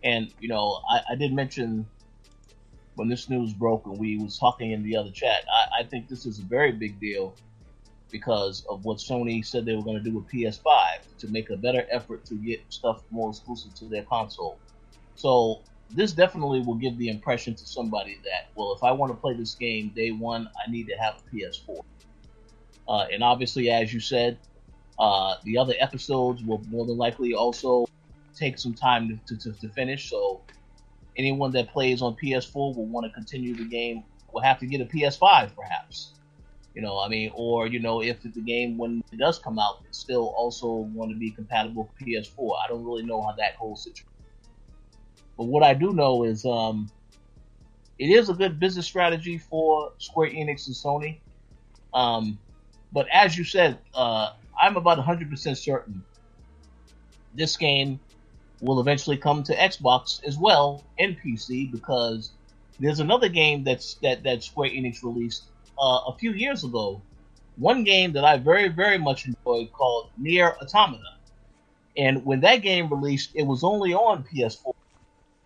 And 0.04 0.34
you 0.40 0.48
know, 0.48 0.80
I, 0.90 1.02
I 1.12 1.16
did 1.16 1.34
mention 1.34 1.86
when 2.96 3.10
this 3.10 3.30
news 3.30 3.54
broke 3.54 3.86
and 3.86 4.00
we 4.00 4.18
was 4.18 4.38
talking 4.38 4.72
in 4.72 4.84
the 4.84 4.96
other 4.96 5.12
chat. 5.12 5.44
I, 5.52 5.82
I 5.82 5.84
think 5.84 6.08
this 6.08 6.26
is 6.26 6.40
a 6.40 6.44
very 6.44 6.72
big 6.72 7.00
deal 7.00 7.36
because 8.18 8.66
of 8.70 8.86
what 8.86 8.98
Sony 8.98 9.46
said 9.46 9.66
they 9.66 9.76
were 9.76 9.84
going 9.84 10.02
to 10.02 10.10
do 10.10 10.16
with 10.16 10.26
PS5 10.32 11.00
to 11.18 11.28
make 11.28 11.50
a 11.50 11.58
better 11.58 11.86
effort 11.92 12.24
to 12.24 12.36
get 12.36 12.62
stuff 12.70 13.04
more 13.12 13.30
exclusive 13.30 13.76
to 13.76 13.86
their 13.86 14.04
console. 14.04 14.58
So 15.16 15.60
this 15.90 16.14
definitely 16.14 16.62
will 16.62 16.76
give 16.76 16.98
the 16.98 17.10
impression 17.10 17.56
to 17.56 17.66
somebody 17.66 18.18
that, 18.24 18.52
well, 18.56 18.74
if 18.74 18.86
I 18.86 18.92
want 18.94 19.12
to 19.12 19.18
play 19.18 19.34
this 19.34 19.54
game 19.56 19.90
day 19.90 20.12
one, 20.12 20.48
I 20.66 20.72
need 20.72 20.88
to 20.88 20.96
have 20.96 21.16
a 21.20 21.36
PS4. 21.36 21.84
Uh, 22.88 23.06
and 23.12 23.22
obviously, 23.22 23.70
as 23.70 23.94
you 23.94 24.00
said, 24.00 24.38
uh, 24.98 25.36
the 25.44 25.58
other 25.58 25.74
episodes 25.78 26.42
will 26.42 26.64
more 26.70 26.86
than 26.86 26.98
likely 26.98 27.34
also 27.34 27.86
take 28.34 28.58
some 28.58 28.74
time 28.74 29.20
to, 29.28 29.38
to, 29.38 29.52
to 29.52 29.68
finish. 29.68 30.10
So 30.10 30.40
anyone 31.18 31.52
that 31.52 31.68
plays 31.68 32.02
on 32.02 32.16
PS4 32.16 32.78
will 32.78 32.86
want 32.86 33.06
to 33.08 33.12
continue 33.12 33.56
the 33.56 33.66
game 33.66 34.06
will 34.32 34.42
have 34.42 34.60
to 34.60 34.66
get 34.66 34.80
a 34.80 34.86
PS5 34.86 35.54
perhaps. 35.54 36.15
You 36.76 36.82
know, 36.82 37.00
I 37.00 37.08
mean, 37.08 37.32
or 37.34 37.68
you 37.68 37.80
know, 37.80 38.02
if 38.02 38.22
the 38.22 38.30
game 38.42 38.78
when 38.78 39.02
it 39.12 39.18
does 39.18 39.40
come 39.40 39.58
out, 39.58 39.84
it 39.88 39.96
still 39.96 40.34
also 40.38 40.68
want 40.68 41.12
to 41.12 41.18
be 41.18 41.32
compatible 41.32 41.90
with 42.00 42.08
PS4. 42.08 42.58
I 42.64 42.68
don't 42.68 42.84
really 42.84 43.04
know 43.04 43.22
how 43.22 43.34
that 43.38 43.56
whole 43.56 43.76
situation. 43.78 44.10
But 45.38 45.46
what 45.46 45.64
I 45.64 45.74
do 45.74 45.94
know 45.94 46.24
is, 46.24 46.46
um, 46.46 46.90
it 47.98 48.08
is 48.08 48.30
a 48.30 48.34
good 48.34 48.60
business 48.60 48.86
strategy 48.86 49.38
for 49.38 49.92
Square 50.00 50.32
Enix 50.32 50.68
and 50.68 50.76
Sony. 50.76 51.20
Um, 51.94 52.40
but 52.92 53.08
as 53.12 53.38
you 53.38 53.46
said, 53.46 53.80
uh, 53.94 54.32
I'm 54.62 54.76
about 54.76 54.98
100% 54.98 55.58
certain 55.58 56.04
this 57.36 57.58
game 57.58 58.00
will 58.62 58.80
eventually 58.80 59.18
come 59.18 59.44
to 59.44 59.56
Xbox 59.56 60.24
as 60.26 60.38
well 60.38 60.84
and 60.98 61.18
PC 61.20 61.72
because 61.72 62.32
there's 62.80 63.00
another 63.00 63.30
game 63.30 63.64
that's 63.64 63.96
that 63.96 64.24
that 64.24 64.44
Square 64.44 64.70
Enix 64.72 65.04
released 65.04 65.44
uh, 65.80 66.02
a 66.08 66.16
few 66.18 66.32
years 66.32 66.64
ago. 66.64 67.02
One 67.58 67.84
game 67.86 68.12
that 68.14 68.26
I 68.26 68.38
very 68.38 68.68
very 68.68 68.98
much 68.98 69.26
enjoyed 69.26 69.72
called 69.72 70.10
NieR 70.22 70.58
Automata, 70.58 71.16
and 71.96 72.26
when 72.26 72.42
that 72.42 72.58
game 72.58 72.90
released, 72.90 73.32
it 73.34 73.44
was 73.44 73.64
only 73.64 73.94
on 73.94 74.24
PS4 74.24 74.74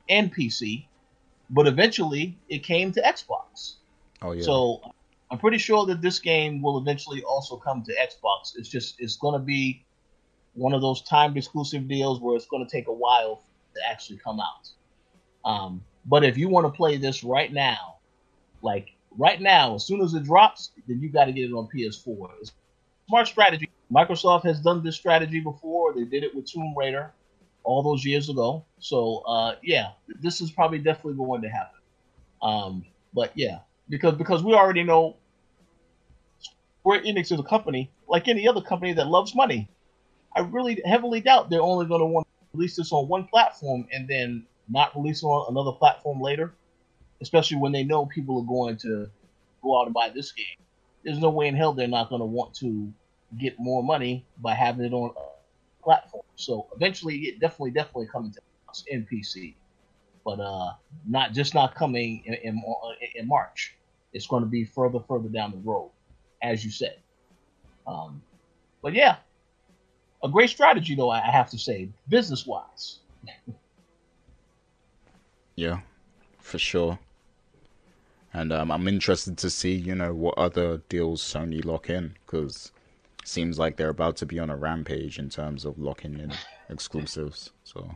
and 0.09 0.33
PC, 0.33 0.85
but 1.51 1.67
eventually 1.67 2.37
it 2.49 2.63
came 2.63 2.91
to 2.93 3.01
Xbox. 3.01 3.75
Oh 4.21 4.31
yeah. 4.31 4.41
So 4.41 4.81
I'm 5.31 5.37
pretty 5.37 5.59
sure 5.59 5.85
that 5.85 6.01
this 6.01 6.19
game 6.19 6.61
will 6.61 6.79
eventually 6.79 7.21
also 7.23 7.55
come 7.55 7.83
to 7.83 7.93
Xbox. 7.93 8.57
It's 8.57 8.69
just 8.69 8.99
it's 8.99 9.17
going 9.17 9.33
to 9.33 9.45
be 9.45 9.83
one 10.55 10.73
of 10.73 10.81
those 10.81 11.01
timed 11.03 11.37
exclusive 11.37 11.87
deals 11.87 12.19
where 12.19 12.35
it's 12.35 12.47
going 12.47 12.65
to 12.65 12.71
take 12.71 12.87
a 12.87 12.93
while 12.93 13.43
to 13.75 13.81
actually 13.89 14.17
come 14.17 14.39
out. 14.39 14.69
Um, 15.45 15.83
but 16.05 16.23
if 16.23 16.37
you 16.37 16.49
want 16.49 16.65
to 16.65 16.71
play 16.71 16.97
this 16.97 17.23
right 17.23 17.53
now, 17.53 17.97
like 18.61 18.89
right 19.19 19.39
now, 19.39 19.75
as 19.75 19.85
soon 19.85 20.01
as 20.01 20.13
it 20.13 20.23
drops, 20.23 20.71
then 20.87 20.99
you 21.01 21.09
got 21.09 21.25
to 21.25 21.31
get 21.31 21.49
it 21.49 21.53
on 21.53 21.67
PS4. 21.67 22.29
It's 22.41 22.53
smart 23.07 23.27
strategy. 23.27 23.69
Microsoft 23.93 24.43
has 24.45 24.59
done 24.61 24.83
this 24.83 24.95
strategy 24.95 25.39
before. 25.39 25.93
They 25.93 26.05
did 26.05 26.23
it 26.23 26.33
with 26.33 26.45
Tomb 26.45 26.73
Raider 26.75 27.11
all 27.63 27.83
those 27.83 28.05
years 28.05 28.29
ago. 28.29 28.65
So 28.79 29.19
uh, 29.27 29.55
yeah, 29.61 29.89
this 30.21 30.41
is 30.41 30.51
probably 30.51 30.79
definitely 30.79 31.15
going 31.15 31.41
to 31.41 31.49
happen. 31.49 31.79
Um, 32.41 32.85
but 33.13 33.31
yeah, 33.35 33.59
because 33.89 34.15
because 34.15 34.43
we 34.43 34.53
already 34.53 34.83
know 34.83 35.17
Square 36.79 37.01
Enix 37.01 37.31
is 37.31 37.39
a 37.39 37.43
company 37.43 37.91
like 38.07 38.27
any 38.27 38.47
other 38.47 38.61
company 38.61 38.93
that 38.93 39.07
loves 39.07 39.35
money. 39.35 39.69
I 40.35 40.41
really 40.41 40.81
heavily 40.85 41.19
doubt 41.21 41.49
they're 41.49 41.61
only 41.61 41.85
going 41.85 42.01
to 42.01 42.05
want 42.05 42.25
to 42.27 42.57
release 42.57 42.75
this 42.75 42.91
on 42.91 43.07
one 43.07 43.25
platform 43.25 43.87
and 43.91 44.07
then 44.07 44.45
not 44.69 44.95
release 44.95 45.23
it 45.23 45.25
on 45.25 45.51
another 45.51 45.75
platform 45.75 46.21
later, 46.21 46.53
especially 47.21 47.57
when 47.57 47.71
they 47.71 47.83
know 47.83 48.05
people 48.05 48.39
are 48.39 48.45
going 48.45 48.77
to 48.77 49.09
go 49.61 49.79
out 49.79 49.85
and 49.85 49.93
buy 49.93 50.09
this 50.09 50.31
game. 50.31 50.45
There's 51.03 51.19
no 51.19 51.29
way 51.29 51.47
in 51.47 51.55
hell 51.55 51.73
they're 51.73 51.87
not 51.87 52.09
going 52.09 52.21
to 52.21 52.25
want 52.25 52.53
to 52.55 52.91
get 53.37 53.59
more 53.59 53.83
money 53.83 54.25
by 54.39 54.53
having 54.53 54.85
it 54.85 54.93
on 54.93 55.11
a 55.15 55.83
platform. 55.83 56.23
So 56.35 56.67
eventually, 56.75 57.17
it 57.19 57.39
definitely, 57.39 57.71
definitely 57.71 58.07
coming 58.07 58.31
to 58.31 58.39
in 58.87 59.07
PC, 59.11 59.55
but 60.23 60.39
uh, 60.39 60.73
not 61.07 61.33
just 61.33 61.53
not 61.55 61.73
coming 61.73 62.21
in, 62.25 62.35
in, 62.35 62.63
in 63.15 63.27
March. 63.27 63.75
It's 64.13 64.27
going 64.27 64.43
to 64.43 64.49
be 64.49 64.65
further, 64.65 64.99
further 65.07 65.29
down 65.29 65.51
the 65.51 65.57
road, 65.57 65.91
as 66.41 66.63
you 66.63 66.71
said. 66.71 66.97
Um, 67.87 68.21
but 68.81 68.93
yeah, 68.93 69.17
a 70.23 70.29
great 70.29 70.49
strategy, 70.49 70.95
though, 70.95 71.09
I 71.09 71.19
have 71.19 71.49
to 71.51 71.57
say, 71.57 71.89
business 72.07 72.45
wise. 72.45 72.99
yeah, 75.55 75.79
for 76.39 76.59
sure. 76.59 76.99
And 78.33 78.53
um, 78.53 78.71
I'm 78.71 78.87
interested 78.87 79.37
to 79.39 79.49
see, 79.49 79.73
you 79.73 79.95
know, 79.95 80.13
what 80.13 80.37
other 80.37 80.77
deals 80.89 81.21
Sony 81.21 81.65
lock 81.65 81.89
in 81.89 82.15
because 82.25 82.71
seems 83.25 83.59
like 83.59 83.75
they're 83.75 83.89
about 83.89 84.17
to 84.17 84.25
be 84.25 84.39
on 84.39 84.49
a 84.49 84.55
rampage 84.55 85.19
in 85.19 85.29
terms 85.29 85.65
of 85.65 85.77
locking 85.79 86.19
in 86.19 86.33
exclusives. 86.69 87.51
So. 87.63 87.89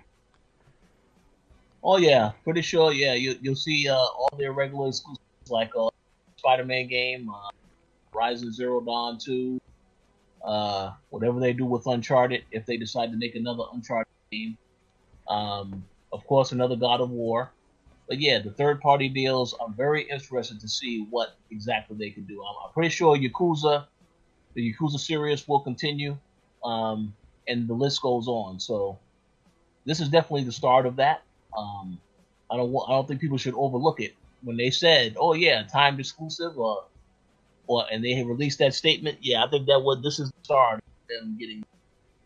Oh 1.84 1.97
yeah, 1.97 2.31
pretty 2.43 2.61
sure. 2.61 2.93
Yeah, 2.93 3.14
you 3.14 3.35
you'll 3.41 3.55
see 3.55 3.89
uh, 3.89 3.95
all 3.95 4.34
their 4.38 4.53
regular 4.53 4.88
exclusives 4.88 5.19
like 5.49 5.72
uh, 5.77 5.89
Spider-Man 6.38 6.88
game, 6.88 7.30
uh, 7.30 7.49
Horizon 8.14 8.53
Zero 8.53 8.80
Dawn 8.80 9.18
two, 9.18 9.60
uh, 10.43 10.91
whatever 11.10 11.39
they 11.39 11.53
do 11.53 11.65
with 11.65 11.85
Uncharted, 11.85 12.43
if 12.51 12.65
they 12.65 12.77
decide 12.77 13.11
to 13.11 13.18
make 13.18 13.35
another 13.35 13.64
Uncharted 13.73 14.11
game. 14.31 14.57
Um, 15.27 15.84
of 16.11 16.26
course, 16.26 16.51
another 16.51 16.76
God 16.76 17.01
of 17.01 17.10
War. 17.10 17.51
But 18.07 18.19
yeah, 18.19 18.39
the 18.39 18.51
third 18.51 18.81
party 18.81 19.09
deals, 19.09 19.55
I'm 19.63 19.73
very 19.73 20.03
interested 20.03 20.59
to 20.59 20.67
see 20.67 21.07
what 21.09 21.38
exactly 21.51 21.95
they 21.97 22.09
can 22.09 22.25
do. 22.25 22.43
I'm, 22.43 22.55
I'm 22.65 22.73
pretty 22.73 22.89
sure 22.89 23.17
Yakuza, 23.17 23.85
the 24.53 24.73
Yakuza 24.73 24.99
series 24.99 25.47
will 25.47 25.61
continue, 25.61 26.17
um, 26.63 27.15
and 27.47 27.67
the 27.67 27.73
list 27.73 28.01
goes 28.01 28.27
on. 28.27 28.59
So 28.59 28.99
this 29.85 29.99
is 29.99 30.09
definitely 30.09 30.43
the 30.43 30.51
start 30.51 30.85
of 30.85 30.97
that. 30.97 31.23
Um, 31.57 31.99
I 32.51 32.57
don't 32.57 32.75
I 32.88 32.91
don't 32.91 33.07
think 33.07 33.21
people 33.21 33.38
should 33.38 33.55
overlook 33.55 33.99
it 33.99 34.15
when 34.43 34.57
they 34.57 34.69
said, 34.69 35.15
"Oh 35.19 35.34
yeah, 35.34 35.63
timed 35.63 35.99
exclusive," 35.99 36.57
or 36.57 36.85
or 37.67 37.85
and 37.91 38.03
they 38.03 38.21
released 38.23 38.59
that 38.59 38.73
statement. 38.73 39.19
Yeah, 39.21 39.43
I 39.43 39.49
think 39.49 39.67
that 39.67 39.80
was 39.80 40.01
this 40.03 40.19
is 40.19 40.30
the 40.30 40.43
start 40.43 40.75
of 40.75 41.07
them 41.09 41.38
getting 41.39 41.63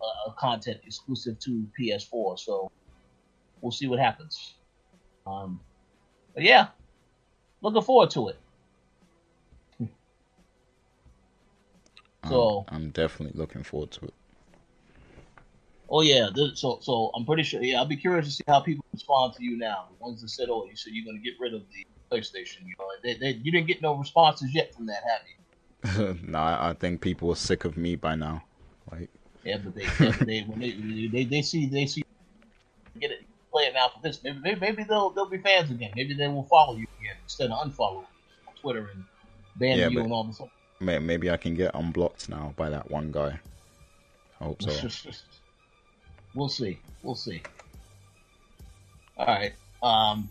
uh, 0.01 0.31
content 0.31 0.81
exclusive 0.85 1.39
to 1.39 1.67
PS4. 1.79 2.39
So 2.39 2.71
we'll 3.61 3.71
see 3.71 3.87
what 3.87 3.99
happens. 3.99 4.55
Um, 5.27 5.59
but 6.33 6.43
yeah, 6.43 6.67
looking 7.61 7.81
forward 7.81 8.09
to 8.11 8.29
it. 8.29 8.37
so 12.27 12.65
I'm, 12.69 12.83
I'm 12.83 12.89
definitely 12.91 13.37
looking 13.39 13.63
forward 13.63 13.91
to 13.91 14.05
it. 14.05 14.13
Oh 15.89 16.01
yeah, 16.01 16.29
this, 16.33 16.59
so 16.59 16.79
so 16.81 17.11
I'm 17.15 17.25
pretty 17.25 17.43
sure. 17.43 17.61
Yeah, 17.61 17.77
I'll 17.77 17.85
be 17.85 17.95
curious 17.95 18.25
to 18.25 18.31
see 18.31 18.43
how 18.47 18.59
people 18.59 18.83
respond 18.93 19.33
to 19.35 19.43
you 19.43 19.57
now. 19.57 19.87
The 19.89 20.03
ones 20.03 20.21
that 20.21 20.29
said, 20.29 20.47
"Oh, 20.49 20.65
you 20.69 20.75
said 20.75 20.93
you're 20.93 21.05
going 21.05 21.17
to 21.17 21.23
get 21.23 21.39
rid 21.39 21.53
of 21.53 21.61
the 21.69 21.85
PlayStation," 22.15 22.61
you 22.65 22.73
know, 22.77 22.85
they, 23.03 23.15
they, 23.15 23.39
you 23.41 23.51
didn't 23.51 23.67
get 23.67 23.81
no 23.81 23.95
responses 23.95 24.53
yet 24.53 24.73
from 24.75 24.87
that, 24.87 25.01
have 25.03 25.21
you? 25.27 26.17
no, 26.27 26.39
I 26.39 26.75
think 26.77 27.01
people 27.01 27.31
are 27.31 27.35
sick 27.35 27.63
of 27.63 27.77
me 27.77 27.95
by 27.95 28.15
now. 28.15 28.43
Like, 28.91 29.09
yeah, 29.43 29.57
but 29.63 29.75
they 29.75 29.85
they, 29.85 30.25
they, 30.25 30.41
when 30.41 30.59
they, 30.59 31.07
they, 31.11 31.23
they 31.23 31.41
see 31.41 31.67
they 31.67 31.85
see 31.85 32.01
get 32.99 33.11
it 33.11 33.19
play 33.51 33.63
it 33.63 33.73
now 33.73 33.86
for 33.86 33.86
this. 34.02 34.24
Maybe, 34.24 34.40
maybe 34.40 34.60
maybe 34.60 34.84
they'll 34.84 35.10
they'll 35.10 35.30
be 35.30 35.38
fans 35.38 35.72
again. 35.72 35.91
Maybe 35.95 36.14
they 36.14 36.28
will 36.28 36.44
follow 36.44 36.76
you 36.76 36.88
again 36.99 37.15
instead 37.24 37.52
of 37.52 37.60
unfollow 37.60 38.06
on 38.48 38.53
Twitter 38.61 38.90
and 38.94 39.03
ban 39.56 39.78
yeah, 39.78 39.88
you 39.90 40.02
and 40.02 40.11
all 40.11 40.24
this. 40.24 40.41
Maybe 40.80 41.32
I 41.32 41.38
can 41.38 41.56
get 41.56 41.72
unblocked 41.74 42.30
now 42.30 42.53
by 42.56 42.69
that 42.69 42.90
one 42.91 43.11
guy. 43.11 43.40
I 44.40 44.44
hope 44.44 44.61
so. 44.61 44.90
we'll 46.36 46.49
see. 46.49 46.80
We'll 47.02 47.15
see. 47.15 47.41
All 49.18 49.26
right. 49.26 49.53
Um, 49.82 50.30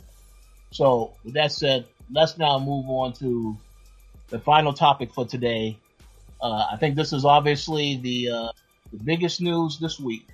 so 0.70 1.14
with 1.24 1.34
that 1.34 1.52
said, 1.52 1.86
let's 2.12 2.38
now 2.38 2.58
move 2.58 2.88
on 2.88 3.12
to 3.14 3.56
the 4.28 4.38
final 4.38 4.72
topic 4.72 5.12
for 5.12 5.26
today. 5.26 5.78
Uh, 6.40 6.66
I 6.70 6.76
think 6.76 6.94
this 6.94 7.12
is 7.12 7.24
obviously 7.24 7.96
the 7.96 8.30
uh, 8.30 8.52
the 8.92 8.98
biggest 9.02 9.40
news 9.40 9.78
this 9.78 9.98
week 9.98 10.26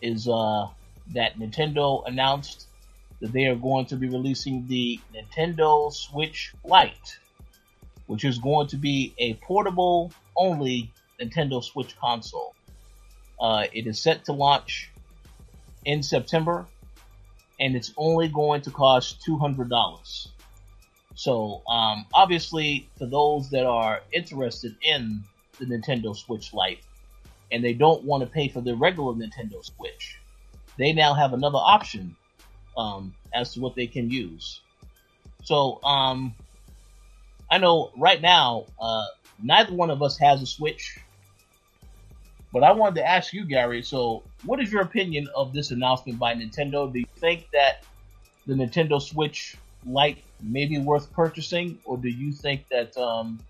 is 0.00 0.28
uh, 0.28 0.66
that 1.12 1.38
Nintendo 1.38 2.06
announced 2.06 2.66
that 3.20 3.32
they 3.32 3.44
are 3.46 3.56
going 3.56 3.86
to 3.86 3.96
be 3.96 4.08
releasing 4.08 4.66
the 4.66 4.98
Nintendo 5.14 5.92
Switch 5.92 6.52
Lite, 6.64 7.18
which 8.06 8.24
is 8.24 8.38
going 8.38 8.66
to 8.68 8.76
be 8.76 9.14
a 9.18 9.34
portable 9.34 10.12
only 10.36 10.90
Nintendo 11.20 11.62
Switch 11.62 11.96
console. 11.98 12.54
Uh, 13.40 13.64
it 13.72 13.86
is 13.86 14.00
set 14.00 14.24
to 14.24 14.32
launch 14.32 14.90
in 15.84 16.02
September, 16.02 16.66
and 17.60 17.76
it's 17.76 17.92
only 17.96 18.28
going 18.28 18.62
to 18.62 18.70
cost 18.70 19.22
two 19.22 19.38
hundred 19.38 19.68
dollars. 19.68 20.28
So, 21.14 21.62
um, 21.68 22.06
obviously, 22.12 22.88
for 22.98 23.06
those 23.06 23.50
that 23.50 23.66
are 23.66 24.00
interested 24.12 24.74
in 24.82 25.22
the 25.60 25.66
Nintendo 25.66 26.16
Switch 26.16 26.52
Lite, 26.52 26.80
and 27.52 27.62
they 27.62 27.72
don't 27.72 28.02
want 28.02 28.24
to 28.24 28.28
pay 28.28 28.48
for 28.48 28.60
the 28.60 28.74
regular 28.74 29.14
Nintendo 29.14 29.64
Switch, 29.64 30.18
they 30.78 30.92
now 30.92 31.14
have 31.14 31.32
another 31.32 31.58
option 31.58 32.16
um, 32.76 33.14
as 33.32 33.54
to 33.54 33.60
what 33.60 33.74
they 33.74 33.86
can 33.86 34.10
use. 34.10 34.60
So 35.42 35.82
um, 35.84 36.34
I 37.50 37.58
know 37.58 37.90
right 37.96 38.20
now 38.20 38.66
uh, 38.80 39.06
neither 39.42 39.72
one 39.72 39.90
of 39.90 40.02
us 40.02 40.18
has 40.18 40.42
a 40.42 40.46
Switch, 40.46 40.98
but 42.52 42.62
I 42.62 42.72
wanted 42.72 42.96
to 42.96 43.08
ask 43.08 43.32
you, 43.32 43.44
Gary. 43.44 43.82
So, 43.82 44.22
what 44.44 44.60
is 44.60 44.72
your 44.72 44.82
opinion 44.82 45.28
of 45.34 45.52
this 45.52 45.72
announcement 45.72 46.18
by 46.18 46.34
Nintendo? 46.34 46.90
Do 46.90 47.00
you 47.00 47.06
think 47.16 47.48
that 47.52 47.84
the 48.46 48.54
Nintendo 48.54 49.02
Switch 49.02 49.56
Lite 49.86 50.22
may 50.40 50.66
be 50.66 50.78
worth 50.78 51.12
purchasing, 51.12 51.78
or 51.84 51.98
do 51.98 52.08
you 52.08 52.32
think 52.32 52.68
that 52.68 52.96
um, 52.96 53.40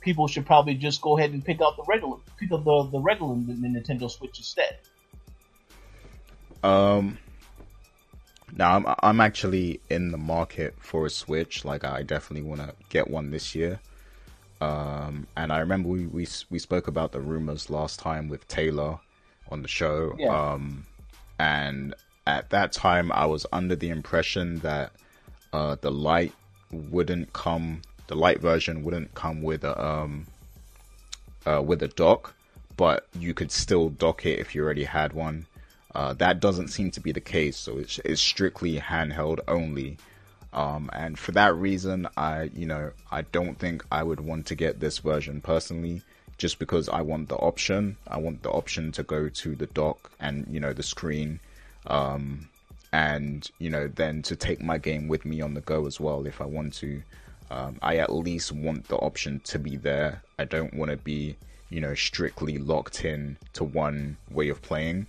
people 0.00 0.26
should 0.26 0.44
probably 0.44 0.74
just 0.74 1.00
go 1.00 1.16
ahead 1.16 1.30
and 1.30 1.44
pick 1.44 1.60
out 1.62 1.76
the 1.76 1.84
regular, 1.86 2.16
pick 2.36 2.50
up 2.52 2.64
the 2.64 2.82
the 2.90 2.98
regular 2.98 3.36
Nintendo 3.36 4.10
Switch 4.10 4.38
instead? 4.38 4.76
Um, 6.62 7.18
now 8.56 8.76
I'm 8.76 8.94
I'm 9.02 9.20
actually 9.20 9.80
in 9.90 10.10
the 10.10 10.18
market 10.18 10.74
for 10.78 11.06
a 11.06 11.10
Switch. 11.10 11.64
Like 11.64 11.84
I 11.84 12.02
definitely 12.02 12.48
want 12.48 12.60
to 12.60 12.74
get 12.88 13.08
one 13.08 13.30
this 13.30 13.54
year. 13.54 13.80
Um, 14.60 15.26
and 15.36 15.52
I 15.52 15.58
remember 15.58 15.88
we, 15.88 16.06
we 16.06 16.26
we 16.50 16.58
spoke 16.58 16.86
about 16.86 17.12
the 17.12 17.20
rumors 17.20 17.70
last 17.70 17.98
time 17.98 18.28
with 18.28 18.46
Taylor 18.48 18.98
on 19.50 19.62
the 19.62 19.68
show. 19.68 20.14
Yeah. 20.18 20.52
Um, 20.52 20.86
and 21.38 21.94
at 22.26 22.50
that 22.50 22.72
time, 22.72 23.10
I 23.10 23.26
was 23.26 23.46
under 23.52 23.74
the 23.74 23.90
impression 23.90 24.60
that 24.60 24.92
uh, 25.52 25.76
the 25.80 25.90
Lite 25.90 26.32
wouldn't 26.70 27.32
come, 27.32 27.82
the 28.06 28.14
Lite 28.14 28.40
version 28.40 28.84
wouldn't 28.84 29.14
come 29.14 29.42
with 29.42 29.64
a 29.64 29.84
um, 29.84 30.26
uh, 31.46 31.60
with 31.60 31.82
a 31.82 31.88
dock, 31.88 32.34
but 32.76 33.06
you 33.18 33.34
could 33.34 33.50
still 33.50 33.88
dock 33.88 34.24
it 34.24 34.38
if 34.38 34.54
you 34.54 34.62
already 34.62 34.84
had 34.84 35.12
one. 35.12 35.46
Uh, 35.94 36.14
that 36.14 36.40
doesn't 36.40 36.68
seem 36.68 36.90
to 36.90 37.00
be 37.00 37.12
the 37.12 37.20
case, 37.20 37.56
so 37.56 37.78
it's, 37.78 37.98
it's 38.04 38.20
strictly 38.20 38.78
handheld 38.78 39.40
only. 39.46 39.98
Um, 40.52 40.90
and 40.92 41.18
for 41.18 41.32
that 41.32 41.54
reason, 41.54 42.08
I, 42.16 42.50
you 42.54 42.66
know, 42.66 42.92
I 43.10 43.22
don't 43.22 43.58
think 43.58 43.84
I 43.90 44.02
would 44.02 44.20
want 44.20 44.46
to 44.46 44.54
get 44.54 44.80
this 44.80 44.98
version 44.98 45.40
personally, 45.40 46.02
just 46.38 46.58
because 46.58 46.88
I 46.88 47.02
want 47.02 47.28
the 47.28 47.36
option. 47.36 47.96
I 48.08 48.18
want 48.18 48.42
the 48.42 48.50
option 48.50 48.92
to 48.92 49.02
go 49.02 49.28
to 49.28 49.54
the 49.54 49.66
dock 49.66 50.10
and, 50.18 50.46
you 50.50 50.60
know, 50.60 50.72
the 50.72 50.82
screen, 50.82 51.40
um, 51.86 52.48
and, 52.92 53.50
you 53.58 53.70
know, 53.70 53.88
then 53.88 54.22
to 54.22 54.36
take 54.36 54.62
my 54.62 54.78
game 54.78 55.08
with 55.08 55.24
me 55.24 55.40
on 55.40 55.54
the 55.54 55.60
go 55.60 55.86
as 55.86 56.00
well 56.00 56.26
if 56.26 56.40
I 56.40 56.46
want 56.46 56.74
to. 56.74 57.02
Um, 57.50 57.78
I 57.82 57.98
at 57.98 58.12
least 58.14 58.50
want 58.50 58.88
the 58.88 58.96
option 58.96 59.40
to 59.44 59.58
be 59.58 59.76
there. 59.76 60.22
I 60.38 60.46
don't 60.46 60.72
want 60.72 60.90
to 60.90 60.96
be, 60.96 61.36
you 61.68 61.80
know, 61.80 61.94
strictly 61.94 62.56
locked 62.56 63.04
in 63.04 63.36
to 63.54 63.64
one 63.64 64.16
way 64.30 64.48
of 64.48 64.62
playing 64.62 65.06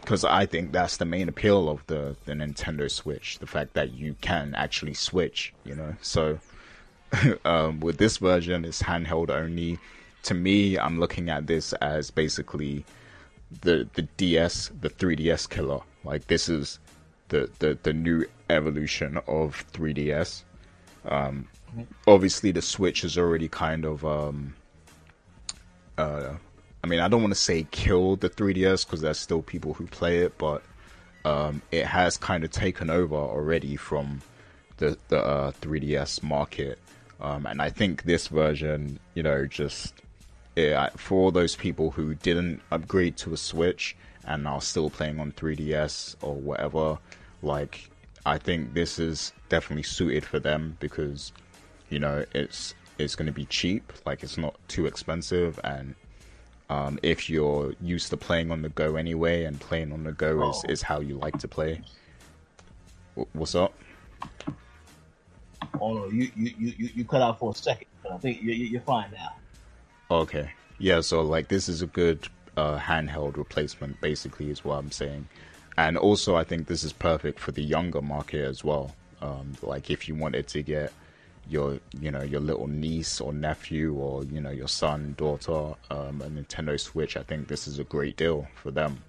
because 0.00 0.24
um, 0.24 0.30
I 0.30 0.46
think 0.46 0.70
that's 0.70 0.98
the 0.98 1.04
main 1.04 1.28
appeal 1.28 1.68
of 1.68 1.84
the 1.88 2.16
the 2.24 2.34
Nintendo 2.34 2.90
Switch, 2.90 3.38
the 3.38 3.46
fact 3.46 3.74
that 3.74 3.92
you 3.94 4.14
can 4.20 4.54
actually 4.54 4.94
switch, 4.94 5.52
you 5.64 5.74
know. 5.74 5.96
So 6.02 6.38
um, 7.44 7.80
with 7.80 7.98
this 7.98 8.18
version, 8.18 8.64
it's 8.64 8.82
handheld 8.82 9.30
only. 9.30 9.78
To 10.24 10.34
me, 10.34 10.78
I'm 10.78 11.00
looking 11.00 11.30
at 11.30 11.46
this 11.46 11.72
as 11.74 12.10
basically 12.10 12.84
the 13.62 13.88
the 13.94 14.02
DS, 14.16 14.70
the 14.80 14.90
3DS 14.90 15.48
killer. 15.48 15.80
Like 16.04 16.28
this 16.28 16.48
is 16.48 16.78
the 17.28 17.50
the 17.58 17.76
the 17.82 17.92
new 17.92 18.26
evolution 18.50 19.18
of 19.26 19.64
3DS. 19.72 20.44
Um, 21.06 21.48
obviously, 22.06 22.52
the 22.52 22.62
Switch 22.62 23.02
is 23.02 23.18
already 23.18 23.48
kind 23.48 23.84
of 23.84 24.04
um, 24.04 24.54
uh, 25.98 26.34
I 26.82 26.86
mean, 26.86 27.00
I 27.00 27.08
don't 27.08 27.20
want 27.20 27.34
to 27.34 27.40
say 27.40 27.66
kill 27.70 28.16
the 28.16 28.30
3DS 28.30 28.86
because 28.86 29.00
there's 29.02 29.18
still 29.18 29.42
people 29.42 29.74
who 29.74 29.86
play 29.86 30.18
it, 30.18 30.38
but 30.38 30.62
um, 31.24 31.62
it 31.70 31.86
has 31.86 32.16
kind 32.16 32.44
of 32.44 32.50
taken 32.50 32.88
over 32.88 33.14
already 33.14 33.76
from 33.76 34.22
the 34.78 34.96
the 35.08 35.18
uh, 35.18 35.52
3DS 35.60 36.22
market. 36.22 36.78
Um, 37.20 37.44
and 37.44 37.60
I 37.60 37.68
think 37.68 38.04
this 38.04 38.28
version, 38.28 38.98
you 39.14 39.22
know, 39.22 39.44
just 39.44 39.94
for 40.96 41.32
those 41.32 41.56
people 41.56 41.90
who 41.90 42.14
didn't 42.14 42.60
upgrade 42.70 43.16
to 43.18 43.32
a 43.32 43.36
Switch 43.36 43.96
and 44.26 44.46
are 44.46 44.60
still 44.60 44.90
playing 44.90 45.20
on 45.20 45.32
3DS 45.32 46.16
or 46.22 46.34
whatever, 46.34 46.98
like 47.42 47.90
I 48.26 48.38
think 48.38 48.74
this 48.74 48.98
is 48.98 49.32
definitely 49.48 49.82
suited 49.82 50.24
for 50.24 50.38
them 50.38 50.76
because 50.80 51.32
you 51.88 51.98
know 51.98 52.24
it's 52.34 52.74
it's 52.98 53.14
going 53.14 53.26
to 53.26 53.32
be 53.32 53.46
cheap, 53.46 53.92
like 54.04 54.22
it's 54.22 54.36
not 54.36 54.56
too 54.68 54.86
expensive 54.86 55.58
and 55.64 55.94
um, 56.70 57.00
if 57.02 57.28
you're 57.28 57.74
used 57.82 58.10
to 58.10 58.16
playing 58.16 58.52
on 58.52 58.62
the 58.62 58.68
go 58.68 58.94
anyway, 58.94 59.44
and 59.44 59.60
playing 59.60 59.92
on 59.92 60.04
the 60.04 60.12
go 60.12 60.44
oh. 60.44 60.50
is, 60.50 60.64
is 60.68 60.82
how 60.82 61.00
you 61.00 61.16
like 61.18 61.36
to 61.40 61.48
play. 61.48 61.82
what's 63.32 63.56
up? 63.56 63.74
Oh 65.80 65.94
no, 65.94 66.06
you 66.06 66.30
you, 66.36 66.54
you, 66.56 66.90
you 66.94 67.04
cut 67.04 67.22
out 67.22 67.40
for 67.40 67.50
a 67.50 67.54
second, 67.54 67.88
but 68.04 68.12
I 68.12 68.18
think 68.18 68.40
you, 68.40 68.52
you're 68.52 68.80
fine 68.82 69.10
now. 69.12 69.34
Okay, 70.10 70.52
yeah. 70.78 71.00
So 71.00 71.22
like, 71.22 71.48
this 71.48 71.68
is 71.68 71.82
a 71.82 71.86
good 71.86 72.28
uh, 72.56 72.78
handheld 72.78 73.36
replacement, 73.36 74.00
basically, 74.00 74.48
is 74.50 74.64
what 74.64 74.78
I'm 74.78 74.92
saying. 74.92 75.28
And 75.76 75.96
also, 75.96 76.36
I 76.36 76.44
think 76.44 76.68
this 76.68 76.84
is 76.84 76.92
perfect 76.92 77.40
for 77.40 77.50
the 77.50 77.62
younger 77.62 78.02
market 78.02 78.44
as 78.44 78.62
well. 78.62 78.94
Um, 79.20 79.54
like, 79.62 79.90
if 79.90 80.08
you 80.08 80.14
wanted 80.14 80.46
to 80.48 80.62
get 80.62 80.92
your 81.50 81.80
you 81.98 82.10
know 82.10 82.22
your 82.22 82.40
little 82.40 82.68
niece 82.68 83.20
or 83.20 83.32
nephew 83.32 83.94
or 83.94 84.24
you 84.24 84.40
know 84.40 84.50
your 84.50 84.68
son 84.68 85.14
daughter 85.18 85.74
um, 85.90 86.22
a 86.22 86.28
Nintendo 86.28 86.78
Switch, 86.78 87.16
I 87.16 87.22
think 87.22 87.48
this 87.48 87.66
is 87.66 87.78
a 87.78 87.84
great 87.84 88.16
deal 88.16 88.46
for 88.54 88.70
them. 88.70 89.02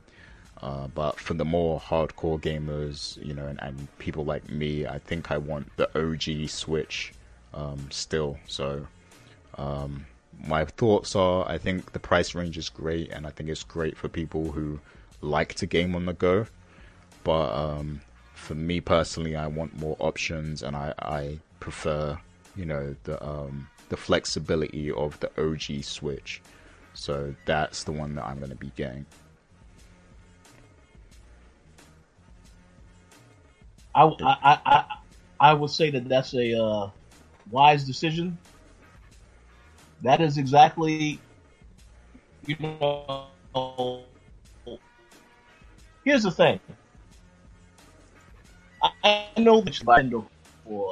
Uh, 0.62 0.88
but 0.88 1.20
for 1.20 1.34
the 1.34 1.46
more 1.46 1.80
hardcore 1.80 2.40
gamers, 2.40 3.24
you 3.26 3.34
know, 3.34 3.48
and, 3.48 3.60
and, 3.64 3.88
people 3.98 4.24
like 4.24 4.48
me, 4.48 4.86
I 4.86 5.00
think 5.00 5.32
I 5.32 5.40
want 5.40 5.76
the 5.76 5.90
OG 6.00 6.50
Switch 6.50 7.14
um, 7.52 7.88
still. 7.90 8.38
So 8.46 8.86
um, 9.58 10.06
my 10.46 10.66
thoughts 10.66 11.16
are, 11.16 11.48
I 11.50 11.58
think 11.58 11.94
the 11.94 12.00
price 12.00 12.36
range 12.36 12.60
is 12.60 12.70
great, 12.70 13.10
and 13.10 13.26
I 13.26 13.32
think 13.32 13.50
it's 13.50 13.64
great 13.64 13.98
for 13.98 14.08
people 14.08 14.52
who 14.52 14.80
like 15.22 15.56
to 15.56 15.66
game 15.66 15.96
on 15.96 16.06
the 16.06 16.14
go. 16.14 16.46
But 17.24 17.54
um, 17.56 18.02
for 18.36 18.54
me 18.54 18.82
personally, 18.82 19.36
I 19.36 19.48
want 19.48 19.80
more 19.80 19.96
options, 20.00 20.62
and 20.62 20.76
I, 20.76 20.94
I 21.00 21.40
prefer 21.60 22.20
you 22.56 22.66
know 22.66 22.96
the 23.04 23.24
um, 23.26 23.68
the 23.90 23.98
flexibility 23.98 24.92
of 24.92 25.20
the 25.20 25.30
OG 25.38 25.84
Switch. 25.84 26.42
So 26.94 27.34
that's 27.46 27.84
the 27.84 27.92
one 27.92 28.16
that 28.16 28.26
I'm 28.26 28.38
going 28.38 28.50
to 28.50 28.56
be 28.56 28.72
getting. 28.76 29.06
I, 33.94 34.04
I, 34.04 34.60
I, 34.66 34.86
I 35.40 35.54
would 35.54 35.70
say 35.70 35.90
that 35.92 36.08
that's 36.08 36.34
a 36.34 36.62
uh, 36.62 36.90
wise 37.50 37.84
decision. 37.84 38.38
That 40.02 40.22
is 40.22 40.38
exactly, 40.38 41.20
you 42.46 42.56
know. 42.60 43.28
Here's 46.04 46.24
the 46.24 46.32
thing. 46.32 46.60
I, 48.82 49.28
know 49.38 49.62
that 49.62 49.74
Nintendo 49.74 50.26
for 50.64 50.92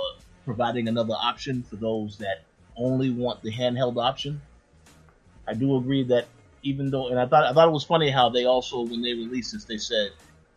providing 0.50 0.88
another 0.88 1.14
option 1.14 1.62
for 1.62 1.76
those 1.76 2.18
that 2.18 2.42
only 2.76 3.12
want 3.12 3.40
the 3.44 3.52
handheld 3.52 4.04
option. 4.04 4.42
I 5.48 5.54
do 5.54 5.78
agree 5.78 6.04
that 6.06 6.26
even 6.64 6.90
though, 6.90 7.10
and 7.10 7.20
I 7.20 7.28
thought 7.28 7.46
I 7.46 7.54
thought 7.54 7.68
it 7.68 7.72
was 7.72 7.84
funny 7.84 8.10
how 8.10 8.30
they 8.30 8.46
also 8.46 8.82
when 8.82 9.04
they 9.04 9.14
released 9.14 9.54
this, 9.54 9.66
they 9.66 9.78
said 9.78 10.10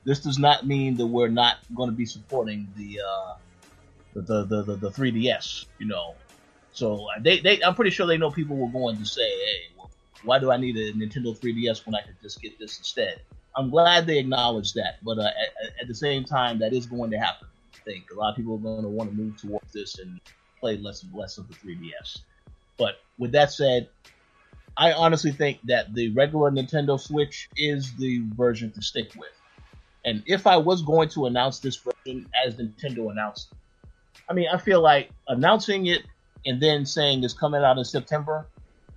this 0.05 0.20
does 0.20 0.39
not 0.39 0.66
mean 0.66 0.97
that 0.97 1.06
we're 1.06 1.28
not 1.28 1.56
going 1.74 1.90
to 1.90 1.94
be 1.94 2.06
supporting 2.06 2.69
the 2.74 3.01
uh, 3.06 3.35
the, 4.14 4.47
the, 4.47 4.62
the 4.62 4.77
the 4.77 4.90
3DS. 4.90 5.66
You 5.78 5.89
know, 5.89 6.14
so 6.73 7.06
they, 7.20 7.40
they 7.40 7.62
I'm 7.62 7.74
pretty 7.74 7.90
sure 7.90 8.06
they 8.06 8.16
know 8.16 8.31
people 8.31 8.56
were 8.56 8.73
going 8.73 8.97
to 8.97 9.05
say, 9.05 9.28
hey, 9.28 9.60
well, 9.77 9.90
why 10.24 10.39
do 10.39 10.51
I 10.51 10.56
need 10.56 10.74
a 10.78 10.94
Nintendo 10.94 11.39
3DS 11.39 11.85
when 11.85 11.94
I 11.94 12.01
could 12.01 12.16
just 12.23 12.40
get 12.40 12.59
this 12.59 12.78
instead? 12.78 13.20
I'm 13.55 13.69
glad 13.69 14.06
they 14.06 14.19
acknowledged 14.19 14.77
that, 14.77 15.05
but 15.05 15.19
uh, 15.19 15.24
at, 15.24 15.82
at 15.82 15.86
the 15.86 15.94
same 15.94 16.24
time, 16.24 16.60
that 16.60 16.73
is 16.73 16.86
going 16.86 17.10
to 17.10 17.19
happen 17.19 17.48
think. 17.84 18.10
A 18.10 18.14
lot 18.14 18.30
of 18.30 18.36
people 18.36 18.54
are 18.54 18.59
going 18.59 18.82
to 18.82 18.88
want 18.88 19.10
to 19.10 19.16
move 19.16 19.40
towards 19.40 19.72
this 19.72 19.98
and 19.98 20.20
play 20.60 20.76
less 20.76 21.02
and 21.02 21.14
less 21.14 21.38
of 21.38 21.48
the 21.48 21.54
3DS. 21.54 22.20
But 22.78 23.00
with 23.18 23.32
that 23.32 23.52
said, 23.52 23.88
I 24.76 24.92
honestly 24.92 25.32
think 25.32 25.59
that 25.64 25.94
the 25.94 26.10
regular 26.10 26.50
Nintendo 26.50 26.98
Switch 26.98 27.48
is 27.56 27.94
the 27.96 28.22
version 28.34 28.70
to 28.72 28.82
stick 28.82 29.12
with. 29.16 29.32
And 30.04 30.22
if 30.26 30.46
I 30.46 30.56
was 30.56 30.82
going 30.82 31.09
to 31.10 31.26
announce 31.26 31.59
this 31.59 31.76
version 31.76 32.26
as 32.46 32.54
Nintendo 32.54 33.10
announced, 33.10 33.52
I 34.28 34.32
mean, 34.32 34.48
I 34.52 34.59
feel 34.59 34.80
like 34.80 35.10
announcing 35.28 35.86
it 35.86 36.02
and 36.46 36.60
then 36.60 36.86
saying 36.86 37.22
it's 37.22 37.34
coming 37.34 37.62
out 37.62 37.78
in 37.78 37.84
September, 37.84 38.46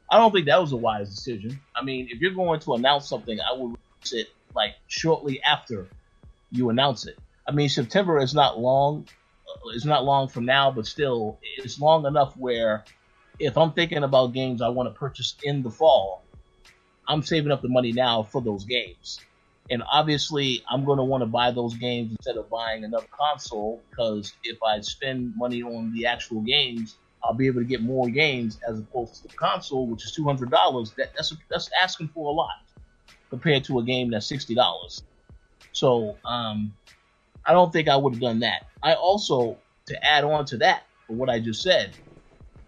I 0.10 0.18
don't 0.18 0.32
think 0.32 0.46
that 0.46 0.62
was 0.62 0.72
a 0.72 0.78
wise 0.78 1.10
decision. 1.10 1.60
I 1.76 1.84
mean, 1.84 2.08
if 2.12 2.22
you're 2.22 2.32
going 2.32 2.60
to 2.62 2.74
announce 2.76 3.08
something, 3.08 3.40
I 3.40 3.54
would 3.54 3.68
release 3.68 4.14
it 4.14 4.28
like 4.56 4.76
shortly 4.88 5.42
after 5.44 5.88
you 6.52 6.70
announce 6.70 7.06
it. 7.06 7.18
I 7.48 7.52
mean, 7.52 7.70
September 7.70 8.20
is 8.20 8.34
not 8.34 8.60
long. 8.60 9.08
Uh, 9.48 9.70
it's 9.76 9.86
not 9.86 10.04
long 10.04 10.28
from 10.28 10.46
now, 10.46 10.72
but 10.72 10.86
still, 10.86 11.40
it's 11.58 11.80
long 11.80 12.06
enough 12.06 12.36
where 12.36 12.84
if 13.40 13.58
I'm 13.58 13.74
thinking 13.74 14.04
about 14.04 14.34
games 14.34 14.62
I 14.62 14.70
want 14.70 14.94
to 14.94 14.98
purchase 14.98 15.36
in 15.44 15.62
the 15.62 15.70
fall, 15.70 16.24
I'm 17.08 17.22
saving 17.22 17.52
up 17.52 17.62
the 17.62 17.70
money 17.70 17.92
now 17.92 18.24
for 18.24 18.42
those 18.42 18.66
games. 18.66 19.20
And 19.70 19.84
obviously, 19.92 20.64
I'm 20.70 20.86
going 20.86 20.98
to 20.98 21.04
want 21.04 21.22
to 21.22 21.28
buy 21.28 21.52
those 21.52 21.74
games 21.76 22.12
instead 22.12 22.38
of 22.38 22.50
buying 22.50 22.84
another 22.84 23.08
console 23.12 23.82
because 23.90 24.34
if 24.44 24.62
I 24.62 24.82
spend 24.82 25.34
money 25.36 25.64
on 25.64 25.92
the 25.94 26.06
actual 26.06 26.42
games, 26.42 26.98
I'll 27.24 27.34
be 27.34 27.48
able 27.48 27.62
to 27.62 27.66
get 27.66 27.82
more 27.82 28.08
games 28.08 28.60
as 28.68 28.80
opposed 28.80 29.16
to 29.16 29.28
the 29.28 29.34
console, 29.34 29.88
which 29.88 30.06
is 30.06 30.12
two 30.12 30.24
hundred 30.24 30.52
dollars. 30.52 30.92
That, 30.98 31.14
that's 31.16 31.36
that's 31.50 31.70
asking 31.82 32.10
for 32.10 32.30
a 32.30 32.32
lot 32.32 32.62
compared 33.32 33.64
to 33.66 33.80
a 33.80 33.84
game 33.84 34.12
that's 34.12 34.28
sixty 34.28 34.54
dollars. 34.54 35.02
So 35.72 36.16
um, 36.24 36.74
I 37.46 37.54
don't 37.54 37.72
think 37.72 37.88
I 37.88 37.96
would 37.96 38.14
have 38.14 38.22
done 38.22 38.40
that. 38.40 38.68
I 38.82 38.94
also, 38.94 39.58
to 39.88 40.06
add 40.06 40.24
on 40.24 40.46
to 40.46 40.58
that, 40.58 40.84
what 41.08 41.30
I 41.30 41.40
just 41.40 41.62
said, 41.62 41.92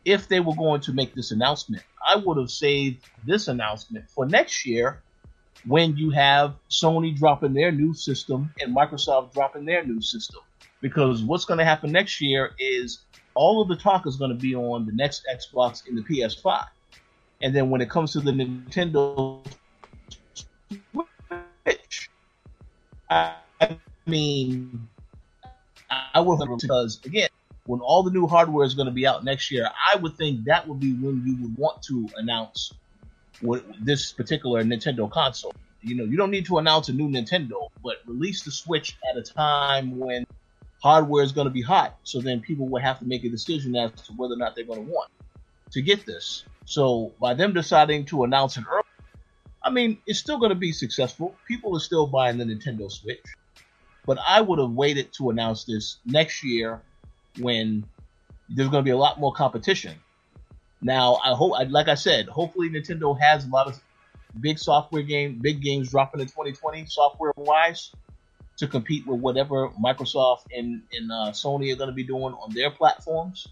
if 0.06 0.28
they 0.28 0.40
were 0.40 0.56
going 0.56 0.82
to 0.82 0.94
make 0.94 1.14
this 1.16 1.32
announcement, 1.32 1.84
I 2.08 2.16
would 2.16 2.38
have 2.38 2.52
saved 2.52 3.04
this 3.26 3.48
announcement 3.48 4.10
for 4.10 4.26
next 4.26 4.66
year 4.66 5.02
when 5.66 5.98
you 5.98 6.12
have 6.12 6.56
Sony 6.70 7.18
dropping 7.18 7.54
their 7.54 7.72
new 7.72 7.94
system 7.94 8.54
and 8.62 8.76
Microsoft 8.76 9.34
dropping 9.34 9.66
their 9.66 9.84
new 9.84 10.02
system. 10.02 10.42
Because 10.80 11.24
what's 11.24 11.46
going 11.46 11.58
to 11.58 11.66
happen 11.66 11.92
next 11.92 12.22
year 12.22 12.52
is 12.60 13.00
all 13.34 13.62
of 13.62 13.68
the 13.68 13.76
talk 13.76 14.06
is 14.06 14.16
going 14.16 14.30
to 14.30 14.38
be 14.38 14.56
on 14.56 14.86
the 14.86 14.94
next 14.94 15.24
Xbox 15.34 15.88
and 15.88 15.98
the 15.98 16.04
PS5. 16.04 16.66
And 17.42 17.56
then 17.56 17.70
when 17.70 17.82
it 17.82 17.90
comes 17.90 18.14
to 18.14 18.20
the 18.20 18.32
Nintendo 18.32 19.46
Switch, 20.70 22.10
I 23.10 23.36
mean, 24.08 24.88
I 25.90 26.20
would 26.22 26.40
because 26.60 27.00
again, 27.06 27.30
when 27.66 27.82
all 27.82 28.04
the 28.04 28.12
new 28.12 28.28
hardware 28.28 28.66
is 28.66 28.74
going 28.74 28.88
to 28.88 28.94
be 28.94 29.06
out 29.06 29.24
next 29.24 29.52
year, 29.52 29.70
I 29.94 29.98
would 29.98 30.16
think 30.16 30.46
that 30.46 30.68
would 30.68 30.80
be 30.80 30.94
when 30.94 31.24
you 31.26 31.38
would 31.42 31.58
want 31.58 31.82
to 31.84 32.10
announce 32.16 32.74
what 33.42 33.64
this 33.82 34.12
particular 34.12 34.64
Nintendo 34.64 35.10
console. 35.10 35.54
You 35.82 35.96
know, 35.96 36.06
you 36.06 36.18
don't 36.18 36.32
need 36.32 36.46
to 36.48 36.58
announce 36.58 36.90
a 36.90 36.94
new 36.94 37.08
Nintendo, 37.08 37.70
but 37.84 37.98
release 38.08 38.44
the 38.44 38.52
Switch 38.52 38.98
at 39.10 39.18
a 39.18 39.22
time 39.22 39.98
when 39.98 40.26
hardware 40.82 41.24
is 41.24 41.32
going 41.32 41.46
to 41.46 41.52
be 41.52 41.62
hot. 41.62 41.98
So 42.04 42.20
then 42.20 42.42
people 42.42 42.68
will 42.68 42.82
have 42.82 43.00
to 43.00 43.06
make 43.06 43.24
a 43.24 43.30
decision 43.30 43.76
as 43.76 43.92
to 44.04 44.14
whether 44.14 44.34
or 44.34 44.38
not 44.38 44.56
they're 44.56 44.66
going 44.66 44.86
to 44.86 44.92
want 44.92 45.12
to 45.72 45.82
get 45.82 46.06
this. 46.06 46.46
So 46.66 47.14
by 47.22 47.34
them 47.34 47.54
deciding 47.54 48.06
to 48.06 48.24
announce 48.24 48.58
it 48.58 48.64
early, 48.70 48.84
I 49.64 49.70
mean, 49.70 49.98
it's 50.06 50.20
still 50.20 50.40
going 50.40 50.50
to 50.50 50.56
be 50.56 50.72
successful. 50.72 51.36
People 51.48 51.76
are 51.76 51.82
still 51.82 52.08
buying 52.08 52.38
the 52.38 52.46
Nintendo 52.46 52.92
Switch. 52.92 53.24
But 54.08 54.18
I 54.26 54.42
would 54.42 54.58
have 54.58 54.72
waited 54.72 55.14
to 55.18 55.30
announce 55.30 55.66
this 55.66 55.98
next 56.06 56.44
year 56.44 56.82
when 57.40 57.86
there's 58.50 58.70
going 58.70 58.82
to 58.82 58.86
be 58.86 58.92
a 58.92 58.98
lot 58.98 59.20
more 59.20 59.34
competition. 59.34 59.96
Now, 60.82 61.20
I 61.24 61.34
hope, 61.34 61.54
like 61.70 61.90
I 61.90 61.96
said, 61.96 62.28
hopefully 62.28 62.70
Nintendo 62.70 63.20
has 63.20 63.46
a 63.46 63.50
lot 63.50 63.68
of 63.68 63.80
big 64.40 64.58
software 64.58 65.04
game, 65.04 65.40
big 65.40 65.62
games 65.62 65.92
dropping 65.92 66.22
in 66.22 66.28
2020, 66.28 66.86
software 66.86 67.34
wise, 67.36 67.92
to 68.58 68.68
compete 68.68 69.06
with 69.06 69.20
whatever 69.20 69.70
Microsoft 69.70 70.46
and, 70.56 70.82
and 70.94 71.12
uh, 71.12 71.32
Sony 71.32 71.72
are 71.74 71.76
going 71.76 71.90
to 71.90 71.96
be 71.96 72.04
doing 72.04 72.34
on 72.34 72.54
their 72.54 72.72
platforms. 72.72 73.48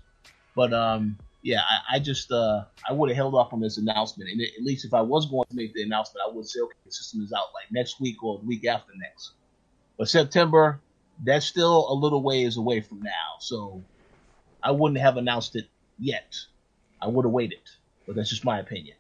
But 0.55 0.73
um, 0.73 1.17
yeah, 1.41 1.61
I, 1.61 1.97
I 1.97 1.99
just 1.99 2.31
uh, 2.31 2.63
I 2.89 2.93
would 2.93 3.09
have 3.09 3.17
held 3.17 3.35
off 3.35 3.53
on 3.53 3.59
this 3.59 3.77
announcement, 3.77 4.31
and 4.31 4.41
at 4.41 4.63
least 4.63 4.85
if 4.85 4.93
I 4.93 5.01
was 5.01 5.27
going 5.29 5.45
to 5.49 5.55
make 5.55 5.73
the 5.73 5.83
announcement, 5.83 6.25
I 6.27 6.33
would 6.33 6.47
say, 6.47 6.59
okay, 6.61 6.77
the 6.85 6.91
system 6.91 7.21
is 7.23 7.33
out 7.33 7.53
like 7.53 7.71
next 7.71 7.99
week 7.99 8.23
or 8.23 8.39
the 8.39 8.45
week 8.45 8.65
after 8.65 8.93
next. 8.97 9.33
But 9.97 10.09
September, 10.09 10.79
that's 11.23 11.45
still 11.45 11.91
a 11.91 11.93
little 11.93 12.21
ways 12.21 12.57
away 12.57 12.81
from 12.81 13.01
now. 13.01 13.39
So 13.39 13.83
I 14.61 14.71
wouldn't 14.71 14.99
have 14.99 15.17
announced 15.17 15.55
it 15.55 15.67
yet. 15.99 16.35
I 17.01 17.07
would 17.07 17.25
have 17.25 17.31
waited. 17.31 17.59
But 18.05 18.15
that's 18.15 18.29
just 18.29 18.45
my 18.45 18.59
opinion. 18.59 18.97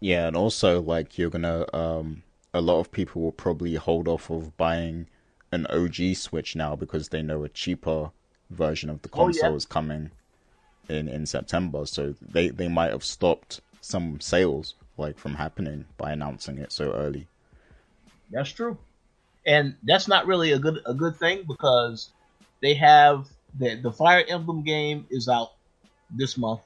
Yeah, 0.00 0.26
and 0.26 0.36
also 0.36 0.80
like 0.80 1.18
you're 1.18 1.30
gonna 1.30 1.64
um 1.74 2.22
a 2.54 2.60
lot 2.60 2.80
of 2.80 2.92
people 2.92 3.22
will 3.22 3.32
probably 3.32 3.74
hold 3.74 4.08
off 4.08 4.30
of 4.30 4.56
buying 4.56 5.08
an 5.52 5.66
OG 5.66 6.16
Switch 6.16 6.54
now 6.54 6.76
because 6.76 7.08
they 7.08 7.22
know 7.22 7.44
a 7.44 7.48
cheaper 7.48 8.10
version 8.50 8.88
of 8.90 9.02
the 9.02 9.08
console 9.08 9.46
oh, 9.46 9.50
yeah. 9.50 9.56
is 9.56 9.64
coming 9.64 10.10
in 10.88 11.08
in 11.08 11.26
September. 11.26 11.84
So 11.86 12.14
they 12.20 12.48
they 12.48 12.68
might 12.68 12.92
have 12.92 13.04
stopped 13.04 13.60
some 13.80 14.20
sales 14.20 14.74
like 14.96 15.18
from 15.18 15.34
happening 15.34 15.86
by 15.98 16.12
announcing 16.12 16.58
it 16.58 16.72
so 16.72 16.92
early. 16.92 17.26
That's 18.30 18.50
true 18.50 18.78
and 19.46 19.76
that's 19.84 20.08
not 20.08 20.26
really 20.26 20.52
a 20.52 20.58
good 20.58 20.80
a 20.86 20.92
good 20.92 21.16
thing 21.16 21.44
because 21.46 22.10
they 22.60 22.74
have 22.74 23.28
the 23.58 23.76
the 23.76 23.92
Fire 23.92 24.24
Emblem 24.28 24.62
game 24.62 25.06
is 25.10 25.28
out 25.28 25.52
this 26.10 26.36
month, 26.36 26.60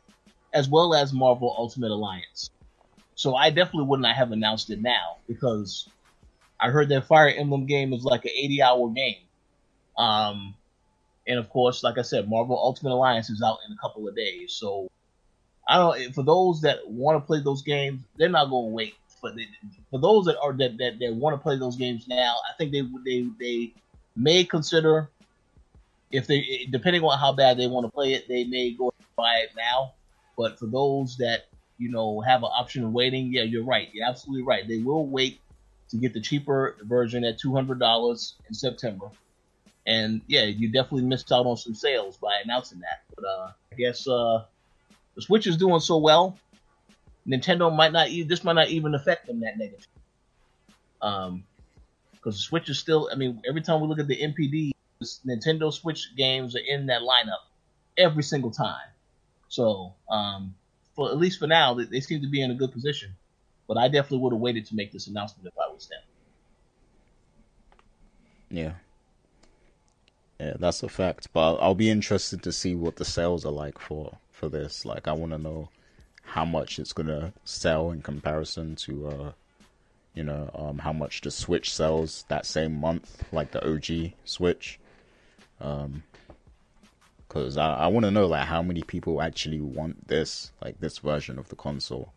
as 0.54 0.68
well 0.68 0.94
as 0.94 1.12
Marvel 1.12 1.54
Ultimate 1.56 1.90
Alliance. 1.90 2.50
So 3.14 3.34
I 3.34 3.50
definitely 3.50 3.84
would 3.84 4.00
not 4.00 4.16
have 4.16 4.32
announced 4.32 4.70
it 4.70 4.80
now 4.80 5.18
because 5.28 5.88
I 6.58 6.70
heard 6.70 6.88
that 6.88 7.06
Fire 7.06 7.28
Emblem 7.28 7.66
game 7.66 7.92
is 7.92 8.02
like 8.02 8.24
an 8.24 8.32
80 8.34 8.62
hour 8.62 8.88
game. 8.90 9.16
Um, 9.98 10.54
and 11.26 11.38
of 11.38 11.50
course, 11.50 11.82
like 11.82 11.98
I 11.98 12.02
said, 12.02 12.30
Marvel 12.30 12.58
Ultimate 12.58 12.92
Alliance 12.92 13.28
is 13.28 13.42
out 13.42 13.58
in 13.66 13.74
a 13.74 13.76
couple 13.76 14.08
of 14.08 14.16
days. 14.16 14.54
So 14.54 14.90
I 15.68 15.76
don't. 15.76 16.14
For 16.14 16.22
those 16.22 16.62
that 16.62 16.88
want 16.88 17.22
to 17.22 17.26
play 17.26 17.40
those 17.40 17.62
games, 17.62 18.00
they're 18.16 18.30
not 18.30 18.48
going 18.48 18.70
to 18.70 18.74
wait 18.74 18.94
but 19.20 19.34
for 19.90 20.00
those 20.00 20.24
that 20.26 20.38
are 20.40 20.52
that, 20.54 20.78
that, 20.78 20.98
that 20.98 21.14
want 21.14 21.34
to 21.34 21.42
play 21.42 21.58
those 21.58 21.76
games 21.76 22.06
now, 22.08 22.36
I 22.48 22.56
think 22.56 22.72
they 22.72 22.82
they 23.04 23.28
they 23.38 23.74
may 24.16 24.44
consider 24.44 25.10
if 26.10 26.26
they 26.26 26.66
depending 26.70 27.02
on 27.02 27.18
how 27.18 27.32
bad 27.32 27.58
they 27.58 27.66
want 27.66 27.86
to 27.86 27.92
play 27.92 28.14
it, 28.14 28.28
they 28.28 28.44
may 28.44 28.72
go 28.72 28.92
buy 29.16 29.36
it 29.44 29.50
now. 29.56 29.92
But 30.36 30.58
for 30.58 30.66
those 30.66 31.16
that 31.18 31.46
you 31.78 31.90
know 31.90 32.20
have 32.20 32.42
an 32.42 32.50
option 32.52 32.84
of 32.84 32.92
waiting, 32.92 33.32
yeah, 33.32 33.42
you're 33.42 33.64
right. 33.64 33.88
You're 33.92 34.08
absolutely 34.08 34.42
right. 34.42 34.66
They 34.66 34.78
will 34.78 35.06
wait 35.06 35.40
to 35.90 35.96
get 35.96 36.12
the 36.12 36.20
cheaper 36.20 36.76
version 36.82 37.24
at 37.24 37.38
two 37.38 37.54
hundred 37.54 37.78
dollars 37.78 38.34
in 38.48 38.54
September. 38.54 39.06
And 39.86 40.20
yeah, 40.26 40.44
you 40.44 40.68
definitely 40.68 41.06
missed 41.06 41.32
out 41.32 41.46
on 41.46 41.56
some 41.56 41.74
sales 41.74 42.16
by 42.16 42.40
announcing 42.44 42.80
that. 42.80 43.02
But 43.14 43.24
uh, 43.24 43.50
I 43.72 43.74
guess 43.76 44.06
uh, 44.06 44.44
the 45.14 45.22
Switch 45.22 45.46
is 45.46 45.56
doing 45.56 45.80
so 45.80 45.98
well 45.98 46.38
Nintendo 47.26 47.74
might 47.74 47.92
not 47.92 48.08
even 48.08 48.28
this 48.28 48.44
might 48.44 48.54
not 48.54 48.68
even 48.68 48.94
affect 48.94 49.26
them 49.26 49.40
that 49.40 49.58
negative. 49.58 49.86
Um, 51.02 51.44
because 52.12 52.36
the 52.36 52.42
Switch 52.42 52.68
is 52.68 52.78
still. 52.78 53.08
I 53.12 53.16
mean, 53.16 53.40
every 53.48 53.62
time 53.62 53.80
we 53.80 53.88
look 53.88 53.98
at 53.98 54.08
the 54.08 54.16
NPD, 54.16 54.72
Nintendo 55.26 55.72
Switch 55.72 56.14
games 56.16 56.54
are 56.54 56.62
in 56.66 56.86
that 56.86 57.02
lineup 57.02 57.44
every 57.96 58.22
single 58.22 58.50
time. 58.50 58.88
So, 59.48 59.94
um, 60.10 60.54
for 60.94 61.10
at 61.10 61.16
least 61.16 61.38
for 61.38 61.46
now, 61.46 61.74
they, 61.74 61.84
they 61.84 62.00
seem 62.00 62.20
to 62.20 62.28
be 62.28 62.42
in 62.42 62.50
a 62.50 62.54
good 62.54 62.72
position. 62.72 63.14
But 63.66 63.78
I 63.78 63.88
definitely 63.88 64.18
would 64.18 64.32
have 64.32 64.40
waited 64.40 64.66
to 64.66 64.74
make 64.74 64.92
this 64.92 65.06
announcement 65.06 65.46
if 65.46 65.54
I 65.58 65.72
was 65.72 65.88
them. 65.88 66.00
Yeah. 68.50 68.72
Yeah, 70.38 70.54
that's 70.58 70.82
a 70.82 70.88
fact. 70.88 71.28
But 71.32 71.56
I'll 71.56 71.74
be 71.74 71.90
interested 71.90 72.42
to 72.42 72.52
see 72.52 72.74
what 72.74 72.96
the 72.96 73.04
sales 73.04 73.44
are 73.44 73.52
like 73.52 73.78
for 73.78 74.18
for 74.32 74.48
this. 74.48 74.84
Like, 74.84 75.06
I 75.06 75.12
want 75.12 75.32
to 75.32 75.38
know 75.38 75.68
how 76.30 76.44
much 76.44 76.78
it's 76.78 76.92
gonna 76.92 77.32
sell 77.44 77.90
in 77.90 78.02
comparison 78.02 78.76
to 78.76 79.08
uh, 79.08 79.32
you 80.14 80.22
know 80.22 80.48
um, 80.54 80.78
how 80.78 80.92
much 80.92 81.20
the 81.22 81.30
Switch 81.30 81.74
sells 81.74 82.24
that 82.28 82.46
same 82.46 82.80
month, 82.80 83.24
like 83.32 83.50
the 83.50 83.62
OG 83.68 84.12
Switch. 84.24 84.78
Um, 85.60 86.04
because 87.26 87.56
I, 87.56 87.74
I 87.74 87.86
want 87.88 88.06
to 88.06 88.10
know 88.10 88.26
like 88.26 88.46
how 88.46 88.62
many 88.62 88.82
people 88.82 89.22
actually 89.22 89.60
want 89.60 90.08
this 90.08 90.52
like 90.62 90.80
this 90.80 90.98
version 90.98 91.38
of 91.38 91.48
the 91.48 91.56
console, 91.56 92.12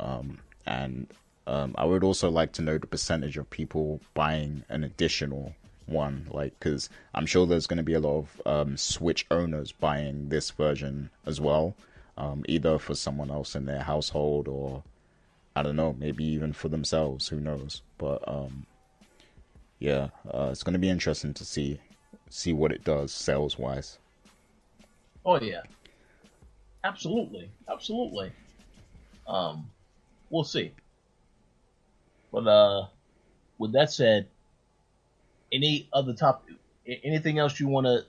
um, 0.00 0.38
and 0.66 1.06
um, 1.46 1.74
I 1.76 1.84
would 1.84 2.04
also 2.04 2.30
like 2.30 2.52
to 2.52 2.62
know 2.62 2.78
the 2.78 2.86
percentage 2.86 3.36
of 3.36 3.50
people 3.50 4.00
buying 4.14 4.64
an 4.70 4.82
additional 4.82 5.54
one, 5.84 6.26
like 6.30 6.58
because 6.58 6.88
I'm 7.14 7.26
sure 7.26 7.46
there's 7.46 7.66
going 7.66 7.78
to 7.78 7.82
be 7.82 7.94
a 7.94 8.00
lot 8.00 8.18
of 8.18 8.42
um, 8.46 8.76
Switch 8.78 9.26
owners 9.30 9.72
buying 9.72 10.30
this 10.30 10.50
version 10.50 11.10
as 11.26 11.38
well 11.38 11.76
um, 12.16 12.44
either 12.48 12.78
for 12.78 12.94
someone 12.94 13.30
else 13.30 13.54
in 13.54 13.66
their 13.66 13.82
household 13.82 14.48
or 14.48 14.82
I 15.54 15.62
don't 15.62 15.76
know, 15.76 15.94
maybe 15.98 16.24
even 16.24 16.52
for 16.52 16.68
themselves. 16.68 17.28
Who 17.28 17.40
knows? 17.40 17.82
But 17.96 18.22
um, 18.28 18.66
yeah, 19.78 20.08
uh, 20.32 20.48
it's 20.50 20.62
going 20.62 20.74
to 20.74 20.78
be 20.78 20.90
interesting 20.90 21.34
to 21.34 21.44
see 21.44 21.80
see 22.28 22.52
what 22.52 22.72
it 22.72 22.84
does 22.84 23.12
sales 23.12 23.58
wise. 23.58 23.98
Oh 25.24 25.40
yeah, 25.40 25.62
absolutely, 26.84 27.50
absolutely. 27.70 28.32
Um, 29.26 29.70
we'll 30.30 30.44
see. 30.44 30.72
But 32.32 32.46
uh, 32.46 32.86
with 33.58 33.72
that 33.72 33.90
said, 33.90 34.28
any 35.52 35.88
other 35.92 36.12
topic, 36.12 36.54
anything 36.86 37.38
else 37.38 37.58
you 37.58 37.68
want 37.68 37.86
to 37.86 38.04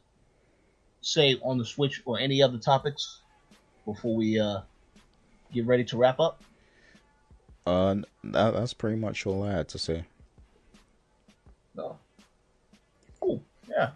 say 1.01 1.39
on 1.43 1.57
the 1.57 1.65
Switch 1.65 2.01
or 2.05 2.19
any 2.19 2.41
other 2.41 2.57
topics? 2.57 3.21
Before 3.87 4.15
we 4.15 4.39
uh, 4.39 4.59
get 5.51 5.65
ready 5.65 5.85
to 5.85 5.97
wrap 5.97 6.19
up? 6.19 6.43
Uh, 7.65 7.95
that, 8.25 8.53
that's 8.53 8.73
pretty 8.73 8.97
much 8.97 9.25
all 9.25 9.43
I 9.43 9.51
had 9.53 9.69
to 9.69 9.79
say. 9.79 10.03
No. 11.73 11.97
Cool. 13.19 13.41
Yeah. 13.69 13.91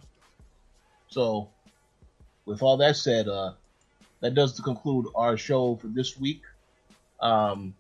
So, 1.10 1.50
with 2.46 2.64
all 2.64 2.78
that 2.78 2.96
said, 2.96 3.28
uh, 3.28 3.54
that 4.22 4.34
does 4.34 4.60
conclude 4.60 5.08
our 5.14 5.38
show 5.38 5.76
for 5.76 5.88
this 5.88 6.18
week. 6.18 6.42
Um, 7.20 7.76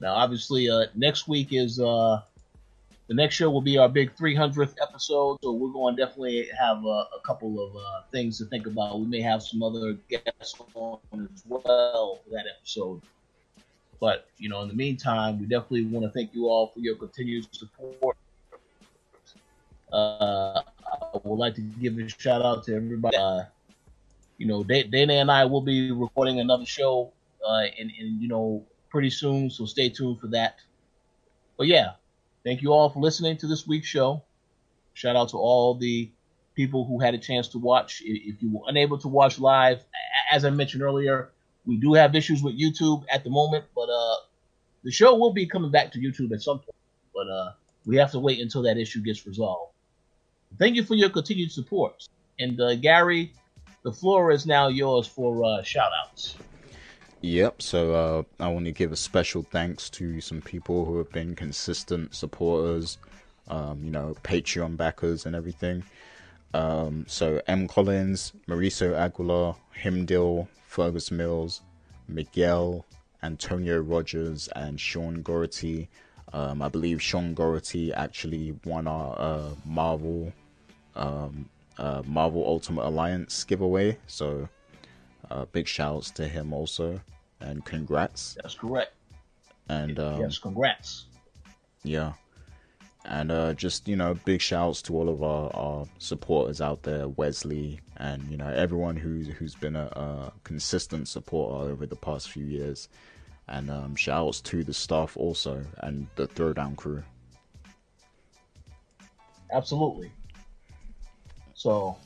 Now, 0.00 0.14
obviously, 0.14 0.70
uh, 0.70 0.86
next 0.94 1.26
week 1.26 1.48
is 1.50 1.80
uh, 1.80 2.22
the 3.08 3.14
next 3.14 3.36
show 3.36 3.50
will 3.50 3.62
be 3.62 3.78
our 3.78 3.88
big 3.88 4.14
300th 4.16 4.74
episode, 4.82 5.38
so 5.42 5.52
we're 5.52 5.72
going 5.72 5.96
to 5.96 6.02
definitely 6.04 6.48
have 6.58 6.84
uh, 6.84 7.04
a 7.16 7.20
couple 7.24 7.58
of 7.66 7.74
uh, 7.74 8.02
things 8.12 8.36
to 8.38 8.44
think 8.44 8.66
about. 8.66 9.00
We 9.00 9.06
may 9.06 9.22
have 9.22 9.42
some 9.42 9.62
other 9.62 9.94
guests 10.10 10.54
on 10.74 10.98
as 11.14 11.42
well 11.48 12.20
for 12.22 12.30
that 12.30 12.44
episode. 12.58 13.00
But 13.98 14.28
you 14.36 14.50
know, 14.50 14.60
in 14.60 14.68
the 14.68 14.74
meantime, 14.74 15.40
we 15.40 15.46
definitely 15.46 15.86
want 15.86 16.04
to 16.04 16.12
thank 16.12 16.34
you 16.34 16.48
all 16.48 16.68
for 16.68 16.80
your 16.80 16.96
continued 16.96 17.46
support. 17.50 18.16
Uh, 19.90 20.60
I 20.86 21.18
would 21.24 21.38
like 21.38 21.54
to 21.54 21.62
give 21.62 21.98
a 21.98 22.08
shout 22.08 22.42
out 22.42 22.64
to 22.64 22.76
everybody. 22.76 23.16
Uh, 23.16 23.44
you 24.36 24.46
know, 24.46 24.62
Dana 24.62 25.14
and 25.14 25.30
I 25.30 25.46
will 25.46 25.62
be 25.62 25.90
recording 25.90 26.40
another 26.40 26.66
show 26.66 27.10
uh, 27.48 27.64
in, 27.78 27.90
in 27.98 28.20
you 28.20 28.28
know 28.28 28.62
pretty 28.90 29.10
soon, 29.10 29.48
so 29.48 29.64
stay 29.64 29.88
tuned 29.88 30.20
for 30.20 30.26
that. 30.28 30.56
But 31.56 31.68
yeah, 31.68 31.92
thank 32.48 32.62
you 32.62 32.72
all 32.72 32.88
for 32.88 33.00
listening 33.00 33.36
to 33.36 33.46
this 33.46 33.66
week's 33.66 33.86
show. 33.86 34.22
Shout 34.94 35.16
out 35.16 35.28
to 35.30 35.36
all 35.36 35.74
the 35.74 36.10
people 36.54 36.86
who 36.86 36.98
had 36.98 37.12
a 37.12 37.18
chance 37.18 37.48
to 37.48 37.58
watch. 37.58 38.00
If 38.02 38.42
you 38.42 38.50
were 38.50 38.62
unable 38.68 38.96
to 38.98 39.08
watch 39.08 39.38
live, 39.38 39.84
as 40.32 40.46
I 40.46 40.50
mentioned 40.50 40.82
earlier, 40.82 41.28
we 41.66 41.76
do 41.76 41.92
have 41.92 42.14
issues 42.14 42.42
with 42.42 42.58
YouTube 42.58 43.04
at 43.12 43.22
the 43.22 43.28
moment, 43.28 43.66
but 43.74 43.90
uh, 43.90 44.16
the 44.82 44.90
show 44.90 45.14
will 45.16 45.34
be 45.34 45.46
coming 45.46 45.70
back 45.70 45.92
to 45.92 45.98
YouTube 45.98 46.32
at 46.32 46.40
some 46.40 46.60
point. 46.60 46.74
But 47.14 47.28
uh, 47.28 47.52
we 47.84 47.96
have 47.96 48.12
to 48.12 48.18
wait 48.18 48.40
until 48.40 48.62
that 48.62 48.78
issue 48.78 49.02
gets 49.02 49.26
resolved. 49.26 49.74
Thank 50.58 50.74
you 50.74 50.84
for 50.84 50.94
your 50.94 51.10
continued 51.10 51.52
support. 51.52 52.08
And 52.38 52.58
uh, 52.58 52.76
Gary, 52.76 53.34
the 53.82 53.92
floor 53.92 54.30
is 54.30 54.46
now 54.46 54.68
yours 54.68 55.06
for 55.06 55.44
uh, 55.44 55.62
shout 55.62 55.90
outs. 56.02 56.34
Yep, 57.20 57.62
so 57.62 57.94
uh, 57.94 58.22
I 58.38 58.48
want 58.48 58.66
to 58.66 58.72
give 58.72 58.92
a 58.92 58.96
special 58.96 59.42
thanks 59.42 59.90
to 59.90 60.20
some 60.20 60.40
people 60.40 60.84
who 60.84 60.98
have 60.98 61.10
been 61.10 61.34
consistent 61.34 62.14
supporters, 62.14 62.98
um, 63.48 63.82
you 63.82 63.90
know, 63.90 64.16
Patreon 64.22 64.76
backers 64.76 65.26
and 65.26 65.34
everything. 65.34 65.82
Um, 66.54 67.04
so 67.08 67.42
M. 67.48 67.66
Collins, 67.66 68.32
Mauricio 68.46 68.94
Aguilar, 68.96 69.56
Himdil, 69.82 70.46
Fergus 70.64 71.10
Mills, 71.10 71.62
Miguel, 72.06 72.86
Antonio 73.22 73.80
Rogers, 73.80 74.48
and 74.54 74.80
Sean 74.80 75.22
Gority. 75.22 75.88
Um, 76.32 76.62
I 76.62 76.68
believe 76.68 77.02
Sean 77.02 77.34
Gority 77.34 77.92
actually 77.92 78.54
won 78.64 78.86
our 78.86 79.18
uh, 79.18 79.50
Marvel 79.64 80.32
um, 80.94 81.48
uh, 81.78 82.02
Marvel 82.06 82.44
Ultimate 82.46 82.86
Alliance 82.86 83.44
giveaway. 83.44 83.98
So 84.06 84.48
uh, 85.30 85.44
big 85.46 85.66
shouts 85.66 86.10
to 86.12 86.26
him 86.26 86.52
also, 86.52 87.00
and 87.40 87.64
congrats. 87.64 88.36
That's 88.42 88.54
correct. 88.54 88.92
And 89.68 89.98
um, 89.98 90.20
yes, 90.20 90.38
congrats. 90.38 91.06
Yeah, 91.82 92.12
and 93.04 93.30
uh, 93.30 93.54
just 93.54 93.88
you 93.88 93.96
know, 93.96 94.14
big 94.24 94.40
shouts 94.40 94.82
to 94.82 94.94
all 94.94 95.08
of 95.08 95.22
our, 95.22 95.50
our 95.54 95.86
supporters 95.98 96.60
out 96.60 96.82
there, 96.82 97.08
Wesley, 97.08 97.80
and 97.96 98.22
you 98.30 98.36
know 98.36 98.48
everyone 98.48 98.96
who's 98.96 99.28
who's 99.28 99.54
been 99.54 99.76
a, 99.76 99.86
a 99.86 100.32
consistent 100.44 101.08
supporter 101.08 101.70
over 101.70 101.86
the 101.86 101.96
past 101.96 102.30
few 102.30 102.44
years. 102.44 102.88
And 103.50 103.70
um, 103.70 103.96
shouts 103.96 104.42
to 104.42 104.62
the 104.62 104.74
staff 104.74 105.16
also 105.16 105.64
and 105.78 106.06
the 106.16 106.28
Throwdown 106.28 106.76
crew. 106.76 107.02
Absolutely. 109.50 110.12
So, 111.54 111.96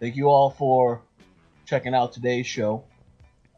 thank 0.00 0.16
you 0.16 0.28
all 0.28 0.50
for 0.50 1.00
checking 1.66 1.94
out 1.94 2.12
today's 2.12 2.46
show. 2.46 2.84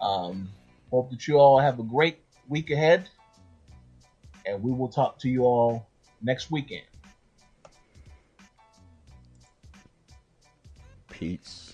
Um, 0.00 0.48
hope 0.90 1.10
that 1.10 1.28
you 1.28 1.36
all 1.36 1.58
have 1.58 1.78
a 1.78 1.82
great 1.82 2.20
week 2.48 2.70
ahead, 2.70 3.08
and 4.46 4.62
we 4.62 4.72
will 4.72 4.88
talk 4.88 5.18
to 5.20 5.28
you 5.28 5.44
all 5.44 5.86
next 6.22 6.50
weekend. 6.50 6.86
Peace. 11.10 11.67